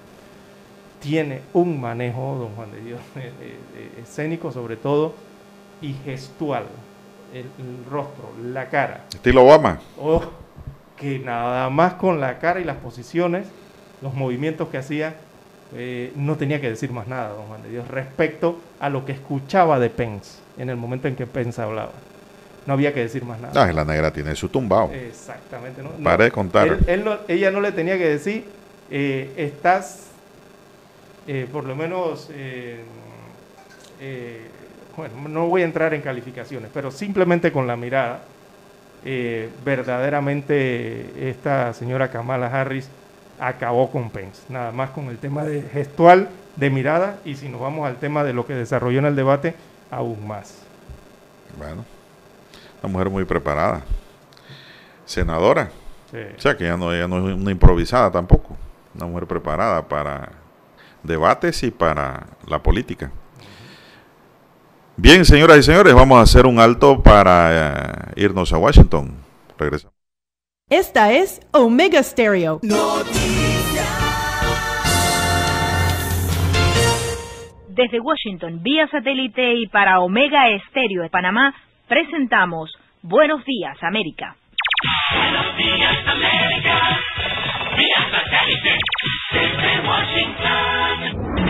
tiene 1.00 1.42
un 1.52 1.78
manejo, 1.78 2.36
don 2.38 2.54
Juan 2.56 2.72
de 2.72 2.80
Dios, 2.80 3.00
eh, 3.16 3.32
eh, 3.76 4.00
escénico 4.02 4.50
sobre 4.50 4.76
todo 4.76 5.14
y 5.82 5.92
gestual. 5.92 6.64
El, 7.34 7.40
el 7.58 7.84
rostro, 7.90 8.30
la 8.42 8.68
cara. 8.70 9.04
Estilo 9.14 9.44
Obama. 9.44 9.78
Oh, 10.00 10.22
que 10.96 11.18
nada 11.18 11.68
más 11.70 11.94
con 11.94 12.18
la 12.18 12.38
cara 12.38 12.60
y 12.60 12.64
las 12.64 12.76
posiciones, 12.78 13.46
los 14.02 14.14
movimientos 14.14 14.68
que 14.68 14.78
hacía, 14.78 15.14
eh, 15.76 16.12
no 16.16 16.36
tenía 16.36 16.60
que 16.60 16.68
decir 16.70 16.90
más 16.92 17.06
nada, 17.06 17.28
don 17.30 17.46
Juan 17.46 17.62
de 17.62 17.70
Dios, 17.70 17.86
respecto 17.88 18.58
a 18.80 18.88
lo 18.88 19.04
que 19.04 19.12
escuchaba 19.12 19.78
de 19.78 19.90
Pence 19.90 20.38
en 20.58 20.68
el 20.70 20.76
momento 20.76 21.06
en 21.08 21.16
que 21.16 21.26
Pence 21.26 21.60
hablaba. 21.62 21.92
No 22.66 22.74
había 22.74 22.92
que 22.92 23.00
decir 23.00 23.24
más 23.24 23.40
nada. 23.40 23.62
Ah, 23.68 23.72
la 23.72 23.84
negra 23.84 24.12
tiene 24.12 24.34
su 24.36 24.48
tumbao. 24.48 24.90
Exactamente. 24.92 25.82
¿no? 25.82 25.90
Pare 26.04 26.24
de 26.24 26.30
contar. 26.30 26.68
Él- 26.68 26.78
él 26.86 27.04
no- 27.04 27.18
ella 27.28 27.50
no 27.50 27.60
le 27.60 27.72
tenía 27.72 27.96
que 27.98 28.08
decir, 28.08 28.44
eh, 28.90 29.32
estás, 29.36 30.08
eh, 31.26 31.46
por 31.50 31.64
lo 31.64 31.74
menos, 31.74 32.28
eh, 32.32 32.80
bueno, 34.96 35.28
no 35.28 35.46
voy 35.46 35.62
a 35.62 35.64
entrar 35.64 35.94
en 35.94 36.00
calificaciones, 36.02 36.70
pero 36.72 36.90
simplemente 36.90 37.52
con 37.52 37.66
la 37.66 37.76
mirada, 37.76 38.20
verdaderamente 39.64 41.30
esta 41.30 41.72
señora 41.72 42.10
Kamala 42.10 42.46
Harris 42.48 42.88
acabó 43.40 43.90
con 43.90 44.10
Pence. 44.10 44.42
Nada 44.48 44.70
más 44.70 44.90
con 44.90 45.06
el 45.06 45.18
tema 45.18 45.44
de 45.44 45.62
gestual, 45.62 46.28
de 46.56 46.70
mirada, 46.70 47.18
y 47.24 47.34
si 47.34 47.48
nos 47.48 47.60
vamos 47.60 47.88
al 47.88 47.96
tema 47.96 48.22
de 48.22 48.32
lo 48.32 48.46
que 48.46 48.54
desarrolló 48.54 48.98
en 48.98 49.06
el 49.06 49.16
debate, 49.16 49.54
aún 49.90 50.26
más. 50.26 50.62
Bueno, 51.58 51.84
una 52.82 52.92
mujer 52.92 53.10
muy 53.10 53.24
preparada. 53.24 53.82
Senadora. 55.04 55.70
Sí. 56.10 56.18
O 56.36 56.40
sea 56.40 56.56
que 56.56 56.64
ella 56.64 56.76
no, 56.76 56.92
ella 56.92 57.08
no 57.08 57.28
es 57.28 57.34
una 57.34 57.50
improvisada 57.50 58.10
tampoco. 58.10 58.56
Una 58.94 59.06
mujer 59.06 59.26
preparada 59.26 59.86
para 59.88 60.30
debates 61.02 61.62
y 61.62 61.70
para 61.70 62.26
la 62.46 62.62
política. 62.62 63.10
Bien, 64.96 65.24
señoras 65.24 65.58
y 65.58 65.62
señores, 65.62 65.94
vamos 65.94 66.18
a 66.18 66.22
hacer 66.22 66.44
un 66.46 66.58
alto 66.58 67.02
para 67.02 68.12
eh, 68.16 68.22
irnos 68.22 68.52
a 68.52 68.58
Washington. 68.58 69.14
Regresamos. 69.58 69.99
Esta 70.70 71.12
es 71.12 71.40
Omega 71.52 72.00
Stereo. 72.00 72.60
Desde 77.68 77.98
Washington, 77.98 78.62
vía 78.62 78.86
satélite 78.86 79.54
y 79.54 79.66
para 79.66 79.98
Omega 79.98 80.48
Estéreo 80.50 81.02
de 81.02 81.10
Panamá, 81.10 81.52
presentamos 81.88 82.70
Buenos 83.02 83.44
Días, 83.44 83.76
América. 83.82 84.36
Buenos 85.12 85.56
días, 85.56 86.06
América. 86.06 87.00
Vía 87.76 88.06
satélite. 88.12 88.78
Desde 89.32 89.88
Washington. 89.88 91.49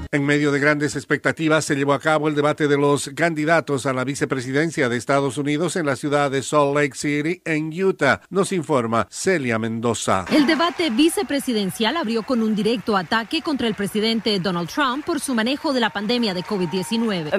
En 0.13 0.25
medio 0.25 0.51
de 0.51 0.59
grandes 0.59 0.97
expectativas 0.97 1.63
se 1.63 1.73
llevó 1.73 1.93
a 1.93 1.99
cabo 2.01 2.27
el 2.27 2.35
debate 2.35 2.67
de 2.67 2.75
los 2.75 3.11
candidatos 3.15 3.85
a 3.85 3.93
la 3.93 4.03
vicepresidencia 4.03 4.89
de 4.89 4.97
Estados 4.97 5.37
Unidos 5.37 5.77
en 5.77 5.85
la 5.85 5.95
ciudad 5.95 6.29
de 6.29 6.43
Salt 6.43 6.75
Lake 6.75 6.95
City, 6.95 7.41
en 7.45 7.71
Utah. 7.71 8.19
Nos 8.29 8.51
informa 8.51 9.07
Celia 9.09 9.57
Mendoza. 9.57 10.25
El 10.29 10.47
debate 10.47 10.89
vicepresidencial 10.89 11.95
abrió 11.95 12.23
con 12.23 12.41
un 12.41 12.55
directo 12.55 12.97
ataque 12.97 13.41
contra 13.41 13.69
el 13.69 13.73
presidente 13.73 14.37
Donald 14.41 14.67
Trump 14.67 15.05
por 15.05 15.21
su 15.21 15.33
manejo 15.33 15.71
de 15.71 15.79
la 15.79 15.91
pandemia 15.91 16.33
de 16.33 16.43
COVID-19. 16.43 17.31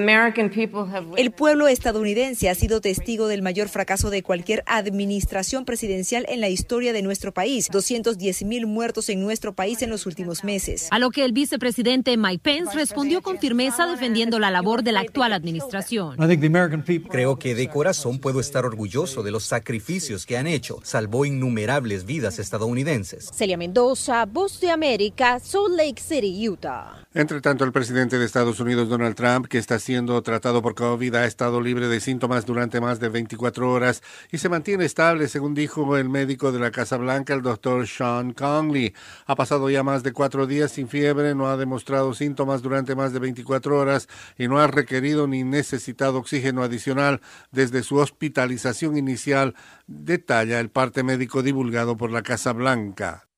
El 1.18 1.30
pueblo 1.30 1.68
estadounidense 1.68 2.48
ha 2.48 2.54
sido 2.54 2.80
testigo 2.80 3.28
del 3.28 3.42
mayor 3.42 3.68
fracaso 3.68 4.08
de 4.08 4.22
cualquier 4.22 4.64
administración 4.64 5.66
presidencial 5.66 6.24
en 6.26 6.40
la 6.40 6.48
historia 6.48 6.94
de 6.94 7.02
nuestro 7.02 7.34
país. 7.34 7.68
210 7.70 8.44
mil 8.44 8.66
muertos 8.66 9.10
en 9.10 9.20
nuestro 9.20 9.52
país 9.52 9.82
en 9.82 9.90
los 9.90 10.06
últimos 10.06 10.42
meses. 10.42 10.88
A 10.90 10.98
lo 10.98 11.10
que 11.10 11.26
el 11.26 11.32
vicepresidente 11.32 12.16
Mike 12.16 12.40
Pence 12.42 12.61
respondió 12.74 13.22
con 13.22 13.38
firmeza 13.38 13.86
defendiendo 13.86 14.38
la 14.38 14.50
labor 14.50 14.82
de 14.82 14.92
la 14.92 15.00
actual 15.00 15.32
administración. 15.32 16.16
Creo 17.10 17.38
que 17.38 17.54
de 17.54 17.68
corazón 17.68 18.18
puedo 18.18 18.40
estar 18.40 18.64
orgulloso 18.64 19.22
de 19.22 19.30
los 19.30 19.44
sacrificios 19.44 20.26
que 20.26 20.36
han 20.36 20.46
hecho. 20.46 20.80
Salvó 20.82 21.24
innumerables 21.24 22.04
vidas 22.04 22.38
estadounidenses. 22.38 23.30
Celia 23.34 23.56
Mendoza, 23.56 24.24
Voz 24.26 24.60
de 24.60 24.70
América, 24.70 25.40
Salt 25.40 25.76
Lake 25.76 26.00
City, 26.00 26.48
Utah. 26.48 27.01
Entre 27.14 27.42
tanto, 27.42 27.64
el 27.64 27.72
presidente 27.72 28.18
de 28.18 28.24
Estados 28.24 28.58
Unidos, 28.58 28.88
Donald 28.88 29.14
Trump, 29.14 29.46
que 29.46 29.58
está 29.58 29.78
siendo 29.78 30.22
tratado 30.22 30.62
por 30.62 30.74
COVID, 30.74 31.14
ha 31.16 31.26
estado 31.26 31.60
libre 31.60 31.86
de 31.86 32.00
síntomas 32.00 32.46
durante 32.46 32.80
más 32.80 33.00
de 33.00 33.10
24 33.10 33.70
horas 33.70 34.02
y 34.30 34.38
se 34.38 34.48
mantiene 34.48 34.86
estable, 34.86 35.28
según 35.28 35.52
dijo 35.52 35.98
el 35.98 36.08
médico 36.08 36.52
de 36.52 36.58
la 36.58 36.70
Casa 36.70 36.96
Blanca, 36.96 37.34
el 37.34 37.42
doctor 37.42 37.86
Sean 37.86 38.32
Conley. 38.32 38.94
Ha 39.26 39.36
pasado 39.36 39.68
ya 39.68 39.82
más 39.82 40.02
de 40.02 40.12
cuatro 40.12 40.46
días 40.46 40.72
sin 40.72 40.88
fiebre, 40.88 41.34
no 41.34 41.48
ha 41.48 41.58
demostrado 41.58 42.14
síntomas 42.14 42.62
durante 42.62 42.94
más 42.94 43.12
de 43.12 43.18
24 43.18 43.78
horas 43.78 44.08
y 44.38 44.48
no 44.48 44.58
ha 44.58 44.66
requerido 44.66 45.26
ni 45.26 45.44
necesitado 45.44 46.16
oxígeno 46.16 46.62
adicional 46.62 47.20
desde 47.50 47.82
su 47.82 47.96
hospitalización 47.96 48.96
inicial, 48.96 49.54
detalla 49.86 50.60
el 50.60 50.70
parte 50.70 51.02
médico 51.02 51.42
divulgado 51.42 51.98
por 51.98 52.10
la 52.10 52.22
Casa 52.22 52.54
Blanca. 52.54 53.28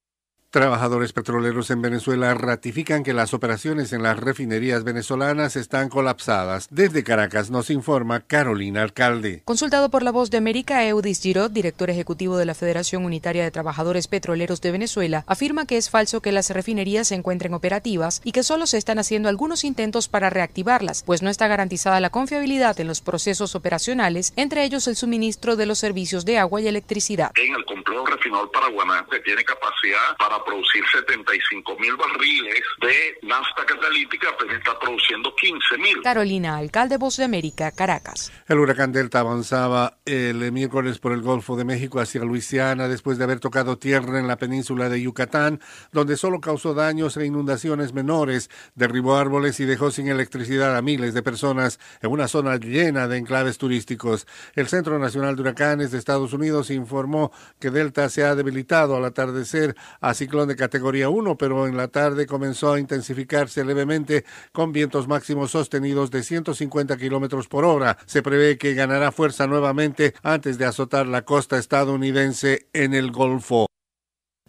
Trabajadores 0.55 1.13
petroleros 1.13 1.69
en 1.73 1.83
Venezuela 1.83 2.33
ratifican 2.33 3.03
que 3.03 3.13
las 3.13 3.35
operaciones 3.35 3.93
en 3.93 4.05
las 4.05 4.21
refinerías 4.21 4.85
venezolanas 4.85 5.57
están 5.57 5.89
colapsadas. 5.89 6.69
Desde 6.71 7.03
Caracas 7.03 7.51
nos 7.51 7.71
informa 7.71 8.21
Carolina 8.21 8.83
Alcalde. 8.83 9.43
Consultado 9.45 9.91
por 9.91 10.05
la 10.05 10.13
voz 10.13 10.31
de 10.31 10.39
América, 10.39 10.87
Eudis 10.87 11.21
Girot, 11.21 11.51
director 11.51 11.91
ejecutivo 11.91 12.37
de 12.37 12.45
la 12.45 12.55
Federación 12.55 13.05
Unitaria 13.05 13.43
de 13.43 13.51
Trabajadores 13.51 14.07
Petroleros 14.07 14.61
de 14.61 14.71
Venezuela, 14.71 15.25
afirma 15.27 15.67
que 15.67 15.77
es 15.77 15.91
falso 15.91 16.21
que 16.21 16.31
las 16.31 16.51
refinerías 16.51 17.09
se 17.09 17.17
encuentren 17.17 17.53
operativas 17.53 18.21
y 18.23 18.31
que 18.31 18.45
solo 18.45 18.69
se 18.69 18.79
están 18.79 19.01
haciendo 19.01 19.29
algunos 19.29 19.65
intentos 19.65 20.07
para 20.07 20.31
reactivarlas, 20.31 21.03
pues 21.05 21.21
no 21.21 21.31
está 21.31 21.49
garantizada 21.49 21.99
la 21.99 22.11
confiabilidad 22.11 22.79
en 22.79 22.87
los 22.87 23.01
procesos 23.01 23.57
operacionales, 23.57 24.33
entre 24.37 24.63
ellos 24.63 24.87
el 24.87 24.95
suministro 24.95 25.57
de 25.57 25.67
los 25.67 25.81
servicios 25.81 26.25
de 26.25 26.39
agua 26.39 26.61
y 26.61 26.69
electricidad. 26.69 27.33
En 27.35 27.57
el 27.57 27.65
complejo 27.65 28.07
refinador 28.07 28.53
paraguaná 28.53 29.05
se 29.11 29.19
tiene 29.19 29.43
capacidad 29.43 30.17
para 30.17 30.44
producir 30.45 30.83
75 30.93 31.77
mil 31.79 31.97
barriles 31.97 32.63
de 32.81 33.27
nafta 33.27 33.65
catalítica, 33.67 34.29
pero 34.39 34.55
está 34.55 34.79
produciendo 34.79 35.35
15 35.35 35.79
mil. 35.79 36.03
Carolina, 36.03 36.57
alcalde 36.57 36.97
Voz 36.97 37.17
de 37.17 37.25
América, 37.25 37.71
Caracas. 37.73 38.33
El 38.49 38.59
huracán 38.59 38.93
Delta 38.93 39.21
avanzaba 39.21 39.99
el 40.05 40.53
miércoles 40.53 40.99
por 40.99 41.13
el 41.13 41.23
Golfo 41.23 41.57
de 41.57 41.65
México 41.65 42.01
hacia 42.01 42.23
Luisiana 42.25 42.89
después 42.89 43.19
de 43.19 43.25
haber 43.25 43.41
tocado 43.41 43.79
tierra 43.79 44.19
en 44.19 44.29
la 44.29 44.37
península 44.37 44.89
de 44.89 45.01
Yucatán, 45.01 45.61
donde 45.93 46.17
solo 46.17 46.41
causó 46.41 46.75
daños 46.75 47.17
e 47.17 47.27
inundaciones 47.27 47.93
menores, 47.93 48.51
derribó 48.75 49.17
árboles 49.17 49.61
y 49.61 49.65
dejó 49.65 49.91
sin 49.91 50.09
electricidad 50.09 50.77
a 50.77 50.83
miles 50.83 51.15
de 51.15 51.23
personas 51.23 51.81
en 52.03 52.11
una 52.11 52.29
zona 52.29 52.57
llena 52.57 53.09
de 53.09 53.19
enclaves 53.19 53.59
turísticos. 53.59 54.27
El 54.55 54.69
Centro 54.69 54.99
Nacional 54.99 55.37
de 55.37 55.43
Huracanes 55.43 55.91
de 55.91 55.99
Estados 55.99 56.33
Unidos 56.33 56.71
informó 56.71 57.33
que 57.59 57.71
Delta 57.71 58.09
se 58.09 58.25
ha 58.25 58.35
debilitado 58.35 58.97
al 58.97 59.05
atardecer 59.05 59.75
a 60.01 60.15
de 60.35 60.57
categoría 60.57 61.09
1, 61.09 61.39
pero 61.39 61.69
en 61.69 61.77
la 61.77 61.89
tarde 61.89 62.27
comenzó 62.27 62.73
a 62.73 62.81
intensificarse 62.81 63.65
levemente 63.65 64.25
con 64.53 64.73
vientos 64.73 65.07
máximos 65.07 65.53
sostenidos 65.53 66.11
de 66.11 66.25
150 66.25 66.97
kilómetros 66.97 67.47
por 67.47 67.65
hora. 67.65 67.97
Se 68.07 68.23
prevé 68.23 68.59
que 68.59 68.75
ganará 68.75 69.13
fuerza 69.13 69.47
nuevamente 69.47 70.15
antes 70.23 70.59
de 70.59 70.67
azotar 70.67 71.07
la 71.07 71.25
costa 71.25 71.57
estadounidense 71.57 72.67
en 72.73 72.95
el 72.95 73.13
Golfo. 73.13 73.67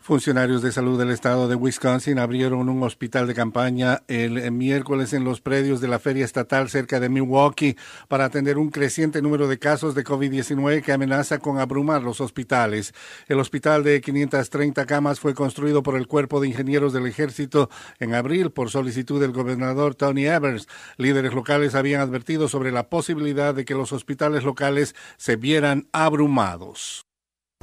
Funcionarios 0.05 0.61
de 0.61 0.71
salud 0.71 0.99
del 0.99 1.09
estado 1.09 1.47
de 1.47 1.55
Wisconsin 1.55 2.19
abrieron 2.19 2.69
un 2.69 2.83
hospital 2.83 3.25
de 3.25 3.33
campaña 3.33 4.03
el 4.07 4.51
miércoles 4.51 5.13
en 5.13 5.23
los 5.23 5.41
predios 5.41 5.81
de 5.81 5.87
la 5.87 5.97
feria 5.97 6.23
estatal 6.23 6.69
cerca 6.69 6.99
de 6.99 7.09
Milwaukee 7.09 7.75
para 8.07 8.25
atender 8.25 8.59
un 8.59 8.69
creciente 8.69 9.23
número 9.23 9.47
de 9.47 9.57
casos 9.57 9.95
de 9.95 10.03
COVID-19 10.03 10.83
que 10.83 10.91
amenaza 10.91 11.39
con 11.39 11.57
abrumar 11.57 12.03
los 12.03 12.21
hospitales. 12.21 12.93
El 13.27 13.39
hospital 13.39 13.83
de 13.83 13.99
530 13.99 14.85
camas 14.85 15.19
fue 15.19 15.33
construido 15.33 15.81
por 15.81 15.95
el 15.95 16.05
Cuerpo 16.05 16.39
de 16.39 16.49
Ingenieros 16.49 16.93
del 16.93 17.07
Ejército 17.07 17.71
en 17.97 18.13
abril 18.13 18.51
por 18.51 18.69
solicitud 18.69 19.19
del 19.19 19.31
gobernador 19.31 19.95
Tony 19.95 20.27
Evers. 20.27 20.67
Líderes 20.97 21.33
locales 21.33 21.73
habían 21.73 22.01
advertido 22.01 22.47
sobre 22.47 22.71
la 22.71 22.89
posibilidad 22.89 23.55
de 23.55 23.65
que 23.65 23.73
los 23.73 23.91
hospitales 23.91 24.43
locales 24.43 24.93
se 25.17 25.35
vieran 25.35 25.87
abrumados. 25.91 27.04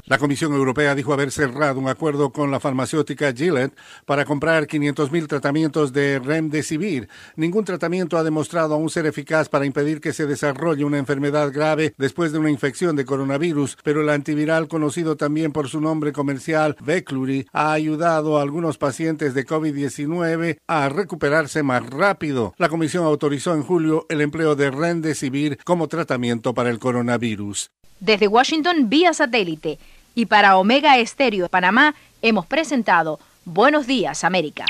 La 0.05 0.17
Comisión 0.17 0.51
Europea 0.51 0.95
dijo 0.95 1.13
haber 1.13 1.31
cerrado 1.31 1.79
un 1.79 1.87
acuerdo 1.87 2.31
con 2.31 2.51
la 2.51 2.59
farmacéutica 2.59 3.31
Gillette 3.31 3.73
para 4.05 4.25
comprar 4.25 4.67
500.000 4.67 5.27
tratamientos 5.27 5.93
de 5.93 6.19
Remdesivir. 6.19 7.07
Ningún 7.37 7.63
tratamiento 7.63 8.17
ha 8.17 8.23
demostrado 8.25 8.73
aún 8.73 8.89
ser 8.89 9.05
eficaz 9.05 9.47
para 9.47 9.65
impedir 9.65 10.01
que 10.01 10.11
se 10.11 10.25
desarrolle 10.25 10.83
una 10.83 10.97
enfermedad 10.97 11.53
grave 11.53 11.93
después 11.97 12.33
de 12.33 12.39
una 12.39 12.51
infección 12.51 12.97
de 12.97 13.05
coronavirus, 13.05 13.77
pero 13.81 14.01
el 14.01 14.09
antiviral 14.09 14.67
conocido 14.67 15.15
también 15.15 15.53
por 15.53 15.69
su 15.69 15.79
nombre 15.79 16.11
comercial 16.11 16.75
Veclury 16.81 17.47
ha 17.53 17.71
ayudado 17.71 18.37
a 18.37 18.41
algunos 18.41 18.77
pacientes 18.77 19.33
de 19.33 19.45
COVID-19 19.47 20.57
a 20.67 20.89
recuperarse 20.89 21.63
más 21.63 21.89
rápido. 21.89 22.53
La 22.57 22.67
Comisión 22.67 23.05
autorizó 23.05 23.53
en 23.53 23.63
julio 23.63 24.05
el 24.09 24.19
empleo 24.19 24.57
de 24.57 24.69
Remdesivir 24.69 25.59
como 25.63 25.87
tratamiento 25.87 26.53
para 26.53 26.71
el 26.71 26.79
coronavirus. 26.79 27.71
Desde 28.01 28.27
Washington 28.27 28.89
vía 28.89 29.13
satélite 29.13 29.79
y 30.15 30.25
para 30.27 30.57
Omega 30.57 30.97
Estéreo 30.97 31.43
de 31.43 31.49
Panamá 31.49 31.95
hemos 32.21 32.45
presentado 32.45 33.19
Buenos 33.45 33.87
Días 33.87 34.23
América. 34.23 34.65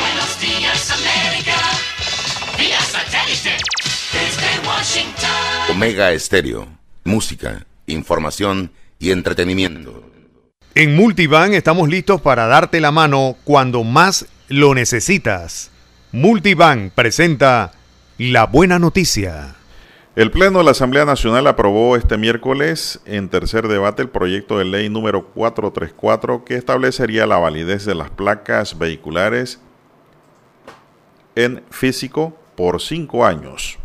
Buenos 0.00 0.40
días 0.40 0.90
América, 0.90 1.56
vía 2.58 2.80
satélite 2.80 3.56
desde 4.12 4.68
Washington. 4.68 5.70
Omega 5.70 6.12
Estéreo. 6.12 6.68
Música, 7.04 7.64
información 7.86 8.70
y 8.98 9.10
entretenimiento. 9.10 10.04
En 10.74 10.96
Multivan 10.96 11.54
estamos 11.54 11.88
listos 11.88 12.20
para 12.20 12.46
darte 12.46 12.80
la 12.80 12.90
mano 12.90 13.36
cuando 13.44 13.84
más 13.84 14.26
lo 14.48 14.74
necesitas. 14.74 15.70
Multivan 16.12 16.92
presenta 16.94 17.72
la 18.16 18.46
buena 18.46 18.78
noticia. 18.78 19.57
El 20.16 20.30
Pleno 20.32 20.58
de 20.58 20.64
la 20.64 20.72
Asamblea 20.72 21.04
Nacional 21.04 21.46
aprobó 21.46 21.94
este 21.94 22.16
miércoles 22.16 23.00
en 23.04 23.28
tercer 23.28 23.68
debate 23.68 24.02
el 24.02 24.08
proyecto 24.08 24.58
de 24.58 24.64
ley 24.64 24.88
número 24.88 25.26
434 25.26 26.44
que 26.44 26.56
establecería 26.56 27.26
la 27.26 27.38
validez 27.38 27.84
de 27.84 27.94
las 27.94 28.10
placas 28.10 28.78
vehiculares 28.78 29.60
en 31.36 31.62
físico 31.70 32.36
por 32.56 32.80
cinco 32.80 33.24
años. 33.24 33.78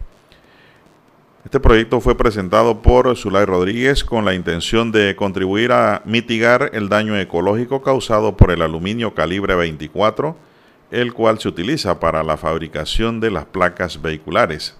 Este 1.46 1.60
proyecto 1.60 2.00
fue 2.00 2.18
presentado 2.18 2.82
por 2.82 3.16
Zulay 3.16 3.46
Rodríguez 3.46 4.04
con 4.04 4.26
la 4.26 4.34
intención 4.34 4.92
de 4.92 5.16
contribuir 5.16 5.72
a 5.72 6.02
mitigar 6.06 6.72
el 6.74 6.90
daño 6.90 7.16
ecológico 7.20 7.84
causado 7.84 8.38
por 8.38 8.50
el 8.50 8.64
aluminio 8.64 9.14
calibre 9.14 9.54
24, 9.54 10.36
el 10.90 11.14
cual 11.14 11.40
se 11.40 11.50
utiliza 11.50 12.00
para 12.00 12.24
la 12.24 12.38
fabricación 12.38 13.20
de 13.20 13.30
las 13.30 13.46
placas 13.46 14.02
vehiculares. 14.02 14.78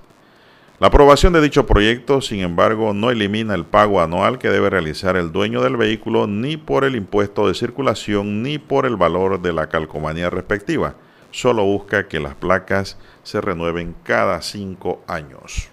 La 0.84 0.88
aprobación 0.88 1.32
de 1.32 1.40
dicho 1.40 1.66
proyecto, 1.66 2.20
sin 2.20 2.42
embargo, 2.42 2.94
no 2.94 3.10
elimina 3.10 3.56
el 3.56 3.64
pago 3.64 4.02
anual 4.02 4.38
que 4.38 4.50
debe 4.50 4.70
realizar 4.70 5.16
el 5.16 5.32
dueño 5.32 5.62
del 5.62 5.78
vehículo 5.78 6.28
ni 6.28 6.58
por 6.58 6.84
el 6.84 6.98
impuesto 6.98 7.48
de 7.48 7.54
circulación 7.54 8.44
ni 8.44 8.58
por 8.58 8.86
el 8.86 8.98
valor 8.98 9.42
de 9.42 9.54
la 9.54 9.70
calcomanía 9.70 10.30
respectiva. 10.30 10.96
Solo 11.32 11.64
busca 11.64 12.10
que 12.10 12.20
las 12.20 12.36
placas 12.36 12.98
se 13.24 13.40
renueven 13.40 13.96
cada 14.04 14.42
cinco 14.42 15.02
años. 15.08 15.73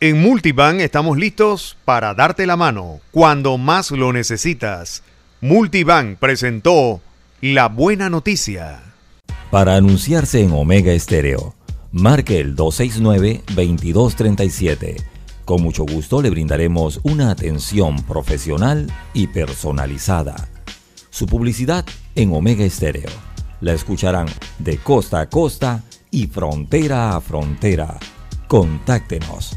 En 0.00 0.20
Multibank 0.20 0.80
estamos 0.80 1.16
listos 1.16 1.76
para 1.84 2.14
darte 2.14 2.46
la 2.46 2.56
mano 2.56 2.98
cuando 3.12 3.56
más 3.58 3.92
lo 3.92 4.12
necesitas. 4.12 5.04
Multibank 5.40 6.18
presentó 6.18 7.00
la 7.40 7.68
buena 7.68 8.10
noticia. 8.10 8.82
Para 9.50 9.76
anunciarse 9.76 10.42
en 10.42 10.50
Omega 10.52 10.92
Estéreo, 10.92 11.54
marque 11.92 12.40
el 12.40 12.56
269-2237. 12.56 14.96
Con 15.44 15.62
mucho 15.62 15.84
gusto 15.84 16.20
le 16.20 16.30
brindaremos 16.30 16.98
una 17.04 17.30
atención 17.30 18.02
profesional 18.02 18.92
y 19.12 19.28
personalizada. 19.28 20.48
Su 21.10 21.26
publicidad 21.26 21.84
en 22.16 22.34
Omega 22.34 22.64
Estéreo. 22.64 23.10
La 23.60 23.74
escucharán 23.74 24.26
de 24.58 24.78
costa 24.78 25.20
a 25.20 25.28
costa 25.28 25.84
y 26.10 26.26
frontera 26.26 27.14
a 27.14 27.20
frontera. 27.20 27.96
Contáctenos 28.48 29.56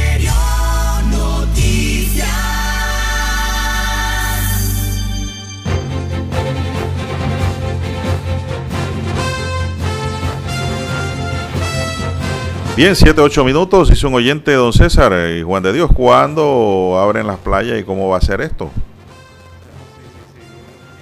Bien, 12.73 12.95
7, 12.95 13.19
8 13.19 13.43
minutos, 13.43 13.89
dice 13.89 14.07
un 14.07 14.13
oyente, 14.13 14.53
don 14.53 14.71
César 14.71 15.11
y 15.29 15.43
Juan 15.43 15.61
de 15.61 15.73
Dios, 15.73 15.91
¿cuándo 15.93 16.97
abren 16.97 17.27
las 17.27 17.37
playas 17.37 17.77
y 17.77 17.83
cómo 17.83 18.07
va 18.07 18.17
a 18.17 18.21
ser 18.21 18.39
esto? 18.39 18.71
Sí, 18.73 20.01
sí, 20.33 20.39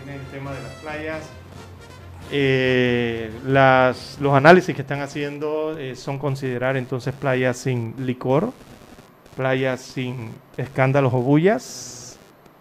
sí. 0.04 0.12
el 0.12 0.22
tema 0.32 0.52
de 0.52 0.64
las 0.64 0.72
playas. 0.82 1.30
Eh, 2.32 3.32
los 4.20 4.34
análisis 4.34 4.76
que 4.76 4.82
están 4.82 5.02
haciendo 5.02 5.78
eh, 5.78 5.96
son 5.96 6.18
considerar 6.18 6.76
entonces 6.76 7.14
playas 7.14 7.58
sin 7.58 7.94
licor, 8.00 8.52
playas 9.38 9.80
sin 9.80 10.32
escándalos 10.58 11.14
o 11.14 11.22
bullas 11.22 12.18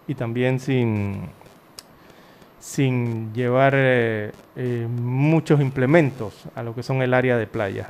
y 0.07 0.13
también 0.13 0.59
sin, 0.59 1.29
sin 2.59 3.33
llevar 3.33 3.73
eh, 3.75 4.31
muchos 4.87 5.61
implementos 5.61 6.35
a 6.53 6.61
lo 6.61 6.75
que 6.75 6.83
son 6.83 7.01
el 7.01 7.15
área 7.15 7.37
de 7.37 7.47
playas. 7.47 7.87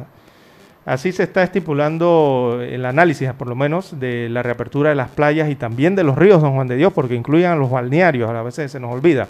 Así 0.85 1.11
se 1.11 1.23
está 1.23 1.43
estipulando 1.43 2.59
el 2.61 2.85
análisis, 2.85 3.31
por 3.33 3.47
lo 3.47 3.55
menos, 3.55 3.99
de 3.99 4.29
la 4.29 4.41
reapertura 4.41 4.89
de 4.89 4.95
las 4.95 5.09
playas 5.09 5.49
y 5.49 5.55
también 5.55 5.95
de 5.95 6.03
los 6.03 6.17
ríos 6.17 6.41
Don 6.41 6.53
Juan 6.53 6.67
de 6.67 6.77
Dios, 6.77 6.93
porque 6.93 7.15
incluyen 7.15 7.51
a 7.51 7.55
los 7.55 7.69
balnearios, 7.69 8.29
a 8.29 8.41
veces 8.41 8.71
se 8.71 8.79
nos 8.79 8.93
olvida. 8.93 9.27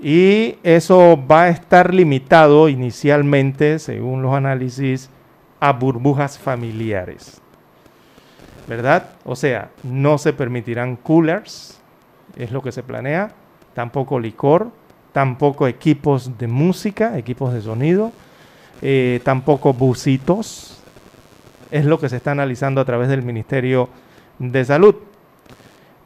Y 0.00 0.56
eso 0.62 1.18
va 1.30 1.44
a 1.44 1.48
estar 1.48 1.92
limitado 1.92 2.68
inicialmente, 2.68 3.78
según 3.78 4.22
los 4.22 4.34
análisis, 4.34 5.10
a 5.60 5.72
burbujas 5.72 6.38
familiares. 6.38 7.40
¿Verdad? 8.66 9.10
O 9.24 9.36
sea, 9.36 9.70
no 9.82 10.18
se 10.18 10.32
permitirán 10.32 10.96
coolers, 10.96 11.80
es 12.36 12.50
lo 12.50 12.62
que 12.62 12.72
se 12.72 12.82
planea, 12.82 13.32
tampoco 13.74 14.18
licor, 14.18 14.70
tampoco 15.12 15.66
equipos 15.66 16.38
de 16.38 16.46
música, 16.46 17.18
equipos 17.18 17.52
de 17.52 17.60
sonido, 17.60 18.12
eh, 18.82 19.20
tampoco 19.24 19.72
busitos, 19.72 20.80
es 21.70 21.86
lo 21.86 21.98
que 21.98 22.08
se 22.10 22.16
está 22.16 22.32
analizando 22.32 22.80
a 22.80 22.84
través 22.84 23.08
del 23.08 23.22
Ministerio 23.22 23.88
de 24.38 24.64
Salud. 24.64 24.96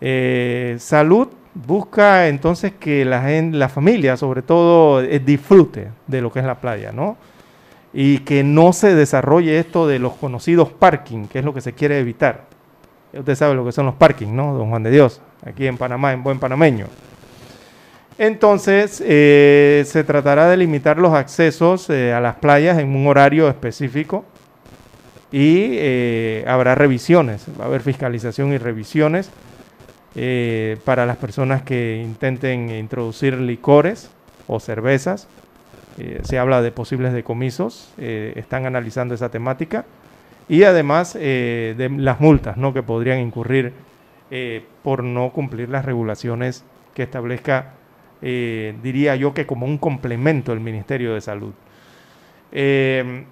Eh, 0.00 0.76
salud 0.78 1.28
busca 1.54 2.28
entonces 2.28 2.72
que 2.78 3.04
la, 3.04 3.22
gen- 3.22 3.58
la 3.58 3.68
familia, 3.68 4.16
sobre 4.16 4.42
todo, 4.42 5.00
eh, 5.00 5.18
disfrute 5.18 5.88
de 6.06 6.20
lo 6.20 6.30
que 6.30 6.40
es 6.40 6.44
la 6.44 6.56
playa, 6.60 6.92
¿no? 6.92 7.16
Y 7.94 8.18
que 8.18 8.44
no 8.44 8.74
se 8.74 8.94
desarrolle 8.94 9.58
esto 9.58 9.88
de 9.88 9.98
los 9.98 10.12
conocidos 10.12 10.68
parking, 10.70 11.26
que 11.28 11.38
es 11.38 11.44
lo 11.44 11.54
que 11.54 11.62
se 11.62 11.72
quiere 11.72 11.98
evitar. 11.98 12.44
Usted 13.14 13.34
sabe 13.34 13.54
lo 13.54 13.64
que 13.64 13.72
son 13.72 13.86
los 13.86 13.94
parking, 13.94 14.36
¿no? 14.36 14.52
Don 14.52 14.68
Juan 14.68 14.82
de 14.82 14.90
Dios, 14.90 15.22
aquí 15.46 15.66
en 15.66 15.78
Panamá, 15.78 16.12
en 16.12 16.22
buen 16.22 16.38
panameño. 16.38 16.86
Entonces, 18.18 19.02
eh, 19.04 19.82
se 19.86 20.02
tratará 20.02 20.48
de 20.48 20.56
limitar 20.56 20.96
los 20.96 21.12
accesos 21.12 21.90
eh, 21.90 22.14
a 22.14 22.20
las 22.20 22.36
playas 22.36 22.78
en 22.78 22.88
un 22.96 23.06
horario 23.06 23.48
específico 23.48 24.24
y 25.30 25.68
eh, 25.72 26.44
habrá 26.48 26.74
revisiones, 26.74 27.44
va 27.60 27.64
a 27.64 27.66
haber 27.66 27.82
fiscalización 27.82 28.52
y 28.52 28.58
revisiones 28.58 29.30
para 30.86 31.04
las 31.04 31.18
personas 31.18 31.60
que 31.60 32.00
intenten 32.02 32.70
introducir 32.70 33.34
licores 33.34 34.08
o 34.46 34.60
cervezas. 34.60 35.28
Se 36.22 36.38
habla 36.38 36.62
de 36.62 36.72
posibles 36.72 37.12
decomisos, 37.12 37.92
están 37.98 38.64
analizando 38.64 39.14
esa 39.14 39.28
temática 39.28 39.84
y 40.48 40.62
además 40.62 41.12
de 41.12 41.92
las 41.98 42.18
multas 42.18 42.56
¿no? 42.56 42.72
que 42.72 42.82
podrían 42.82 43.18
incurrir 43.18 43.74
por 44.82 45.04
no 45.04 45.32
cumplir 45.32 45.68
las 45.68 45.84
regulaciones 45.84 46.64
que 46.94 47.02
establezca, 47.02 47.74
eh, 48.22 48.74
diría 48.82 49.16
yo 49.16 49.34
que 49.34 49.46
como 49.46 49.66
un 49.66 49.78
complemento 49.78 50.52
el 50.52 50.60
Ministerio 50.60 51.14
de 51.14 51.20
Salud. 51.20 51.52
Eh, 52.52 53.24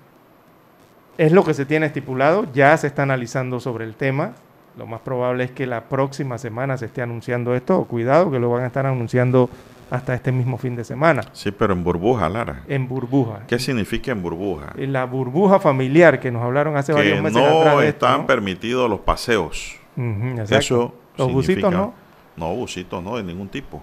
es 1.17 1.33
lo 1.33 1.45
que 1.45 1.55
se 1.55 1.65
tiene 1.65 1.87
estipulado, 1.87 2.47
ya 2.53 2.77
se 2.77 2.87
está 2.87 3.03
analizando 3.03 3.61
sobre 3.61 3.85
el 3.85 3.95
tema. 3.95 4.33
Lo 4.77 4.87
más 4.87 5.01
probable 5.01 5.45
es 5.45 5.53
que 5.53 5.67
la 5.67 5.85
próxima 5.85 6.39
semana 6.39 6.77
se 6.77 6.87
esté 6.87 7.01
anunciando 7.01 7.55
esto. 7.55 7.85
Cuidado 7.85 8.31
que 8.31 8.41
lo 8.41 8.51
van 8.51 8.65
a 8.65 8.67
estar 8.67 8.87
anunciando 8.87 9.49
hasta 9.91 10.15
este 10.15 10.33
mismo 10.33 10.59
fin 10.59 10.75
de 10.75 10.83
semana. 10.83 11.23
Sí, 11.33 11.53
pero 11.53 11.73
en 11.73 11.85
burbuja, 11.85 12.29
Lara. 12.29 12.63
En 12.67 12.89
burbuja. 12.89 13.43
¿Qué 13.47 13.61
significa 13.61 14.11
en 14.11 14.21
burbuja? 14.23 14.73
En 14.77 14.93
La 14.93 15.05
burbuja 15.05 15.61
familiar 15.61 16.19
que 16.19 16.33
nos 16.33 16.43
hablaron 16.43 16.77
hace 16.77 16.93
Que 16.93 16.99
varios 16.99 17.23
meses 17.23 17.41
no 17.41 17.61
atrás 17.61 17.79
de 17.79 17.89
esto, 17.89 18.07
están 18.07 18.23
¿no? 18.23 18.27
permitidos 18.27 18.91
los 18.91 19.01
paseos. 19.01 19.77
Ujú, 19.97 20.29
exacto. 20.31 20.57
Eso 20.57 20.95
Los 21.17 21.33
busitos 21.33 21.71
no. 21.73 21.95
No, 22.37 22.53
busitos 22.57 23.01
no, 23.05 23.17
de 23.17 23.23
ningún 23.23 23.49
tipo. 23.49 23.81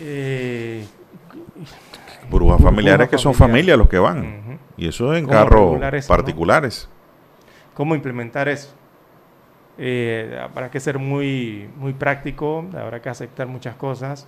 Eh, 0.00 0.84
Burbujas 2.30 2.60
familiares 2.62 3.08
que 3.08 3.18
son 3.18 3.34
familiar. 3.34 3.76
familias 3.76 3.78
los 3.78 3.88
que 3.88 3.98
van. 3.98 4.58
Y 4.76 4.88
eso 4.88 5.14
en 5.14 5.24
¿Cómo 5.26 5.36
carros 5.36 5.80
no? 5.80 5.90
particulares. 6.08 6.88
¿Cómo 7.74 7.94
implementar 7.94 8.48
eso? 8.48 8.72
Eh, 9.76 10.38
habrá 10.40 10.70
que 10.70 10.80
ser 10.80 10.98
muy, 10.98 11.68
muy 11.76 11.92
práctico, 11.92 12.64
habrá 12.76 13.02
que 13.02 13.08
aceptar 13.08 13.46
muchas 13.46 13.74
cosas. 13.76 14.26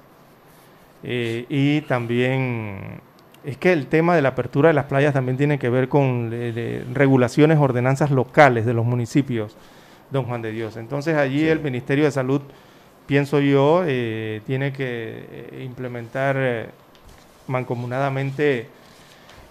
Eh, 1.02 1.46
y 1.48 1.82
también 1.82 3.00
es 3.44 3.56
que 3.56 3.72
el 3.72 3.86
tema 3.86 4.16
de 4.16 4.22
la 4.22 4.30
apertura 4.30 4.68
de 4.68 4.74
las 4.74 4.86
playas 4.86 5.14
también 5.14 5.36
tiene 5.36 5.58
que 5.58 5.68
ver 5.68 5.88
con 5.88 6.30
eh, 6.32 6.84
regulaciones, 6.92 7.58
ordenanzas 7.58 8.10
locales 8.10 8.66
de 8.66 8.74
los 8.74 8.84
municipios, 8.84 9.56
don 10.10 10.24
Juan 10.24 10.42
de 10.42 10.50
Dios. 10.50 10.76
Entonces 10.76 11.16
allí 11.16 11.46
el 11.46 11.60
Ministerio 11.60 12.04
de 12.04 12.10
Salud, 12.10 12.42
pienso 13.06 13.40
yo, 13.40 13.82
eh, 13.86 14.42
tiene 14.46 14.72
que 14.72 15.24
eh, 15.30 15.62
implementar 15.64 16.36
eh, 16.38 16.66
mancomunadamente 17.46 18.68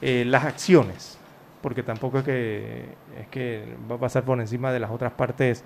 eh, 0.02 0.24
las 0.26 0.46
acciones, 0.46 1.18
porque 1.62 1.82
tampoco 1.82 2.20
es 2.20 2.24
que, 2.26 2.86
es 3.20 3.28
que 3.32 3.64
va 3.90 3.96
a 3.96 4.00
pasar 4.00 4.24
por 4.24 4.40
encima 4.40 4.72
de 4.72 4.80
las 4.80 4.92
otras 4.92 5.14
partes, 5.14 5.64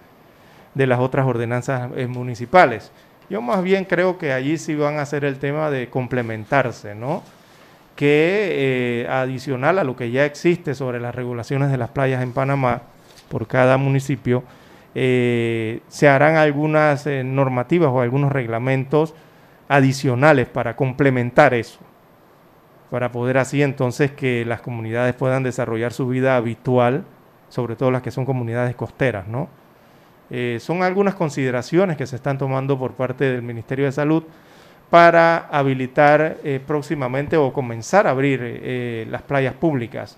de 0.73 0.87
las 0.87 0.99
otras 0.99 1.25
ordenanzas 1.25 1.89
municipales. 2.07 2.91
Yo 3.29 3.41
más 3.41 3.63
bien 3.63 3.85
creo 3.85 4.17
que 4.17 4.33
allí 4.33 4.57
sí 4.57 4.75
van 4.75 4.97
a 4.97 5.01
hacer 5.01 5.25
el 5.25 5.39
tema 5.39 5.69
de 5.71 5.89
complementarse, 5.89 6.93
¿no? 6.95 7.23
Que 7.95 9.07
adicional 9.09 9.79
a 9.79 9.83
lo 9.83 9.95
que 9.95 10.11
ya 10.11 10.25
existe 10.25 10.75
sobre 10.75 10.99
las 10.99 11.13
regulaciones 11.13 11.71
de 11.71 11.77
las 11.77 11.89
playas 11.89 12.21
en 12.23 12.33
Panamá 12.33 12.83
por 13.29 13.47
cada 13.47 13.77
municipio, 13.77 14.43
eh, 14.95 15.81
se 15.87 16.07
harán 16.07 16.35
algunas 16.35 17.05
eh, 17.05 17.23
normativas 17.23 17.89
o 17.89 18.01
algunos 18.01 18.31
reglamentos 18.31 19.13
adicionales 19.67 20.47
para 20.47 20.75
complementar 20.75 21.53
eso 21.53 21.79
para 22.89 23.11
poder 23.11 23.37
así 23.37 23.61
entonces 23.61 24.09
que 24.09 24.43
las 24.45 24.61
comunidades 24.61 25.13
puedan 25.13 25.43
desarrollar 25.43 25.93
su 25.93 26.07
vida 26.07 26.35
habitual, 26.35 27.03
sobre 27.47 27.75
todo 27.75 27.91
las 27.91 28.01
que 28.01 28.09
son 28.09 28.25
comunidades 28.25 28.75
costeras, 28.75 29.27
¿no? 29.27 29.47
Eh, 30.31 30.57
son 30.59 30.81
algunas 30.81 31.13
consideraciones 31.13 31.97
que 31.97 32.07
se 32.07 32.15
están 32.15 32.39
tomando 32.39 32.79
por 32.79 32.93
parte 32.93 33.25
del 33.25 33.43
Ministerio 33.43 33.85
de 33.85 33.91
Salud 33.91 34.23
para 34.89 35.47
habilitar 35.51 36.37
próximamente 36.65 37.37
o 37.37 37.53
comenzar 37.53 38.07
a 38.07 38.09
abrir 38.09 39.05
las 39.07 39.21
playas 39.21 39.53
públicas 39.53 40.17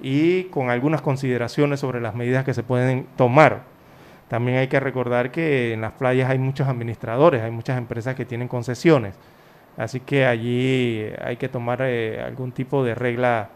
y 0.00 0.44
con 0.44 0.70
algunas 0.70 1.00
consideraciones 1.02 1.80
sobre 1.80 2.00
las 2.00 2.14
medidas 2.14 2.44
que 2.44 2.54
se 2.54 2.64
pueden 2.64 3.06
tomar. 3.16 3.75
También 4.28 4.58
hay 4.58 4.68
que 4.68 4.80
recordar 4.80 5.30
que 5.30 5.72
en 5.72 5.80
las 5.80 5.92
playas 5.92 6.28
hay 6.30 6.38
muchos 6.38 6.66
administradores, 6.68 7.42
hay 7.42 7.50
muchas 7.50 7.78
empresas 7.78 8.14
que 8.14 8.24
tienen 8.24 8.48
concesiones. 8.48 9.14
Así 9.76 10.00
que 10.00 10.26
allí 10.26 11.06
hay 11.22 11.36
que 11.36 11.48
tomar 11.48 11.80
eh, 11.82 12.20
algún 12.22 12.52
tipo 12.52 12.82
de 12.82 12.94
regla, 12.94 13.50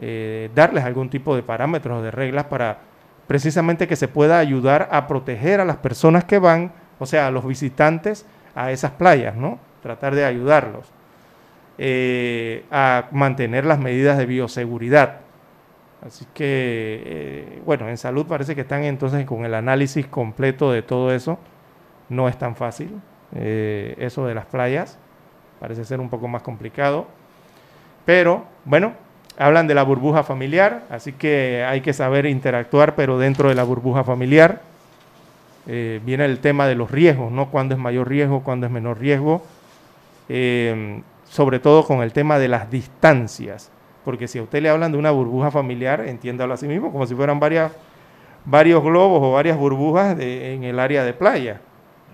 eh, 0.00 0.50
darles 0.54 0.84
algún 0.84 1.08
tipo 1.08 1.36
de 1.36 1.42
parámetros 1.42 2.00
o 2.00 2.02
de 2.02 2.10
reglas 2.10 2.44
para 2.44 2.78
precisamente 3.26 3.86
que 3.86 3.96
se 3.96 4.08
pueda 4.08 4.38
ayudar 4.38 4.88
a 4.90 5.06
proteger 5.06 5.60
a 5.60 5.64
las 5.64 5.76
personas 5.76 6.24
que 6.24 6.38
van, 6.38 6.72
o 6.98 7.06
sea, 7.06 7.28
a 7.28 7.30
los 7.30 7.46
visitantes 7.46 8.26
a 8.54 8.70
esas 8.72 8.90
playas, 8.92 9.36
¿no? 9.36 9.58
Tratar 9.82 10.14
de 10.14 10.24
ayudarlos 10.24 10.92
eh, 11.78 12.64
a 12.70 13.08
mantener 13.12 13.64
las 13.64 13.78
medidas 13.78 14.18
de 14.18 14.26
bioseguridad. 14.26 15.21
Así 16.06 16.26
que, 16.34 17.02
eh, 17.04 17.62
bueno, 17.64 17.88
en 17.88 17.96
salud 17.96 18.26
parece 18.26 18.56
que 18.56 18.62
están 18.62 18.82
entonces 18.82 19.24
con 19.24 19.44
el 19.44 19.54
análisis 19.54 20.06
completo 20.06 20.72
de 20.72 20.82
todo 20.82 21.12
eso. 21.12 21.38
No 22.08 22.28
es 22.28 22.36
tan 22.36 22.56
fácil 22.56 23.00
eh, 23.34 23.94
eso 23.98 24.26
de 24.26 24.34
las 24.34 24.46
playas 24.46 24.98
parece 25.60 25.84
ser 25.84 26.00
un 26.00 26.10
poco 26.10 26.26
más 26.26 26.42
complicado. 26.42 27.06
Pero 28.04 28.44
bueno, 28.64 28.94
hablan 29.38 29.68
de 29.68 29.76
la 29.76 29.84
burbuja 29.84 30.24
familiar, 30.24 30.82
así 30.90 31.12
que 31.12 31.64
hay 31.64 31.82
que 31.82 31.92
saber 31.92 32.26
interactuar, 32.26 32.96
pero 32.96 33.16
dentro 33.16 33.48
de 33.48 33.54
la 33.54 33.62
burbuja 33.62 34.02
familiar 34.02 34.60
eh, 35.68 36.00
viene 36.04 36.24
el 36.24 36.40
tema 36.40 36.66
de 36.66 36.74
los 36.74 36.90
riesgos, 36.90 37.30
¿no? 37.30 37.48
Cuándo 37.48 37.76
es 37.76 37.80
mayor 37.80 38.08
riesgo, 38.08 38.42
cuándo 38.42 38.66
es 38.66 38.72
menor 38.72 38.98
riesgo, 38.98 39.42
sobre 41.28 41.60
todo 41.60 41.84
con 41.84 42.02
el 42.02 42.12
tema 42.12 42.40
de 42.40 42.48
las 42.48 42.68
distancias, 42.68 43.70
porque 44.04 44.28
si 44.28 44.38
a 44.38 44.42
usted 44.42 44.62
le 44.62 44.68
hablan 44.68 44.92
de 44.92 44.98
una 44.98 45.10
burbuja 45.10 45.50
familiar, 45.50 46.00
entiéndalo 46.06 46.54
así 46.54 46.66
mismo, 46.66 46.92
como 46.92 47.06
si 47.06 47.14
fueran 47.14 47.38
varias, 47.40 47.72
varios 48.44 48.82
globos 48.82 49.20
o 49.22 49.32
varias 49.32 49.56
burbujas 49.56 50.16
de- 50.16 50.54
en 50.54 50.64
el 50.64 50.78
área 50.78 51.04
de 51.04 51.12
playa, 51.12 51.60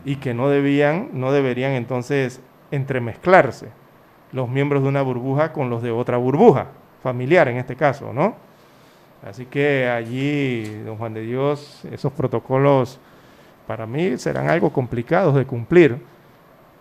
y 0.04 0.16
que 0.16 0.34
no 0.34 0.48
debían, 0.48 1.08
no 1.12 1.32
deberían 1.32 1.72
entonces 1.72 2.40
entremezclarse 2.70 3.68
los 4.32 4.48
miembros 4.48 4.82
de 4.82 4.88
una 4.88 5.02
burbuja 5.02 5.52
con 5.52 5.70
los 5.70 5.82
de 5.82 5.90
otra 5.90 6.18
burbuja, 6.18 6.66
familiar 7.02 7.48
en 7.48 7.56
este 7.56 7.76
caso, 7.76 8.12
¿no? 8.12 8.34
Así 9.26 9.46
que 9.46 9.88
allí, 9.88 10.64
don 10.84 10.96
Juan 10.96 11.14
de 11.14 11.22
Dios, 11.22 11.84
esos 11.90 12.12
protocolos 12.12 13.00
para 13.66 13.86
mí 13.86 14.16
serán 14.18 14.48
algo 14.48 14.70
complicados 14.70 15.34
de 15.34 15.44
cumplir, 15.44 15.98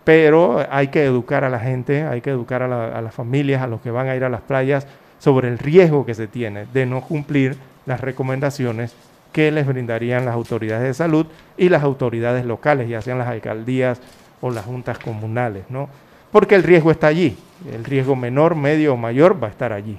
pero 0.08 0.66
hay 0.70 0.88
que 0.88 1.04
educar 1.04 1.44
a 1.44 1.50
la 1.50 1.60
gente, 1.60 2.04
hay 2.04 2.22
que 2.22 2.30
educar 2.30 2.62
a, 2.62 2.66
la- 2.66 2.96
a 2.96 3.02
las 3.02 3.12
familias, 3.14 3.60
a 3.60 3.66
los 3.66 3.82
que 3.82 3.90
van 3.90 4.08
a 4.08 4.16
ir 4.16 4.24
a 4.24 4.30
las 4.30 4.40
playas, 4.40 4.86
sobre 5.18 5.48
el 5.48 5.58
riesgo 5.58 6.06
que 6.06 6.14
se 6.14 6.26
tiene 6.26 6.64
de 6.72 6.86
no 6.86 7.02
cumplir 7.02 7.58
las 7.84 8.00
recomendaciones 8.00 8.94
que 9.34 9.50
les 9.50 9.66
brindarían 9.66 10.24
las 10.24 10.32
autoridades 10.32 10.82
de 10.84 10.94
salud 10.94 11.26
y 11.58 11.68
las 11.68 11.82
autoridades 11.82 12.46
locales, 12.46 12.88
ya 12.88 13.02
sean 13.02 13.18
las 13.18 13.28
alcaldías 13.28 14.00
o 14.40 14.50
las 14.50 14.64
juntas 14.64 14.98
comunales, 14.98 15.64
¿no? 15.68 15.90
Porque 16.32 16.54
el 16.54 16.62
riesgo 16.62 16.90
está 16.90 17.08
allí, 17.08 17.36
el 17.70 17.84
riesgo 17.84 18.16
menor, 18.16 18.54
medio 18.54 18.94
o 18.94 18.96
mayor 18.96 19.36
va 19.42 19.48
a 19.48 19.50
estar 19.50 19.74
allí. 19.74 19.98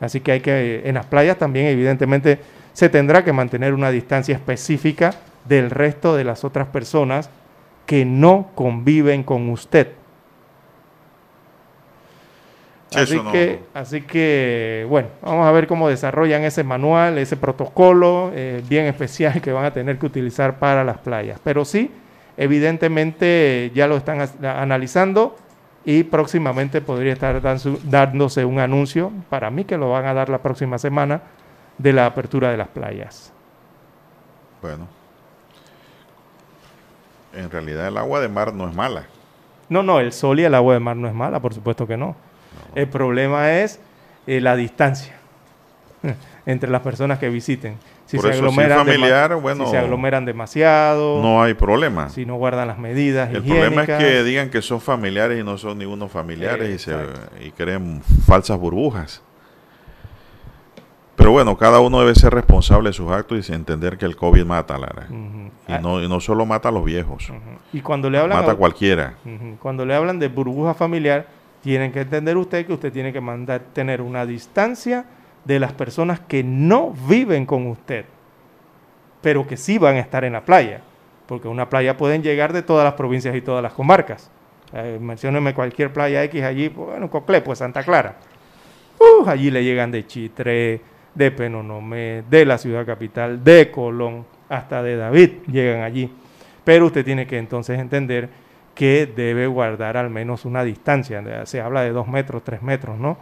Así 0.00 0.20
que 0.20 0.32
hay 0.32 0.40
que, 0.40 0.82
en 0.84 0.96
las 0.96 1.06
playas 1.06 1.38
también 1.38 1.64
evidentemente 1.64 2.40
se 2.74 2.90
tendrá 2.90 3.24
que 3.24 3.32
mantener 3.32 3.72
una 3.72 3.90
distancia 3.90 4.34
específica 4.34 5.14
del 5.46 5.70
resto 5.70 6.14
de 6.14 6.24
las 6.24 6.44
otras 6.44 6.66
personas 6.66 7.30
que 7.86 8.04
no 8.04 8.50
conviven 8.54 9.22
con 9.22 9.48
usted. 9.50 9.88
Sí, 12.90 13.00
Así 13.00 13.16
no- 13.16 13.32
que, 13.32 13.60
así 13.74 14.02
que, 14.02 14.86
bueno, 14.88 15.08
vamos 15.20 15.46
a 15.46 15.50
ver 15.52 15.66
cómo 15.66 15.88
desarrollan 15.88 16.42
ese 16.44 16.62
manual, 16.62 17.18
ese 17.18 17.36
protocolo 17.36 18.30
eh, 18.34 18.62
bien 18.68 18.86
especial 18.86 19.40
que 19.42 19.50
van 19.52 19.64
a 19.64 19.72
tener 19.72 19.98
que 19.98 20.06
utilizar 20.06 20.58
para 20.60 20.84
las 20.84 20.98
playas. 20.98 21.40
Pero 21.42 21.64
sí, 21.64 21.90
evidentemente 22.36 23.72
ya 23.74 23.88
lo 23.88 23.96
están 23.96 24.20
analizando 24.44 25.34
y 25.84 26.04
próximamente 26.04 26.80
podría 26.80 27.12
estar 27.14 27.40
dándose 27.42 28.44
un 28.44 28.60
anuncio, 28.60 29.12
para 29.28 29.50
mí 29.50 29.64
que 29.64 29.76
lo 29.76 29.90
van 29.90 30.06
a 30.06 30.14
dar 30.14 30.28
la 30.28 30.38
próxima 30.38 30.78
semana, 30.78 31.20
de 31.78 31.92
la 31.92 32.06
apertura 32.06 32.50
de 32.52 32.56
las 32.56 32.68
playas. 32.68 33.32
Bueno. 34.62 34.86
En 37.36 37.50
realidad 37.50 37.88
el 37.88 37.96
agua 37.96 38.20
de 38.20 38.28
mar 38.28 38.52
no 38.54 38.68
es 38.68 38.74
mala. 38.74 39.04
No, 39.68 39.82
no, 39.82 39.98
el 40.00 40.12
sol 40.12 40.40
y 40.40 40.44
el 40.44 40.54
agua 40.54 40.74
de 40.74 40.80
mar 40.80 40.96
no 40.96 41.08
es 41.08 41.14
mala, 41.14 41.40
por 41.40 41.54
supuesto 41.54 41.86
que 41.86 41.96
no. 41.96 42.14
El 42.74 42.86
problema 42.88 43.52
es 43.52 43.80
eh, 44.26 44.40
la 44.40 44.56
distancia 44.56 45.14
entre 46.46 46.70
las 46.70 46.82
personas 46.82 47.18
que 47.18 47.28
visiten. 47.28 47.76
Si 48.06 48.16
Por 48.18 48.26
se 48.26 48.32
eso, 48.32 48.40
aglomeran 48.40 48.80
dema- 48.86 48.92
familiar, 48.92 49.34
bueno, 49.36 49.64
si 49.64 49.70
se 49.70 49.78
aglomeran 49.78 50.24
demasiado, 50.26 51.22
No 51.22 51.42
hay 51.42 51.54
problema. 51.54 52.10
si 52.10 52.26
no 52.26 52.36
guardan 52.36 52.68
las 52.68 52.78
medidas 52.78 53.30
El 53.32 53.42
problema 53.42 53.84
es 53.84 53.88
que 53.88 54.22
digan 54.22 54.50
que 54.50 54.60
son 54.60 54.80
familiares 54.82 55.40
y 55.40 55.42
no 55.42 55.56
son 55.56 55.78
ninguno 55.78 56.08
familiares 56.08 56.68
y, 56.68 56.78
se, 56.78 56.94
y 57.40 57.50
creen 57.52 58.02
falsas 58.26 58.58
burbujas. 58.58 59.22
Pero 61.24 61.32
bueno, 61.32 61.56
cada 61.56 61.80
uno 61.80 62.00
debe 62.00 62.14
ser 62.14 62.34
responsable 62.34 62.90
de 62.90 62.92
sus 62.92 63.10
actos 63.10 63.48
y 63.48 63.52
entender 63.54 63.96
que 63.96 64.04
el 64.04 64.14
COVID 64.14 64.44
mata, 64.44 64.76
Lara. 64.76 65.06
Y, 65.08 65.72
no, 65.82 66.02
y 66.02 66.06
no 66.06 66.20
solo 66.20 66.44
mata 66.44 66.68
a 66.68 66.72
los 66.72 66.84
viejos, 66.84 67.32
Y 67.72 67.80
cuando 67.80 68.10
le 68.10 68.18
hablan 68.18 68.40
mata 68.40 68.50
a 68.50 68.54
a- 68.54 68.58
cualquiera. 68.58 69.14
Cuando 69.58 69.86
le 69.86 69.94
hablan 69.94 70.18
de 70.18 70.28
burbuja 70.28 70.74
familiar, 70.74 71.26
tienen 71.62 71.92
que 71.92 72.02
entender 72.02 72.36
usted 72.36 72.66
que 72.66 72.74
usted 72.74 72.92
tiene 72.92 73.10
que 73.10 73.22
mandar 73.22 73.62
tener 73.72 74.02
una 74.02 74.26
distancia 74.26 75.06
de 75.46 75.58
las 75.58 75.72
personas 75.72 76.20
que 76.20 76.44
no 76.44 76.92
viven 77.08 77.46
con 77.46 77.68
usted, 77.68 78.04
pero 79.22 79.46
que 79.46 79.56
sí 79.56 79.78
van 79.78 79.96
a 79.96 80.00
estar 80.00 80.24
en 80.24 80.34
la 80.34 80.44
playa, 80.44 80.82
porque 81.24 81.48
a 81.48 81.50
una 81.50 81.70
playa 81.70 81.96
pueden 81.96 82.22
llegar 82.22 82.52
de 82.52 82.60
todas 82.60 82.84
las 82.84 82.92
provincias 82.92 83.34
y 83.34 83.40
todas 83.40 83.62
las 83.62 83.72
comarcas. 83.72 84.30
Eh, 84.74 84.98
mencióneme 85.00 85.54
cualquier 85.54 85.90
playa 85.90 86.22
X 86.24 86.42
allí, 86.42 86.68
bueno, 86.68 87.08
Coclé, 87.08 87.40
pues 87.40 87.60
Santa 87.60 87.82
Clara. 87.82 88.16
Allí 89.26 89.50
le 89.50 89.64
llegan 89.64 89.90
de 89.90 90.06
Chitré, 90.06 90.80
de 91.14 91.30
Penonomé, 91.30 92.24
de 92.28 92.44
la 92.44 92.58
ciudad 92.58 92.84
capital, 92.84 93.42
de 93.42 93.70
Colón, 93.70 94.26
hasta 94.48 94.82
de 94.82 94.96
David 94.96 95.30
llegan 95.46 95.82
allí. 95.82 96.12
Pero 96.64 96.86
usted 96.86 97.04
tiene 97.04 97.26
que 97.26 97.38
entonces 97.38 97.78
entender 97.78 98.28
que 98.74 99.06
debe 99.06 99.46
guardar 99.46 99.96
al 99.96 100.10
menos 100.10 100.44
una 100.44 100.64
distancia, 100.64 101.46
se 101.46 101.60
habla 101.60 101.82
de 101.82 101.90
dos 101.90 102.08
metros, 102.08 102.42
tres 102.42 102.62
metros, 102.62 102.98
¿no? 102.98 103.16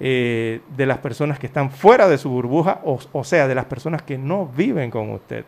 Eh, 0.00 0.60
de 0.76 0.86
las 0.86 0.98
personas 0.98 1.38
que 1.38 1.46
están 1.46 1.70
fuera 1.70 2.08
de 2.08 2.18
su 2.18 2.30
burbuja, 2.30 2.80
o, 2.84 2.98
o 3.12 3.24
sea, 3.24 3.48
de 3.48 3.54
las 3.54 3.64
personas 3.64 4.02
que 4.02 4.16
no 4.16 4.46
viven 4.46 4.90
con 4.90 5.10
usted. 5.10 5.44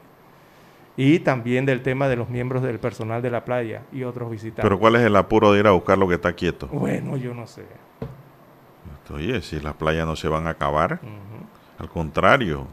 Y 0.96 1.20
también 1.20 1.64
del 1.66 1.82
tema 1.82 2.08
de 2.08 2.16
los 2.16 2.28
miembros 2.28 2.62
del 2.62 2.78
personal 2.78 3.22
de 3.22 3.30
la 3.30 3.44
playa 3.44 3.82
y 3.92 4.02
otros 4.02 4.30
visitantes. 4.30 4.62
Pero 4.62 4.78
¿cuál 4.78 4.96
es 4.96 5.02
el 5.02 5.16
apuro 5.16 5.52
de 5.52 5.60
ir 5.60 5.66
a 5.66 5.70
buscar 5.70 5.96
lo 5.96 6.08
que 6.08 6.14
está 6.14 6.32
quieto? 6.32 6.66
Bueno, 6.66 7.16
yo 7.16 7.32
no 7.32 7.46
sé. 7.46 7.64
Oye, 9.12 9.40
si 9.42 9.58
las 9.60 9.74
playas 9.74 10.06
no 10.06 10.14
se 10.14 10.28
van 10.28 10.46
a 10.46 10.50
acabar, 10.50 11.00
al 11.80 11.88
contrario, 11.88 12.66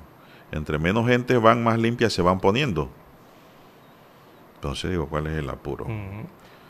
entre 0.52 0.78
menos 0.78 1.08
gente 1.08 1.38
van, 1.38 1.64
más 1.64 1.80
limpias 1.80 2.14
se 2.14 2.22
van 2.22 2.40
poniendo. 2.40 2.90
Entonces 4.56 4.92
digo, 4.92 5.08
¿cuál 5.08 5.28
es 5.28 5.38
el 5.38 5.50
apuro? 5.50 5.88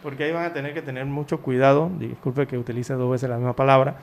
Porque 0.03 0.25
ahí 0.25 0.31
van 0.31 0.45
a 0.45 0.53
tener 0.53 0.73
que 0.73 0.81
tener 0.81 1.05
mucho 1.05 1.39
cuidado, 1.41 1.89
disculpe 1.99 2.45
que 2.47 2.57
utilice 2.57 2.93
dos 2.93 3.11
veces 3.11 3.29
la 3.29 3.37
misma 3.37 3.53
palabra, 3.55 3.97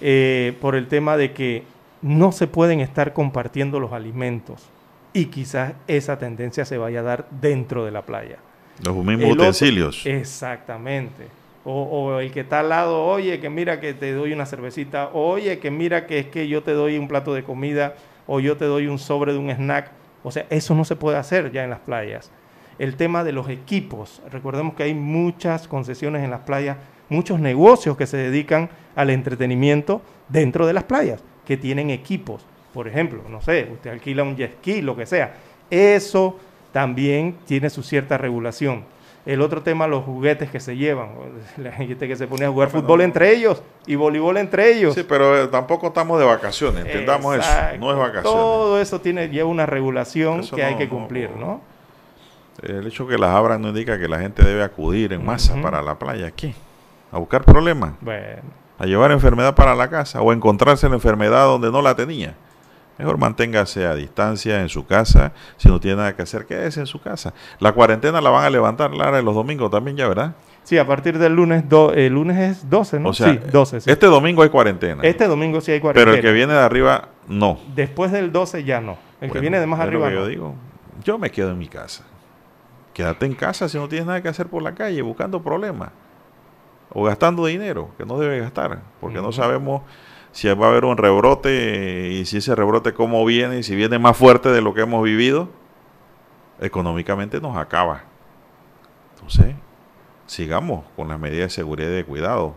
eh, 0.00 0.56
por 0.60 0.74
el 0.76 0.86
tema 0.88 1.16
de 1.16 1.32
que 1.32 1.64
no 2.02 2.30
se 2.32 2.46
pueden 2.46 2.80
estar 2.80 3.12
compartiendo 3.12 3.80
los 3.80 3.92
alimentos 3.92 4.68
y 5.12 5.26
quizás 5.26 5.72
esa 5.86 6.18
tendencia 6.18 6.64
se 6.64 6.78
vaya 6.78 7.00
a 7.00 7.02
dar 7.02 7.26
dentro 7.30 7.84
de 7.84 7.90
la 7.90 8.02
playa. 8.02 8.36
Los 8.84 8.94
mismos 8.96 9.24
El 9.24 9.30
otro- 9.32 9.42
utensilios. 9.44 10.04
exactamente. 10.06 11.26
O, 11.64 12.20
el 12.20 12.30
que 12.32 12.40
está 12.40 12.60
al 12.60 12.70
lado, 12.70 13.04
oye, 13.04 13.40
que 13.40 13.50
mira 13.50 13.78
que 13.80 13.92
te 13.92 14.12
doy 14.12 14.32
una 14.32 14.46
cervecita, 14.46 15.10
oye, 15.12 15.58
que 15.58 15.70
mira 15.70 16.06
que 16.06 16.18
es 16.18 16.26
que 16.26 16.48
yo 16.48 16.62
te 16.62 16.72
doy 16.72 16.96
un 16.96 17.08
plato 17.08 17.34
de 17.34 17.42
comida, 17.42 17.94
o 18.26 18.40
yo 18.40 18.56
te 18.56 18.64
doy 18.64 18.86
un 18.86 18.98
sobre 18.98 19.32
de 19.32 19.38
un 19.38 19.50
snack. 19.50 19.90
O 20.22 20.30
sea, 20.30 20.46
eso 20.50 20.74
no 20.74 20.84
se 20.84 20.96
puede 20.96 21.18
hacer 21.18 21.52
ya 21.52 21.64
en 21.64 21.70
las 21.70 21.80
playas. 21.80 22.30
El 22.78 22.96
tema 22.96 23.24
de 23.24 23.32
los 23.32 23.48
equipos. 23.48 24.22
Recordemos 24.30 24.74
que 24.74 24.84
hay 24.84 24.94
muchas 24.94 25.68
concesiones 25.68 26.22
en 26.22 26.30
las 26.30 26.40
playas, 26.40 26.76
muchos 27.08 27.40
negocios 27.40 27.96
que 27.96 28.06
se 28.06 28.16
dedican 28.16 28.70
al 28.94 29.10
entretenimiento 29.10 30.00
dentro 30.28 30.66
de 30.66 30.72
las 30.72 30.84
playas, 30.84 31.22
que 31.46 31.56
tienen 31.56 31.90
equipos. 31.90 32.46
Por 32.72 32.86
ejemplo, 32.86 33.22
no 33.28 33.40
sé, 33.40 33.68
usted 33.72 33.90
alquila 33.90 34.22
un 34.22 34.36
jet 34.36 34.58
ski, 34.58 34.82
lo 34.82 34.96
que 34.96 35.06
sea. 35.06 35.34
Eso 35.70 36.38
también 36.72 37.36
tiene 37.46 37.70
su 37.70 37.82
cierta 37.82 38.18
regulación. 38.18 38.84
El 39.28 39.42
otro 39.42 39.62
tema, 39.62 39.86
los 39.86 40.04
juguetes 40.04 40.50
que 40.50 40.58
se 40.58 40.74
llevan. 40.74 41.10
La 41.58 41.70
gente 41.72 42.08
que 42.08 42.16
se 42.16 42.26
pone 42.26 42.46
a 42.46 42.50
jugar 42.50 42.70
fútbol 42.70 43.02
entre 43.02 43.30
ellos 43.30 43.62
y 43.86 43.94
voleibol 43.94 44.38
entre 44.38 44.72
ellos. 44.72 44.94
Sí, 44.94 45.04
pero 45.06 45.38
eh, 45.38 45.48
tampoco 45.48 45.88
estamos 45.88 46.18
de 46.18 46.24
vacaciones, 46.24 46.86
entendamos 46.86 47.36
eso. 47.36 47.50
No 47.78 47.92
es 47.92 47.98
vacaciones. 47.98 48.22
Todo 48.22 48.80
eso 48.80 49.02
tiene, 49.02 49.28
lleva 49.28 49.50
una 49.50 49.66
regulación 49.66 50.40
Eso 50.40 50.56
que 50.56 50.64
hay 50.64 50.76
que 50.76 50.88
cumplir, 50.88 51.28
¿no? 51.36 51.60
El 52.62 52.86
hecho 52.86 53.06
que 53.06 53.18
las 53.18 53.28
abran 53.28 53.60
no 53.60 53.68
indica 53.68 53.98
que 53.98 54.08
la 54.08 54.18
gente 54.18 54.42
debe 54.42 54.62
acudir 54.62 55.12
en 55.12 55.22
masa 55.22 55.60
para 55.60 55.82
la 55.82 55.98
playa. 55.98 56.30
¿Qué? 56.30 56.54
¿A 57.12 57.18
buscar 57.18 57.44
problemas? 57.44 57.92
Bueno. 58.00 58.40
¿A 58.78 58.86
llevar 58.86 59.12
enfermedad 59.12 59.54
para 59.54 59.74
la 59.74 59.90
casa? 59.90 60.22
¿O 60.22 60.30
a 60.30 60.34
encontrarse 60.34 60.88
la 60.88 60.94
enfermedad 60.94 61.44
donde 61.44 61.70
no 61.70 61.82
la 61.82 61.94
tenía? 61.94 62.34
Mejor 62.98 63.16
manténgase 63.18 63.86
a 63.86 63.94
distancia 63.94 64.60
en 64.60 64.68
su 64.68 64.84
casa. 64.86 65.32
Si 65.56 65.68
no 65.68 65.78
tiene 65.78 65.98
nada 65.98 66.16
que 66.16 66.22
hacer, 66.22 66.46
quédese 66.46 66.80
en 66.80 66.86
su 66.86 67.00
casa. 67.00 67.32
La 67.60 67.72
cuarentena 67.72 68.20
la 68.20 68.30
van 68.30 68.44
a 68.44 68.50
levantar, 68.50 68.92
Lara, 68.92 69.22
los 69.22 69.34
domingos 69.34 69.70
también 69.70 69.96
ya, 69.96 70.08
¿verdad? 70.08 70.34
Sí, 70.64 70.76
a 70.76 70.86
partir 70.86 71.18
del 71.18 71.34
lunes, 71.34 71.68
do- 71.68 71.92
el 71.94 72.12
lunes 72.12 72.36
es 72.38 72.68
12, 72.68 73.00
¿no? 73.00 73.10
O 73.10 73.14
sea, 73.14 73.32
sí, 73.32 73.40
12, 73.52 73.80
sí. 73.82 73.90
este 73.90 74.06
domingo 74.06 74.42
hay 74.42 74.48
cuarentena. 74.50 75.02
Este 75.04 75.26
domingo 75.26 75.60
sí 75.60 75.72
hay 75.72 75.80
cuarentena. 75.80 76.04
pero 76.12 76.16
el 76.16 76.22
que 76.22 76.32
viene 76.32 76.52
de 76.52 76.58
arriba, 76.60 77.08
no. 77.28 77.58
Después 77.74 78.12
del 78.12 78.32
12 78.32 78.64
ya 78.64 78.80
no. 78.80 78.98
El 79.20 79.30
que 79.30 79.40
viene 79.40 79.60
de 79.60 79.66
más 79.66 79.78
lo 79.78 79.84
arriba 79.84 80.10
yo 80.10 80.20
no. 80.20 80.26
digo. 80.26 80.54
Yo 81.04 81.16
me 81.18 81.30
quedo 81.30 81.50
en 81.52 81.58
mi 81.58 81.68
casa. 81.68 82.04
Quédate 82.92 83.26
en 83.26 83.34
casa 83.34 83.68
si 83.68 83.78
no 83.78 83.88
tienes 83.88 84.06
nada 84.06 84.20
que 84.20 84.28
hacer 84.28 84.48
por 84.48 84.60
la 84.62 84.74
calle 84.74 85.00
buscando 85.02 85.40
problemas. 85.42 85.90
O 86.90 87.04
gastando 87.04 87.46
dinero 87.46 87.90
que 87.96 88.04
no 88.04 88.18
debe 88.18 88.40
gastar. 88.40 88.80
Porque 89.00 89.22
no 89.22 89.30
sabemos 89.32 89.82
si 90.32 90.48
va 90.48 90.66
a 90.66 90.70
haber 90.70 90.84
un 90.84 90.96
rebrote 90.96 92.08
y 92.12 92.24
si 92.24 92.38
ese 92.38 92.54
rebrote 92.54 92.92
cómo 92.94 93.24
viene 93.24 93.58
y 93.58 93.62
si 93.62 93.74
viene 93.74 93.98
más 93.98 94.16
fuerte 94.16 94.50
de 94.50 94.60
lo 94.60 94.74
que 94.74 94.82
hemos 94.82 95.02
vivido. 95.02 95.48
Económicamente 96.60 97.40
nos 97.40 97.56
acaba. 97.56 98.02
Entonces, 99.14 99.54
sigamos 100.26 100.84
con 100.96 101.08
las 101.08 101.18
medidas 101.20 101.50
de 101.50 101.54
seguridad 101.54 101.88
y 101.90 101.92
de 101.94 102.04
cuidado. 102.04 102.56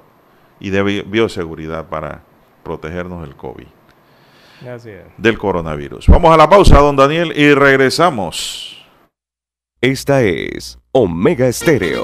Y 0.59 0.69
de 0.69 0.83
bi- 0.83 1.01
bioseguridad 1.01 1.87
para 1.89 2.21
protegernos 2.63 3.21
del 3.21 3.35
COVID 3.35 3.65
Así 4.69 4.89
es. 4.91 5.03
del 5.17 5.37
coronavirus. 5.39 6.07
Vamos 6.07 6.31
a 6.33 6.37
la 6.37 6.47
pausa, 6.49 6.77
don 6.79 6.95
Daniel, 6.95 7.33
y 7.35 7.53
regresamos. 7.55 8.85
Esta 9.81 10.21
es 10.21 10.77
Omega 10.91 11.47
Estéreo. 11.47 12.03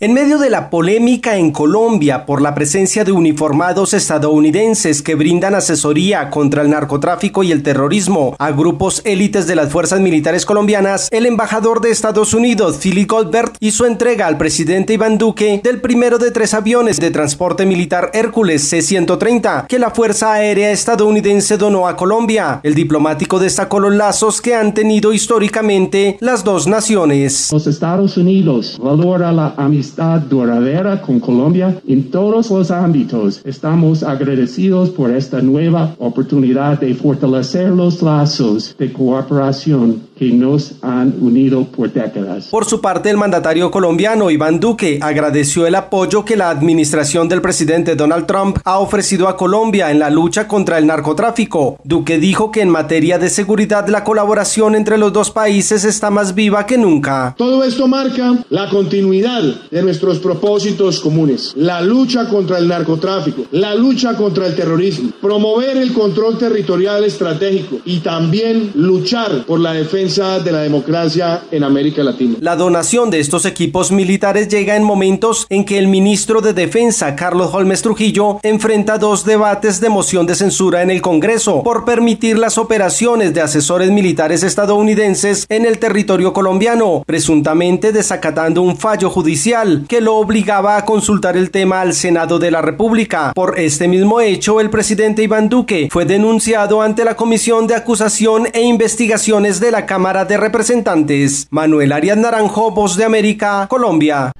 En 0.00 0.12
medio 0.12 0.38
de 0.38 0.50
la 0.50 0.70
polémica 0.70 1.36
en 1.36 1.52
Colombia 1.52 2.26
por 2.26 2.42
la 2.42 2.52
presencia 2.52 3.04
de 3.04 3.12
uniformados 3.12 3.94
estadounidenses 3.94 5.02
que 5.02 5.14
brindan 5.14 5.54
asesoría 5.54 6.30
contra 6.30 6.62
el 6.62 6.70
narcotráfico 6.70 7.44
y 7.44 7.52
el 7.52 7.62
terrorismo 7.62 8.34
a 8.40 8.50
grupos 8.50 9.02
élites 9.04 9.46
de 9.46 9.54
las 9.54 9.70
fuerzas 9.70 10.00
militares 10.00 10.46
colombianas, 10.46 11.08
el 11.12 11.26
embajador 11.26 11.80
de 11.80 11.92
Estados 11.92 12.34
Unidos, 12.34 12.78
Philip 12.82 13.08
Goldberg, 13.08 13.52
hizo 13.60 13.86
entrega 13.86 14.26
al 14.26 14.36
presidente 14.36 14.94
Iván 14.94 15.16
Duque 15.16 15.60
del 15.62 15.80
primero 15.80 16.18
de 16.18 16.32
tres 16.32 16.54
aviones 16.54 16.98
de 16.98 17.12
transporte 17.12 17.64
militar 17.64 18.10
Hércules 18.14 18.68
C-130 18.68 19.68
que 19.68 19.78
la 19.78 19.92
Fuerza 19.92 20.32
Aérea 20.32 20.72
estadounidense 20.72 21.56
donó 21.56 21.86
a 21.86 21.94
Colombia. 21.94 22.58
El 22.64 22.74
diplomático 22.74 23.38
destacó 23.38 23.78
los 23.78 23.94
lazos 23.94 24.42
que 24.42 24.56
han 24.56 24.74
tenido 24.74 25.12
históricamente 25.12 26.18
las 26.18 26.42
dos 26.42 26.66
naciones. 26.66 27.52
Los 27.52 27.68
Estados 27.68 28.16
Unidos 28.16 28.76
valora 28.82 29.30
la 29.30 29.54
amistad 29.56 29.83
duradera 30.28 31.00
con 31.00 31.20
Colombia 31.20 31.80
en 31.86 32.10
todos 32.10 32.50
los 32.50 32.70
ámbitos. 32.70 33.40
Estamos 33.44 34.02
agradecidos 34.02 34.90
por 34.90 35.10
esta 35.10 35.40
nueva 35.40 35.94
oportunidad 35.98 36.80
de 36.80 36.94
fortalecer 36.94 37.70
los 37.70 38.02
lazos 38.02 38.74
de 38.78 38.92
cooperación 38.92 40.02
que 40.16 40.30
nos 40.30 40.74
han 40.82 41.14
unido 41.20 41.64
por 41.64 41.92
décadas. 41.92 42.48
Por 42.48 42.64
su 42.64 42.80
parte, 42.80 43.10
el 43.10 43.16
mandatario 43.16 43.70
colombiano 43.70 44.30
Iván 44.30 44.60
Duque 44.60 44.98
agradeció 45.02 45.66
el 45.66 45.74
apoyo 45.74 46.24
que 46.24 46.36
la 46.36 46.50
administración 46.50 47.28
del 47.28 47.42
presidente 47.42 47.96
Donald 47.96 48.26
Trump 48.26 48.58
ha 48.64 48.78
ofrecido 48.78 49.26
a 49.28 49.36
Colombia 49.36 49.90
en 49.90 49.98
la 49.98 50.10
lucha 50.10 50.46
contra 50.46 50.78
el 50.78 50.86
narcotráfico. 50.86 51.78
Duque 51.82 52.18
dijo 52.18 52.52
que 52.52 52.62
en 52.62 52.68
materia 52.70 53.18
de 53.18 53.28
seguridad 53.28 53.88
la 53.88 54.04
colaboración 54.04 54.74
entre 54.74 54.98
los 54.98 55.12
dos 55.12 55.30
países 55.30 55.84
está 55.84 56.10
más 56.10 56.34
viva 56.34 56.64
que 56.64 56.78
nunca. 56.78 57.34
Todo 57.36 57.64
esto 57.64 57.88
marca 57.88 58.38
la 58.50 58.68
continuidad 58.68 59.42
de 59.70 59.82
nuestros 59.82 60.18
propósitos 60.18 61.00
comunes, 61.00 61.52
la 61.56 61.80
lucha 61.80 62.28
contra 62.28 62.58
el 62.58 62.68
narcotráfico, 62.68 63.46
la 63.50 63.74
lucha 63.74 64.16
contra 64.16 64.46
el 64.46 64.54
terrorismo, 64.54 65.10
promover 65.20 65.76
el 65.76 65.92
control 65.92 66.38
territorial 66.38 67.04
estratégico 67.04 67.78
y 67.84 67.98
también 67.98 68.70
luchar 68.74 69.44
por 69.46 69.58
la 69.58 69.72
defensa 69.72 70.03
de 70.04 70.52
la 70.52 70.60
democracia 70.60 71.44
en 71.50 71.64
América 71.64 72.04
Latina. 72.04 72.36
La 72.40 72.56
donación 72.56 73.08
de 73.08 73.20
estos 73.20 73.46
equipos 73.46 73.90
militares 73.90 74.48
llega 74.48 74.76
en 74.76 74.82
momentos 74.82 75.46
en 75.48 75.64
que 75.64 75.78
el 75.78 75.88
ministro 75.88 76.42
de 76.42 76.52
Defensa, 76.52 77.16
Carlos 77.16 77.54
Holmes 77.54 77.80
Trujillo, 77.80 78.38
enfrenta 78.42 78.98
dos 78.98 79.24
debates 79.24 79.80
de 79.80 79.88
moción 79.88 80.26
de 80.26 80.34
censura 80.34 80.82
en 80.82 80.90
el 80.90 81.00
Congreso 81.00 81.62
por 81.62 81.86
permitir 81.86 82.36
las 82.36 82.58
operaciones 82.58 83.32
de 83.32 83.40
asesores 83.40 83.90
militares 83.90 84.42
estadounidenses 84.42 85.46
en 85.48 85.64
el 85.64 85.78
territorio 85.78 86.34
colombiano, 86.34 87.02
presuntamente 87.06 87.90
desacatando 87.90 88.60
un 88.60 88.76
fallo 88.76 89.08
judicial 89.08 89.86
que 89.88 90.02
lo 90.02 90.16
obligaba 90.16 90.76
a 90.76 90.84
consultar 90.84 91.38
el 91.38 91.50
tema 91.50 91.80
al 91.80 91.94
Senado 91.94 92.38
de 92.38 92.50
la 92.50 92.60
República. 92.60 93.32
Por 93.34 93.58
este 93.58 93.88
mismo 93.88 94.20
hecho, 94.20 94.60
el 94.60 94.68
presidente 94.68 95.22
Iván 95.22 95.48
Duque 95.48 95.88
fue 95.90 96.04
denunciado 96.04 96.82
ante 96.82 97.06
la 97.06 97.16
Comisión 97.16 97.66
de 97.66 97.74
Acusación 97.74 98.48
e 98.52 98.60
Investigaciones 98.60 99.60
de 99.60 99.70
la 99.70 99.86
Cámara 99.94 100.24
de 100.24 100.36
Representantes. 100.36 101.46
Manuel 101.50 101.92
Arias 101.92 102.18
Naranjo, 102.18 102.72
Voz 102.72 102.96
de 102.96 103.04
América, 103.04 103.68
Colombia. 103.70 104.32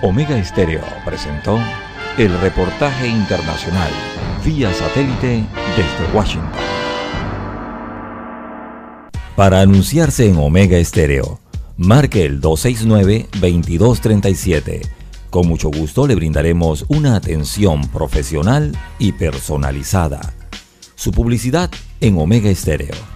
Omega 0.00 0.38
Estéreo 0.38 0.80
presentó 1.04 1.58
el 2.16 2.40
reportaje 2.40 3.06
internacional 3.06 3.90
vía 4.42 4.72
satélite 4.72 5.44
desde 5.76 6.10
Washington. 6.14 6.50
Para 9.36 9.60
anunciarse 9.60 10.26
en 10.26 10.38
Omega 10.38 10.78
Estéreo, 10.78 11.38
marque 11.76 12.24
el 12.24 12.40
269-2237. 12.40 14.88
Con 15.28 15.48
mucho 15.48 15.70
gusto 15.70 16.06
le 16.06 16.14
brindaremos 16.14 16.86
una 16.88 17.16
atención 17.16 17.86
profesional 17.88 18.74
y 18.98 19.12
personalizada. 19.12 20.32
Su 20.94 21.12
publicidad 21.12 21.70
en 22.00 22.16
Omega 22.16 22.48
Estéreo 22.48 23.15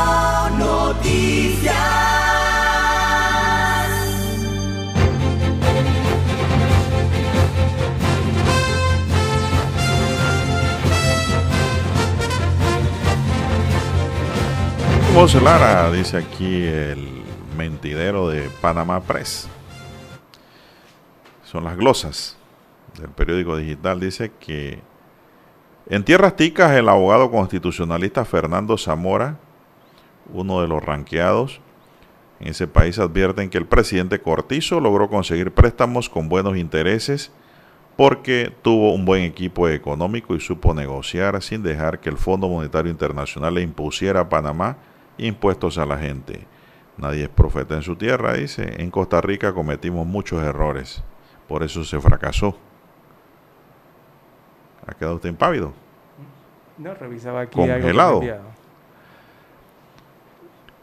Voz 15.13 15.35
Lara, 15.35 15.91
dice 15.91 16.17
aquí 16.17 16.63
el 16.63 17.05
mentidero 17.57 18.29
de 18.29 18.49
Panamá 18.61 19.01
Press. 19.01 19.49
Son 21.43 21.65
las 21.65 21.75
glosas 21.75 22.37
del 22.97 23.09
periódico 23.09 23.57
digital. 23.57 23.99
Dice 23.99 24.31
que 24.39 24.79
en 25.89 26.05
Tierras 26.05 26.37
Ticas 26.37 26.71
el 26.71 26.87
abogado 26.87 27.29
constitucionalista 27.29 28.23
Fernando 28.23 28.77
Zamora, 28.77 29.37
uno 30.33 30.61
de 30.61 30.69
los 30.69 30.81
ranqueados 30.81 31.59
en 32.39 32.47
ese 32.47 32.67
país, 32.67 32.97
advierten 32.97 33.49
que 33.49 33.57
el 33.57 33.65
presidente 33.65 34.21
Cortizo 34.21 34.79
logró 34.79 35.09
conseguir 35.09 35.51
préstamos 35.51 36.09
con 36.09 36.29
buenos 36.29 36.55
intereses 36.55 37.33
porque 37.97 38.51
tuvo 38.61 38.93
un 38.93 39.03
buen 39.03 39.23
equipo 39.23 39.67
económico 39.67 40.35
y 40.35 40.39
supo 40.39 40.73
negociar 40.73 41.41
sin 41.43 41.63
dejar 41.63 41.99
que 41.99 42.09
el 42.09 42.17
Fondo 42.17 42.47
Monetario 42.47 42.89
Internacional 42.89 43.55
le 43.55 43.61
impusiera 43.61 44.21
a 44.21 44.29
Panamá 44.29 44.77
impuestos 45.17 45.77
a 45.77 45.85
la 45.85 45.97
gente. 45.97 46.45
Nadie 46.97 47.23
es 47.23 47.29
profeta 47.29 47.75
en 47.75 47.81
su 47.81 47.95
tierra, 47.95 48.33
dice. 48.33 48.81
En 48.81 48.91
Costa 48.91 49.21
Rica 49.21 49.53
cometimos 49.53 50.05
muchos 50.05 50.41
errores. 50.43 51.03
Por 51.47 51.63
eso 51.63 51.83
se 51.83 51.99
fracasó. 51.99 52.57
¿Ha 54.87 54.93
quedado 54.93 55.15
usted 55.15 55.29
impávido? 55.29 55.73
No, 56.77 56.93
revisaba 56.93 57.41
aquí 57.41 57.55
Congelado. 57.55 58.21
algo. 58.21 58.51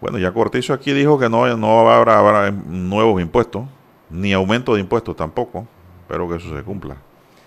Bueno, 0.00 0.18
ya 0.18 0.32
Cortizo 0.32 0.72
aquí 0.72 0.92
dijo 0.92 1.18
que 1.18 1.28
no, 1.28 1.56
no 1.56 1.90
habrá, 1.90 2.18
habrá 2.20 2.50
nuevos 2.52 3.20
impuestos, 3.20 3.64
ni 4.10 4.32
aumento 4.32 4.74
de 4.74 4.80
impuestos 4.80 5.16
tampoco. 5.16 5.66
Espero 6.02 6.28
que 6.28 6.36
eso 6.36 6.56
se 6.56 6.62
cumpla. 6.62 6.96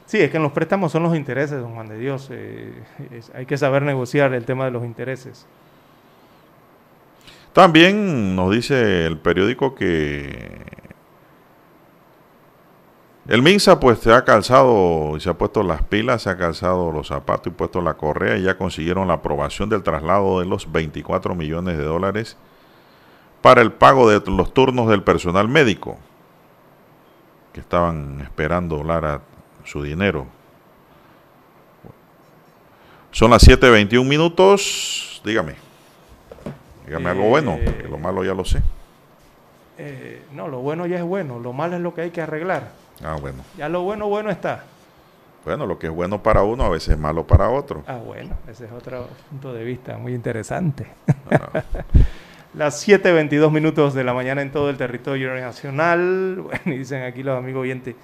Sí, 0.06 0.20
es 0.20 0.30
que 0.30 0.38
en 0.38 0.44
los 0.44 0.52
préstamos 0.52 0.92
son 0.92 1.04
los 1.04 1.16
intereses, 1.16 1.62
don 1.62 1.74
Juan 1.74 1.88
de 1.88 1.98
Dios. 1.98 2.28
eh, 2.32 2.84
es- 3.12 3.32
hay 3.34 3.46
que 3.46 3.58
saber 3.58 3.84
negociar 3.84 4.34
el 4.34 4.44
tema 4.44 4.66
de 4.66 4.72
los 4.72 4.84
intereses. 4.84 5.48
También 7.54 8.36
nos 8.36 8.52
dice 8.52 9.06
el 9.06 9.18
periódico 9.18 9.76
que 9.76 10.66
el 13.28 13.42
Minsa 13.42 13.80
pues 13.80 14.00
se 14.00 14.14
ha 14.14 14.24
calzado 14.24 15.16
y 15.18 15.20
se 15.20 15.30
ha 15.30 15.38
puesto 15.38 15.62
las 15.62 15.84
pilas, 15.84 16.24
se 16.24 16.30
ha 16.30 16.38
calzado 16.38 16.92
los 16.92 17.10
zapatos 17.10 17.48
y 17.48 17.56
puesto 17.56 17.82
la 17.82 17.96
correa 17.96 18.38
y 18.38 18.44
ya 18.44 18.58
consiguieron 18.58 19.08
la 19.08 19.16
aprobación 19.16 19.70
del 19.70 19.84
traslado 19.84 20.40
de 20.40 20.46
los 20.46 20.72
24 20.72 21.36
millones 21.36 21.78
de 21.78 21.84
dólares 21.84 22.38
para 23.42 23.62
el 23.62 23.72
pago 23.74 24.10
de 24.10 24.22
los 24.32 24.54
turnos 24.54 24.88
del 24.88 25.04
personal 25.04 25.48
médico 25.48 25.98
que 27.54 27.60
estaban 27.60 28.22
esperando 28.22 28.84
Lara 28.84 29.22
su 29.66 29.84
dinero. 29.84 30.26
Son 33.12 33.32
las 33.32 33.46
7.21 33.46 34.06
minutos, 34.06 35.22
dígame. 35.26 35.71
Dígame 36.86 37.10
algo 37.10 37.26
bueno, 37.30 37.58
que 37.58 37.88
lo 37.90 37.98
malo 37.98 38.24
ya 38.24 38.34
lo 38.34 38.44
sé. 38.46 38.62
Eh, 39.78 40.24
no, 40.34 40.48
lo 40.48 40.60
bueno 40.60 40.86
ya 40.86 40.98
es 40.98 41.04
bueno, 41.04 41.40
lo 41.40 41.54
malo 41.54 41.76
es 41.76 41.82
lo 41.82 41.94
que 41.94 42.02
hay 42.02 42.12
que 42.12 42.22
arreglar. 42.22 42.72
Ah, 43.04 43.16
bueno. 43.20 43.44
Ya 43.58 43.70
lo 43.70 43.82
bueno, 43.84 44.08
bueno 44.08 44.30
está. 44.30 44.64
Bueno, 45.44 45.66
lo 45.66 45.80
que 45.80 45.88
es 45.88 45.94
bueno 45.94 46.22
para 46.22 46.44
uno 46.44 46.64
a 46.64 46.70
veces 46.70 46.90
es 46.90 47.00
malo 47.00 47.26
para 47.26 47.50
otro. 47.50 47.84
Ah, 47.88 47.96
bueno, 47.98 48.36
ese 48.48 48.66
es 48.66 48.72
otro 48.72 49.08
punto 49.30 49.54
de 49.54 49.64
vista 49.64 49.98
muy 49.98 50.14
interesante. 50.14 50.86
Las 52.54 52.86
7.22 52.88 53.50
minutos 53.50 53.94
de 53.94 54.04
la 54.04 54.14
mañana 54.14 54.42
en 54.42 54.52
todo 54.52 54.70
el 54.70 54.78
territorio 54.78 55.34
nacional. 55.34 56.44
Bueno, 56.44 56.62
y 56.66 56.78
dicen 56.80 57.04
aquí 57.04 57.24
los 57.24 57.38
amigos 57.38 57.62
oyentes, 57.62 57.96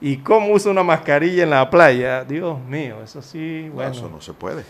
¿y 0.00 0.18
cómo 0.18 0.52
usa 0.52 0.70
una 0.70 0.82
mascarilla 0.82 1.42
en 1.42 1.50
la 1.50 1.68
playa? 1.68 2.24
Dios 2.24 2.58
mío, 2.60 3.02
eso 3.02 3.20
sí, 3.20 3.64
No, 3.68 3.74
bueno. 3.74 3.90
eso 3.90 4.08
no 4.08 4.20
se 4.20 4.32
puede. 4.32 4.64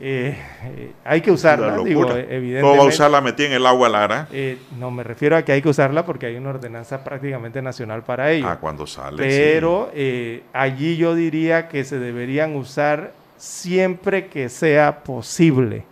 Eh, 0.00 0.36
eh, 0.64 0.92
hay 1.04 1.20
que 1.20 1.30
usarla, 1.30 1.78
digo, 1.78 2.02
eh, 2.02 2.06
¿Cómo 2.06 2.34
evidentemente. 2.34 2.78
va 2.78 2.84
a 2.84 2.88
usarla 2.88 3.20
metida 3.20 3.46
en 3.48 3.52
el 3.54 3.66
agua, 3.66 3.88
Lara? 3.88 4.28
Eh, 4.32 4.58
no, 4.78 4.90
me 4.90 5.02
refiero 5.04 5.36
a 5.36 5.42
que 5.42 5.52
hay 5.52 5.62
que 5.62 5.68
usarla 5.68 6.04
porque 6.04 6.26
hay 6.26 6.36
una 6.36 6.50
ordenanza 6.50 7.04
prácticamente 7.04 7.62
nacional 7.62 8.02
para 8.02 8.30
ello. 8.32 8.46
Ah, 8.48 8.58
cuando 8.60 8.86
sale. 8.86 9.18
Pero 9.18 9.90
eh, 9.94 10.42
allí 10.52 10.96
yo 10.96 11.14
diría 11.14 11.68
que 11.68 11.84
se 11.84 11.98
deberían 11.98 12.56
usar 12.56 13.12
siempre 13.36 14.26
que 14.26 14.48
sea 14.48 15.02
posible. 15.04 15.84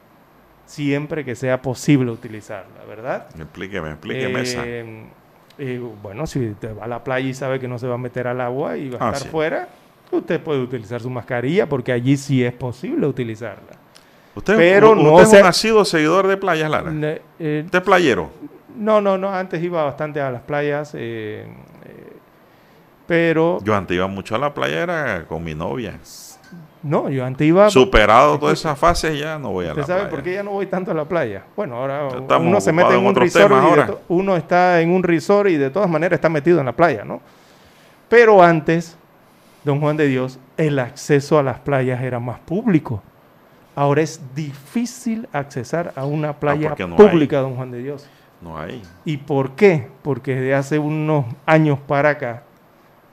Siempre 0.67 1.25
que 1.25 1.35
sea 1.37 1.61
posible 1.61 2.11
utilizarla, 2.11 2.83
¿verdad? 2.89 3.27
Explíqueme, 3.39 3.91
explíqueme 3.91 4.41
esa. 4.41 4.63
Eh, 4.67 5.81
bueno, 6.03 6.27
si 6.27 6.49
usted 6.49 6.75
va 6.77 6.85
a 6.85 6.89
la 6.89 7.05
playa 7.05 7.29
y 7.29 7.35
sabe 7.35 7.61
que 7.61 7.69
no 7.69 7.79
se 7.79 7.87
va 7.87 7.95
a 7.97 7.99
meter 7.99 8.27
al 8.27 8.41
agua 8.41 8.79
y 8.79 8.89
va 8.89 8.99
a 8.99 9.05
Ah, 9.05 9.13
estar 9.13 9.23
sí. 9.25 9.29
fuera, 9.29 9.69
usted 10.11 10.41
puede 10.41 10.61
utilizar 10.61 11.01
su 11.03 11.11
mascarilla 11.11 11.69
porque 11.69 11.93
allí 11.93 12.17
sí 12.17 12.43
es 12.43 12.55
posible 12.55 13.07
utilizarla. 13.07 13.82
Usted, 14.35 14.57
Pero 14.57 14.95
no 14.95 15.13
usted 15.13 15.23
es 15.25 15.31
se- 15.31 15.37
un 15.39 15.43
nacido 15.43 15.85
seguidor 15.85 16.27
de 16.27 16.37
playas, 16.37 16.71
Lara. 16.71 16.91
Ne- 16.91 17.21
eh, 17.39 17.63
¿Usted 17.67 17.79
es 17.79 17.85
playero? 17.85 18.31
no, 18.77 19.01
no, 19.01 19.19
no, 19.19 19.29
antes 19.33 19.63
iba 19.63 19.85
bastante 19.85 20.21
a 20.21 20.31
las 20.31 20.41
playas, 20.43 20.93
eh, 20.95 21.47
eh, 21.85 22.13
pero 23.07 23.59
Yo 23.63 23.75
antes 23.75 23.95
iba 23.95 24.07
mucho 24.07 24.35
a 24.35 24.39
la 24.39 24.55
playa, 24.55 24.83
era 24.83 25.25
con 25.27 25.45
mi 25.45 25.55
novia. 25.55 25.99
no, 26.83 27.11
yo 27.11 27.25
antes 27.25 27.47
iba... 27.47 27.69
Superado 27.71 28.39
todas 28.39 28.59
esas 28.59 28.79
fases, 28.79 29.19
ya 29.19 29.39
no 29.39 29.51
voy 29.53 29.67
a 29.67 29.69
¿Usted 29.71 29.83
la 29.83 29.87
sabe 29.87 30.01
playa. 30.01 30.11
por 30.11 30.23
qué 30.23 30.33
ya 30.35 30.43
no 30.43 30.51
voy 30.53 30.67
tanto 30.67 30.91
a 30.91 30.95
la 30.95 31.05
playa? 31.05 31.45
Bueno, 31.55 31.77
ahora 31.77 32.09
uno 32.39 32.61
se 32.61 32.73
mete 32.73 32.95
en 32.95 33.05
un 33.05 33.15
resort 33.15 33.53
y 33.53 33.77
de 33.77 33.95
uno 34.09 34.37
está 34.37 34.81
en 34.81 34.91
un 34.91 35.03
resort 35.03 35.51
y 35.51 35.57
de 35.59 35.69
todas 35.71 35.89
maneras 35.91 36.17
está 36.17 36.29
metido 36.31 36.59
en 36.61 36.67
la 36.67 36.73
playa, 36.73 37.05
¿no? 37.05 37.21
Pero 38.09 38.43
antes, 38.43 38.97
don 39.65 39.81
Juan 39.81 39.97
de 39.99 40.07
Dios, 40.07 40.39
el 40.57 40.79
acceso 40.79 41.39
a 41.39 41.43
las 41.43 41.59
playas 41.61 42.03
era 42.03 42.19
más 42.19 42.41
público. 42.41 43.03
Ahora 43.75 44.03
es 44.03 44.21
difícil 44.35 45.29
accesar 45.33 45.93
a 45.97 46.05
una 46.05 46.35
playa 46.35 46.75
Ah, 46.79 46.87
no 46.87 46.97
pública, 46.97 47.37
hay. 47.39 47.43
don 47.43 47.57
Juan 47.57 47.71
de 47.71 47.79
Dios. 47.79 48.07
No 48.41 48.59
hay. 48.59 48.83
¿Y 49.05 49.17
por 49.19 49.53
qué? 49.53 49.89
Porque 50.03 50.35
desde 50.35 50.55
hace 50.55 50.79
unos 50.79 51.25
años 51.47 51.79
para 51.87 52.11
acá, 52.11 52.43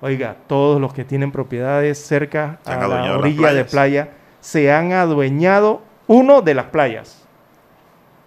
oiga, 0.02 0.36
todos 0.48 0.82
los 0.82 0.94
que 0.94 1.06
tienen 1.06 1.32
propiedades 1.32 1.98
cerca 2.00 2.60
a 2.66 2.76
la 2.88 3.18
orilla 3.18 3.54
de 3.54 3.64
playa 3.66 4.10
se 4.42 4.72
han 4.72 4.92
adueñado, 4.92 5.82
uno, 6.08 6.42
de 6.42 6.54
las 6.56 6.66
playas, 6.66 7.26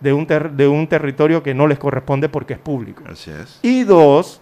de 0.00 0.12
un, 0.12 0.26
ter- 0.26 0.52
de 0.52 0.68
un 0.68 0.86
territorio 0.86 1.42
que 1.42 1.54
no 1.54 1.66
les 1.66 1.78
corresponde 1.78 2.28
porque 2.28 2.54
es 2.54 2.59
público. 2.60 3.02
Así 3.10 3.30
es. 3.30 3.59
Y 3.62 3.84
dos, 3.84 4.40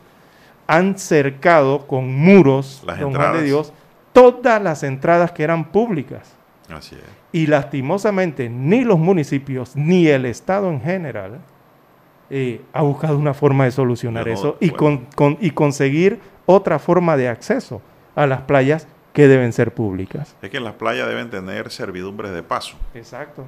han 0.66 0.98
cercado 0.98 1.86
con 1.86 2.14
muros, 2.14 2.82
Las 2.86 3.00
don 3.00 3.14
Juan 3.14 3.32
de. 3.34 3.42
Dios, 3.42 3.72
todas 4.12 4.62
las 4.62 4.82
entradas 4.82 5.32
que 5.32 5.42
eran 5.42 5.64
públicas. 5.64 6.36
Así 6.72 6.94
es. 6.96 7.02
Y 7.32 7.46
lastimosamente 7.46 8.48
ni 8.48 8.84
los 8.84 8.98
municipios 8.98 9.76
ni 9.76 10.06
el 10.08 10.24
Estado 10.26 10.70
en 10.70 10.80
general 10.80 11.40
eh, 12.30 12.60
ha 12.72 12.82
buscado 12.82 13.18
una 13.18 13.34
forma 13.34 13.64
de 13.64 13.70
solucionar 13.72 14.28
eso 14.28 14.56
y, 14.60 14.70
con- 14.70 15.06
con- 15.16 15.36
y 15.40 15.50
conseguir 15.50 16.20
otra 16.46 16.78
forma 16.78 17.16
de 17.16 17.28
acceso 17.28 17.82
a 18.14 18.26
las 18.26 18.42
playas 18.42 18.86
que 19.12 19.26
deben 19.26 19.52
ser 19.52 19.74
públicas. 19.74 20.36
Es 20.40 20.50
que 20.50 20.60
las 20.60 20.74
playas 20.74 21.08
deben 21.08 21.30
tener 21.30 21.70
servidumbres 21.70 22.32
de 22.32 22.42
paso. 22.44 22.76
Exacto. 22.94 23.44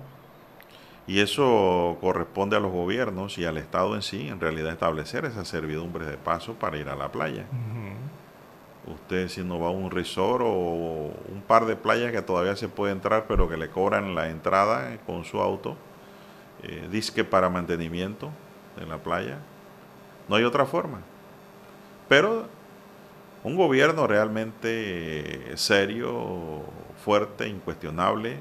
Y 1.07 1.21
eso 1.21 1.97
corresponde 2.01 2.57
a 2.57 2.61
los 2.61 2.73
gobiernos 2.73 3.37
y 3.39 3.45
al 3.45 3.59
Estado 3.59 3.95
en 3.97 4.03
sí, 4.03 4.29
en 4.29 4.41
realidad, 4.41 4.73
establecer 4.73 5.25
esas 5.25 5.47
servidumbres 5.49 6.09
de 6.09 6.17
paso 6.17 6.55
para 6.55 6.77
ir 6.79 6.89
a 6.89 6.95
la 6.97 7.11
playa. 7.11 7.45
Usted 8.87 9.29
si 9.29 9.45
no 9.45 9.61
va 9.61 9.69
a 9.69 9.71
un 9.71 9.91
resort 9.91 10.43
o 10.45 11.13
un 11.29 11.43
par 11.47 11.67
de 11.67 11.77
playas 11.77 12.11
que 12.11 12.21
todavía 12.21 12.57
se 12.57 12.69
puede 12.69 12.93
entrar, 12.93 13.27
pero 13.29 13.49
que 13.49 13.57
le 13.57 13.69
cobran 13.69 14.15
la 14.15 14.29
entrada 14.29 14.99
con 15.07 15.25
su 15.25 15.41
auto, 15.41 15.77
eh, 16.63 16.89
disque 16.91 17.23
para 17.23 17.49
mantenimiento 17.49 18.31
de 18.77 18.87
la 18.87 18.99
playa, 18.99 19.39
no 20.29 20.35
hay 20.37 20.45
otra 20.45 20.67
forma. 20.67 21.01
Pero 22.09 22.47
un 23.45 23.57
gobierno 23.57 24.07
realmente 24.07 25.53
eh, 25.53 25.57
serio, 25.57 26.63
fuerte, 27.05 27.49
incuestionable, 27.49 28.41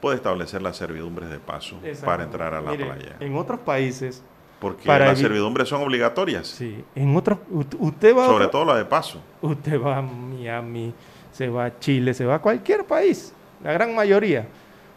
puede 0.00 0.16
establecer 0.16 0.60
las 0.62 0.76
servidumbres 0.76 1.30
de 1.30 1.38
paso 1.38 1.78
para 2.04 2.24
entrar 2.24 2.54
a 2.54 2.60
la 2.60 2.72
Mire, 2.72 2.86
playa. 2.86 3.16
En 3.20 3.36
otros 3.36 3.60
países, 3.60 4.24
Porque 4.62 4.86
para 4.86 5.06
las 5.06 5.18
servidumbres 5.18 5.68
son 5.68 5.82
obligatorias. 5.82 6.46
Sí, 6.46 6.84
en 6.94 7.16
otros, 7.16 7.40
ut- 7.52 7.76
usted 7.80 8.16
va 8.16 8.26
Sobre 8.26 8.46
todo 8.46 8.64
la 8.64 8.76
de 8.76 8.84
paso. 8.84 9.20
Usted 9.40 9.78
va 9.82 9.96
a 9.98 10.02
Miami, 10.02 10.94
se 11.32 11.48
va 11.48 11.64
a 11.64 11.78
Chile, 11.80 12.14
se 12.14 12.24
va 12.24 12.36
a 12.36 12.38
cualquier 12.38 12.84
país, 12.84 13.34
la 13.64 13.72
gran 13.72 13.92
mayoría. 13.92 14.46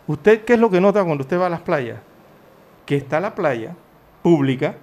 ¿Usted 0.06 0.44
qué 0.44 0.54
es 0.54 0.60
lo 0.60 0.70
que 0.70 0.80
nota 0.80 1.04
cuando 1.04 1.24
usted 1.24 1.40
va 1.40 1.48
a 1.48 1.50
las 1.50 1.62
playas? 1.62 1.98
Que 2.86 2.96
está 2.96 3.20
la 3.20 3.34
playa 3.34 3.76
pública, 4.22 4.76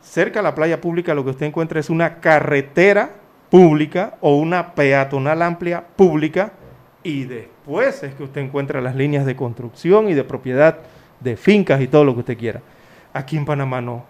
cerca 0.00 0.38
a 0.38 0.42
la 0.44 0.54
playa 0.54 0.80
pública 0.80 1.12
lo 1.12 1.24
que 1.24 1.30
usted 1.30 1.46
encuentra 1.46 1.80
es 1.80 1.90
una 1.90 2.20
carretera 2.20 3.10
pública 3.50 4.16
o 4.20 4.36
una 4.36 4.72
peatonal 4.74 5.42
amplia 5.42 5.84
pública 5.96 6.52
y 7.02 7.24
después 7.24 8.04
es 8.04 8.14
que 8.14 8.22
usted 8.22 8.40
encuentra 8.40 8.80
las 8.80 8.94
líneas 8.94 9.26
de 9.26 9.34
construcción 9.34 10.08
y 10.08 10.14
de 10.14 10.22
propiedad 10.22 10.78
de 11.18 11.36
fincas 11.36 11.80
y 11.80 11.88
todo 11.88 12.04
lo 12.04 12.14
que 12.14 12.20
usted 12.20 12.38
quiera. 12.38 12.60
Aquí 13.12 13.36
en 13.36 13.44
Panamá 13.44 13.80
no. 13.80 14.04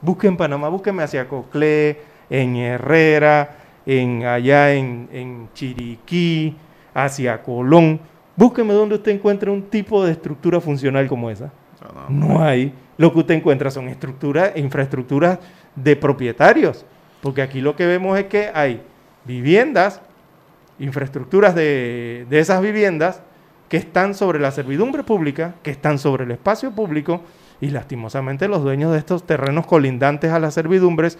Busque 0.00 0.26
en 0.26 0.36
Panamá, 0.36 0.68
búsqueme 0.68 1.02
hacia 1.02 1.28
Coclé, 1.28 2.00
en 2.28 2.56
Herrera, 2.56 3.56
en 3.86 4.24
allá 4.24 4.72
en, 4.72 5.08
en 5.12 5.48
Chiriquí, 5.54 6.56
hacia 6.92 7.42
Colón. 7.42 8.00
Búsqueme 8.36 8.72
donde 8.72 8.96
usted 8.96 9.12
encuentre 9.12 9.50
un 9.50 9.62
tipo 9.62 10.04
de 10.04 10.12
estructura 10.12 10.60
funcional 10.60 11.06
como 11.06 11.30
esa. 11.30 11.52
No 12.08 12.42
hay. 12.42 12.72
Lo 12.96 13.12
que 13.12 13.20
usted 13.20 13.34
encuentra 13.34 13.70
son 13.70 13.88
estructuras, 13.88 14.52
infraestructuras 14.56 15.38
de 15.74 15.96
propietarios. 15.96 16.84
Porque 17.20 17.42
aquí 17.42 17.60
lo 17.60 17.76
que 17.76 17.86
vemos 17.86 18.18
es 18.18 18.24
que 18.26 18.50
hay 18.52 18.82
viviendas, 19.24 20.00
infraestructuras 20.78 21.54
de, 21.54 22.26
de 22.28 22.38
esas 22.38 22.60
viviendas 22.60 23.22
que 23.68 23.76
están 23.76 24.14
sobre 24.14 24.38
la 24.38 24.50
servidumbre 24.50 25.02
pública, 25.02 25.54
que 25.62 25.70
están 25.70 25.98
sobre 25.98 26.24
el 26.24 26.30
espacio 26.32 26.72
público, 26.72 27.22
y 27.60 27.70
lastimosamente 27.70 28.48
los 28.48 28.62
dueños 28.62 28.92
de 28.92 28.98
estos 28.98 29.24
terrenos 29.24 29.66
colindantes 29.66 30.30
a 30.32 30.38
las 30.38 30.54
servidumbres, 30.54 31.18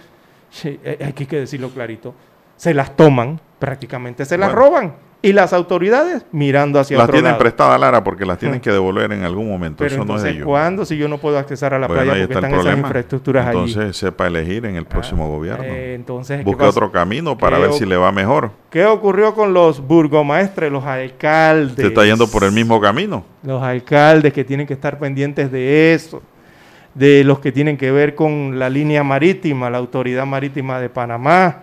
sí, 0.51 0.79
eh, 0.85 0.99
hay 1.05 1.13
que 1.13 1.37
decirlo 1.41 1.71
clarito, 1.71 2.15
se 2.57 2.75
las 2.75 2.97
toman, 2.97 3.41
prácticamente 3.59 4.25
se 4.25 4.39
las 4.39 4.53
Bueno. 4.53 4.69
roban. 4.69 4.95
Y 5.25 5.33
las 5.33 5.53
autoridades 5.53 6.27
mirando 6.33 6.81
hacia 6.81 6.97
Las 6.97 7.05
otro 7.05 7.13
tienen 7.13 7.31
lado. 7.31 7.39
prestadas, 7.39 7.79
Lara, 7.79 8.03
porque 8.03 8.27
las 8.27 8.39
tienen 8.39 8.61
que 8.61 8.73
devolver 8.73 9.13
en 9.13 9.23
algún 9.23 9.49
momento. 9.49 9.77
Pero 9.79 9.87
Eso 9.95 9.99
no 9.99 10.03
es 10.03 10.09
entonces, 10.09 10.31
ellos. 10.35 10.47
¿cuándo 10.47 10.85
si 10.85 10.97
yo 10.97 11.07
no 11.07 11.19
puedo 11.19 11.39
accesar 11.39 11.73
a 11.75 11.79
la 11.79 11.87
Bueno, 11.87 12.03
playa 12.03 12.27
porque 12.27 12.35
están 12.35 12.55
esas 12.61 12.77
infraestructuras 12.79 13.47
allí? 13.47 13.59
Entonces 13.73 13.97
sepa 13.97 14.27
elegir 14.27 14.67
en 14.67 14.75
el 14.75 14.85
próximo 14.85 15.29
gobierno. 15.29 15.63
Eh, 15.65 15.95
entonces, 15.95 16.39
¿qué 16.39 16.45
Busque 16.45 16.59
pasa? 16.65 16.71
otro 16.71 16.91
camino 16.91 17.39
para 17.39 17.57
¿Qué 17.57 17.63
ver 17.63 17.73
si 17.75 17.87
le 17.87 17.97
va 17.97 18.11
mejor. 18.11 18.51
¿Qué 18.69 18.85
ocurrió 18.85 19.33
con 19.35 19.55
los 19.55 19.81
burgomaestres, 19.87 20.73
los 20.73 20.85
alcaldes? 20.85 21.71
Usted 21.71 21.85
está 21.87 22.05
yendo 22.05 22.27
por 22.29 22.43
el 22.43 22.51
mismo 22.51 22.81
camino. 22.81 23.25
Los 23.45 23.63
alcaldes 23.63 24.33
que 24.33 24.43
tienen 24.43 24.67
que 24.67 24.73
estar 24.75 24.99
pendientes 24.99 25.53
de 25.53 25.95
eso, 25.95 26.21
de 26.95 27.23
los 27.23 27.39
que 27.39 27.53
tienen 27.53 27.77
que 27.77 27.93
ver 27.93 28.17
con 28.17 28.59
la 28.59 28.69
línea 28.69 29.05
marítima, 29.05 29.71
la 29.71 29.79
autoridad 29.79 30.27
marítima 30.27 30.81
de 30.81 30.89
Panamá, 30.89 31.63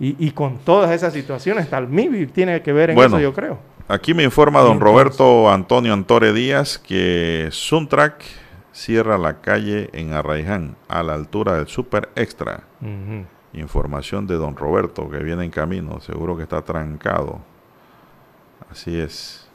y, 0.00 0.16
y 0.26 0.30
con 0.32 0.58
todas 0.58 0.90
esas 0.90 1.12
situaciones, 1.12 1.68
tal 1.70 1.88
MIBI 1.88 2.26
tiene 2.26 2.60
que 2.62 2.72
ver 2.72 2.90
en 2.90 2.96
Bueno, 2.96 3.16
eso, 3.16 3.22
yo 3.22 3.32
creo. 3.32 3.58
Aquí 3.86 4.14
me 4.14 4.22
informa 4.24 4.60
don 4.60 4.72
Entonces- 4.74 4.92
Roberto 4.92 5.50
Antonio 5.50 5.92
Antore 5.92 6.32
Díaz 6.32 6.78
que 6.78 7.48
Suntrack 7.50 8.22
cierra 8.72 9.18
la 9.18 9.40
calle 9.40 9.90
en 9.92 10.12
Arraiján 10.14 10.74
a 10.88 11.02
la 11.02 11.14
altura 11.14 11.54
del 11.56 11.68
Super 11.68 12.08
Extra. 12.16 12.64
Información 13.52 14.26
de 14.26 14.34
don 14.34 14.56
Roberto 14.56 15.08
que 15.08 15.18
viene 15.18 15.44
en 15.44 15.50
camino, 15.50 16.00
seguro 16.00 16.36
que 16.36 16.42
está 16.42 16.62
trancado. 16.62 17.38
Así 18.70 18.98
es. 18.98 19.46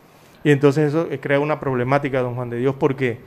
Y 0.43 0.51
entonces 0.51 0.89
eso 0.89 1.07
eh, 1.11 1.19
crea 1.19 1.39
una 1.41 1.59
problemática, 1.59 2.21
don 2.21 2.35
Juan 2.35 2.49
de 2.49 2.57
Dios, 2.57 2.75
porque 2.79 3.19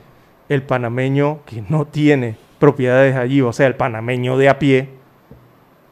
el 0.49 0.63
panameño 0.63 1.41
que 1.45 1.63
no 1.69 1.85
tiene 1.85 2.37
propiedades 2.59 3.15
allí, 3.15 3.41
o 3.41 3.53
sea, 3.53 3.67
el 3.67 3.75
panameño 3.75 4.37
de 4.37 4.49
a 4.49 4.57
pie, 4.57 4.89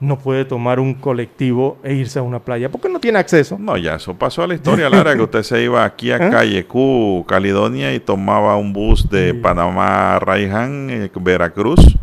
no 0.01 0.17
puede 0.17 0.45
tomar 0.45 0.79
un 0.79 0.95
colectivo 0.95 1.77
e 1.83 1.93
irse 1.93 2.17
a 2.17 2.23
una 2.23 2.39
playa 2.39 2.69
porque 2.69 2.89
no 2.89 2.99
tiene 2.99 3.19
acceso. 3.19 3.57
No, 3.59 3.77
ya 3.77 3.95
eso 3.95 4.15
pasó 4.15 4.41
a 4.43 4.47
la 4.47 4.55
historia, 4.55 4.89
Lara, 4.89 5.15
que 5.15 5.21
usted 5.21 5.43
se 5.43 5.63
iba 5.63 5.85
aquí 5.85 6.11
a 6.11 6.15
¿Eh? 6.27 6.29
Calle 6.31 6.65
Q, 6.65 7.23
Caledonia, 7.27 7.93
y 7.93 7.99
tomaba 7.99 8.57
un 8.57 8.73
bus 8.73 9.07
de 9.09 9.35
Panamá 9.35 9.85
a 9.87 10.15
Arraiján, 10.15 10.89
eh, 10.89 11.11
Veracruz, 11.21 11.97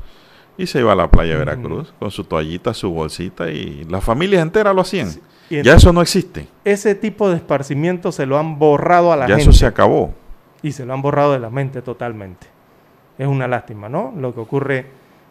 y 0.56 0.66
se 0.68 0.78
iba 0.78 0.92
a 0.92 0.94
la 0.94 1.10
playa 1.10 1.32
de 1.32 1.38
Veracruz 1.40 1.92
con 1.98 2.10
su 2.12 2.22
toallita, 2.22 2.72
su 2.72 2.90
bolsita, 2.90 3.50
y 3.50 3.84
la 3.90 4.00
familia 4.00 4.40
entera 4.40 4.72
lo 4.72 4.82
hacían. 4.82 5.10
Ya 5.50 5.74
eso 5.74 5.92
no 5.92 6.00
existe. 6.00 6.46
Ese 6.64 6.94
tipo 6.94 7.28
de 7.30 7.36
esparcimiento 7.36 8.12
se 8.12 8.26
lo 8.26 8.38
han 8.38 8.58
borrado 8.60 9.12
a 9.12 9.16
la 9.16 9.26
Ya 9.26 9.36
gente. 9.36 9.50
eso 9.50 9.52
se 9.58 9.66
acabó. 9.66 10.14
Y 10.62 10.72
se 10.72 10.84
lo 10.86 10.94
han 10.94 11.02
borrado 11.02 11.32
de 11.32 11.40
la 11.40 11.50
mente 11.50 11.82
totalmente. 11.82 12.46
Es 13.16 13.26
una 13.26 13.48
lástima, 13.48 13.88
¿no? 13.88 14.12
Lo 14.16 14.34
que 14.34 14.40
ocurre 14.40 14.86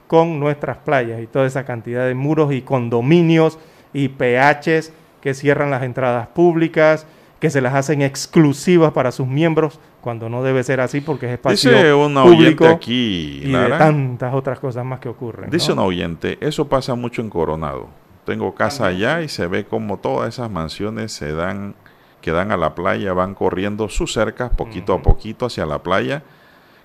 con 0.07 0.39
nuestras 0.39 0.77
playas 0.77 1.21
y 1.21 1.27
toda 1.27 1.45
esa 1.45 1.65
cantidad 1.65 2.05
de 2.05 2.15
muros 2.15 2.53
y 2.53 2.61
condominios 2.61 3.59
y 3.93 4.09
PHs 4.09 4.91
que 5.21 5.33
cierran 5.33 5.69
las 5.69 5.83
entradas 5.83 6.27
públicas, 6.27 7.05
que 7.39 7.49
se 7.49 7.61
las 7.61 7.75
hacen 7.75 8.01
exclusivas 8.01 8.93
para 8.93 9.11
sus 9.11 9.27
miembros, 9.27 9.79
cuando 10.01 10.29
no 10.29 10.41
debe 10.43 10.63
ser 10.63 10.79
así 10.79 11.01
porque 11.01 11.25
es 11.25 11.33
espacio 11.33 11.71
Dice 11.71 11.93
una 11.93 12.23
público 12.23 12.63
oyente 12.63 12.67
aquí, 12.67 13.41
y 13.43 13.51
de 13.51 13.69
tantas 13.69 14.33
otras 14.33 14.59
cosas 14.59 14.85
más 14.85 14.99
que 14.99 15.09
ocurren. 15.09 15.49
Dice 15.49 15.69
¿no? 15.69 15.81
un 15.81 15.89
oyente, 15.89 16.37
eso 16.39 16.67
pasa 16.67 16.95
mucho 16.95 17.21
en 17.21 17.29
Coronado. 17.29 17.89
Tengo 18.25 18.53
casa 18.55 18.87
allá 18.87 19.21
y 19.21 19.29
se 19.29 19.47
ve 19.47 19.65
como 19.65 19.97
todas 19.97 20.35
esas 20.35 20.49
mansiones 20.49 21.11
se 21.11 21.33
dan, 21.33 21.75
que 22.21 22.31
dan 22.31 22.51
a 22.51 22.57
la 22.57 22.75
playa, 22.75 23.13
van 23.13 23.35
corriendo 23.35 23.89
sus 23.89 24.13
cercas 24.13 24.51
poquito 24.51 24.93
a 24.93 25.01
poquito 25.01 25.45
hacia 25.45 25.65
la 25.65 25.83
playa, 25.83 26.23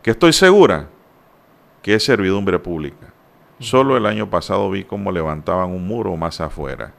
que 0.02 0.12
estoy 0.12 0.32
segura 0.32 0.88
que 1.82 1.94
es 1.94 2.04
servidumbre 2.04 2.58
pública. 2.58 3.11
Solo 3.62 3.96
el 3.96 4.06
año 4.06 4.28
pasado 4.28 4.70
vi 4.70 4.84
cómo 4.84 5.10
levantaban 5.12 5.70
un 5.70 5.86
muro 5.86 6.16
más 6.16 6.40
afuera. 6.40 6.92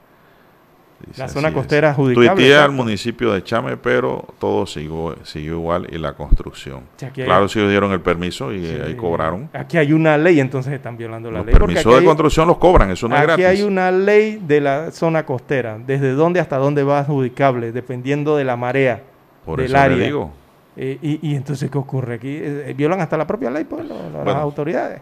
Dice, 1.06 1.22
La 1.22 1.28
zona 1.28 1.50
es. 1.50 1.54
costera 1.54 1.90
adjudicable, 1.90 2.30
Tuiteé 2.30 2.56
al 2.56 2.72
municipio 2.72 3.34
de 3.34 3.44
Chame, 3.44 3.76
pero 3.76 4.24
todo 4.40 4.66
siguió, 4.66 5.18
siguió 5.24 5.54
igual 5.56 5.86
y 5.92 5.98
la 5.98 6.14
construcción. 6.14 6.84
Aquí 7.06 7.24
claro, 7.24 7.50
si 7.50 7.60
ellos 7.60 7.72
dieron 7.72 7.92
el 7.92 8.00
permiso 8.00 8.54
y 8.54 8.66
Sí. 8.66 8.78
ahí 8.86 8.96
cobraron. 8.96 9.50
Aquí 9.52 9.78
hay 9.78 9.92
una 9.92 10.18
ley, 10.18 10.40
entonces 10.40 10.72
están 10.72 10.96
violando 10.96 11.30
la 11.30 11.40
Los 11.40 11.48
ley. 11.48 11.52
porque 11.56 11.66
permisos 11.74 11.86
aquí 11.88 11.94
de 11.96 12.00
hay- 12.00 12.06
construcción 12.06 12.48
los 12.48 12.58
cobran, 12.58 12.90
eso 12.92 13.10
no 13.10 13.16
es 13.16 13.22
aquí 13.22 13.28
gratis. 13.42 13.46
hay 13.46 13.64
una 13.64 13.92
ley 13.92 14.42
de 14.48 14.62
la 14.62 14.92
zona 14.92 15.26
costera, 15.26 15.78
desde 15.86 16.14
dónde 16.14 16.40
hasta 16.40 16.58
dónde 16.58 16.84
va 16.84 17.00
adjudicable, 17.00 17.74
dependiendo 17.74 18.38
de 18.38 18.46
la 18.46 18.56
marea 18.56 19.04
Por 19.46 19.58
del 19.58 19.66
eso 19.66 19.74
le 19.76 19.80
área. 19.82 19.98
digo. 20.06 20.32
Eh, 20.78 20.98
y, 21.02 21.20
y 21.32 21.36
entonces, 21.36 21.70
¿qué 21.70 21.78
ocurre 21.78 22.16
aquí? 22.16 22.30
Eh, 22.30 22.64
eh, 22.70 22.74
violan 22.78 23.02
hasta 23.02 23.18
la 23.18 23.28
propia 23.28 23.52
ley, 23.52 23.66
pues, 23.66 23.86
lo- 23.86 24.10
lo- 24.10 24.24
las 24.24 24.36
autoridades. 24.38 25.02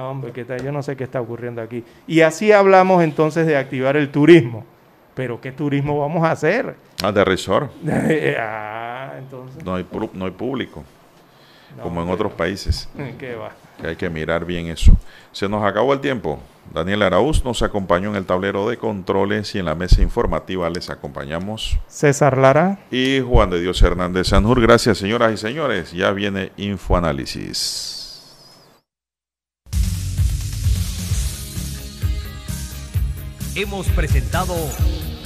No, 0.00 0.08
hombre, 0.12 0.32
¿qué 0.32 0.46
tal? 0.46 0.64
yo 0.64 0.72
no 0.72 0.82
sé 0.82 0.96
qué 0.96 1.04
está 1.04 1.20
ocurriendo 1.20 1.60
aquí. 1.60 1.84
Y 2.06 2.22
así 2.22 2.52
hablamos 2.52 3.04
entonces 3.04 3.46
de 3.46 3.58
activar 3.58 3.98
el 3.98 4.10
turismo. 4.10 4.64
Pero 5.14 5.38
¿qué 5.42 5.52
turismo 5.52 6.00
vamos 6.00 6.24
a 6.24 6.30
hacer? 6.30 6.74
Ah, 7.02 7.12
de 7.12 7.22
resort. 7.22 7.70
ah, 8.38 9.12
entonces, 9.18 9.62
No 9.62 9.74
hay, 9.74 9.84
pu- 9.84 10.08
no 10.14 10.24
hay 10.24 10.30
público, 10.30 10.82
No, 11.76 11.82
como 11.82 12.00
en 12.00 12.06
pero- 12.06 12.14
otros 12.14 12.32
países. 12.32 12.88
¿qué 13.18 13.34
va? 13.34 13.50
Que 13.78 13.88
hay 13.88 13.96
que 13.96 14.08
mirar 14.08 14.46
bien 14.46 14.68
eso. 14.68 14.96
Se 15.32 15.50
nos 15.50 15.62
acabó 15.62 15.92
el 15.92 16.00
tiempo. 16.00 16.38
Daniel 16.72 17.02
Araúz 17.02 17.44
nos 17.44 17.62
acompañó 17.62 18.08
en 18.08 18.16
el 18.16 18.24
tablero 18.24 18.70
de 18.70 18.78
controles 18.78 19.54
y 19.54 19.58
en 19.58 19.66
la 19.66 19.74
mesa 19.74 20.00
informativa 20.00 20.70
les 20.70 20.88
acompañamos. 20.88 21.78
César 21.88 22.38
Lara. 22.38 22.78
Y 22.90 23.20
Juan 23.20 23.50
de 23.50 23.60
Dios 23.60 23.82
Hernández 23.82 24.28
Sanjur. 24.28 24.62
Gracias, 24.62 24.96
señoras 24.96 25.34
y 25.34 25.36
señores. 25.36 25.92
Ya 25.92 26.10
viene 26.12 26.52
Infoanálisis. 26.56 27.98
Hemos 33.60 33.88
presentado 33.88 34.54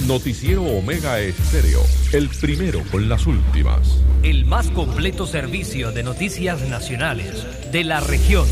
Noticiero 0.07 0.61
Omega 0.61 1.21
Estéreo, 1.21 1.79
el 2.11 2.27
primero 2.27 2.83
con 2.91 3.07
las 3.07 3.25
últimas. 3.27 4.01
el 4.23 4.43
más 4.43 4.69
completo 4.71 5.25
servicio 5.25 5.93
de 5.93 6.03
noticias 6.03 6.59
nacionales, 6.67 7.47
de 7.71 7.85
la 7.85 8.01
región, 8.01 8.45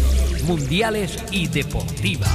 mundiales 0.48 1.22
y 1.32 1.50
deportivas. 1.50 2.32